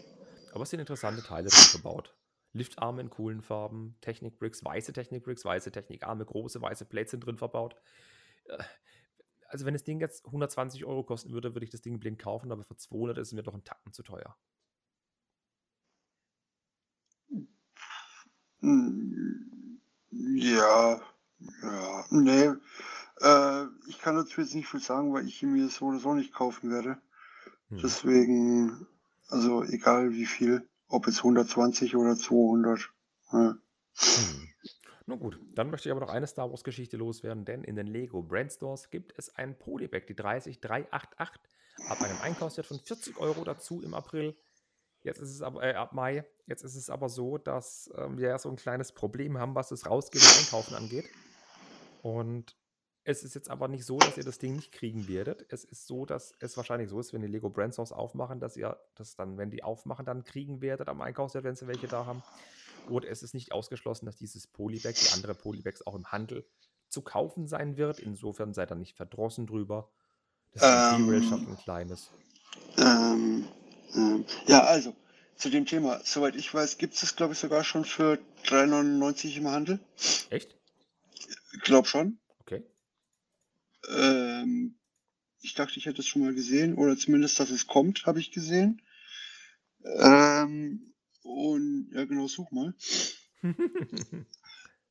Aber 0.52 0.62
es 0.62 0.70
sind 0.70 0.80
interessante 0.80 1.22
Teile 1.22 1.48
drin 1.48 1.58
verbaut. 1.60 2.14
Liftarme 2.52 3.02
in 3.02 3.10
coolen 3.10 3.42
Farben, 3.42 3.96
Technik-Bricks, 4.00 4.64
weiße 4.64 4.92
Technik-Bricks, 4.92 5.44
weiße 5.44 5.70
Technikarme, 5.70 6.24
große 6.24 6.60
weiße 6.60 6.86
Plates 6.86 7.12
sind 7.12 7.20
drin 7.20 7.36
verbaut. 7.36 7.76
Äh, 8.46 8.58
Also 9.50 9.64
wenn 9.64 9.74
das 9.74 9.84
Ding 9.84 10.00
jetzt 10.00 10.26
120 10.26 10.84
Euro 10.84 11.04
kosten 11.04 11.32
würde, 11.32 11.54
würde 11.54 11.64
ich 11.64 11.70
das 11.70 11.80
Ding 11.82 11.98
blind 12.00 12.18
kaufen, 12.18 12.52
aber 12.52 12.64
für 12.64 12.76
200 12.76 13.16
ist 13.18 13.28
es 13.28 13.34
mir 13.34 13.42
doch 13.42 13.54
ein 13.54 13.64
Tacken 13.64 13.92
zu 13.92 14.02
teuer. 14.02 14.36
Ja, 18.60 21.00
ja, 21.62 22.04
nee. 22.10 22.50
Äh, 23.20 23.66
ich 23.88 23.98
kann 24.00 24.16
dazu 24.16 24.40
jetzt 24.40 24.54
nicht 24.54 24.68
viel 24.68 24.80
sagen, 24.80 25.12
weil 25.12 25.26
ich 25.26 25.42
mir 25.42 25.68
so 25.68 25.86
oder 25.86 25.98
so 25.98 26.14
nicht 26.14 26.32
kaufen 26.32 26.70
werde. 26.70 26.98
Hm. 27.68 27.78
Deswegen, 27.82 28.86
also 29.28 29.64
egal 29.64 30.12
wie 30.12 30.26
viel, 30.26 30.66
ob 30.88 31.06
jetzt 31.06 31.18
120 31.18 31.96
oder 31.96 32.16
200. 32.16 32.90
Ja. 33.32 33.38
Hm. 33.38 33.60
Nun 35.06 35.20
gut, 35.20 35.40
dann 35.54 35.70
möchte 35.70 35.88
ich 35.88 35.90
aber 35.90 36.02
noch 36.02 36.12
eine 36.12 36.26
Star 36.26 36.50
Wars 36.50 36.64
Geschichte 36.64 36.98
loswerden, 36.98 37.46
denn 37.46 37.64
in 37.64 37.76
den 37.76 37.86
Lego 37.86 38.22
Brand 38.22 38.52
Stores 38.52 38.90
gibt 38.90 39.14
es 39.16 39.34
ein 39.36 39.58
Polybag, 39.58 40.06
die 40.06 40.14
30388, 40.14 41.40
ab 41.88 42.02
einem 42.02 42.20
Einkaufswert 42.20 42.66
von 42.66 42.78
40 42.78 43.16
Euro 43.16 43.42
dazu 43.42 43.82
im 43.82 43.94
April. 43.94 44.36
Jetzt 45.02 45.20
ist 45.20 45.30
es 45.30 45.42
aber, 45.42 45.62
äh, 45.62 45.74
ab 45.74 45.92
Mai, 45.92 46.24
jetzt 46.46 46.64
ist 46.64 46.74
es 46.74 46.90
aber 46.90 47.08
so, 47.08 47.38
dass 47.38 47.90
ähm, 47.96 48.18
wir 48.18 48.28
ja 48.28 48.38
so 48.38 48.48
ein 48.48 48.56
kleines 48.56 48.92
Problem 48.92 49.38
haben, 49.38 49.54
was 49.54 49.68
das 49.68 49.86
Rausgehen 49.86 50.24
und 50.24 50.38
Einkaufen 50.38 50.74
angeht. 50.74 51.08
Und 52.02 52.56
es 53.04 53.22
ist 53.24 53.34
jetzt 53.34 53.50
aber 53.50 53.68
nicht 53.68 53.86
so, 53.86 53.98
dass 53.98 54.18
ihr 54.18 54.24
das 54.24 54.38
Ding 54.38 54.56
nicht 54.56 54.70
kriegen 54.70 55.08
werdet. 55.08 55.46
Es 55.48 55.64
ist 55.64 55.86
so, 55.86 56.04
dass 56.04 56.34
es 56.40 56.56
wahrscheinlich 56.56 56.90
so 56.90 57.00
ist, 57.00 57.12
wenn 57.12 57.22
die 57.22 57.28
Lego 57.28 57.48
Brand 57.48 57.72
Stores 57.72 57.92
aufmachen, 57.92 58.38
dass 58.38 58.56
ihr 58.56 58.78
das 58.96 59.16
dann, 59.16 59.38
wenn 59.38 59.50
die 59.50 59.62
aufmachen, 59.62 60.04
dann 60.04 60.24
kriegen 60.24 60.60
werdet 60.60 60.88
am 60.88 61.00
Einkaufswert, 61.00 61.44
wenn 61.44 61.56
sie 61.56 61.66
welche 61.66 61.88
da 61.88 62.04
haben. 62.04 62.22
Oder 62.90 63.08
es 63.08 63.22
ist 63.22 63.34
nicht 63.34 63.52
ausgeschlossen, 63.52 64.06
dass 64.06 64.16
dieses 64.16 64.46
Polybag, 64.46 64.94
die 64.94 65.12
andere 65.14 65.34
Polybags 65.34 65.86
auch 65.86 65.94
im 65.94 66.12
Handel 66.12 66.46
zu 66.88 67.02
kaufen 67.02 67.46
sein 67.46 67.76
wird. 67.76 67.98
Insofern 67.98 68.52
seid 68.52 68.72
ihr 68.72 68.76
nicht 68.76 68.96
verdrossen 68.96 69.46
drüber. 69.46 69.90
Das 70.52 70.62
Imperial 70.62 71.22
Ähm. 71.22 71.28
schafft 71.28 71.48
ein 71.48 71.56
kleines. 71.56 72.10
Ähm, 72.78 73.46
ähm, 73.94 74.24
ja, 74.46 74.64
also 74.64 74.94
zu 75.36 75.50
dem 75.50 75.66
Thema, 75.66 76.00
soweit 76.04 76.36
ich 76.36 76.52
weiß, 76.52 76.78
gibt 76.78 76.94
es 76.94 77.02
es, 77.02 77.16
glaube 77.16 77.32
ich, 77.32 77.38
sogar 77.38 77.64
schon 77.64 77.84
für 77.84 78.18
3,99 78.46 79.36
im 79.36 79.48
Handel. 79.48 79.80
Echt? 80.30 80.56
Ich 81.52 81.60
glaube 81.60 81.86
schon. 81.86 82.18
Okay. 82.40 82.64
Ähm, 83.88 84.78
ich 85.40 85.54
dachte, 85.54 85.78
ich 85.78 85.86
hätte 85.86 86.00
es 86.00 86.08
schon 86.08 86.22
mal 86.22 86.34
gesehen, 86.34 86.74
oder 86.74 86.96
zumindest, 86.96 87.38
dass 87.38 87.50
es 87.50 87.66
kommt, 87.66 88.06
habe 88.06 88.20
ich 88.20 88.32
gesehen. 88.32 88.82
Ähm, 89.84 90.92
und 91.22 91.90
ja, 91.92 92.04
genau, 92.04 92.26
such 92.26 92.50
mal. 92.50 92.74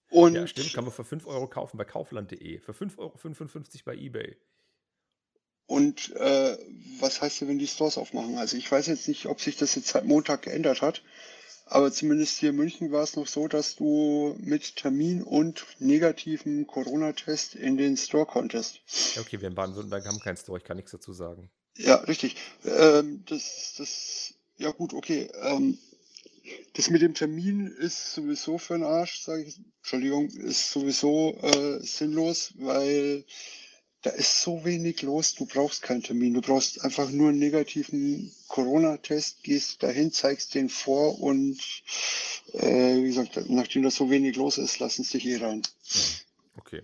Und 0.10 0.36
ja, 0.36 0.48
stimmt. 0.48 0.74
Kann 0.74 0.86
man 0.86 0.94
für 0.94 1.04
5 1.04 1.28
Euro 1.28 1.48
kaufen 1.48 1.78
bei 1.78 1.84
kaufland.de. 1.84 2.60
Für 2.60 2.72
5,55 2.72 2.98
Euro 2.98 3.84
bei 3.86 3.96
eBay. 3.96 4.38
Und 5.68 6.16
äh, 6.16 6.58
was 7.00 7.22
heißt 7.22 7.42
denn, 7.42 7.50
wenn 7.50 7.60
die 7.60 7.68
Stores 7.68 7.98
aufmachen? 7.98 8.38
Also 8.38 8.58
ich 8.58 8.72
weiß 8.72 8.88
jetzt 8.88 9.08
nicht, 9.08 9.26
ob 9.26 9.42
sich 9.42 9.58
das 9.58 9.76
jetzt 9.76 9.90
seit 9.90 10.06
Montag 10.06 10.44
geändert 10.44 10.82
hat, 10.82 11.04
aber 11.66 11.92
zumindest 11.92 12.38
hier 12.38 12.52
in 12.52 12.56
München 12.56 12.92
war 12.94 13.04
es 13.04 13.18
noch 13.18 13.28
so, 13.28 13.50
dass 13.50 13.76
du 13.76 14.36
mit 14.40 14.78
Termin 14.78 15.22
und 15.22 15.66
negativem 15.80 16.66
Corona-Test 16.66 17.56
in 17.56 17.76
den 17.76 17.98
Store 17.98 18.26
konntest. 18.26 18.80
Ja, 19.16 19.22
okay, 19.22 19.42
wir 19.42 19.50
in 19.50 19.56
Baden-Württemberg 19.56 20.06
haben 20.06 20.20
keinen 20.20 20.38
Store. 20.38 20.58
Ich 20.58 20.64
kann 20.64 20.78
nichts 20.78 20.92
dazu 20.92 21.12
sagen. 21.12 21.50
Ja, 21.76 21.96
richtig. 21.96 22.38
Ähm, 22.66 23.24
das, 23.28 23.76
das, 23.78 24.34
ja 24.58 24.72
gut, 24.72 24.94
okay. 24.94 25.30
Ähm, 25.44 25.78
das 26.74 26.90
mit 26.90 27.02
dem 27.02 27.14
Termin 27.14 27.68
ist 27.68 28.14
sowieso 28.14 28.58
für 28.58 28.76
den 28.76 28.84
Arsch, 28.84 29.20
sage 29.20 29.44
ich. 29.44 29.60
Entschuldigung, 29.80 30.30
ist 30.30 30.72
sowieso 30.72 31.38
äh, 31.42 31.80
sinnlos, 31.82 32.54
weil 32.56 33.26
da 34.04 34.12
ist 34.12 34.42
so 34.42 34.64
wenig 34.64 35.02
los. 35.02 35.34
Du 35.36 35.46
brauchst 35.46 35.82
keinen 35.82 36.04
Termin. 36.04 36.34
Du 36.34 36.42
brauchst 36.42 36.84
einfach 36.84 37.10
nur 37.10 37.30
einen 37.30 37.40
negativen 37.40 38.32
Corona-Test, 38.48 39.44
gehst 39.44 39.84
dahin, 39.84 40.12
zeigst 40.12 40.56
den 40.56 40.70
vor 40.70 41.20
und 41.22 41.60
äh, 42.54 42.96
wie 43.02 43.08
gesagt, 43.08 43.50
nachdem 43.50 43.84
da 43.84 43.92
so 43.92 44.10
wenig 44.10 44.36
los 44.36 44.58
ist, 44.58 44.80
lassen 44.80 45.02
es 45.02 45.10
dich 45.10 45.26
eh 45.26 45.38
rein. 45.38 45.64
Okay. 46.58 46.84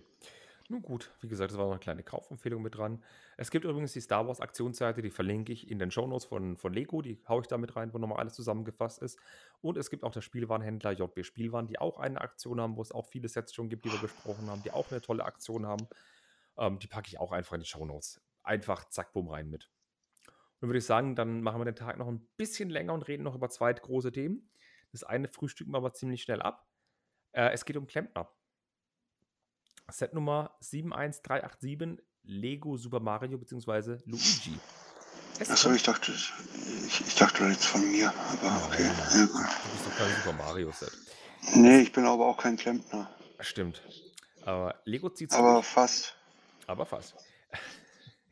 Nun 0.69 0.81
gut, 0.81 1.11
wie 1.21 1.27
gesagt, 1.27 1.51
das 1.51 1.57
war 1.57 1.65
noch 1.65 1.73
eine 1.73 1.79
kleine 1.79 2.03
Kaufempfehlung 2.03 2.61
mit 2.61 2.75
dran. 2.75 3.03
Es 3.37 3.51
gibt 3.51 3.65
übrigens 3.65 3.93
die 3.93 4.01
Star 4.01 4.27
Wars 4.27 4.39
Aktionsseite, 4.39 5.01
die 5.01 5.11
verlinke 5.11 5.51
ich 5.51 5.69
in 5.69 5.77
den 5.77 5.91
Shownotes 5.91 6.25
von, 6.25 6.57
von 6.57 6.73
Lego, 6.73 7.01
die 7.01 7.19
haue 7.27 7.41
ich 7.41 7.47
da 7.47 7.57
mit 7.57 7.75
rein, 7.75 7.93
wo 7.93 7.97
nochmal 7.97 8.19
alles 8.19 8.33
zusammengefasst 8.33 9.01
ist. 9.01 9.19
Und 9.61 9.77
es 9.77 9.89
gibt 9.89 10.03
auch 10.03 10.11
der 10.11 10.21
Spielwarenhändler 10.21 10.93
JB 10.93 11.25
Spielwaren, 11.25 11.67
die 11.67 11.79
auch 11.79 11.99
eine 11.99 12.21
Aktion 12.21 12.61
haben, 12.61 12.77
wo 12.77 12.81
es 12.81 12.91
auch 12.91 13.05
viele 13.05 13.27
Sets 13.27 13.53
schon 13.53 13.69
gibt, 13.69 13.85
die 13.85 13.91
wir 13.91 13.99
besprochen 13.99 14.49
haben, 14.49 14.63
die 14.63 14.71
auch 14.71 14.89
eine 14.89 15.01
tolle 15.01 15.25
Aktion 15.25 15.65
haben. 15.65 15.87
Ähm, 16.57 16.79
die 16.79 16.87
packe 16.87 17.07
ich 17.07 17.19
auch 17.19 17.31
einfach 17.31 17.53
in 17.53 17.61
die 17.61 17.67
Shownotes. 17.67 18.21
Einfach 18.43 18.89
zack, 18.89 19.13
bumm 19.13 19.29
rein 19.29 19.49
mit. 19.49 19.69
Dann 20.59 20.69
würde 20.69 20.79
ich 20.79 20.85
sagen, 20.85 21.15
dann 21.15 21.41
machen 21.41 21.59
wir 21.59 21.65
den 21.65 21.75
Tag 21.75 21.97
noch 21.97 22.07
ein 22.07 22.25
bisschen 22.37 22.69
länger 22.69 22.93
und 22.93 23.07
reden 23.07 23.23
noch 23.23 23.35
über 23.35 23.49
zwei 23.49 23.73
große 23.73 24.11
Themen. 24.11 24.49
Das 24.91 25.03
eine 25.03 25.27
frühstücken 25.27 25.71
wir 25.71 25.77
aber 25.77 25.93
ziemlich 25.93 26.21
schnell 26.21 26.41
ab. 26.41 26.67
Äh, 27.31 27.51
es 27.51 27.65
geht 27.65 27.77
um 27.77 27.87
Klempner. 27.87 28.29
Set 29.89 30.13
Nummer 30.13 30.55
71387, 30.61 32.05
Lego 32.23 32.77
Super 32.77 32.99
Mario 32.99 33.37
bzw. 33.37 33.97
Luigi. 34.05 34.57
Achso, 35.39 35.73
ich 35.73 35.83
dachte, 35.83 36.13
ich, 36.13 37.01
ich 37.05 37.15
dachte 37.15 37.43
jetzt 37.45 37.65
von 37.65 37.81
mir, 37.91 38.09
aber 38.09 38.65
okay. 38.67 38.83
Ja, 38.83 39.25
Du 39.25 39.69
bist 39.71 39.85
doch 39.85 39.97
kein 39.97 40.15
Super 40.15 40.37
Mario 40.37 40.71
Set. 40.71 40.91
Nee, 41.55 41.81
ich 41.81 41.91
bin 41.91 42.05
aber 42.05 42.25
auch 42.27 42.37
kein 42.37 42.55
Klempner. 42.55 43.09
Stimmt. 43.39 43.81
Aber 44.45 44.79
Lego 44.85 45.09
zieht 45.09 45.33
Aber 45.33 45.63
fast. 45.63 46.15
Aber 46.67 46.85
fast. 46.85 47.15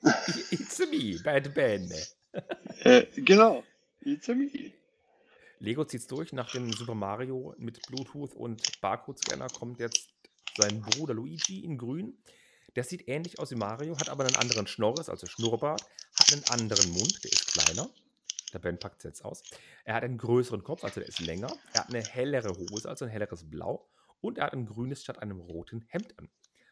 It's 0.52 0.80
me, 0.80 1.20
Bad 1.24 1.54
Ben. 1.54 1.92
Äh, 2.80 3.06
genau. 3.16 3.64
It's 4.02 4.30
a 4.30 4.34
me. 4.34 4.74
Lego 5.60 5.86
zieht's 5.86 6.08
durch. 6.08 6.34
Nach 6.34 6.52
dem 6.52 6.74
Super 6.74 6.96
Mario 6.96 7.54
mit 7.58 7.82
Bluetooth 7.88 8.34
und 8.34 8.82
Barcode-Scanner 8.82 9.48
kommt 9.48 9.80
jetzt 9.80 10.10
sein 10.58 10.82
Bruder 10.82 11.14
Luigi 11.14 11.60
in 11.60 11.78
grün. 11.78 12.18
Der 12.76 12.84
sieht 12.84 13.08
ähnlich 13.08 13.38
aus 13.38 13.52
wie 13.52 13.56
Mario, 13.56 13.98
hat 14.00 14.10
aber 14.10 14.26
einen 14.26 14.38
anderen 14.38 14.66
Schnorres, 14.66 15.10
also 15.10 15.28
Schnurrbart, 15.28 15.82
hat 16.16 16.34
einen 16.34 16.44
anderen 16.46 16.92
Mund, 16.92 17.24
der 17.24 17.32
ist 17.32 17.48
kleiner. 17.54 17.90
Der 18.54 18.60
Ben 18.60 18.80
packt 18.80 19.00
es 19.00 19.04
jetzt 19.04 19.26
aus. 19.26 19.44
Er 19.84 19.96
hat 19.96 20.04
einen 20.04 20.18
größeren 20.18 20.64
Kopf, 20.64 20.84
also 20.84 21.00
der 21.00 21.10
ist 21.10 21.20
länger. 21.20 21.52
Er 21.74 21.82
hat 21.82 21.90
eine 21.90 22.04
hellere 22.04 22.50
Hose, 22.50 22.90
also 22.90 23.06
ein 23.06 23.12
helleres 23.12 23.50
Blau. 23.50 23.88
Und 24.20 24.38
er 24.38 24.46
hat 24.46 24.54
ein 24.54 24.66
grünes 24.66 25.04
statt 25.04 25.20
einem 25.20 25.40
roten 25.40 25.82
Hemd 25.88 26.18
an. 26.18 26.30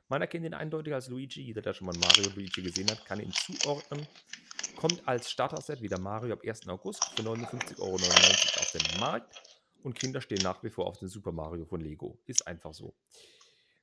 Man 0.09 0.21
erkennt 0.21 0.43
ihn 0.43 0.55
eindeutig 0.55 0.93
als 0.93 1.07
Luigi. 1.07 1.41
Jeder, 1.41 1.61
der 1.61 1.73
schon 1.73 1.85
mal 1.85 1.95
Mario 1.97 2.31
Luigi 2.31 2.63
gesehen 2.63 2.89
hat, 2.89 3.05
kann 3.05 3.19
ihn 3.19 3.31
zuordnen. 3.31 4.07
Kommt 4.75 5.07
als 5.07 5.29
Starter-Set 5.29 5.83
wie 5.83 5.87
der 5.87 5.99
Mario 5.99 6.33
ab 6.33 6.41
1. 6.43 6.67
August 6.67 7.03
für 7.15 7.21
59,99 7.21 7.79
Euro 7.79 7.93
auf 7.93 8.71
den 8.73 8.99
Markt. 8.99 9.39
Und 9.83 9.93
Kinder 9.93 10.19
stehen 10.19 10.41
nach 10.41 10.63
wie 10.63 10.71
vor 10.71 10.87
auf 10.87 10.97
den 10.97 11.09
Super 11.09 11.31
Mario 11.31 11.65
von 11.65 11.79
Lego. 11.79 12.17
Ist 12.25 12.47
einfach 12.47 12.73
so. 12.73 12.95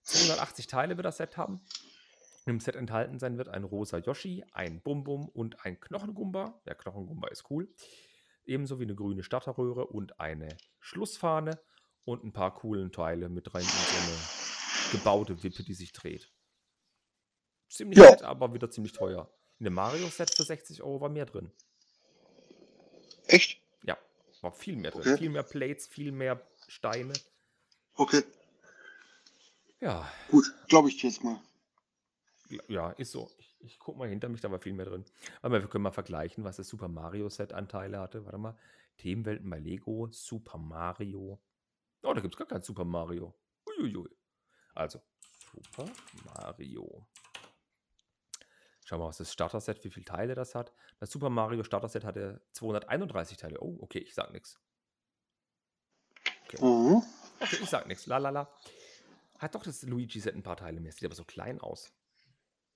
280 0.02 0.66
Teile 0.66 0.96
wird 0.96 1.04
das 1.04 1.18
Set 1.18 1.36
haben. 1.36 1.60
Im 2.44 2.58
Set 2.60 2.74
enthalten 2.74 3.18
sein 3.18 3.38
wird 3.38 3.48
ein 3.48 3.64
rosa 3.64 3.98
Yoshi, 3.98 4.44
ein 4.52 4.80
Bum 4.80 5.04
Bum 5.04 5.28
und 5.28 5.64
ein 5.64 5.78
Knochengumba. 5.78 6.60
Der 6.66 6.74
Knochengumba 6.74 7.28
ist 7.28 7.44
cool. 7.50 7.68
Ebenso 8.44 8.80
wie 8.80 8.84
eine 8.84 8.94
grüne 8.96 9.22
Starterröhre 9.22 9.86
und 9.86 10.18
eine 10.18 10.56
Schlussfahne 10.80 11.60
und 12.04 12.24
ein 12.24 12.32
paar 12.32 12.54
coolen 12.54 12.90
Teile 12.90 13.28
mit 13.28 13.52
rein 13.54 13.62
in 13.62 13.68
so 13.68 13.96
eine 13.96 14.35
gebaute 14.92 15.42
Wippe, 15.42 15.62
die 15.62 15.74
sich 15.74 15.92
dreht. 15.92 16.30
Ziemlich 17.68 17.98
Ja. 17.98 18.10
nett, 18.10 18.22
aber 18.22 18.52
wieder 18.54 18.70
ziemlich 18.70 18.92
teuer. 18.92 19.30
In 19.58 19.64
dem 19.64 19.74
Mario-Set 19.74 20.34
für 20.34 20.44
60 20.44 20.82
Euro 20.82 21.00
war 21.00 21.08
mehr 21.08 21.26
drin. 21.26 21.50
Echt? 23.26 23.60
Ja, 23.82 23.98
war 24.42 24.52
viel 24.52 24.76
mehr 24.76 24.90
drin. 24.92 25.00
Okay. 25.00 25.16
Viel 25.18 25.30
mehr 25.30 25.42
Plates, 25.42 25.86
viel 25.86 26.12
mehr 26.12 26.40
Steine. 26.68 27.12
Okay, 27.94 28.22
Ja, 29.80 30.10
gut. 30.30 30.44
Glaube 30.68 30.88
ich 30.88 31.02
jetzt 31.02 31.22
mal. 31.24 31.40
ja, 32.68 32.90
ist 32.92 33.12
so. 33.12 33.30
Ich, 33.38 33.56
ich 33.60 33.78
guck 33.78 33.96
mal 33.96 34.08
hinter 34.08 34.28
mich, 34.28 34.40
da 34.40 34.50
war 34.50 34.58
viel 34.60 34.72
mehr 34.72 34.86
drin. 34.86 35.04
Aber 35.42 35.60
wir 35.60 35.68
können 35.68 35.82
mal 35.82 35.90
vergleichen, 35.90 36.44
was 36.44 36.56
das 36.56 36.68
Super 36.68 36.88
Mario 36.88 37.28
Set 37.28 37.52
Anteile 37.52 37.98
hatte. 37.98 38.24
Warte 38.24 38.38
mal. 38.38 38.58
Themenwelten 38.98 39.48
bei 39.50 39.58
Lego, 39.58 40.08
Super 40.10 40.56
Mario. 40.58 41.38
Oh, 42.02 42.14
da 42.14 42.20
gibt 42.20 42.34
es 42.34 42.38
gar 42.38 42.46
kein 42.46 42.62
Super 42.62 42.84
Mario. 42.84 43.34
Uiuiui. 43.66 44.08
Also, 44.76 45.00
Super 45.52 45.90
Mario. 46.24 47.06
Schauen 48.84 49.00
wir 49.00 49.04
mal, 49.04 49.08
was 49.08 49.16
das 49.16 49.32
Starter-Set, 49.32 49.82
wie 49.84 49.90
viele 49.90 50.04
Teile 50.04 50.34
das 50.34 50.54
hat. 50.54 50.72
Das 51.00 51.10
Super 51.10 51.30
Mario 51.30 51.64
Starter-Set 51.64 52.04
hatte 52.04 52.40
231 52.52 53.38
Teile. 53.38 53.60
Oh, 53.60 53.78
okay, 53.80 53.98
ich 53.98 54.14
sag 54.14 54.32
nichts. 54.32 54.60
Mhm. 56.60 57.02
Okay, 57.40 57.58
ich 57.62 57.70
sag 57.70 57.86
nichts. 57.88 58.06
La 58.06 58.18
la 58.18 58.30
la. 58.30 58.54
Hat 59.38 59.54
doch 59.54 59.62
das 59.62 59.82
Luigi-Set 59.82 60.34
ein 60.34 60.42
paar 60.42 60.56
Teile 60.56 60.80
mehr. 60.80 60.92
Sieht 60.92 61.04
aber 61.04 61.14
so 61.14 61.24
klein 61.24 61.60
aus. 61.60 61.92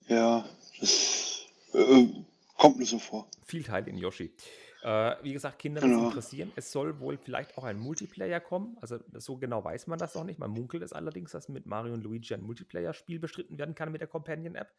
Ja, 0.09 0.49
das 0.81 1.47
äh, 1.75 2.25
kommt 2.57 2.79
mir 2.79 2.87
so 2.87 2.99
vor. 2.99 3.31
Viel 3.45 3.63
Teil 3.63 3.87
in 3.89 3.99
Yoshi. 3.99 4.35
Äh, 4.83 5.17
wie 5.23 5.33
gesagt, 5.33 5.59
Kinder 5.59 5.81
das 5.81 5.91
Genau. 5.91 6.07
interessieren. 6.07 6.53
Es 6.57 6.73
soll 6.73 7.01
wohl 7.01 7.19
vielleicht 7.19 7.59
auch 7.59 7.65
ein 7.65 7.79
Multiplayer 7.79 8.41
kommen. 8.41 8.79
Also 8.81 8.99
so 9.15 9.37
genau 9.37 9.63
weiß 9.63 9.87
man 9.89 9.99
das 9.99 10.15
noch 10.15 10.25
nicht. 10.25 10.39
Man 10.39 10.51
munkelt 10.51 10.83
es 10.83 10.93
allerdings, 10.93 11.33
dass 11.33 11.49
mit 11.49 11.67
Mario 11.67 11.93
und 11.95 12.03
Luigi 12.03 12.33
ein 12.35 12.43
Multiplayer-Spiel 12.43 13.19
bestritten 13.19 13.59
werden 13.59 13.75
kann 13.75 13.93
mit 13.93 14.01
der 14.01 14.09
Companion-App. 14.09 14.73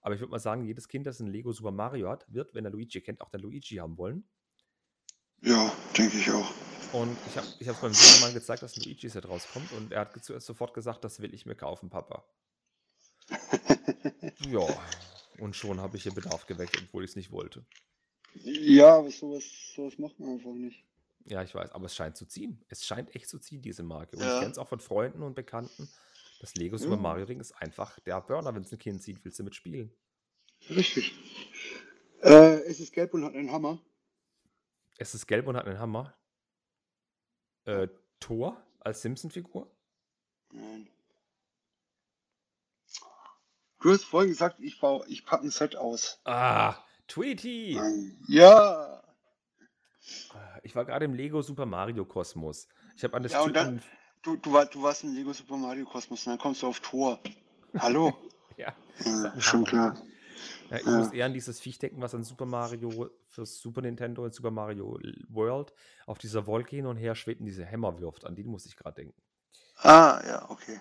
Aber 0.00 0.14
ich 0.14 0.20
würde 0.20 0.30
mal 0.30 0.38
sagen, 0.38 0.64
jedes 0.64 0.88
Kind, 0.88 1.06
das 1.06 1.20
ein 1.20 1.26
Lego 1.26 1.52
Super 1.52 1.72
Mario 1.72 2.08
hat, 2.08 2.32
wird, 2.32 2.54
wenn 2.54 2.64
er 2.64 2.70
Luigi 2.70 3.00
kennt, 3.00 3.20
auch 3.20 3.28
den 3.28 3.40
Luigi 3.40 3.76
haben 3.76 3.98
wollen. 3.98 4.24
Ja, 5.42 5.70
denke 5.98 6.16
ich 6.16 6.30
auch. 6.30 6.50
Und 6.92 7.16
ich 7.26 7.36
habe 7.36 7.46
ich 7.58 7.66
es 7.66 7.80
beim 7.80 7.92
Sohnemann 7.92 8.32
gezeigt, 8.32 8.62
dass 8.62 8.76
ein 8.76 8.84
Luigi-Set 8.84 9.28
rauskommt. 9.28 9.72
Und 9.72 9.92
er 9.92 10.02
hat 10.02 10.24
zuerst 10.24 10.46
sofort 10.46 10.72
gesagt, 10.72 11.04
das 11.04 11.20
will 11.20 11.34
ich 11.34 11.44
mir 11.44 11.56
kaufen, 11.56 11.90
Papa. 11.90 12.24
ja. 14.48 14.66
Und 15.38 15.54
schon 15.56 15.80
habe 15.80 15.96
ich 15.96 16.04
hier 16.04 16.14
Bedarf 16.14 16.46
geweckt, 16.46 16.80
obwohl 16.86 17.04
ich 17.04 17.10
es 17.10 17.16
nicht 17.16 17.32
wollte. 17.32 17.66
Ja, 18.44 18.98
aber 18.98 19.10
sowas, 19.10 19.44
sowas 19.74 19.98
macht 19.98 20.18
man 20.18 20.30
einfach 20.30 20.52
nicht. 20.52 20.84
Ja, 21.24 21.42
ich 21.42 21.54
weiß, 21.54 21.72
aber 21.72 21.86
es 21.86 21.94
scheint 21.96 22.16
zu 22.16 22.26
ziehen. 22.26 22.64
Es 22.68 22.84
scheint 22.86 23.14
echt 23.16 23.28
zu 23.28 23.38
ziehen, 23.38 23.60
diese 23.62 23.82
Marke. 23.82 24.16
Und 24.16 24.22
Ja. 24.22 24.34
ich 24.34 24.38
kenne 24.38 24.52
es 24.52 24.58
auch 24.58 24.68
von 24.68 24.78
Freunden 24.80 25.22
und 25.22 25.34
Bekannten. 25.34 25.88
Das 26.40 26.54
Lego 26.54 26.76
Super 26.76 26.96
Mhm. 26.96 27.02
Mario 27.02 27.24
Ring 27.26 27.40
ist 27.40 27.52
einfach 27.52 27.98
der 28.00 28.20
Burner, 28.20 28.54
wenn 28.54 28.62
es 28.62 28.70
ein 28.72 28.78
Kind 28.78 29.02
sieht, 29.02 29.24
willst 29.24 29.38
du 29.38 29.42
mitspielen. 29.44 29.90
Richtig. 30.70 31.14
Äh, 32.22 32.60
es 32.64 32.78
ist 32.80 32.92
gelb 32.92 33.14
und 33.14 33.24
hat 33.24 33.34
einen 33.34 33.50
Hammer. 33.50 33.80
Es 34.98 35.14
ist 35.14 35.26
gelb 35.26 35.46
und 35.46 35.56
hat 35.56 35.66
einen 35.66 35.78
Hammer. 35.78 36.14
Äh, 37.64 37.88
Thor 38.20 38.62
als 38.80 39.02
Simpson-Figur? 39.02 39.70
Nein. 40.52 40.88
Du 43.80 43.90
hast 43.92 44.04
vorhin 44.04 44.30
gesagt, 44.30 44.58
ich, 44.60 44.80
baue, 44.80 45.06
ich 45.08 45.24
packe 45.24 45.44
ein 45.44 45.50
Set 45.50 45.76
aus. 45.76 46.20
Ah, 46.24 46.76
Tweety! 47.08 47.80
Ja. 48.28 49.02
Ich 50.62 50.74
war 50.74 50.84
gerade 50.84 51.04
im 51.04 51.14
Lego 51.14 51.42
Super 51.42 51.66
Mario 51.66 52.04
Kosmos. 52.04 52.68
Ich 52.96 53.04
habe 53.04 53.14
an 53.16 53.22
das 53.22 53.32
Ja, 53.32 53.40
und 53.42 53.54
dann- 53.54 53.82
Du, 54.22 54.34
du, 54.36 54.52
war, 54.52 54.66
du 54.66 54.82
warst 54.82 55.04
in 55.04 55.14
Lego 55.14 55.32
Super 55.32 55.56
Mario 55.56 55.84
Kosmos 55.84 56.26
und 56.26 56.32
dann 56.32 56.38
kommst 56.38 56.62
du 56.62 56.66
auf 56.66 56.80
Tor. 56.80 57.20
Hallo? 57.78 58.12
Ja, 58.58 58.74
ja, 59.04 59.38
schon 59.38 59.64
klar. 59.66 59.94
Ja, 60.70 60.78
ich 60.78 60.86
Ja. 60.86 60.92
muss 60.98 61.12
eher 61.12 61.26
an 61.26 61.34
dieses 61.34 61.60
Viech 61.60 61.78
denken, 61.78 62.00
was 62.00 62.14
an 62.14 62.24
Super 62.24 62.46
Mario 62.46 63.10
für 63.28 63.44
Super 63.44 63.82
Nintendo 63.82 64.24
und 64.24 64.32
Super 64.34 64.50
Mario 64.50 64.98
World 65.28 65.74
auf 66.06 66.16
dieser 66.16 66.46
Wolke 66.46 66.74
hin 66.74 66.86
und 66.86 66.96
her 66.96 67.14
schwebt 67.14 67.40
und 67.40 67.46
diese 67.46 67.66
Hämmer 67.66 68.00
wirft. 68.00 68.24
An 68.24 68.34
die 68.34 68.44
muss 68.44 68.64
ich 68.64 68.74
gerade 68.74 68.94
denken. 69.02 69.14
Ah, 69.76 70.22
ja, 70.26 70.50
okay. 70.50 70.80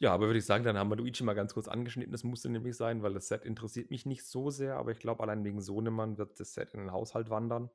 Ja, 0.00 0.12
aber 0.14 0.26
würde 0.26 0.38
ich 0.38 0.44
sagen, 0.46 0.62
dann 0.64 0.78
haben 0.78 0.90
wir 0.90 0.96
Luigi 0.96 1.24
mal 1.24 1.34
ganz 1.34 1.54
kurz 1.54 1.66
angeschnitten. 1.66 2.12
Das 2.12 2.22
musste 2.22 2.48
nämlich 2.48 2.76
sein, 2.76 3.02
weil 3.02 3.14
das 3.14 3.26
Set 3.28 3.44
interessiert 3.44 3.90
mich 3.90 4.06
nicht 4.06 4.24
so 4.24 4.50
sehr, 4.50 4.76
aber 4.76 4.92
ich 4.92 5.00
glaube, 5.00 5.22
allein 5.22 5.44
wegen 5.44 5.60
Sohnemann 5.60 6.18
wird 6.18 6.38
das 6.38 6.54
Set 6.54 6.72
in 6.74 6.80
den 6.80 6.92
Haushalt 6.92 7.30
wandern. 7.30 7.68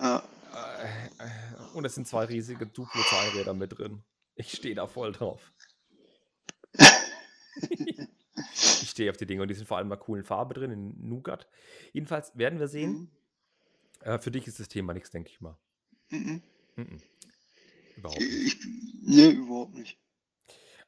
Ja, 0.00 0.22
Äh, 0.52 1.06
äh, 1.24 1.28
Und 1.74 1.84
es 1.84 1.94
sind 1.94 2.08
zwei 2.08 2.24
riesige 2.24 2.66
Duplo-Zahnräder 2.66 3.54
mit 3.54 3.78
drin. 3.78 4.02
Ich 4.34 4.52
stehe 4.52 4.74
da 4.74 4.86
voll 4.86 5.12
drauf. 5.12 5.52
ich 8.54 8.90
stehe 8.90 9.10
auf 9.10 9.16
die 9.16 9.26
Dinge 9.26 9.42
und 9.42 9.48
die 9.48 9.54
sind 9.54 9.66
vor 9.66 9.76
allem 9.78 9.88
mal 9.88 9.96
coolen 9.96 10.24
Farbe 10.24 10.54
drin, 10.54 10.70
in 10.70 11.08
Nougat. 11.08 11.46
Jedenfalls 11.92 12.36
werden 12.36 12.58
wir 12.58 12.68
sehen. 12.68 13.10
Äh, 14.00 14.18
für 14.18 14.30
dich 14.30 14.46
ist 14.46 14.58
das 14.58 14.68
Thema 14.68 14.94
nichts, 14.94 15.10
denke 15.10 15.30
ich 15.30 15.40
mal. 15.40 15.56
Mhm. 16.10 16.42
Mhm. 16.76 17.00
Überhaupt 17.96 18.20
nicht. 18.20 18.46
Ich, 18.46 18.66
nee, 19.02 19.30
überhaupt 19.30 19.74
nicht. 19.74 19.98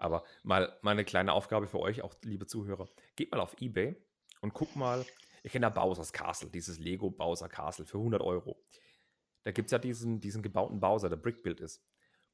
Aber 0.04 0.22
mal, 0.42 0.76
mal 0.82 0.90
eine 0.90 1.04
kleine 1.06 1.32
Aufgabe 1.32 1.66
für 1.66 1.80
euch, 1.80 2.02
auch 2.02 2.14
liebe 2.24 2.46
Zuhörer. 2.46 2.86
Geht 3.16 3.32
mal 3.32 3.40
auf 3.40 3.56
Ebay 3.58 3.96
und 4.42 4.52
guckt 4.52 4.76
mal. 4.76 5.06
Ich 5.42 5.52
kenne 5.52 5.64
ja 5.64 5.70
Bowser's 5.70 6.12
Castle, 6.12 6.50
dieses 6.50 6.78
Lego 6.78 7.10
Bowser 7.10 7.48
Castle 7.48 7.86
für 7.86 7.96
100 7.96 8.20
Euro. 8.20 8.62
Da 9.44 9.52
gibt 9.52 9.68
es 9.68 9.72
ja 9.72 9.78
diesen, 9.78 10.20
diesen 10.20 10.42
gebauten 10.42 10.78
Bowser, 10.78 11.08
der 11.08 11.16
Brickbuild 11.16 11.60
ist. 11.60 11.82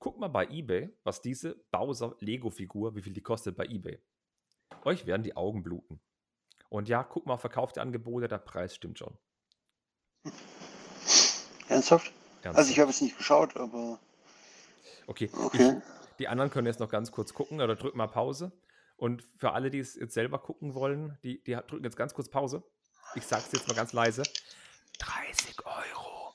Guckt 0.01 0.19
mal 0.19 0.27
bei 0.27 0.49
Ebay, 0.49 0.91
was 1.05 1.23
diese 1.23 1.65
Bowser 1.71 2.17
Lego-Figur, 2.19 2.97
wie 2.97 3.03
viel 3.03 3.13
die 3.13 3.23
kostet 3.23 3.57
bei 3.57 3.67
Ebay. 3.67 4.01
Euch 4.85 5.07
werden 5.07 5.23
die 5.23 5.37
Augen 5.37 5.63
bluten. 5.63 6.01
Und 6.71 6.89
ja, 6.89 7.05
guck 7.05 7.27
mal 7.27 7.35
auf 7.35 7.41
verkaufte 7.41 7.81
Angebote, 7.81 8.27
der 8.27 8.39
Preis 8.39 8.75
stimmt 8.75 8.99
schon. 8.99 9.17
Ernsthaft? 11.69 12.13
Ernsthaft. 12.43 12.57
Also 12.57 12.71
ich 12.73 12.81
habe 12.81 12.91
es 12.91 13.01
nicht 13.01 13.17
geschaut, 13.17 13.57
aber 13.57 14.01
okay, 15.07 15.31
okay. 15.35 15.77
Ich, 15.79 16.00
die 16.21 16.29
anderen 16.29 16.51
können 16.51 16.67
jetzt 16.67 16.81
noch 16.81 16.91
ganz 16.91 17.11
kurz 17.11 17.35
gucken 17.35 17.61
oder 17.61 17.75
drücken 17.75 17.99
mal 17.99 18.07
Pause. 18.07 18.53
Und 18.97 19.25
für 19.39 19.53
alle, 19.53 19.71
die 19.71 19.79
es 19.79 19.95
jetzt 19.95 20.15
selber 20.15 20.39
gucken 20.39 20.75
wollen, 20.75 21.19
die, 21.25 21.43
die 21.43 21.53
drücken 21.53 21.85
jetzt 21.85 21.97
ganz 21.97 22.15
kurz 22.15 22.29
Pause. 22.29 22.63
Ich 23.15 23.25
sage 23.25 23.43
es 23.47 23.53
jetzt 23.53 23.67
mal 23.67 23.75
ganz 23.75 23.93
leise. 23.93 24.23
30 24.99 25.65
Euro. 25.65 26.35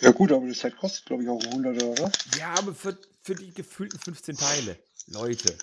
Ja 0.00 0.10
gut, 0.10 0.30
aber 0.32 0.46
das 0.46 0.60
Set 0.60 0.76
kostet 0.76 1.06
glaube 1.06 1.22
ich 1.22 1.28
auch 1.28 1.42
100 1.42 1.82
oder 1.82 2.04
was? 2.04 2.12
Ja, 2.38 2.54
aber 2.58 2.74
für, 2.74 2.98
für 3.22 3.34
die 3.34 3.52
gefühlten 3.54 3.98
15 3.98 4.36
Teile. 4.36 4.78
Leute. 5.06 5.56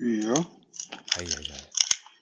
Ja. 0.00 0.34
Eieiei. 1.16 1.56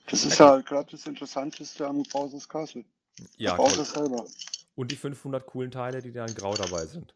Das 0.07 0.25
ist 0.25 0.39
ja 0.39 0.61
gerade 0.61 0.91
das 0.91 1.07
Interessanteste 1.07 1.87
am 1.87 2.03
Bowser's 2.05 2.49
Castle. 2.49 2.85
Ja, 3.37 3.57
Bowser 3.57 3.85
selber. 3.85 4.27
Und 4.75 4.91
die 4.91 4.97
500 4.97 5.45
coolen 5.47 5.71
Teile, 5.71 6.01
die 6.01 6.13
da 6.13 6.25
in 6.27 6.35
Grau 6.35 6.55
dabei 6.55 6.87
sind. 6.87 7.15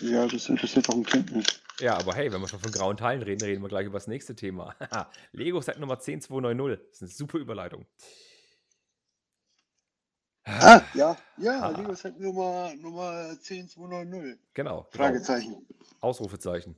Ja, 0.00 0.26
das 0.26 0.48
interessiert 0.48 0.88
auch 0.88 0.94
ein 0.94 1.04
Kind 1.04 1.34
nicht. 1.34 1.60
Ja, 1.80 1.96
aber 1.96 2.14
hey, 2.14 2.32
wenn 2.32 2.40
wir 2.40 2.48
schon 2.48 2.58
von 2.60 2.72
grauen 2.72 2.96
Teilen 2.96 3.22
reden, 3.22 3.44
reden 3.44 3.62
wir 3.62 3.68
gleich 3.68 3.86
über 3.86 3.98
das 3.98 4.06
nächste 4.08 4.34
Thema. 4.34 4.74
Lego 5.32 5.60
Set 5.60 5.78
Nummer 5.78 5.98
10290. 6.00 6.78
Das 6.90 6.96
ist 6.96 7.02
eine 7.02 7.10
super 7.10 7.38
Überleitung. 7.38 7.86
Ah, 10.44 10.80
ja, 10.94 11.16
ja, 11.36 11.60
Ah. 11.60 11.68
Lego 11.70 11.94
Set 11.94 12.18
Nummer, 12.18 12.72
Nummer 12.76 13.36
10290. 13.40 14.38
Genau. 14.54 14.82
genau. 14.82 14.88
Fragezeichen. 14.90 15.66
Ausrufezeichen. 16.00 16.74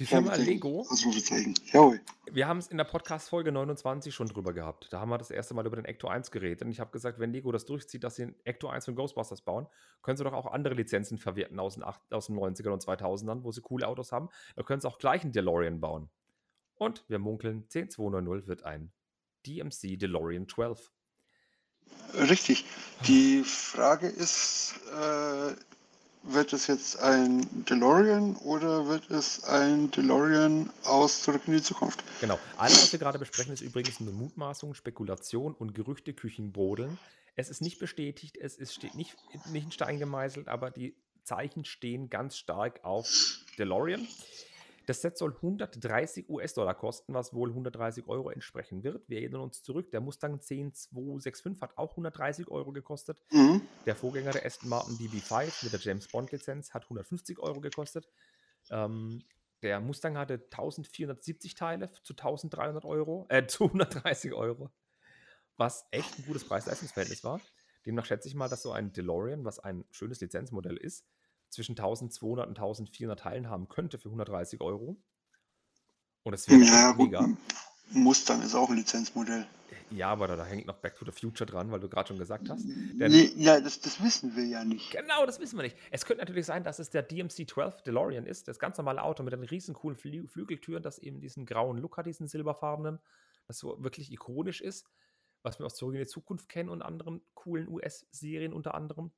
Die 0.00 0.06
Firma. 0.06 0.34
Lego, 0.34 0.80
Ausrufezeichen. 0.80 1.54
Jawohl. 1.72 2.00
wir 2.32 2.48
haben 2.48 2.58
es 2.58 2.66
in 2.66 2.78
der 2.78 2.84
Podcast-Folge 2.84 3.52
29 3.52 4.12
schon 4.12 4.26
drüber 4.26 4.52
gehabt. 4.52 4.88
Da 4.92 4.98
haben 4.98 5.08
wir 5.10 5.18
das 5.18 5.30
erste 5.30 5.54
Mal 5.54 5.64
über 5.66 5.76
den 5.76 5.84
Ecto 5.84 6.08
1 6.08 6.32
geredet. 6.32 6.62
Und 6.62 6.70
ich 6.72 6.80
habe 6.80 6.90
gesagt, 6.90 7.20
wenn 7.20 7.30
Lego 7.30 7.52
das 7.52 7.64
durchzieht, 7.64 8.02
dass 8.02 8.16
sie 8.16 8.24
ein 8.24 8.34
Ecto 8.44 8.66
1 8.68 8.86
von 8.86 8.96
Ghostbusters 8.96 9.42
bauen, 9.42 9.68
können 10.02 10.16
sie 10.16 10.24
doch 10.24 10.32
auch 10.32 10.46
andere 10.46 10.74
Lizenzen 10.74 11.16
verwerten 11.16 11.60
aus 11.60 11.74
den, 11.74 11.84
acht- 11.84 12.12
aus 12.12 12.26
den 12.26 12.36
90ern 12.36 12.70
und 12.72 12.82
2000ern, 12.82 13.44
wo 13.44 13.52
sie 13.52 13.60
coole 13.60 13.86
Autos 13.86 14.10
haben. 14.10 14.30
Da 14.56 14.64
können 14.64 14.80
sie 14.80 14.88
auch 14.88 14.98
gleich 14.98 15.22
einen 15.22 15.30
DeLorean 15.32 15.80
bauen. 15.80 16.10
Und 16.74 17.04
wir 17.08 17.20
munkeln, 17.20 17.68
10290 17.68 18.48
wird 18.48 18.64
ein 18.64 18.92
DMC 19.46 19.96
DeLorean 19.96 20.48
12. 20.48 20.90
Richtig. 22.14 22.64
Die 23.06 23.44
Frage 23.44 24.08
ist, 24.08 24.74
äh, 24.92 25.54
wird 26.26 26.52
es 26.52 26.66
jetzt 26.66 26.98
ein 26.98 27.64
DeLorean 27.64 28.36
oder 28.36 28.88
wird 28.88 29.10
es 29.10 29.44
ein 29.44 29.90
DeLorean 29.90 30.70
aus 30.84 31.22
Zurück 31.22 31.42
in 31.46 31.52
die 31.52 31.62
Zukunft? 31.62 32.02
Genau. 32.20 32.38
Alles, 32.56 32.82
was 32.82 32.92
wir 32.92 32.98
gerade 32.98 33.18
besprechen, 33.18 33.52
ist 33.52 33.60
übrigens 33.60 34.00
eine 34.00 34.10
Mutmaßung, 34.10 34.74
Spekulation 34.74 35.54
und 35.54 35.74
Gerüchte, 35.74 36.14
Küchenbrodeln. 36.14 36.98
Es 37.36 37.50
ist 37.50 37.60
nicht 37.60 37.78
bestätigt, 37.78 38.36
es 38.36 38.56
ist, 38.56 38.74
steht 38.74 38.94
nicht, 38.94 39.16
nicht 39.50 39.64
in 39.64 39.72
Stein 39.72 39.98
gemeißelt, 39.98 40.48
aber 40.48 40.70
die 40.70 40.96
Zeichen 41.24 41.64
stehen 41.64 42.10
ganz 42.10 42.36
stark 42.36 42.84
auf 42.84 43.08
DeLorean. 43.58 44.06
Das 44.86 45.00
Set 45.00 45.16
soll 45.16 45.34
130 45.34 46.28
US-Dollar 46.28 46.74
kosten, 46.74 47.14
was 47.14 47.32
wohl 47.32 47.48
130 47.48 48.06
Euro 48.06 48.30
entsprechen 48.30 48.82
wird. 48.82 49.08
Wir 49.08 49.20
erinnern 49.20 49.40
uns 49.40 49.62
zurück, 49.62 49.90
der 49.90 50.00
Mustang 50.00 50.40
10265 50.40 51.62
hat 51.62 51.78
auch 51.78 51.92
130 51.92 52.48
Euro 52.48 52.72
gekostet. 52.72 53.18
Mhm. 53.30 53.62
Der 53.86 53.96
Vorgänger 53.96 54.32
der 54.32 54.44
Aston 54.44 54.68
Martin 54.68 54.96
DB5 54.96 55.64
mit 55.64 55.72
der 55.72 55.80
James 55.80 56.08
Bond 56.08 56.32
Lizenz 56.32 56.74
hat 56.74 56.84
150 56.84 57.38
Euro 57.38 57.60
gekostet. 57.60 58.08
Ähm, 58.70 59.22
der 59.62 59.80
Mustang 59.80 60.18
hatte 60.18 60.34
1470 60.34 61.54
Teile 61.54 61.90
zu 62.02 62.12
1300 62.12 62.84
Euro, 62.84 63.26
äh, 63.30 63.46
zu 63.46 63.64
130 63.64 64.34
Euro, 64.34 64.70
was 65.56 65.86
echt 65.90 66.18
ein 66.18 66.26
gutes 66.26 66.44
Preis-Leistungsverhältnis 66.44 67.24
war. 67.24 67.40
Demnach 67.86 68.04
schätze 68.04 68.28
ich 68.28 68.34
mal, 68.34 68.48
dass 68.48 68.62
so 68.62 68.72
ein 68.72 68.92
DeLorean, 68.92 69.44
was 69.44 69.58
ein 69.58 69.84
schönes 69.90 70.20
Lizenzmodell 70.20 70.76
ist, 70.76 71.06
zwischen 71.54 71.72
1200 71.72 72.46
und 72.46 72.58
1400 72.58 73.18
Teilen 73.18 73.48
haben 73.48 73.68
könnte 73.68 73.98
für 73.98 74.08
130 74.08 74.60
Euro. 74.60 74.96
Und 76.22 76.32
das 76.32 76.48
wäre 76.48 76.60
Ja, 76.62 76.94
mega. 76.96 77.28
Mustang 77.92 78.42
ist 78.42 78.54
auch 78.54 78.70
ein 78.70 78.76
Lizenzmodell. 78.76 79.46
Ja, 79.90 80.08
aber 80.10 80.26
da, 80.26 80.36
da 80.36 80.44
hängt 80.46 80.66
noch 80.66 80.76
Back 80.78 80.96
to 80.96 81.04
the 81.04 81.12
Future 81.12 81.44
dran, 81.48 81.70
weil 81.70 81.78
du 81.80 81.88
gerade 81.88 82.08
schon 82.08 82.18
gesagt 82.18 82.48
hast. 82.48 82.64
Denn- 82.64 83.12
Nee, 83.12 83.30
ja, 83.36 83.60
das, 83.60 83.78
das 83.80 84.02
wissen 84.02 84.34
wir 84.34 84.44
ja 84.46 84.64
nicht. 84.64 84.90
Genau, 84.92 85.26
das 85.26 85.38
wissen 85.38 85.56
wir 85.58 85.62
nicht. 85.62 85.76
Es 85.90 86.06
könnte 86.06 86.22
natürlich 86.22 86.46
sein, 86.46 86.64
dass 86.64 86.78
es 86.78 86.88
der 86.90 87.06
DMC-12 87.06 87.82
DeLorean 87.82 88.26
ist, 88.26 88.48
das 88.48 88.58
ganz 88.58 88.78
normale 88.78 89.02
Auto 89.02 89.22
mit 89.22 89.34
den 89.34 89.42
riesen 89.44 89.74
coolen 89.74 89.96
Flü 89.96 90.26
Flügeltüren, 90.26 90.82
das 90.82 90.98
eben 90.98 91.20
diesen 91.20 91.44
grauen 91.44 91.76
Look 91.78 91.98
hat, 91.98 92.06
diesen 92.06 92.26
silberfarbenen, 92.26 92.98
das 93.46 93.58
so 93.58 93.76
wirklich 93.84 94.10
ikonisch 94.10 94.62
ist, 94.62 94.86
was 95.42 95.58
wir 95.58 95.66
aus 95.66 95.76
Zurück 95.76 95.94
in 95.94 96.00
die 96.00 96.06
Zukunft 96.06 96.48
kennen 96.48 96.70
und 96.70 96.80
anderen 96.80 97.20
coolen 97.34 97.68
US-Serien 97.68 98.54
unter 98.54 98.74
anderem. 98.74 99.12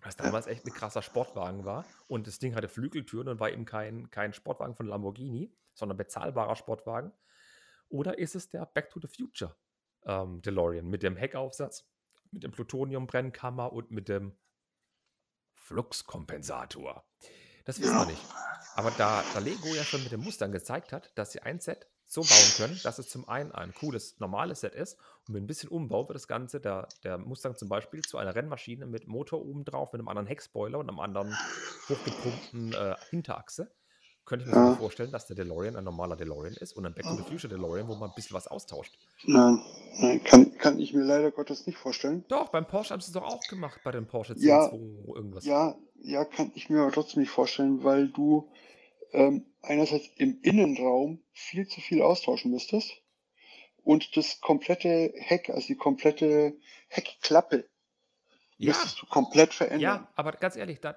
Was 0.00 0.16
damals 0.16 0.46
echt 0.46 0.66
ein 0.66 0.72
krasser 0.72 1.02
Sportwagen 1.02 1.64
war. 1.64 1.84
Und 2.08 2.26
das 2.26 2.38
Ding 2.38 2.54
hatte 2.54 2.68
Flügeltüren 2.68 3.28
und 3.28 3.40
war 3.40 3.50
eben 3.50 3.64
kein, 3.64 4.10
kein 4.10 4.32
Sportwagen 4.32 4.74
von 4.74 4.86
Lamborghini, 4.86 5.54
sondern 5.74 5.96
bezahlbarer 5.96 6.56
Sportwagen. 6.56 7.12
Oder 7.88 8.18
ist 8.18 8.34
es 8.34 8.48
der 8.48 8.66
Back 8.66 8.90
to 8.90 9.00
the 9.00 9.06
Future 9.06 9.54
ähm, 10.04 10.42
DeLorean 10.42 10.86
mit 10.86 11.02
dem 11.02 11.16
Heckaufsatz, 11.16 11.86
mit 12.30 12.42
dem 12.42 12.50
Plutonium-Brennkammer 12.50 13.72
und 13.72 13.90
mit 13.90 14.08
dem 14.08 14.36
Fluxkompensator? 15.52 17.04
Das 17.64 17.80
wissen 17.80 17.94
wir 17.94 18.06
nicht. 18.06 18.24
Aber 18.74 18.90
da, 18.92 19.22
da 19.34 19.38
Lego 19.38 19.68
ja 19.74 19.84
schon 19.84 20.02
mit 20.02 20.10
dem 20.10 20.22
Mustang 20.22 20.50
gezeigt 20.50 20.92
hat, 20.92 21.16
dass 21.16 21.32
sie 21.32 21.42
ein 21.42 21.60
Set 21.60 21.86
so 22.12 22.24
bauen 22.24 22.52
können, 22.52 22.80
dass 22.82 22.98
es 22.98 23.08
zum 23.08 23.28
einen 23.28 23.52
ein 23.52 23.74
cooles, 23.74 24.18
normales 24.20 24.60
Set 24.60 24.74
ist 24.74 24.98
und 25.26 25.34
mit 25.34 25.42
ein 25.42 25.46
bisschen 25.46 25.68
Umbau 25.70 26.08
wird 26.08 26.16
das 26.16 26.28
Ganze, 26.28 26.60
der, 26.60 26.94
der 27.04 27.18
Mustang 27.18 27.56
zum 27.56 27.68
Beispiel, 27.68 28.04
zu 28.04 28.18
einer 28.18 28.34
Rennmaschine 28.34 28.86
mit 28.86 29.06
Motor 29.06 29.40
oben 29.44 29.64
drauf, 29.64 29.92
mit 29.92 30.00
einem 30.00 30.08
anderen 30.08 30.26
Heckspoiler 30.26 30.78
und 30.78 30.88
einem 30.88 31.00
anderen 31.00 31.38
hochgepumpten 31.88 32.74
äh, 32.74 32.96
Hinterachse. 33.10 33.72
Könnte 34.24 34.44
ich 34.44 34.48
mir 34.48 34.54
Ja. 34.54 34.64
so 34.64 34.70
vorstellen, 34.70 35.10
dass 35.10 35.26
der 35.26 35.36
DeLorean 35.36 35.74
ein 35.76 35.84
normaler 35.84 36.16
DeLorean 36.16 36.56
ist 36.56 36.72
und 36.74 36.86
ein 36.86 36.94
Back 36.94 37.08
to 37.08 37.16
the 37.16 37.22
Future 37.24 37.48
DeLorean, 37.52 37.88
wo 37.88 37.94
man 37.96 38.10
ein 38.10 38.14
bisschen 38.14 38.34
was 38.36 38.46
austauscht. 38.46 38.98
Nein, 39.24 39.60
nein 40.00 40.22
kann, 40.24 40.56
kann 40.58 40.78
ich 40.80 40.94
mir 40.94 41.02
leider 41.02 41.30
Gottes 41.32 41.66
nicht 41.66 41.76
vorstellen. 41.78 42.24
Doch, 42.28 42.50
beim 42.50 42.66
Porsche 42.66 42.94
haben 42.94 43.00
sie 43.00 43.08
es 43.08 43.12
doch 43.12 43.24
auch 43.24 43.46
gemacht, 43.46 43.80
bei 43.82 43.90
dem 43.90 44.06
Porsche 44.06 44.34
Ja. 44.36 44.68
10.2 44.68 45.14
irgendwas. 45.16 45.44
Ja, 45.44 45.76
ja, 46.02 46.24
kann 46.24 46.52
ich 46.54 46.70
mir 46.70 46.82
aber 46.82 46.92
trotzdem 46.92 47.20
nicht 47.22 47.30
vorstellen, 47.30 47.82
weil 47.84 48.08
du 48.08 48.48
ähm, 49.12 49.46
einerseits 49.62 50.08
im 50.16 50.40
Innenraum 50.42 51.22
viel 51.32 51.66
zu 51.66 51.80
viel 51.80 52.02
austauschen 52.02 52.50
müsstest 52.50 52.92
und 53.84 54.16
das 54.16 54.40
komplette 54.40 55.12
Heck, 55.16 55.50
also 55.50 55.66
die 55.66 55.76
komplette 55.76 56.56
Heckklappe, 56.88 57.68
ja, 58.56 58.68
müsstest 58.68 59.02
du 59.02 59.06
komplett 59.06 59.54
verändern. 59.54 59.80
ja, 59.80 60.12
aber 60.14 60.32
ganz 60.32 60.56
ehrlich, 60.56 60.80
da, 60.80 60.96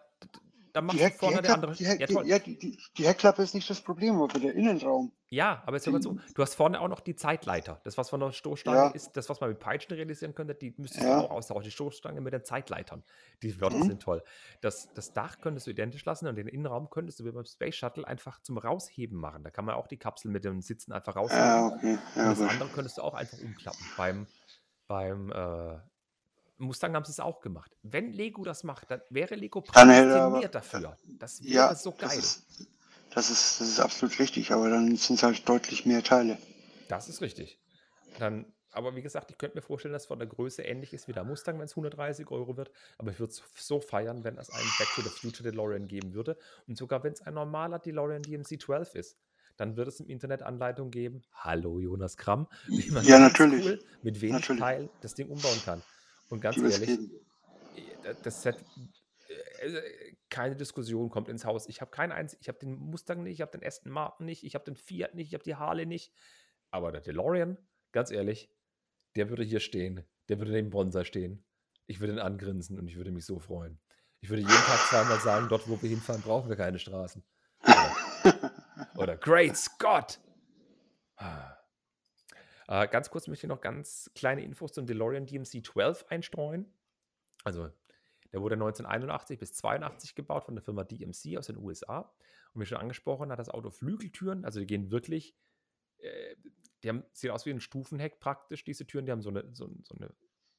da, 0.76 0.82
da 0.82 0.82
macht 0.82 0.97
Die, 0.97 1.03
Heck, 1.03 1.15
vorne 1.15 1.41
der 1.41 1.53
Heckklappe, 1.53 1.67
andere. 1.67 1.76
die, 1.76 1.86
Heck, 1.86 2.28
ja, 2.28 2.39
die, 2.39 2.59
die, 2.59 2.78
die, 2.97 3.07
Heckklappe 3.07 3.41
ist 3.41 3.55
nicht 3.55 3.69
das 3.69 3.82
Problem, 3.82 4.21
aber 4.21 4.39
der 4.39 4.53
Innenraum. 4.53 5.11
Ja, 5.30 5.63
aber 5.65 5.78
jetzt 5.78 5.86
hör 5.88 5.93
mal 5.93 6.01
zu. 6.01 6.19
Du 6.36 6.41
hast 6.41 6.53
vorne 6.55 6.80
auch 6.80 6.88
noch 6.88 6.99
die 6.99 7.15
Zeitleiter. 7.15 7.82
Das, 7.84 7.97
was 7.97 8.09
von 8.09 8.19
der 8.19 8.32
Stoßstange 8.32 8.78
Ja. 8.78 8.88
ist, 8.89 9.13
das, 9.17 9.28
was 9.30 9.41
man 9.41 9.49
mit 9.49 9.59
Peitschen 9.59 9.93
realisieren 9.95 10.36
könnte, 10.36 10.53
die 10.53 10.73
müsstest 10.78 11.03
Ja. 11.03 11.19
du 11.21 11.26
auch 11.26 11.32
austauschen. 11.32 11.63
Die 11.63 11.71
Stoßstange 11.71 12.21
mit 12.21 12.34
den 12.34 12.43
Zeitleitern. 12.43 13.03
Die 13.41 13.59
Wörter 13.59 13.78
Mhm. 13.78 13.84
sind 13.88 14.01
toll. 14.01 14.23
Das, 14.61 14.93
das 14.93 15.13
Dach 15.13 15.39
könntest 15.41 15.65
du 15.67 15.71
identisch 15.71 16.05
lassen 16.05 16.28
und 16.28 16.36
den 16.36 16.47
Innenraum 16.47 16.89
könntest 16.89 17.19
du 17.19 17.26
wie 17.26 17.32
beim 17.32 17.45
Space 17.45 17.76
Shuttle 17.76 18.07
einfach 18.07 18.41
zum 18.41 18.57
Rausheben 18.57 19.17
machen. 19.17 19.43
Da 19.43 19.49
kann 19.49 19.65
man 19.65 19.76
auch 19.76 19.88
die 19.88 19.97
Kapsel 19.97 20.30
mit 20.32 20.45
dem 20.45 20.61
Sitzen 20.61 20.91
einfach 20.91 21.15
rausheben. 21.15 21.43
Ja, 21.43 21.67
okay. 21.67 21.97
und 22.15 22.26
das 22.26 22.41
andere 22.41 22.69
könntest 22.69 22.97
du 22.97 23.01
auch 23.01 23.13
einfach 23.15 23.38
umklappen. 23.39 23.82
Beim, 23.97 24.28
beim 24.88 25.32
äh, 25.32 25.80
Mustang 26.58 26.95
haben 26.95 27.06
sie 27.06 27.12
es 27.12 27.20
auch 27.20 27.41
gemacht. 27.41 27.76
Wenn 27.84 28.12
Lego 28.14 28.43
das 28.43 28.64
macht, 28.64 28.89
dann 28.91 29.01
wäre 29.10 29.36
Lego 29.36 29.62
prädestiniert 29.62 30.56
dafür. 30.56 30.97
Das 31.20 31.43
wäre 31.43 31.53
Ja, 31.53 31.76
so 31.76 31.91
das 31.97 32.12
geil. 32.12 32.20
ist, 32.20 32.45
das, 33.14 33.30
ist, 33.30 33.62
das 33.62 33.68
ist 33.68 33.80
absolut 33.80 34.18
richtig, 34.20 34.51
aber 34.51 34.70
dann 34.70 34.95
sind 34.95 35.18
es 35.18 35.24
halt 35.24 35.47
deutlich 35.47 35.86
mehr 35.86 36.03
Teile. 36.03 36.38
Das 36.88 37.10
ist 37.10 37.22
richtig. 37.22 37.60
Dann, 38.20 38.45
aber 38.72 38.95
wie 38.95 39.01
gesagt, 39.01 39.32
ich 39.32 39.38
könnte 39.38 39.58
mir 39.58 39.62
vorstellen, 39.62 39.93
dass 39.93 40.03
es 40.03 40.08
von 40.08 40.20
der 40.20 40.28
Größe 40.28 40.62
ähnlich 40.62 40.93
ist 40.93 41.08
wie 41.08 41.14
der 41.14 41.24
Mustang, 41.24 41.58
wenn 41.60 41.66
es 41.66 41.72
130 41.74 42.30
Euro 42.32 42.56
wird. 42.58 42.72
Aber 42.97 43.12
ich 43.12 43.20
würde 43.20 43.32
es 43.34 43.43
so 43.58 43.82
feiern, 43.82 44.24
wenn 44.24 44.38
es 44.38 44.49
einen 44.49 44.70
Back 44.78 44.88
to 44.95 45.01
the 45.01 45.10
Future 45.10 45.49
DeLorean 45.49 45.88
geben 45.88 46.14
würde. 46.14 46.38
Und 46.68 46.78
sogar 46.78 47.03
wenn 47.03 47.14
es 47.14 47.22
ein 47.22 47.34
normaler 47.34 47.80
DeLorean 47.80 48.22
DMC 48.22 48.62
12 48.62 48.95
ist. 48.95 49.18
Dann 49.58 49.78
wird 49.78 49.88
es 49.88 50.01
im 50.01 50.08
Internet 50.10 50.43
Anleitung 50.43 50.91
geben. 50.91 51.22
Hallo 51.34 51.80
Jonas 51.80 52.18
Kramm. 52.18 52.47
Wie 52.68 52.91
man 52.91 53.06
Ja, 53.06 53.20
natürlich. 53.20 53.66
Cool 53.66 53.80
mit 54.01 54.20
wenig 54.20 54.34
Natürlich. 54.34 54.60
Teil 54.62 54.89
das 55.01 55.16
Ding 55.16 55.30
umbauen 55.30 55.62
kann. 55.64 55.82
Und 56.30 56.41
ganz 56.41 56.57
ehrlich, 56.57 56.89
äh, 56.89 58.15
das 58.23 58.41
Set, 58.41 58.57
äh, 59.59 60.15
keine 60.30 60.55
Diskussion 60.55 61.09
kommt 61.09 61.30
ins 61.30 61.45
Haus. 61.45 61.67
Ich 61.67 61.82
habe 61.82 61.91
keinen 61.91 62.11
einzigen, 62.11 62.41
ich 62.41 62.47
habe 62.47 62.59
den 62.59 62.76
Mustang 62.78 63.23
nicht, 63.23 63.36
ich 63.36 63.41
habe 63.41 63.57
den 63.57 63.65
Aston 63.65 63.91
Martin 63.91 64.26
nicht, 64.26 64.43
ich 64.43 64.55
habe 64.55 64.65
den 64.65 64.76
Fiat 64.76 65.15
nicht, 65.15 65.28
ich 65.28 65.34
habe 65.34 65.43
die 65.43 65.55
Harley 65.55 65.86
nicht. 65.86 66.11
Aber 66.71 66.91
der 66.91 67.01
DeLorean, 67.01 67.57
ganz 67.91 68.11
ehrlich, 68.11 68.49
der 69.15 69.30
würde 69.30 69.43
hier 69.43 69.59
stehen. 69.59 70.03
Der 70.30 70.39
würde 70.39 70.51
neben 70.51 70.71
Bonsai 70.71 71.03
stehen. 71.03 71.45
Ich 71.88 71.99
würde 71.99 72.13
ihn 72.13 72.19
angrinsen 72.19 72.80
und 72.80 72.88
ich 72.88 72.97
würde 72.97 73.11
mich 73.11 73.26
so 73.26 73.39
freuen. 73.39 73.80
Ich 74.22 74.30
würde 74.30 74.41
jeden 74.41 74.53
Tag 74.53 74.80
zweimal 74.89 75.19
sagen, 75.19 75.47
dort, 75.49 75.69
wo 75.69 75.80
wir 75.81 75.89
hinfahren, 75.89 76.22
brauchen 76.22 76.49
wir 76.49 76.56
keine 76.56 76.80
Straßen. 76.80 77.23
Oder, 77.61 78.52
oder 78.97 79.18
Great 79.18 79.56
Scott! 79.56 80.19
Äh, 82.68 82.88
ganz 82.88 83.10
kurz 83.10 83.28
möchte 83.28 83.46
ich 83.46 83.50
noch 83.50 83.62
ganz 83.62 84.12
kleine 84.16 84.44
Infos 84.44 84.74
zum 84.74 84.86
DeLorean 84.86 85.26
DMC 85.26 85.64
12 85.66 86.06
einstreuen. 86.10 86.66
Also, 87.44 87.70
der 88.32 88.42
wurde 88.42 88.56
1981 88.56 89.40
bis 89.40 89.54
82 89.54 90.16
gebaut 90.16 90.46
von 90.46 90.56
der 90.56 90.64
Firma 90.64 90.84
DMC 90.84 91.38
aus 91.38 91.48
den 91.48 91.58
USA. 91.58 92.14
Und 92.54 92.62
wie 92.62 92.66
schon 92.66 92.80
angesprochen, 92.80 93.32
hat 93.32 93.40
das 93.40 93.50
Auto 93.50 93.70
Flügeltüren. 93.70 94.46
Also, 94.46 94.60
die 94.60 94.66
gehen 94.66 94.90
wirklich, 94.92 95.36
äh, 95.98 96.36
die 96.84 96.90
haben, 96.90 97.04
sieht 97.14 97.32
aus 97.32 97.46
wie 97.46 97.52
ein 97.52 97.60
Stufenheck 97.60 98.20
praktisch, 98.20 98.64
diese 98.64 98.88
Türen. 98.88 99.06
Die 99.06 99.12
haben 99.12 99.22
so 99.22 99.30
eine, 99.30 99.48
so, 99.54 99.70
so 99.84 99.96
eine 99.96 100.14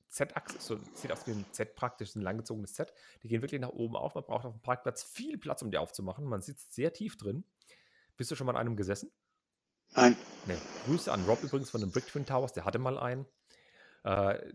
Z-Achse, 0.09 0.59
so, 0.61 0.79
sieht 0.95 1.11
aus 1.11 1.27
wie 1.27 1.33
ein 1.33 1.45
Z 1.51 1.75
praktisch, 1.75 2.15
ein 2.15 2.23
langgezogenes 2.23 2.75
Z. 2.75 2.93
Die 3.23 3.29
gehen 3.29 3.43
wirklich 3.43 3.61
nach 3.61 3.71
oben 3.71 3.97
auf. 3.97 4.15
Man 4.15 4.25
braucht 4.25 4.45
auf 4.45 4.55
dem 4.55 4.63
Parkplatz 4.63 5.03
viel 5.03 5.39
Platz, 5.39 5.63
um 5.63 5.71
die 5.71 5.79
aufzumachen. 5.79 6.25
Man 6.25 6.41
sitzt 6.41 6.73
sehr 6.73 6.93
tief 6.93 7.17
drin. 7.17 7.45
Bist 8.17 8.31
du 8.31 8.37
schon 8.37 8.47
mal 8.47 8.53
in 8.53 8.59
einem 8.59 8.77
gesessen? 8.77 9.11
Nein, 9.95 10.17
Ne, 10.45 10.57
Grüße 10.85 11.13
an 11.13 11.25
Rob 11.25 11.43
übrigens 11.43 11.71
von 11.71 11.81
den 11.81 11.91
Brick 11.91 12.07
Twin 12.07 12.25
Towers, 12.27 12.53
der 12.53 12.65
hatte 12.65 12.79
mal 12.79 12.99
einen. 12.99 13.27
Äh, 14.05 14.53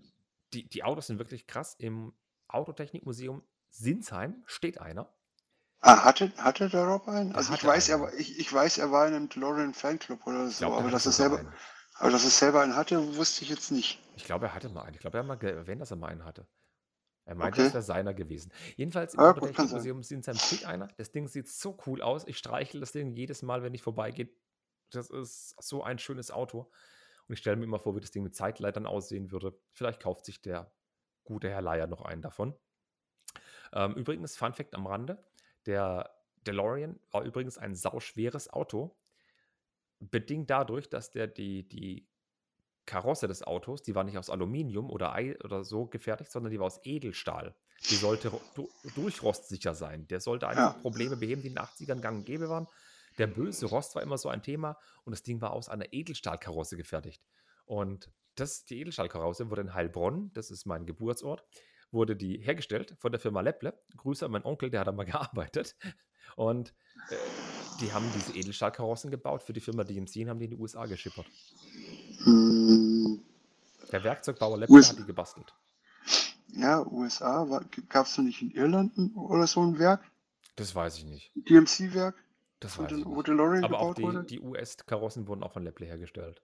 die, 0.53 0.67
die 0.69 0.83
Autos 0.83 1.07
sind 1.07 1.19
wirklich 1.19 1.47
krass. 1.47 1.75
Im 1.77 2.13
Autotechnikmuseum 2.47 3.43
Sinsheim 3.69 4.43
steht 4.45 4.79
einer. 4.79 5.13
Ah, 5.81 6.03
hatte, 6.05 6.31
hatte 6.37 6.69
der 6.69 6.85
Rob 6.85 7.07
einen? 7.07 7.31
Er 7.31 7.37
Also 7.37 7.53
ich 7.53 7.63
weiß, 7.63 7.89
er, 7.89 7.95
einen. 7.95 8.03
war- 8.05 8.13
ich, 8.13 8.39
ich 8.39 8.51
weiß, 8.53 8.77
er 8.77 8.91
war 8.91 9.07
in 9.07 9.13
einem 9.13 9.29
DeLorean 9.29 9.73
Fanclub 9.73 10.25
oder 10.27 10.49
so, 10.49 10.59
glaube, 10.59 10.77
aber 10.77 10.91
dass, 10.91 11.05
er 11.05 11.11
selber, 11.11 11.39
einen. 11.39 11.53
aber 11.95 12.11
dass 12.11 12.23
er 12.23 12.29
selber 12.29 12.61
einen 12.61 12.75
hatte, 12.75 13.15
wusste 13.15 13.43
ich 13.43 13.49
jetzt 13.49 13.71
nicht. 13.71 13.99
Ich 14.15 14.23
glaube, 14.25 14.47
er 14.47 14.53
hatte 14.55 14.69
mal 14.69 14.83
einen. 14.83 14.93
Ich 14.95 14.99
glaube, 15.01 15.17
er 15.17 15.21
hat 15.21 15.27
mal 15.27 15.43
erwähnt, 15.49 15.81
dass 15.81 15.91
er 15.91 15.97
mal 15.97 16.07
einen 16.07 16.25
hatte. 16.25 16.47
Er 17.25 17.35
meinte, 17.35 17.59
Okay. 17.59 17.65
das 17.65 17.73
wäre 17.73 17.83
seiner 17.83 18.13
gewesen. 18.13 18.51
Jedenfalls 18.75 19.13
im 19.15 19.19
Ah, 19.19 19.29
Autotechnikmuseum 19.29 19.99
ist 20.01 20.11
in 20.11 20.23
seinem 20.23 20.37
steht 20.39 20.65
einer. 20.65 20.87
Das 20.97 21.11
Ding 21.11 21.27
sieht 21.27 21.49
so 21.49 21.77
cool 21.85 22.01
aus. 22.01 22.25
Ich 22.27 22.37
streichel 22.37 22.79
das 22.81 22.91
Ding 22.93 23.15
jedes 23.15 23.41
Mal, 23.41 23.63
wenn 23.63 23.73
ich 23.73 23.83
vorbeigehe. 23.83 24.29
Das 24.91 25.09
ist 25.09 25.55
so 25.61 25.84
ein 25.84 25.99
schönes 25.99 26.31
Auto. 26.31 26.72
Und 27.27 27.34
ich 27.34 27.39
stelle 27.39 27.55
mir 27.57 27.63
immer 27.65 27.80
vor, 27.80 27.95
wie 27.95 28.01
das 28.01 28.11
Ding 28.11 28.23
mit 28.23 28.35
Zeitleitern 28.35 28.85
aussehen 28.85 29.31
würde. 29.31 29.57
Vielleicht 29.72 30.01
kauft 30.01 30.26
sich 30.26 30.41
der 30.41 30.72
gute 31.23 31.49
Herr 31.49 31.61
Leier 31.61 31.88
noch 31.88 32.01
einen 32.01 32.22
davon. 32.22 32.55
Ähm, 33.73 33.95
übrigens, 33.95 34.35
Fun 34.35 34.53
Fact 34.53 34.73
am 34.76 34.88
Rande: 34.88 35.23
Der 35.65 36.13
DeLorean 36.47 36.99
war 37.11 37.23
übrigens 37.23 37.57
ein 37.57 37.76
sauschweres 37.76 38.49
Auto. 38.51 38.97
Bedingt 39.99 40.49
dadurch, 40.49 40.89
dass 40.89 41.11
der 41.11 41.27
die, 41.27 41.68
die 41.68 42.07
Karosse 42.88 43.27
des 43.27 43.43
Autos, 43.43 43.84
die 43.84 43.93
war 43.93 44.03
nicht 44.03 44.18
aus 44.18 44.30
Aluminium 44.31 44.89
oder, 44.89 45.13
Ei 45.13 45.38
oder 45.43 45.63
so 45.63 45.85
gefertigt, 45.85 46.31
sondern 46.31 46.51
die 46.51 46.59
war 46.59 46.65
aus 46.65 46.80
Edelstahl. 46.84 47.55
Die 47.89 47.95
sollte 47.95 48.30
ro- 48.30 48.41
du- 48.55 48.69
durchrostsicher 48.95 49.76
sein. 49.76 50.07
Der 50.07 50.19
sollte 50.19 50.47
einfach 50.47 50.76
Ja. 50.76 50.81
Probleme 50.81 51.15
beheben, 51.18 51.41
die 51.43 51.49
in 51.49 51.53
den 51.55 51.63
80ern 51.63 52.01
gang 52.01 52.18
und 52.19 52.26
gäbe 52.26 52.49
waren. 52.49 52.68
Der 53.17 53.27
böse 53.27 53.65
Rost 53.67 53.95
war 53.95 54.01
immer 54.01 54.17
so 54.17 54.29
ein 54.29 54.41
Thema 54.41 54.77
und 55.03 55.11
das 55.11 55.23
Ding 55.23 55.41
war 55.41 55.51
aus 55.53 55.69
einer 55.69 55.91
Edelstahlkarosse 55.93 56.77
gefertigt. 56.77 57.21
Und 57.65 58.09
das, 58.35 58.65
die 58.65 58.79
Edelstahlkarosse 58.79 59.49
wurde 59.49 59.61
in 59.61 59.73
Heilbronn, 59.73 60.31
das 60.33 60.51
ist 60.51 60.65
mein 60.65 60.85
Geburtsort, 60.85 61.43
wurde 61.91 62.15
die 62.15 62.38
hergestellt 62.38 62.95
von 62.99 63.11
der 63.11 63.19
Firma 63.19 63.41
Lepple. 63.41 63.77
Grüße 63.97 64.25
an 64.25 64.31
meinen 64.31 64.45
Onkel, 64.45 64.69
der 64.69 64.81
hat 64.81 64.88
da 64.88 64.91
mal 64.93 65.03
gearbeitet. 65.05 65.75
Und 66.38 66.73
äh, 67.09 67.15
die 67.81 67.91
haben 67.91 68.05
diese 68.15 68.33
Edelstahlkarossen 68.38 69.11
gebaut 69.11 69.43
für 69.43 69.53
die 69.53 69.59
Firma 69.59 69.83
DMC 69.83 70.15
und 70.21 70.29
haben 70.29 70.39
die 70.39 70.45
in 70.45 70.51
die 70.51 70.57
USA 70.57 70.85
geschippert. 70.85 71.25
Hm, 72.23 73.21
Der 73.91 74.03
Werkzeugbauer 74.03 74.57
Lepple 74.59 74.75
US 74.75 74.89
hat 74.91 74.99
die 74.99 75.05
gebastelt. 75.05 75.53
ja, 76.53 76.85
USA, 76.88 77.45
gab 77.89 78.05
es 78.05 78.15
da 78.15 78.21
nicht 78.21 78.41
in 78.41 78.51
Irland 78.51 78.93
oder 79.15 79.47
so 79.47 79.61
ein 79.61 79.77
Werk? 79.79 80.03
Das 80.55 80.73
weiß 80.75 80.97
ich 80.99 81.05
nicht. 81.05 81.31
DMC-Werk, 81.35 82.15
Das 82.61 82.77
wo, 82.77 82.83
De 82.83 83.03
wo. 83.03 83.21
DeLorean 83.21 83.63
Aber 83.65 83.79
auch 83.79 83.95
die, 83.95 84.03
wurde? 84.03 84.23
die 84.23 84.39
US-Karossen 84.39 85.27
wurden 85.27 85.43
auch 85.43 85.51
von 85.51 85.63
Lepple 85.63 85.88
hergestellt. 85.88 86.41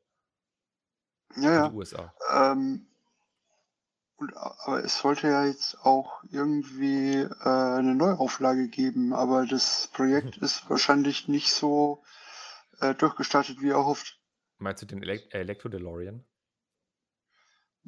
Ja, 1.35 1.53
ja. 1.53 1.72
USA. 1.72 2.14
Ähm, 2.34 2.88
und, 4.15 4.35
aber 4.35 4.84
es 4.84 4.98
sollte 4.98 5.27
ja 5.27 5.45
jetzt 5.45 5.77
auch 5.85 6.23
irgendwie 6.30 7.18
äh, 7.19 7.30
eine 7.44 7.94
Neuauflage 7.94 8.68
geben, 8.68 9.14
aber 9.14 9.45
das 9.45 9.89
Projekt 9.94 10.38
ist 10.41 10.68
wahrscheinlich 10.69 11.27
nicht 11.27 11.53
so 11.53 12.03
äh, 12.81 12.95
durchgestartet, 12.95 13.61
wie 13.61 13.69
erhofft. 13.69 14.19
Meinst 14.57 14.81
du 14.81 14.88
den 14.88 15.03
Elek 15.03 15.31
Elektro-DeLorean? 15.31 16.26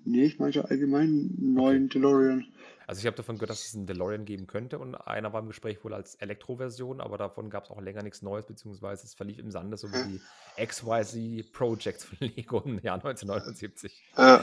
Nee, 0.05 0.25
ich 0.25 0.39
meinte 0.39 0.69
allgemein 0.69 1.33
neuen 1.37 1.89
DeLorean. 1.89 2.45
Also 2.87 3.01
ich 3.01 3.05
habe 3.05 3.17
davon 3.17 3.35
gehört, 3.35 3.51
dass 3.51 3.67
es 3.67 3.75
einen 3.75 3.85
DeLorean 3.85 4.25
geben 4.25 4.47
könnte 4.47 4.79
und 4.79 4.95
einer 4.95 5.31
war 5.31 5.41
im 5.41 5.47
Gespräch 5.47 5.83
wohl 5.83 5.93
als 5.93 6.15
Elektroversion, 6.15 7.01
aber 7.01 7.19
davon 7.19 7.51
gab 7.51 7.65
es 7.65 7.69
auch 7.69 7.79
länger 7.79 8.01
nichts 8.01 8.23
Neues, 8.23 8.47
beziehungsweise 8.47 9.05
es 9.05 9.13
verlief 9.13 9.37
im 9.37 9.51
Sande, 9.51 9.77
so 9.77 9.91
wie 9.91 10.19
die 10.57 10.65
XYZ 10.65 11.51
Projects 11.51 12.05
von 12.05 12.17
Lego 12.19 12.61
im 12.61 12.79
Jahr 12.79 12.95
1979. 12.95 14.11
Äh, 14.17 14.39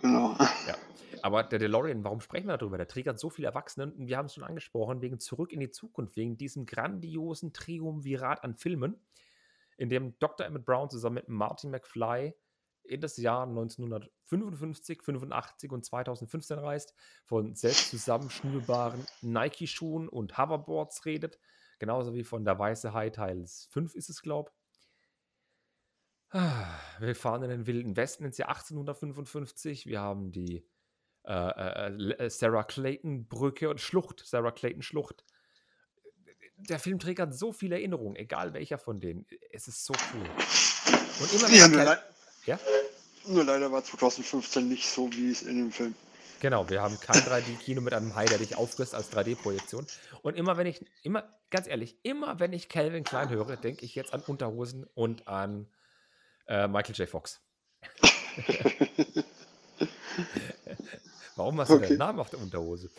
genau. 0.00 0.36
Ja. 0.68 0.76
Aber 1.22 1.42
der 1.42 1.58
DeLorean, 1.58 2.04
warum 2.04 2.20
sprechen 2.20 2.46
wir 2.46 2.56
darüber? 2.56 2.76
Der 2.76 2.86
triggert 2.86 3.18
so 3.18 3.28
viele 3.28 3.48
Erwachsene 3.48 3.92
und 3.92 4.06
wir 4.06 4.16
haben 4.16 4.26
es 4.26 4.34
schon 4.34 4.44
angesprochen, 4.44 5.02
wegen 5.02 5.18
Zurück 5.18 5.52
in 5.52 5.58
die 5.58 5.70
Zukunft, 5.70 6.16
wegen 6.16 6.36
diesem 6.36 6.66
grandiosen 6.66 7.52
Triumvirat 7.52 8.44
an 8.44 8.54
Filmen, 8.54 9.00
in 9.76 9.88
dem 9.88 10.16
Dr. 10.20 10.46
Emmett 10.46 10.64
Brown 10.64 10.90
zusammen 10.90 11.16
mit 11.16 11.28
Martin 11.28 11.70
McFly 11.70 12.34
in 12.84 13.00
das 13.00 13.16
Jahr 13.16 13.46
1955, 13.46 15.02
85 15.02 15.72
und 15.72 15.84
2015 15.84 16.58
reist, 16.58 16.94
von 17.24 17.54
selbst 17.54 17.90
zusammenschnürbaren 17.90 19.04
Nike-Schuhen 19.22 20.08
und 20.08 20.38
Hoverboards 20.38 21.04
redet, 21.06 21.38
genauso 21.78 22.14
wie 22.14 22.24
von 22.24 22.44
der 22.44 22.58
Weiße 22.58 22.92
Hai 22.92 23.10
Teil 23.10 23.44
5 23.46 23.94
ist 23.94 24.10
es, 24.10 24.22
glaube 24.22 24.50
Wir 26.32 27.16
fahren 27.16 27.42
in 27.42 27.50
den 27.50 27.66
Wilden 27.66 27.96
Westen 27.96 28.24
ins 28.24 28.38
Jahr 28.38 28.50
1855. 28.50 29.86
Wir 29.86 30.00
haben 30.00 30.30
die 30.30 30.64
äh, 31.24 31.32
äh, 31.32 32.12
äh, 32.12 32.30
Sarah 32.30 32.62
Clayton 32.62 33.26
Brücke 33.26 33.68
und 33.68 33.80
Schlucht, 33.80 34.22
Sarah 34.24 34.52
Clayton 34.52 34.82
Schlucht. 34.82 35.24
Der 36.56 36.78
Film 36.78 36.98
triggert 36.98 37.34
so 37.34 37.52
viele 37.52 37.76
Erinnerungen, 37.76 38.16
egal 38.16 38.54
welcher 38.54 38.78
von 38.78 39.00
denen. 39.00 39.26
Es 39.50 39.66
ist 39.66 39.84
so 39.84 39.94
cool. 40.14 40.28
Und 41.20 41.32
immer 41.34 41.48
wenn 41.48 41.74
Ja, 41.74 41.98
ja? 42.50 42.58
nur 43.26 43.44
leider 43.44 43.70
war 43.70 43.84
2015 43.84 44.68
nicht 44.68 44.88
so, 44.88 45.10
wie 45.12 45.30
es 45.30 45.42
in 45.42 45.56
dem 45.56 45.72
Film. 45.72 45.94
Genau, 46.40 46.68
wir 46.70 46.80
haben 46.80 46.98
kein 47.00 47.22
3D-Kino 47.22 47.80
mit 47.82 47.92
einem 47.92 48.14
Hai, 48.14 48.24
der 48.24 48.38
dich 48.38 48.56
auffrisst 48.56 48.94
als 48.94 49.12
3D-Projektion. 49.12 49.86
Und 50.22 50.36
immer 50.36 50.56
wenn 50.56 50.66
ich, 50.66 50.84
immer, 51.02 51.24
ganz 51.50 51.68
ehrlich, 51.68 51.98
immer 52.02 52.40
wenn 52.40 52.52
ich 52.54 52.68
Calvin 52.68 53.04
Klein 53.04 53.28
höre, 53.28 53.56
denke 53.56 53.84
ich 53.84 53.94
jetzt 53.94 54.14
an 54.14 54.22
Unterhosen 54.22 54.84
und 54.94 55.28
an 55.28 55.66
äh, 56.48 56.66
Michael 56.66 56.94
J. 56.94 57.08
Fox. 57.08 57.42
Warum 61.36 61.60
hast 61.60 61.70
du 61.70 61.74
Okay. 61.74 61.88
den 61.88 61.98
Namen 61.98 62.18
auf 62.18 62.30
der 62.30 62.40
Unterhose? 62.40 62.90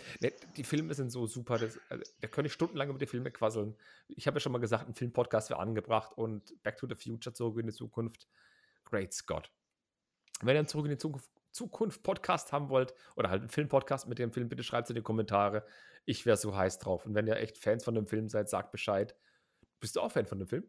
Die 0.55 0.63
Filme 0.63 0.93
sind 0.93 1.11
so 1.11 1.25
super, 1.27 1.57
das, 1.57 1.79
also, 1.89 2.03
da 2.21 2.27
könnte 2.27 2.47
ich 2.47 2.53
stundenlang 2.53 2.89
über 2.89 2.99
die 2.99 3.07
Filme 3.07 3.31
quasseln. 3.31 3.75
Ich 4.07 4.27
habe 4.27 4.37
ja 4.37 4.39
schon 4.39 4.51
mal 4.51 4.59
gesagt, 4.59 4.87
ein 4.87 4.93
Filmpodcast 4.95 5.49
wäre 5.49 5.59
angebracht 5.59 6.11
und 6.15 6.61
Back 6.63 6.77
to 6.77 6.87
the 6.87 6.95
Future, 6.95 7.33
zurück 7.33 7.57
in 7.59 7.67
die 7.67 7.73
Zukunft. 7.73 8.27
Great 8.91 9.13
Scott. 9.13 9.49
Wenn 10.41 10.55
ihr 10.55 10.59
einen 10.59 10.67
Zurück 10.67 10.85
in 10.85 10.91
die 10.91 10.97
Zukunft, 10.97 11.29
Zukunft 11.51 12.03
Podcast 12.03 12.51
haben 12.51 12.69
wollt 12.69 12.93
oder 13.15 13.29
halt 13.29 13.41
einen 13.41 13.49
Filmpodcast 13.49 14.07
mit 14.07 14.19
dem 14.19 14.31
Film, 14.31 14.49
bitte 14.49 14.63
schreibt 14.63 14.85
es 14.85 14.89
in 14.89 14.95
die 14.95 15.01
Kommentare. 15.01 15.65
Ich 16.05 16.25
wäre 16.25 16.37
so 16.37 16.55
heiß 16.55 16.79
drauf. 16.79 17.05
Und 17.05 17.13
wenn 17.15 17.27
ihr 17.27 17.37
echt 17.37 17.57
Fans 17.57 17.83
von 17.83 17.95
dem 17.95 18.07
Film 18.07 18.29
seid, 18.29 18.49
sagt 18.49 18.71
Bescheid. 18.71 19.15
Bist 19.79 19.95
du 19.95 20.01
auch 20.01 20.11
Fan 20.11 20.25
von 20.27 20.39
dem 20.39 20.47
Film? 20.47 20.63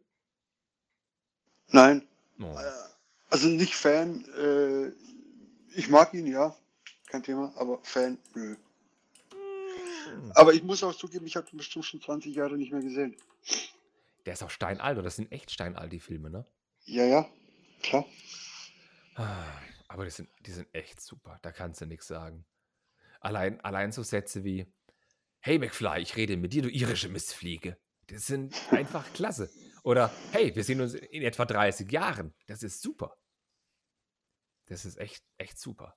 Nein, 1.67 2.07
Oh. 2.39 2.57
also 3.29 3.47
nicht 3.47 3.75
Fan. 3.75 4.25
Äh, 4.37 4.91
ich 5.77 5.89
mag 5.89 6.13
ihn, 6.13 6.27
ja. 6.27 6.55
Kein 7.07 7.23
Thema, 7.23 7.53
aber 7.55 7.79
Fan, 7.83 8.17
nö. 8.35 8.55
Aber 10.35 10.53
ich 10.53 10.63
muss 10.63 10.83
auch 10.83 10.93
zugeben, 10.95 11.25
ich 11.25 11.35
habe 11.35 11.47
ihn 11.51 11.57
bestimmt 11.57 11.85
schon 11.85 12.01
20 12.01 12.35
Jahre 12.35 12.57
nicht 12.57 12.71
mehr 12.71 12.81
gesehen. 12.81 13.15
Der 14.25 14.33
ist 14.33 14.43
auch 14.43 14.49
steinalt, 14.49 14.97
oder? 14.97 15.03
Das 15.05 15.15
sind 15.15 15.31
echt 15.31 15.51
steinalt, 15.51 15.91
die 15.91 15.99
Filme, 15.99 16.29
ne? 16.29 16.45
Ja, 16.85 17.05
ja, 17.05 17.29
klar. 17.83 18.05
Ah, 19.15 19.45
Aber 19.87 20.05
die 20.05 20.11
sind, 20.11 20.29
die 20.45 20.51
sind 20.51 20.73
echt 20.73 20.99
super. 21.01 21.39
Da 21.43 21.51
kannst 21.51 21.81
du 21.81 21.85
nichts 21.85 22.07
sagen. 22.07 22.45
Allein, 23.19 23.59
allein 23.61 23.91
so 23.91 24.01
Sätze 24.03 24.43
wie: 24.43 24.65
Hey 25.39 25.59
McFly, 25.59 26.01
ich 26.01 26.15
rede 26.15 26.35
mit 26.37 26.53
dir, 26.53 26.63
du 26.63 26.69
irische 26.69 27.09
Mistfliege. 27.09 27.77
Das 28.07 28.25
sind 28.27 28.55
einfach 28.73 29.11
klasse. 29.13 29.49
Oder 29.83 30.11
hey, 30.31 30.55
wir 30.55 30.63
sehen 30.63 30.81
uns 30.81 30.93
in 30.93 31.21
etwa 31.23 31.45
30 31.45 31.91
Jahren. 31.91 32.33
Das 32.47 32.63
ist 32.63 32.81
super. 32.81 33.15
Das 34.65 34.85
ist 34.85 34.97
echt, 34.97 35.23
echt 35.37 35.59
super. 35.59 35.95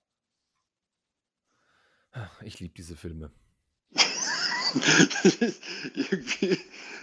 Ah, 2.13 2.31
Ich 2.43 2.61
liebe 2.61 2.75
diese 2.75 2.97
Filme. 2.97 3.33
irgendwie 5.95 6.59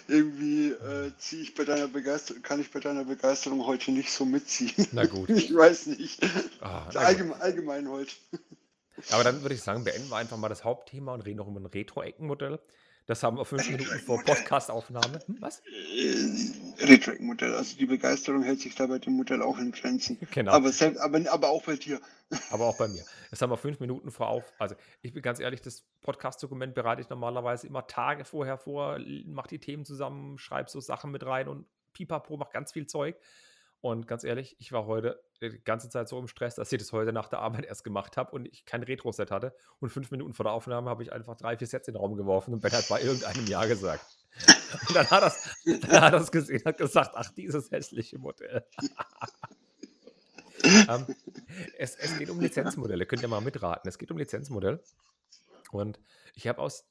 irgendwie 0.08 0.72
äh, 0.72 1.12
ziehe 1.18 1.44
ich 1.44 1.56
bei 1.56 1.64
deiner 1.64 1.88
Begeisterung, 1.88 2.42
kann 2.42 2.60
ich 2.60 2.72
bei 2.72 2.80
deiner 2.80 3.06
Begeisterung 3.06 3.66
heute 3.66 3.92
nicht 3.92 4.12
so 4.12 4.26
mitziehen. 4.26 4.88
Na 4.92 5.06
gut. 5.06 5.30
Ich 5.34 5.54
weiß 5.54 5.88
nicht. 5.88 6.22
Ah. 6.62 6.88
Allgemein, 6.94 7.42
allgemein 7.42 7.90
heute. 7.90 8.12
Aber 9.12 9.24
dann 9.24 9.42
würde 9.42 9.56
ich 9.56 9.62
sagen, 9.62 9.84
beenden 9.84 10.10
wir 10.10 10.18
einfach 10.18 10.38
mal 10.38 10.50
das 10.50 10.64
Hauptthema 10.64 11.14
und 11.14 11.22
reden 11.22 11.38
noch 11.38 11.48
über 11.48 11.60
ein 11.60 11.66
Retro-Eckenmodell. 11.66 12.60
Das 13.06 13.22
haben 13.22 13.38
wir 13.38 13.44
fünf 13.44 13.70
Minuten 13.70 14.00
vor 14.00 14.24
Podcastaufnahme. 14.24 15.20
Hm, 15.26 15.38
was? 15.42 15.60
Äh, 15.60 16.86
Retrack-Modell, 16.86 17.54
also 17.54 17.78
die 17.78 17.86
Begeisterung 17.86 18.44
hält 18.44 18.62
sich 18.62 18.76
da 18.76 18.88
bei 18.88 18.98
dem 18.98 19.14
Modell 19.14 19.42
auch 19.42 19.58
in 19.58 19.74
Grenzen. 19.74 20.18
Genau. 20.32 20.54
Aber, 20.54 20.72
selbst, 20.72 21.00
aber, 21.00 21.20
aber 21.30 21.50
auch 21.50 21.64
bei 21.64 21.76
dir. 21.76 22.00
Aber 22.50 22.66
auch 22.66 22.78
bei 22.78 22.88
mir. 22.88 23.04
Das 23.30 23.42
haben 23.44 23.52
wir 23.52 23.58
fünf 23.58 23.80
Minuten 23.80 24.10
vor 24.10 24.28
auf. 24.28 24.44
Also, 24.58 24.76
ich 25.04 25.14
bin 25.14 25.22
ganz 25.22 25.40
ehrlich, 25.40 25.62
das 25.62 25.84
Podcast-Dokument 26.02 26.74
bereite 26.74 27.00
ich 27.00 27.10
normalerweise 27.10 27.68
immer 27.68 27.86
Tage 27.86 28.26
vorher 28.26 28.58
vor, 28.58 28.98
mache 29.26 29.50
die 29.50 29.60
Themen 29.60 29.86
zusammen, 29.86 30.40
schreibe 30.40 30.68
so 30.68 30.80
Sachen 30.80 31.12
mit 31.12 31.24
rein 31.24 31.48
und 31.48 31.68
pipapo, 31.92 32.36
mache 32.38 32.52
ganz 32.52 32.72
viel 32.72 32.88
Zeug. 32.88 33.18
Und 33.82 34.08
ganz 34.08 34.24
ehrlich, 34.24 34.56
ich 34.60 34.72
war 34.72 34.88
heute 34.88 35.22
die 35.50 35.64
ganze 35.64 35.90
Zeit 35.90 36.08
so 36.08 36.20
im 36.20 36.28
Stress, 36.28 36.56
dass 36.56 36.72
ich 36.72 36.80
das 36.80 36.92
heute 36.92 37.14
nach 37.14 37.28
der 37.28 37.40
Arbeit 37.40 37.66
erst 37.66 37.84
gemacht 37.84 38.18
habe 38.18 38.32
und 38.32 38.46
ich 38.48 38.66
kein 38.66 38.84
Retro-Set 38.84 39.32
hatte. 39.32 39.56
Und 39.80 39.90
fünf 39.90 40.12
Minuten 40.12 40.34
vor 40.34 40.46
der 40.46 40.54
Aufnahme 40.54 40.90
habe 40.90 41.04
ich 41.04 41.12
einfach 41.12 41.36
drei, 41.36 41.58
vier 41.58 41.68
Sets 41.68 41.88
in 41.88 41.94
den 41.94 42.02
Raum 42.02 42.16
geworfen 42.16 42.54
und 42.54 42.62
Ben 42.62 42.72
hat 42.72 42.88
bei 42.90 43.02
irgendeinem 43.02 43.46
Jahr 43.48 43.68
gesagt. 43.68 44.06
Und 44.88 44.96
dann 44.96 45.08
hat 45.12 45.22
er 45.22 46.14
es 46.16 46.32
gesehen 46.32 46.62
und 46.62 46.66
hat 46.66 46.80
gesagt, 46.80 47.12
ach, 47.14 47.30
dieses 47.38 47.70
hässliche 47.70 48.18
Modell. 48.18 48.66
ähm, 50.64 51.06
es, 51.78 51.96
es 51.96 52.18
geht 52.18 52.32
um 52.32 52.40
Lizenzmodelle, 52.40 53.06
könnt 53.06 53.22
ihr 53.22 53.28
mal 53.28 53.42
mitraten. 53.42 53.88
Es 53.88 54.00
geht 54.00 54.10
um 54.10 54.18
Lizenzmodell. 54.18 54.82
Und 55.72 56.00
ich 56.34 56.48
habe 56.48 56.60
aus 56.60 56.88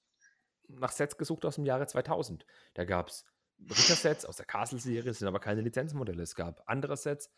nach 0.68 0.92
Sets 0.92 1.16
gesucht 1.18 1.44
aus 1.44 1.56
dem 1.56 1.66
Jahre 1.66 1.86
2000. 1.86 2.46
Da 2.74 2.84
gab 2.84 3.08
es 3.08 3.24
Ritter-Sets 3.58 4.24
aus 4.24 4.36
der 4.36 4.46
Castle-Serie, 4.46 5.10
es 5.10 5.18
sind 5.18 5.28
aber 5.28 5.40
keine 5.40 5.60
Lizenzmodelle. 5.60 6.22
Es 6.22 6.34
gab 6.34 6.62
andere 6.66 6.96
Sets. 6.96 7.30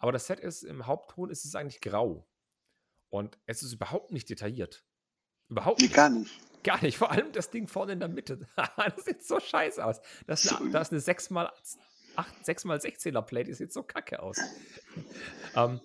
Aber 0.00 0.12
das 0.12 0.26
Set 0.26 0.40
ist 0.40 0.62
im 0.64 0.86
Hauptton 0.86 1.30
ist 1.30 1.44
es 1.44 1.54
eigentlich 1.54 1.80
grau. 1.80 2.26
Und 3.10 3.38
es 3.46 3.62
ist 3.62 3.72
überhaupt 3.72 4.12
nicht 4.12 4.28
detailliert. 4.28 4.84
Überhaupt 5.48 5.80
nicht. 5.80 5.94
gar 5.94 6.08
nicht. 6.08 6.32
Gar 6.64 6.82
nicht. 6.82 6.98
Vor 6.98 7.10
allem 7.10 7.32
das 7.32 7.50
Ding 7.50 7.68
vorne 7.68 7.92
in 7.92 8.00
der 8.00 8.08
Mitte. 8.08 8.48
das 8.76 9.04
sieht 9.04 9.22
so 9.22 9.38
scheiße 9.38 9.84
aus. 9.84 10.00
Das 10.26 10.44
ist 10.44 10.52
eine, 10.52 10.70
das 10.70 10.90
ist 10.90 11.08
eine 11.08 11.18
6x, 11.18 11.78
8, 12.16 12.34
6x16er 12.44 13.22
Plate. 13.22 13.46
Die 13.46 13.54
sieht 13.54 13.72
so 13.72 13.82
kacke 13.82 14.22
aus. 14.22 14.38
ähm, 15.56 15.80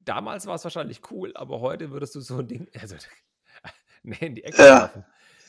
damals 0.00 0.46
war 0.46 0.56
es 0.56 0.64
wahrscheinlich 0.64 1.00
cool, 1.10 1.32
aber 1.36 1.60
heute 1.60 1.90
würdest 1.92 2.14
du 2.14 2.20
so 2.20 2.38
ein 2.38 2.48
Ding 2.48 2.68
also, 2.80 2.96
nee, 4.02 4.16
in 4.20 4.34
die 4.34 4.44
Ecke 4.44 4.62
Ja. 4.62 4.92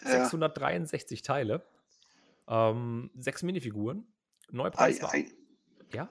Ja. 0.03 0.25
663 0.25 1.21
Teile. 1.21 1.65
Ähm, 2.47 3.09
sechs 3.15 3.41
Minifiguren. 3.41 4.05
Ei, 4.49 4.55
Neupreis 4.55 5.01
war. 5.01 5.13
ei, 5.13 5.27
Ja? 5.93 6.09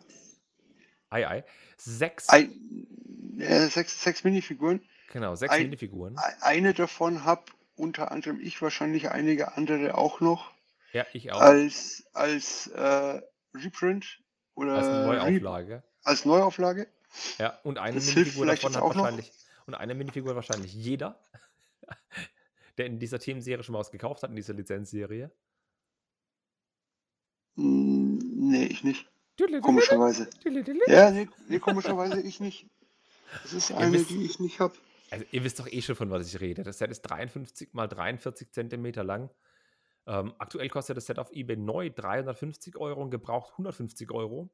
Ei, 1.11 1.27
ei. 1.27 1.45
Sechs. 1.77 2.29
ei, 2.31 2.49
äh, 3.39 3.67
sechs, 3.69 4.03
sechs 4.03 4.23
Minifiguren. 4.25 4.81
Genau, 5.13 5.35
sechs 5.35 5.53
Ei- 5.53 5.65
Minifiguren. 5.65 6.17
Eine 6.41 6.73
davon 6.73 7.25
habe 7.25 7.45
unter 7.75 8.13
anderem 8.13 8.41
ich, 8.41 8.61
wahrscheinlich 8.63 9.11
einige 9.11 9.57
andere 9.57 9.97
auch 9.97 10.21
noch, 10.21 10.53
Ja, 10.93 11.05
ich 11.13 11.33
auch. 11.33 11.41
als, 11.41 12.05
als 12.13 12.69
äh, 12.69 13.21
Reprint 13.55 14.21
oder 14.55 14.75
Als 14.75 14.87
Neuauflage. 14.87 15.83
als 16.05 16.25
Neuauflage. 16.25 16.87
Ja, 17.39 17.59
und 17.65 17.79
eine 17.79 17.97
Das 17.97 18.07
Minifigur 18.15 18.47
davon 18.47 18.77
hat 18.77 18.83
auch 18.83 18.95
noch. 18.95 19.03
wahrscheinlich. 19.05 19.33
Und 19.67 19.75
eine 19.75 19.95
Minifigur 19.95 20.37
wahrscheinlich 20.37 20.73
jeder, 20.75 21.19
der 22.79 22.87
in 22.87 22.99
dieser 23.01 23.19
Themenserie 23.19 23.65
schon 23.65 23.73
mal 23.73 23.81
was 23.81 23.91
gekauft 23.91 24.23
hat, 24.23 24.31
in 24.31 24.37
dieser 24.37 24.55
Lizenzserie. 24.55 25.31
Hm, 27.57 28.19
nee, 28.51 28.67
ich 28.67 28.85
nicht. 28.85 29.07
Komischerweise. 29.63 30.29
Ja, 30.87 31.11
nee, 31.11 31.29
nee 31.49 31.59
komischerweise 31.59 32.21
ich 32.21 32.41
nicht. 32.41 32.67
Das 33.43 33.53
ist 33.53 33.73
eine, 33.73 33.93
wisst- 33.93 34.11
die 34.11 34.25
ich 34.25 34.41
nicht 34.41 34.61
habe. 34.61 34.75
Also, 35.11 35.25
ihr 35.33 35.43
wisst 35.45 35.59
doch 35.59 35.67
eh 35.71 35.83
schon, 35.83 35.97
von 35.97 36.11
was 36.11 36.33
ich 36.33 36.41
rede. 36.41 36.63
Das 36.63 36.79
Set 36.79 36.91
ist 36.91 37.03
53 37.03 37.73
mal 37.75 37.87
43 37.89 38.51
Zentimeter 38.53 39.03
lang. 39.05 39.31
Ähm, 40.07 40.35
aktuell 40.39 40.69
kostet 40.69 40.97
das 40.97 41.07
Set 41.07 41.19
auf 41.19 41.31
eBay 41.33 41.57
neu 41.57 41.91
350 41.91 42.77
Euro 42.77 43.03
und 43.03 43.11
gebraucht 43.11 43.53
150 43.53 44.11
Euro. 44.13 44.49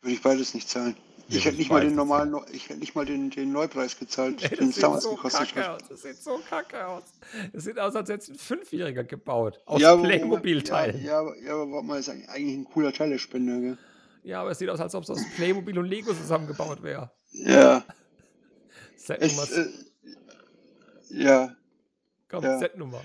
Würde 0.00 0.14
ich 0.14 0.22
beides 0.22 0.52
nicht 0.54 0.68
zahlen. 0.68 0.96
Nee, 1.28 1.36
ich 1.36 1.44
hätte 1.44 1.54
ich 1.54 1.58
nicht 1.60 1.70
mal 1.70 1.80
den 1.80 1.94
normalen, 1.94 2.30
Neu- 2.30 2.44
ich 2.52 2.68
hätte 2.68 2.80
nicht 2.80 2.94
mal 2.94 3.04
den, 3.06 3.30
den 3.30 3.52
Neupreis 3.52 3.96
gezahlt, 3.98 4.42
Ey, 4.42 4.56
den 4.56 4.70
es 4.70 4.76
damals 4.76 5.04
so 5.04 5.14
gekostet 5.14 5.54
hat. 5.56 5.88
Das 5.90 6.02
sieht 6.02 6.16
so 6.16 6.40
kacke 6.48 6.86
aus. 6.86 7.04
Das 7.52 7.64
sieht 7.64 7.78
aus, 7.78 7.94
als 7.94 8.08
hätte 8.10 8.22
es 8.22 8.28
ein 8.28 8.34
Fünfjähriger 8.36 9.04
gebaut. 9.04 9.60
Aus 9.64 9.80
Ja, 9.80 9.94
Playmobil-Teilen. 9.96 11.02
Ja, 11.04 11.22
ja, 11.22 11.34
ja, 11.44 11.52
aber 11.52 11.70
warte 11.70 11.86
mal, 11.86 12.00
ist 12.00 12.08
eigentlich 12.08 12.56
ein 12.56 12.64
cooler 12.64 12.92
Teilespender, 12.92 13.60
gell? 13.60 13.78
Ja, 14.22 14.40
aber 14.40 14.50
es 14.52 14.58
sieht 14.58 14.68
aus, 14.68 14.80
als 14.80 14.94
ob 14.94 15.02
es 15.04 15.10
aus 15.10 15.20
Playmobil 15.36 15.78
und 15.78 15.86
Lego 15.86 16.14
zusammengebaut 16.14 16.82
wäre. 16.82 17.10
Ja, 17.32 17.84
Setnummer, 18.96 19.42
es, 19.42 19.56
äh, 19.56 19.68
ja, 21.10 21.56
komm, 22.28 22.44
ja. 22.44 22.58
Setnummer. 22.58 23.04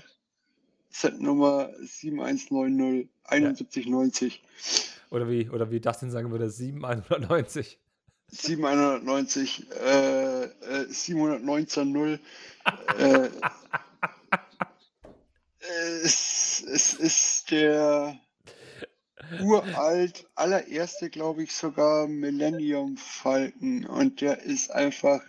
Set 0.90 1.20
Nummer 1.20 1.70
7190 1.80 3.08
7190 3.30 4.42
Oder 5.10 5.28
wie, 5.28 5.48
oder 5.50 5.70
wie 5.70 5.80
Dustin 5.80 6.10
sagen 6.10 6.30
würde, 6.30 6.50
7190. 6.50 7.78
7190 8.30 9.70
äh, 9.70 10.44
äh, 10.44 10.86
719 10.88 12.18
äh, 12.98 13.28
es, 16.02 16.64
es 16.66 16.94
ist 16.94 17.50
der 17.50 18.18
uralt, 19.40 20.26
allererste, 20.34 21.10
glaube 21.10 21.42
ich, 21.42 21.54
sogar 21.54 22.08
Millennium 22.08 22.96
Falcon 22.96 23.86
und 23.86 24.20
der 24.20 24.42
ist 24.42 24.70
einfach 24.70 25.22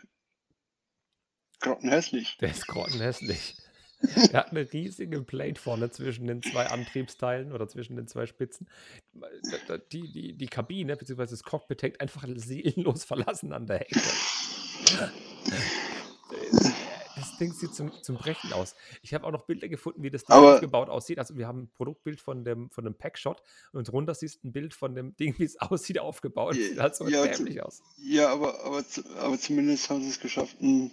grottenhässlich. 1.59 2.37
Der 2.39 2.51
ist 2.51 2.67
grottenhässlich. 2.67 3.55
Er 4.31 4.39
hat 4.39 4.51
eine 4.51 4.71
riesige 4.71 5.21
Plate 5.21 5.59
vorne 5.59 5.89
zwischen 5.91 6.25
den 6.25 6.41
zwei 6.41 6.67
Antriebsteilen 6.67 7.51
oder 7.51 7.67
zwischen 7.67 7.97
den 7.97 8.07
zwei 8.07 8.25
Spitzen. 8.27 8.69
Die, 9.91 10.11
die, 10.13 10.37
die 10.37 10.47
Kabine 10.47 10.95
bzw. 10.95 11.25
das 11.25 11.43
Cockpit 11.43 11.83
hängt 11.83 12.01
einfach 12.01 12.25
seelenlos 12.35 13.03
verlassen 13.03 13.51
an 13.51 13.67
der 13.67 13.81
Ecke. 13.81 13.99
Ding 17.39 17.53
sieht 17.53 17.73
zum, 17.73 17.91
zum 18.03 18.17
Brechen 18.17 18.53
aus. 18.53 18.75
Ich 19.01 19.13
habe 19.13 19.25
auch 19.25 19.31
noch 19.31 19.43
Bilder 19.45 19.67
gefunden, 19.67 20.03
wie 20.03 20.11
das 20.11 20.23
Ding 20.25 20.35
Aber- 20.35 20.53
aufgebaut 20.55 20.89
aussieht. 20.89 21.17
Also 21.19 21.35
wir 21.37 21.47
haben 21.47 21.63
ein 21.63 21.69
Produktbild 21.71 22.19
von 22.21 22.43
dem, 22.43 22.69
von 22.69 22.83
dem 22.83 22.93
Packshot 22.95 23.41
und 23.73 23.87
drunter 23.91 24.13
siehst 24.13 24.43
du 24.43 24.49
ein 24.49 24.51
Bild 24.51 24.73
von 24.73 24.93
dem 24.95 25.15
Ding, 25.17 25.33
wie 25.39 25.45
es 25.45 25.57
aussieht, 25.61 25.99
aufgebaut. 25.99 26.55
Ja, 26.55 26.67
Sieht 26.67 26.79
halt 26.79 26.95
so 26.95 27.07
ja, 27.07 27.25
dämlich 27.25 27.63
aus. 27.63 27.81
Ja, 27.97 28.29
aber, 28.31 28.63
aber, 28.63 28.83
aber 29.19 29.39
zumindest 29.39 29.89
haben 29.89 30.01
sie 30.03 30.09
es 30.09 30.19
geschafft, 30.19 30.57
einen, 30.61 30.91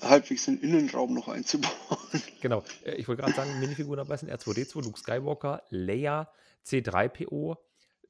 halbwegs 0.00 0.48
einen 0.48 0.60
Innenraum 0.60 1.14
noch 1.14 1.28
einzubauen. 1.28 1.72
Genau. 2.40 2.62
Äh, 2.84 2.94
Ich 2.96 3.08
wollte 3.08 3.22
gerade 3.22 3.34
sagen, 3.34 3.58
Minifiguren 3.60 3.98
dabei 3.98 4.16
sind 4.16 4.30
R2D2, 4.30 4.82
Luke 4.84 4.98
Skywalker, 4.98 5.62
Leia, 5.70 6.28
C3PO, 6.66 7.56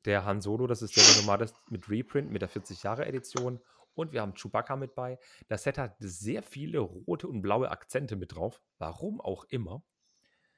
der 0.05 0.24
Han 0.24 0.40
Solo, 0.40 0.66
das 0.66 0.82
ist 0.82 0.97
der 0.97 1.05
normale 1.22 1.48
mit 1.70 1.88
Reprint, 1.88 2.30
mit 2.30 2.43
der 2.43 2.51
40-Jahre-Edition. 2.51 3.60
Und 3.97 4.12
wir 4.12 4.20
haben 4.20 4.35
Chewbacca 4.35 4.77
mit 4.77 4.94
bei. 4.94 5.18
Das 5.48 5.64
Set 5.64 5.78
hat 5.78 5.97
sehr 5.98 6.43
viele 6.43 6.78
rote 6.78 7.27
und 7.27 7.43
blaue 7.43 7.70
Akzente 7.70 8.14
mit 8.14 8.35
drauf. 8.35 8.62
Warum 8.78 9.20
auch 9.20 9.44
immer. 9.48 9.82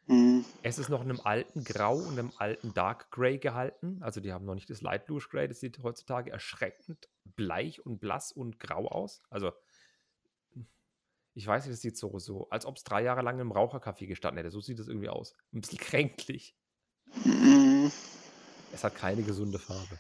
Hm. 0.07 0.45
Es 0.63 0.79
ist 0.79 0.89
noch 0.89 1.03
in 1.03 1.11
einem 1.11 1.21
alten 1.21 1.65
Grau 1.65 1.97
und 1.97 2.19
einem 2.19 2.33
alten 2.37 2.75
Dark 2.75 3.11
Grey 3.11 3.39
gehalten. 3.39 4.03
Also 4.03 4.21
die 4.21 4.33
haben 4.33 4.45
noch 4.45 4.55
nicht 4.55 4.69
das 4.71 4.83
Light 4.83 5.07
Blue 5.07 5.21
Grey. 5.21 5.47
Das 5.47 5.61
sieht 5.61 5.83
heutzutage 5.83 6.31
erschreckend 6.31 7.09
bleich 7.25 7.85
und 7.85 8.01
blass 8.01 8.33
und 8.33 8.59
grau 8.59 8.89
aus. 8.89 9.23
Also 9.31 9.53
ich 11.35 11.47
weiß 11.47 11.65
nicht, 11.65 11.75
das 11.75 11.83
sieht 11.83 11.97
so, 11.97 12.19
so 12.19 12.49
als 12.51 12.67
ob 12.67 12.77
es 12.77 12.85
drei 12.85 13.03
Jahre 13.03 13.23
lang 13.23 13.39
im 13.39 13.53
Rauchercafé 13.53 14.07
gestanden 14.07 14.39
hätte. 14.39 14.51
So 14.51 14.61
sieht 14.61 14.81
es 14.81 14.89
irgendwie 14.89 15.11
aus. 15.11 15.37
Ein 15.53 15.61
bisschen 15.61 15.79
kränklich. 15.79 16.57
Hm. 17.23 17.93
Es 18.73 18.83
hat 18.83 18.97
keine 18.97 19.23
gesunde 19.23 19.59
Farbe. 19.59 19.99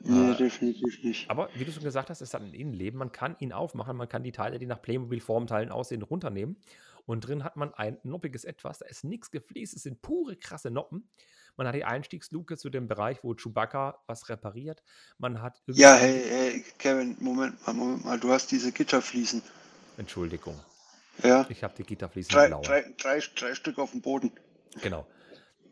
Nee, 0.00 0.32
Äh, 0.32 0.36
definitiv 0.36 1.02
nicht. 1.02 1.30
Aber 1.30 1.48
wie 1.54 1.64
du 1.64 1.72
schon 1.72 1.82
gesagt 1.82 2.10
hast, 2.10 2.20
es 2.20 2.34
hat 2.34 2.42
ein 2.42 2.52
Innenleben. 2.54 2.98
Man 2.98 3.12
kann 3.12 3.36
ihn 3.40 3.52
aufmachen, 3.52 3.96
man 3.96 4.08
kann 4.08 4.22
die 4.22 4.32
Teile, 4.32 4.58
die 4.58 4.66
nach 4.66 4.80
Playmobil-Formteilen 4.82 5.70
aussehen, 5.70 6.02
runternehmen. 6.02 6.56
Und 7.06 7.20
drin 7.26 7.44
hat 7.44 7.56
man 7.56 7.72
ein 7.74 7.98
noppiges 8.02 8.44
Etwas. 8.44 8.78
Da 8.78 8.86
ist 8.86 9.04
nichts 9.04 9.30
gefliest, 9.30 9.74
es 9.76 9.84
sind 9.84 10.02
pure 10.02 10.36
krasse 10.36 10.70
Noppen. 10.70 11.08
Man 11.56 11.66
hat 11.66 11.74
die 11.74 11.84
Einstiegsluke 11.84 12.58
zu 12.58 12.68
dem 12.68 12.86
Bereich, 12.88 13.22
wo 13.22 13.34
Chewbacca 13.34 14.02
was 14.06 14.28
repariert. 14.28 14.82
Man 15.18 15.40
hat 15.40 15.62
Ja, 15.68 15.94
hey, 15.94 16.22
hey, 16.28 16.64
Kevin, 16.78 17.16
Moment 17.20 17.64
mal, 17.66 17.72
Moment 17.72 18.04
mal, 18.04 18.18
du 18.20 18.30
hast 18.30 18.50
diese 18.50 18.72
Gitterfliesen. 18.72 19.42
Entschuldigung, 19.96 20.58
Ja, 21.22 21.46
ich 21.48 21.64
habe 21.64 21.74
die 21.78 21.84
Gitterfliesen 21.84 22.30
drei, 22.32 22.48
blau. 22.48 22.60
drei, 22.60 22.82
drei, 22.98 23.22
drei 23.34 23.54
Stück 23.54 23.78
auf 23.78 23.92
dem 23.92 24.02
Boden. 24.02 24.32
Genau. 24.82 25.06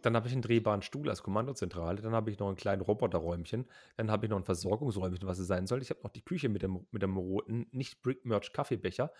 Dann 0.04 0.16
habe 0.16 0.28
ich 0.28 0.34
einen 0.34 0.42
drehbaren 0.42 0.82
Stuhl 0.82 1.08
als 1.08 1.22
Kommandozentrale. 1.22 2.02
Dann 2.02 2.12
habe 2.12 2.30
ich 2.30 2.38
noch 2.38 2.50
ein 2.50 2.56
kleines 2.56 2.86
Roboterräumchen. 2.86 3.64
Dann 3.96 4.10
habe 4.10 4.26
ich 4.26 4.30
noch 4.30 4.36
ein 4.36 4.44
Versorgungsräumchen, 4.44 5.26
was 5.26 5.38
es 5.38 5.46
sein 5.46 5.66
soll. 5.66 5.80
Ich 5.80 5.88
habe 5.88 6.00
noch 6.02 6.10
die 6.10 6.20
Küche 6.20 6.50
mit 6.50 6.60
dem, 6.60 6.86
mit 6.90 7.00
dem 7.00 7.16
roten, 7.16 7.68
nicht 7.70 8.02
Brick 8.02 8.22
Merch 8.26 8.52
Kaffeebecher. 8.52 9.10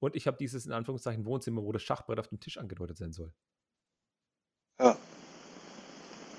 Und 0.00 0.16
ich 0.16 0.26
habe 0.26 0.36
dieses 0.36 0.66
in 0.66 0.72
Anführungszeichen 0.72 1.24
Wohnzimmer, 1.26 1.62
wo 1.62 1.70
das 1.70 1.84
Schachbrett 1.84 2.18
auf 2.18 2.26
dem 2.26 2.40
Tisch 2.40 2.58
angedeutet 2.58 2.96
sein 2.96 3.12
soll. 3.12 3.32
Ja. 4.80 4.98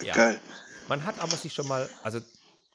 Ja. 0.01 0.15
Geil. 0.15 0.41
Man 0.89 1.05
hat 1.05 1.23
aber 1.23 1.37
sich 1.37 1.53
schon 1.53 1.69
mal 1.69 1.89
also 2.03 2.19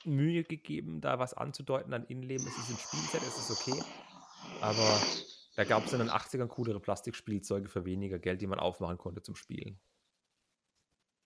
Mühe 0.06 0.44
gegeben, 0.44 1.02
da 1.02 1.18
was 1.18 1.34
anzudeuten 1.34 1.92
an 1.92 2.06
Innenleben. 2.06 2.46
Es 2.46 2.56
ist 2.56 2.70
ein 2.70 2.78
Spielset, 2.78 3.20
es 3.20 3.36
ist 3.36 3.50
okay. 3.50 3.78
Aber 4.62 4.98
da 5.56 5.64
gab 5.64 5.84
es 5.84 5.92
in 5.92 5.98
den 5.98 6.08
80ern 6.08 6.46
coolere 6.46 6.80
Plastikspielzeuge 6.80 7.68
für 7.68 7.84
weniger 7.84 8.18
Geld, 8.18 8.40
die 8.40 8.46
man 8.46 8.58
aufmachen 8.58 8.96
konnte 8.96 9.20
zum 9.20 9.36
Spielen. 9.36 9.78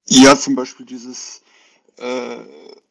Ja, 0.09 0.37
zum 0.37 0.55
Beispiel 0.55 0.87
dieses 0.87 1.43
äh, 1.97 2.39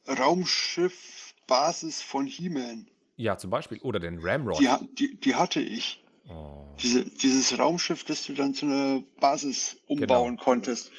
Raumschiff 0.08 1.34
Basis 1.48 2.02
von 2.02 2.26
He-Man. 2.26 2.88
Ja, 3.18 3.38
zum 3.38 3.50
Beispiel. 3.50 3.80
Oder 3.82 4.00
den 4.00 4.20
Ramrod. 4.20 4.60
Die, 4.60 4.70
die, 4.96 5.20
die 5.20 5.36
hatte 5.36 5.60
ich. 5.60 6.04
Oh. 6.30 6.64
Diese, 6.82 7.04
dieses 7.04 7.58
Raumschiff, 7.60 8.04
das 8.04 8.26
du 8.26 8.34
dann 8.34 8.54
zu 8.54 8.66
einer 8.66 9.04
Basis 9.20 9.78
umbauen 9.88 10.38
konntest. 10.38 10.92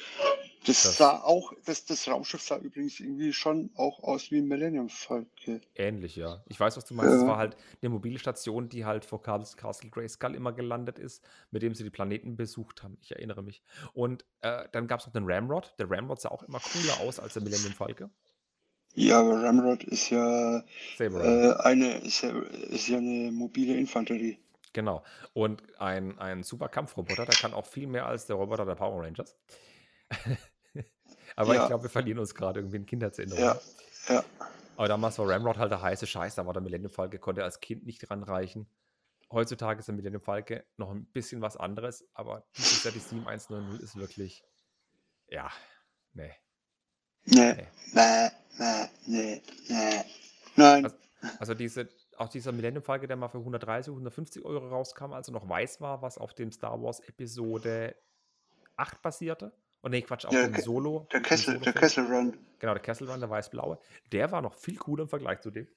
Das. 0.65 0.83
Das- 0.83 0.97
sah 0.97 1.17
auch, 1.21 1.53
das, 1.65 1.85
das 1.85 2.07
Raumschiff 2.07 2.41
sah 2.41 2.57
übrigens 2.57 2.99
irgendwie 2.99 3.33
schon 3.33 3.69
auch 3.75 4.01
aus 4.03 4.31
wie 4.31 4.37
ein 4.37 4.47
Millennium 4.47 4.89
Falcon. 4.89 5.61
Ähnlich, 5.75 6.15
ja. 6.15 6.43
Ich 6.47 6.59
weiß, 6.59 6.77
was 6.77 6.85
du 6.85 6.93
meinst. 6.93 7.13
Es 7.15 7.21
Ja. 7.21 7.27
war 7.27 7.37
halt 7.37 7.57
eine 7.81 7.89
mobile 7.89 8.17
Station, 8.17 8.69
die 8.69 8.85
halt 8.85 9.03
vor 9.05 9.21
Castle, 9.21 9.59
Castle 9.59 9.89
Grayskull 9.89 10.35
immer 10.35 10.53
gelandet 10.53 10.99
ist, 10.99 11.23
mit 11.51 11.61
dem 11.63 11.75
sie 11.75 11.83
die 11.83 11.89
Planeten 11.89 12.35
besucht 12.35 12.83
haben. 12.83 12.97
Ich 13.01 13.11
erinnere 13.11 13.43
mich. 13.43 13.61
Und 13.93 14.25
äh, 14.41 14.67
dann 14.71 14.87
gab 14.87 14.99
es 15.01 15.05
noch 15.05 15.13
den 15.13 15.25
Ramrod. 15.29 15.73
Der 15.79 15.89
Ramrod 15.89 16.21
sah 16.21 16.29
auch 16.29 16.43
immer 16.43 16.59
cooler 16.59 16.99
aus 17.01 17.19
als 17.19 17.33
der 17.33 17.43
Millennium 17.43 17.73
Falke. 17.73 18.09
Ja, 18.95 19.19
aber 19.21 19.41
Ramrod 19.43 19.83
ist 19.83 20.11
ja 20.11 20.59
äh, 20.99 21.53
eine, 21.59 21.97
ist 21.99 22.21
ja, 22.21 22.29
ist 22.69 22.87
ja 22.87 22.99
eine 22.99 23.31
mobile 23.31 23.75
Infanterie. 23.75 24.37
Genau. 24.71 25.03
Und 25.33 25.61
ein, 25.79 26.17
ein 26.19 26.43
super 26.43 26.69
Kampfroboter, 26.69 27.25
der 27.25 27.35
kann 27.35 27.53
auch 27.53 27.65
viel 27.65 27.87
mehr 27.87 28.05
als 28.05 28.27
der 28.27 28.35
Roboter 28.35 28.65
der 28.65 28.75
Power 28.75 29.03
Rangers. 29.03 29.35
Aber 31.35 31.55
Ja. 31.55 31.61
ich 31.63 31.67
glaube, 31.67 31.83
wir 31.83 31.89
verlieren 31.89 32.19
uns 32.19 32.35
gerade 32.35 32.59
irgendwie 32.59 32.77
in 32.77 32.85
Kindheitserinnerungen. 32.85 33.59
Ja, 34.07 34.15
ja. 34.15 34.23
Aber 34.75 34.87
damals 34.87 35.17
war 35.19 35.29
Ramrod 35.29 35.57
halt 35.57 35.71
der 35.71 35.81
heiße 35.81 36.07
Scheiß. 36.07 36.35
Da 36.35 36.45
war 36.45 36.53
der 36.53 36.61
Millennium 36.61 36.91
Falke, 36.91 37.19
konnte 37.19 37.43
als 37.43 37.59
Kind 37.59 37.85
nicht 37.85 38.09
ranreichen. 38.09 38.67
heutzutage 39.31 39.79
ist 39.79 39.87
er 39.87 39.95
mit 39.95 40.05
dem 40.05 40.19
Falke 40.21 40.63
noch 40.77 40.91
ein 40.91 41.05
bisschen 41.05 41.41
was 41.41 41.57
anderes, 41.57 42.07
aber 42.13 42.45
dieses 42.55 42.83
Jahr 42.83 42.93
die 42.93 42.99
7190 42.99 43.81
ist 43.83 43.95
wirklich, 43.95 44.43
ja, 45.27 45.49
nee. 46.13 46.31
Nee, 47.25 47.53
Nee. 47.53 47.67
nee, 47.93 48.29
nee, 48.59 48.89
nee, 49.07 49.41
nee. 49.69 50.01
Nein. 50.55 50.83
Also, 50.85 50.97
also 51.39 51.53
diese, 51.55 51.89
auch 52.17 52.29
dieser 52.29 52.51
Millennium 52.51 52.83
Falke, 52.83 53.07
der 53.07 53.15
mal 53.15 53.29
für 53.29 53.39
130, 53.39 53.91
150 53.91 54.45
Euro 54.45 54.67
rauskam, 54.67 55.13
als 55.13 55.29
er 55.29 55.31
noch 55.33 55.47
weiß 55.49 55.81
war, 55.81 56.01
was 56.03 56.17
auf 56.19 56.33
dem 56.35 56.51
Star 56.51 56.79
Wars 56.83 56.99
Episode 56.99 57.95
8 58.75 59.01
basierte. 59.01 59.51
Und 59.83 59.91
nee, 59.91 60.01
Quatsch, 60.01 60.23
Ja, 60.23 60.29
dem 60.43 60.53
Ke- 60.53 60.61
Solo. 60.61 61.07
Der 61.11 61.21
Kessel, 61.21 61.59
der 61.59 61.73
Solo-Film. 61.73 61.75
Kessel 61.75 62.05
Run. 62.05 62.37
Genau, 62.59 62.73
der 62.73 62.81
Kessel 62.81 63.09
Run, 63.09 63.19
der 63.19 63.29
weiß-blaue. 63.29 63.77
Der 64.11 64.31
war 64.31 64.41
noch 64.41 64.55
viel 64.55 64.77
cooler 64.77 65.03
im 65.03 65.09
Vergleich 65.09 65.41
zu 65.41 65.51
dem. 65.51 65.67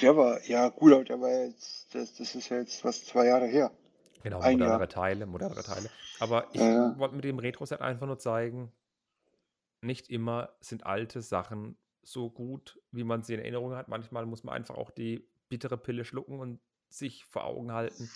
Der 0.00 0.16
war, 0.16 0.44
ja 0.44 0.68
gut, 0.68 0.92
aber 0.92 1.04
der 1.04 1.20
war 1.20 1.30
jetzt, 1.46 1.94
das, 1.94 2.12
das 2.14 2.34
ist 2.34 2.48
ja 2.48 2.58
jetzt 2.58 2.84
was 2.84 3.04
zwei 3.04 3.26
Jahre 3.26 3.46
her. 3.46 3.70
Genau, 4.24 4.40
Ein 4.40 4.54
modernere 4.54 4.80
Jahr. 4.80 4.88
Teile, 4.88 5.26
modernere 5.26 5.62
Teile. 5.62 5.88
Aber 6.18 6.48
ich 6.52 6.60
ja. 6.60 6.98
wollte 6.98 7.14
mit 7.14 7.24
dem 7.24 7.38
Retro-Set 7.38 7.80
einfach 7.80 8.06
nur 8.06 8.18
zeigen, 8.18 8.72
nicht 9.80 10.10
immer 10.10 10.50
sind 10.60 10.84
alte 10.86 11.22
Sachen 11.22 11.76
so 12.02 12.30
gut, 12.30 12.80
wie 12.90 13.04
man 13.04 13.22
sie 13.22 13.34
in 13.34 13.40
Erinnerung 13.40 13.74
hat. 13.76 13.86
Manchmal 13.88 14.26
muss 14.26 14.42
man 14.44 14.54
einfach 14.54 14.76
auch 14.76 14.90
die 14.90 15.24
bittere 15.48 15.76
Pille 15.76 16.04
schlucken 16.04 16.40
und 16.40 16.60
sich 16.88 17.24
vor 17.26 17.44
Augen 17.44 17.72
halten. 17.72 18.10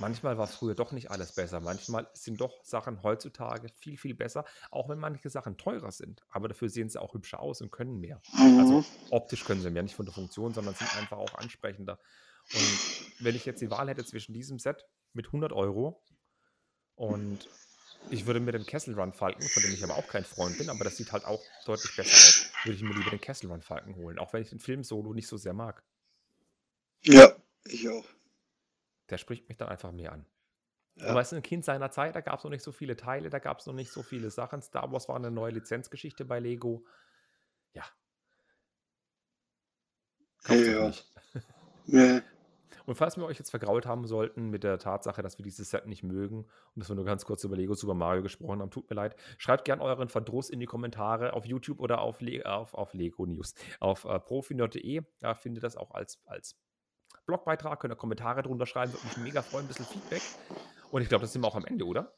Manchmal 0.00 0.38
war 0.38 0.46
früher 0.46 0.74
doch 0.74 0.92
nicht 0.92 1.10
alles 1.10 1.32
besser. 1.32 1.60
Manchmal 1.60 2.08
sind 2.14 2.40
doch 2.40 2.64
Sachen 2.64 3.02
heutzutage 3.02 3.68
viel, 3.76 3.96
viel 3.96 4.14
besser, 4.14 4.44
auch 4.70 4.88
wenn 4.88 4.98
manche 4.98 5.30
Sachen 5.30 5.56
teurer 5.56 5.92
sind. 5.92 6.22
Aber 6.28 6.48
dafür 6.48 6.68
sehen 6.68 6.88
sie 6.88 7.00
auch 7.00 7.14
hübscher 7.14 7.40
aus 7.40 7.60
und 7.60 7.70
können 7.70 7.98
mehr. 7.98 8.20
Mhm. 8.32 8.58
Also 8.60 8.84
optisch 9.10 9.44
können 9.44 9.60
sie 9.60 9.70
mehr, 9.70 9.82
nicht 9.82 9.96
von 9.96 10.06
der 10.06 10.14
Funktion, 10.14 10.54
sondern 10.54 10.74
sind 10.74 10.96
einfach 10.96 11.18
auch 11.18 11.34
ansprechender. 11.34 11.98
Und 12.52 12.78
wenn 13.20 13.34
ich 13.34 13.44
jetzt 13.44 13.60
die 13.60 13.70
Wahl 13.70 13.88
hätte 13.88 14.04
zwischen 14.04 14.32
diesem 14.32 14.58
Set 14.58 14.86
mit 15.12 15.26
100 15.26 15.52
Euro 15.52 16.02
und 16.94 17.48
ich 18.10 18.26
würde 18.26 18.40
mir 18.40 18.52
den 18.52 18.64
Kessel 18.64 18.98
Run 18.98 19.12
Falken, 19.12 19.46
von 19.48 19.62
dem 19.62 19.72
ich 19.72 19.84
aber 19.84 19.96
auch 19.96 20.06
kein 20.08 20.24
Freund 20.24 20.56
bin, 20.56 20.70
aber 20.70 20.84
das 20.84 20.96
sieht 20.96 21.12
halt 21.12 21.24
auch 21.24 21.42
deutlich 21.66 21.94
besser 21.96 22.14
aus, 22.14 22.50
würde 22.64 22.76
ich 22.76 22.82
mir 22.82 22.94
lieber 22.94 23.10
den 23.10 23.20
Kessel 23.20 23.50
Run 23.50 23.62
Falken 23.62 23.96
holen, 23.96 24.18
auch 24.18 24.32
wenn 24.32 24.42
ich 24.42 24.50
den 24.50 24.60
Film 24.60 24.82
Solo 24.82 25.12
nicht 25.12 25.28
so 25.28 25.36
sehr 25.36 25.52
mag. 25.52 25.82
Ja, 27.02 27.36
ich 27.64 27.88
auch. 27.88 28.06
Der 29.10 29.18
spricht 29.18 29.48
mich 29.48 29.58
dann 29.58 29.68
einfach 29.68 29.92
mehr 29.92 30.12
an. 30.12 30.26
Ja. 30.96 31.08
Aber 31.08 31.20
es 31.20 31.30
ist 31.32 31.36
ein 31.36 31.42
Kind 31.42 31.64
seiner 31.64 31.90
Zeit, 31.90 32.16
da 32.16 32.20
gab 32.20 32.38
es 32.38 32.44
noch 32.44 32.50
nicht 32.50 32.62
so 32.64 32.72
viele 32.72 32.96
Teile, 32.96 33.30
da 33.30 33.38
gab 33.38 33.60
es 33.60 33.66
noch 33.66 33.74
nicht 33.74 33.90
so 33.92 34.02
viele 34.02 34.30
Sachen. 34.30 34.62
Star 34.62 34.90
Wars 34.92 35.08
war 35.08 35.16
eine 35.16 35.30
neue 35.30 35.52
Lizenzgeschichte 35.52 36.24
bei 36.24 36.40
Lego. 36.40 36.84
Ja. 37.72 37.84
Euch 40.48 40.66
Ja. 40.66 40.86
nicht. 40.88 41.12
Nee. 41.90 42.20
Und 42.84 42.96
falls 42.96 43.16
wir 43.16 43.24
euch 43.24 43.38
jetzt 43.38 43.48
vergrault 43.48 43.86
haben 43.86 44.06
sollten 44.06 44.50
mit 44.50 44.62
der 44.62 44.78
Tatsache, 44.78 45.22
dass 45.22 45.38
wir 45.38 45.42
dieses 45.42 45.70
Set 45.70 45.86
nicht 45.86 46.02
mögen 46.02 46.44
und 46.44 46.50
dass 46.76 46.90
wir 46.90 46.96
nur 46.96 47.04
ganz 47.06 47.24
kurz 47.24 47.42
über 47.44 47.56
Lego 47.56 47.72
Super 47.74 47.94
Mario 47.94 48.22
gesprochen 48.22 48.60
haben, 48.60 48.70
tut 48.70 48.90
mir 48.90 48.96
leid. 48.96 49.16
Schreibt 49.38 49.64
gern 49.64 49.80
euren 49.80 50.08
Verdruss 50.08 50.50
in 50.50 50.60
die 50.60 50.66
Kommentare 50.66 51.32
auf 51.32 51.46
YouTube 51.46 51.80
oder 51.80 52.00
auf, 52.02 52.20
Le 52.20 52.44
auf, 52.44 52.74
auf 52.74 52.92
Lego 52.92 53.24
News. 53.24 53.54
Auf 53.80 54.04
äh, 54.04 54.18
profinerd.de, 54.20 55.02
da 55.20 55.34
findet 55.34 55.64
das 55.64 55.76
auch 55.76 55.92
als, 55.92 56.20
als 56.26 56.58
Blogbeitrag, 57.28 57.78
könnt 57.78 57.92
ihr 57.92 57.96
Kommentare 57.96 58.42
drunter 58.42 58.64
schreiben, 58.64 58.92
würde 58.92 59.06
mich 59.06 59.16
mega 59.18 59.42
freuen, 59.42 59.66
ein 59.66 59.68
bisschen 59.68 59.84
Feedback. 59.84 60.22
Und 60.90 61.02
ich 61.02 61.10
glaube, 61.10 61.22
das 61.22 61.32
sind 61.32 61.42
wir 61.42 61.48
auch 61.48 61.56
am 61.56 61.66
Ende, 61.66 61.84
oder? 61.84 62.14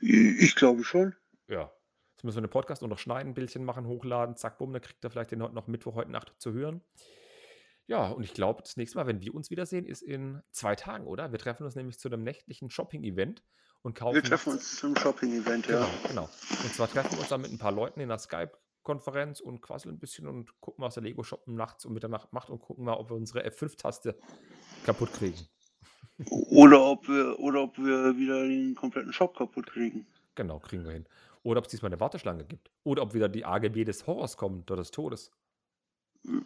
Ich 0.00 0.54
glaube 0.56 0.84
schon. 0.84 1.16
Ja. 1.48 1.72
Jetzt 2.12 2.24
müssen 2.24 2.36
wir 2.36 2.42
den 2.42 2.50
Podcast 2.50 2.82
nur 2.82 2.90
noch 2.90 2.98
schneiden, 2.98 3.32
Bildchen 3.32 3.64
machen, 3.64 3.86
hochladen, 3.86 4.36
zack, 4.36 4.58
bumm, 4.58 4.74
dann 4.74 4.82
kriegt 4.82 5.02
ihr 5.02 5.10
vielleicht 5.10 5.30
den 5.30 5.42
heute 5.42 5.54
noch 5.54 5.68
Mittwoch 5.68 5.94
heute 5.94 6.10
Nacht 6.10 6.34
zu 6.36 6.52
hören. 6.52 6.82
Ja, 7.86 8.08
und 8.08 8.22
ich 8.22 8.34
glaube, 8.34 8.60
das 8.62 8.76
nächste 8.76 8.98
Mal, 8.98 9.06
wenn 9.06 9.22
wir 9.22 9.34
uns 9.34 9.48
wiedersehen, 9.48 9.86
ist 9.86 10.02
in 10.02 10.42
zwei 10.50 10.76
Tagen, 10.76 11.06
oder? 11.06 11.32
Wir 11.32 11.38
treffen 11.38 11.64
uns 11.64 11.74
nämlich 11.74 11.98
zu 11.98 12.08
einem 12.08 12.22
nächtlichen 12.22 12.68
Shopping-Event 12.68 13.42
und 13.80 13.94
kaufen. 13.94 14.16
Wir 14.16 14.22
treffen 14.22 14.52
uns 14.52 14.76
zum 14.76 14.94
Shopping-Event, 14.96 15.66
ja. 15.66 15.78
Genau, 15.78 16.08
genau. 16.08 16.22
Und 16.62 16.74
zwar 16.74 16.90
treffen 16.90 17.12
wir 17.12 17.20
uns 17.20 17.30
dann 17.30 17.40
mit 17.40 17.52
ein 17.52 17.58
paar 17.58 17.72
Leuten 17.72 18.00
in 18.00 18.10
einer 18.10 18.18
Skype-Konferenz 18.84 19.40
und 19.40 19.60
quasseln 19.60 19.94
ein 19.94 19.98
bisschen 19.98 20.26
und 20.26 20.58
gucken, 20.60 20.82
was 20.82 20.94
der 20.94 21.02
Lego-Shop 21.02 21.46
nachts 21.46 21.84
um 21.84 21.92
Mitternacht 21.94 22.32
macht 22.32 22.50
und 22.50 22.60
gucken 22.60 22.84
mal, 22.84 22.94
ob 22.94 23.10
wir 23.10 23.16
unsere 23.16 23.46
F5-Taste 23.46 24.16
kaputt 24.84 25.12
kriegen. 25.12 25.38
Oder 26.50 26.82
ob 26.84 27.08
wir, 27.08 27.38
oder 27.38 27.62
ob 27.62 27.78
wir 27.78 28.16
wieder 28.16 28.42
den 28.42 28.74
kompletten 28.74 29.12
Shop 29.12 29.36
kaputt 29.36 29.66
kriegen. 29.66 30.06
Genau, 30.34 30.58
kriegen 30.58 30.84
wir 30.84 30.92
hin. 30.92 31.06
Oder 31.42 31.58
ob 31.58 31.64
es 31.66 31.70
diesmal 31.70 31.90
eine 31.90 32.00
Warteschlange 32.00 32.44
gibt. 32.44 32.70
Oder 32.84 33.02
ob 33.02 33.14
wieder 33.14 33.28
die 33.28 33.44
AGB 33.44 33.84
des 33.84 34.06
Horrors 34.06 34.36
kommen 34.36 34.62
oder 34.62 34.76
des 34.76 34.90
Todes. 34.90 35.30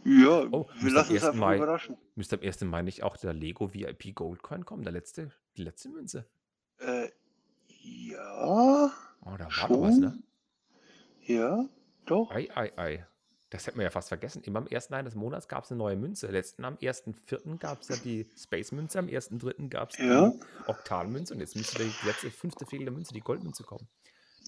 Ja, 0.05 0.44
Oh, 0.52 0.66
wir 0.81 0.93
lassen 0.93 1.12
uns 1.15 1.23
1. 1.23 1.24
einfach 1.24 1.35
Mai- 1.35 1.56
überraschen. 1.56 1.97
Müsste 2.15 2.36
am 2.36 2.43
1. 2.43 2.61
Mai 2.62 2.82
nicht 2.82 3.02
auch 3.02 3.16
der 3.16 3.32
Lego 3.32 3.74
VIP 3.74 4.15
Gold 4.15 4.43
Coin 4.43 4.65
kommen, 4.65 4.85
der 4.85 4.93
letzte, 4.93 5.32
die 5.56 5.65
letzte 5.65 5.89
Münze. 5.89 6.27
Äh, 6.78 7.09
ja, 7.82 8.93
Oh, 9.23 9.36
da 9.36 9.47
war 9.47 9.69
doch 9.69 9.81
was, 9.82 9.97
ne? 9.98 10.23
ja, 11.23 11.69
doch. 12.07 12.31
Ei, 12.31 12.49
ei, 12.55 12.73
ei. 12.77 13.07
Das 13.51 13.67
hätten 13.67 13.79
wir 13.79 13.85
ja 13.85 13.91
fast 13.91 14.09
vergessen. 14.09 14.43
Immer 14.43 14.61
am 14.61 14.69
1. 14.69 14.91
eines 14.93 15.15
Monats 15.15 15.47
gab 15.47 15.65
es 15.65 15.71
eine 15.71 15.79
neue 15.79 15.95
Münze. 15.97 16.27
Letzten 16.27 16.65
am 16.65 16.75
1.4. 16.77 17.59
gab 17.59 17.83
es 17.83 17.89
ja 17.89 17.97
die 17.97 18.27
Space-Münze, 18.37 18.99
am 18.99 19.07
1.3. 19.07 19.69
gab 19.69 19.91
es 19.91 19.99
Ja. 19.99 20.31
die 20.31 20.41
Oktan-Münze 20.67 21.35
und 21.35 21.41
jetzt 21.41 21.55
müsste 21.55 21.85
die 21.85 22.07
letzte 22.07 22.31
fünfte 22.31 22.67
fehlende 22.67 22.91
Münze, 22.91 23.13
die 23.15 23.21
Goldmünze 23.21 23.63
kommen. 23.63 23.87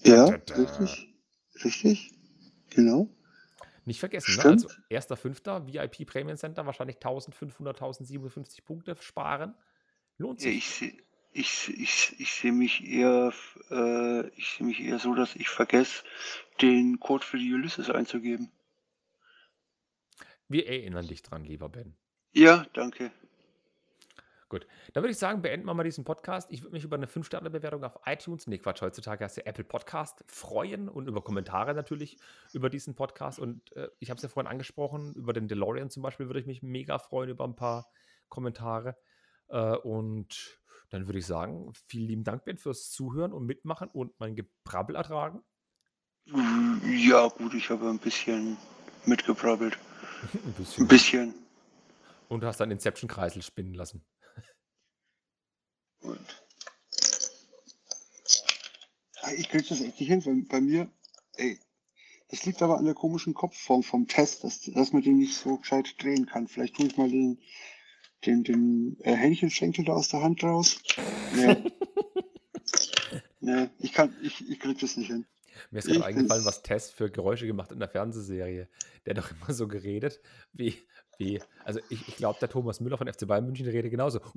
Ja, 0.03 0.25
Da, 0.31 0.37
da. 0.37 0.55
richtig. 0.55 1.13
Richtig. 1.63 2.11
Genau. 2.69 3.07
Nicht 3.85 3.99
vergessen, 4.01 4.35
ne? 4.35 4.41
Stimmt. 4.41 4.65
Also 4.91 5.15
1.5. 5.15 5.67
VIP 5.67 6.05
Premium 6.05 6.35
Center, 6.37 6.65
wahrscheinlich 6.65 6.97
1500, 6.97 7.77
1057 7.77 8.65
Punkte 8.65 8.97
sparen. 8.99 9.55
Lohnt 10.17 10.41
sich. 10.41 10.81
ich 10.81 11.06
ich, 11.37 11.69
ich, 11.79 12.15
ich 12.19 12.31
seh 12.31 12.51
mich 12.51 12.85
eher 12.85 13.33
äh, 13.69 14.27
ich 14.29 14.49
sehe 14.49 14.65
mich 14.65 14.79
eher 14.79 14.99
so, 14.99 15.13
dass 15.13 15.35
ich 15.35 15.49
vergesse, 15.49 16.03
den 16.61 16.99
Code 16.99 17.25
für 17.25 17.37
die 17.37 17.53
Ulysses 17.53 17.89
einzugeben. 17.89 18.51
Wir 20.47 20.67
erinnern 20.67 21.07
dich 21.07 21.23
dran, 21.23 21.43
lieber 21.43 21.69
Ben. 21.69 21.95
Ja, 22.33 22.65
danke. 22.73 23.11
Gut, 24.49 24.65
dann 24.93 25.03
würde 25.03 25.11
ich 25.11 25.17
sagen, 25.17 25.41
beenden 25.41 25.67
wir 25.67 25.73
mal 25.73 25.83
diesen 25.83 26.05
Podcast. 26.05 26.49
Ich 26.51 26.61
würde 26.61 26.71
mich 26.71 26.85
über 26.85 26.95
eine 26.95 27.07
5-Sterne-Bewertung 27.07 27.83
auf 27.83 27.99
iTunes, 28.05 28.47
nee, 28.47 28.57
Quatsch, 28.57 28.81
heutzutage 28.81 29.25
heißt 29.25 29.35
der 29.35 29.47
Apple 29.47 29.65
Podcast, 29.65 30.23
freuen 30.27 30.87
und 30.87 31.09
über 31.09 31.21
Kommentare 31.21 31.73
natürlich 31.73 32.17
über 32.53 32.69
diesen 32.69 32.95
Podcast. 32.95 33.39
Und 33.39 33.75
äh, 33.75 33.89
ich 33.99 34.09
habe 34.09 34.17
es 34.17 34.23
ja 34.23 34.29
vorhin 34.29 34.49
angesprochen, 34.49 35.13
über 35.15 35.33
den 35.33 35.49
DeLorean 35.49 35.89
zum 35.89 36.01
Beispiel 36.01 36.27
würde 36.27 36.39
ich 36.39 36.45
mich 36.45 36.63
mega 36.63 36.97
freuen 36.97 37.29
über 37.29 37.43
ein 37.43 37.57
paar 37.57 37.91
Kommentare. 38.29 38.95
Äh, 39.49 39.75
und 39.75 40.61
dann 40.89 41.07
würde 41.07 41.19
ich 41.19 41.25
sagen, 41.25 41.71
vielen 41.87 42.07
lieben 42.07 42.23
Dank, 42.23 42.45
Ben, 42.45 42.57
fürs 42.57 42.89
Zuhören 42.89 43.33
und 43.33 43.45
Mitmachen 43.45 43.89
und 43.89 44.17
mein 44.19 44.35
Gebrabbel 44.35 44.95
ertragen. 44.95 45.43
Ja, 46.83 47.27
gut, 47.29 47.53
ich 47.53 47.69
habe 47.69 47.89
ein 47.89 47.99
bisschen 47.99 48.57
mitgebrabbelt. 49.05 49.77
ein 50.33 50.53
bisschen. 50.53 50.83
Ein 50.83 50.87
bisschen. 50.87 51.33
Und 52.29 52.41
du 52.41 52.47
hast 52.47 52.59
deinen 52.59 52.71
Inception-Kreisel 52.71 53.41
spinnen 53.41 53.73
lassen. 53.73 54.05
Ah, 59.21 59.31
ich 59.35 59.49
krieg 59.49 59.67
das 59.67 59.81
echt 59.81 59.99
nicht 59.99 60.07
hin, 60.07 60.25
weil 60.25 60.43
bei 60.43 60.61
mir, 60.61 60.91
ey, 61.33 61.59
das 62.29 62.45
liegt 62.45 62.61
aber 62.61 62.77
an 62.77 62.85
der 62.85 62.93
komischen 62.93 63.33
Kopfform 63.33 63.83
vom 63.83 64.07
Test, 64.07 64.43
dass, 64.43 64.61
dass 64.61 64.91
man 64.91 65.01
den 65.01 65.17
nicht 65.17 65.37
so 65.37 65.57
gescheit 65.57 65.95
drehen 66.01 66.25
kann. 66.25 66.47
Vielleicht 66.47 66.75
tue 66.75 66.87
ich 66.87 66.97
mal 66.97 67.09
den, 67.09 67.39
den, 68.25 68.43
den 68.43 68.97
äh, 69.01 69.15
Hähnchenschenkel 69.15 69.85
da 69.85 69.93
aus 69.93 70.09
der 70.09 70.21
Hand 70.21 70.43
raus. 70.43 70.81
Nee. 71.35 71.57
nee, 73.39 73.69
ich 73.79 73.93
kann, 73.93 74.13
ich, 74.21 74.47
ich 74.49 74.59
krieg 74.59 74.79
das 74.79 74.97
nicht 74.97 75.07
hin. 75.07 75.25
Mir 75.71 75.79
ist 75.79 75.87
gerade 75.87 76.05
eingefallen, 76.05 76.45
was 76.45 76.61
Tess 76.61 76.91
für 76.91 77.09
Geräusche 77.09 77.47
gemacht 77.47 77.71
in 77.71 77.79
der 77.79 77.89
Fernsehserie. 77.89 78.67
Der 79.05 79.15
hat 79.15 79.23
doch 79.23 79.31
immer 79.31 79.53
so 79.53 79.67
geredet, 79.67 80.19
wie, 80.53 80.75
wie, 81.17 81.41
also 81.63 81.79
ich, 81.89 82.07
ich 82.07 82.15
glaube, 82.15 82.39
der 82.39 82.49
Thomas 82.49 82.79
Müller 82.79 82.97
von 82.97 83.11
FC 83.11 83.27
Bayern 83.27 83.45
München 83.45 83.67
redet 83.67 83.91
genauso. 83.91 84.19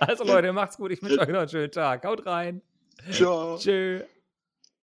also 0.00 0.24
Leute, 0.24 0.52
macht's 0.52 0.76
gut, 0.76 0.92
ich 0.92 1.02
wünsche 1.02 1.20
euch 1.20 1.28
noch 1.28 1.40
einen 1.40 1.48
schönen 1.48 1.70
Tag. 1.70 2.04
Haut 2.04 2.26
rein. 2.26 2.62
Ciao. 3.10 3.58
Tschö. 3.58 4.02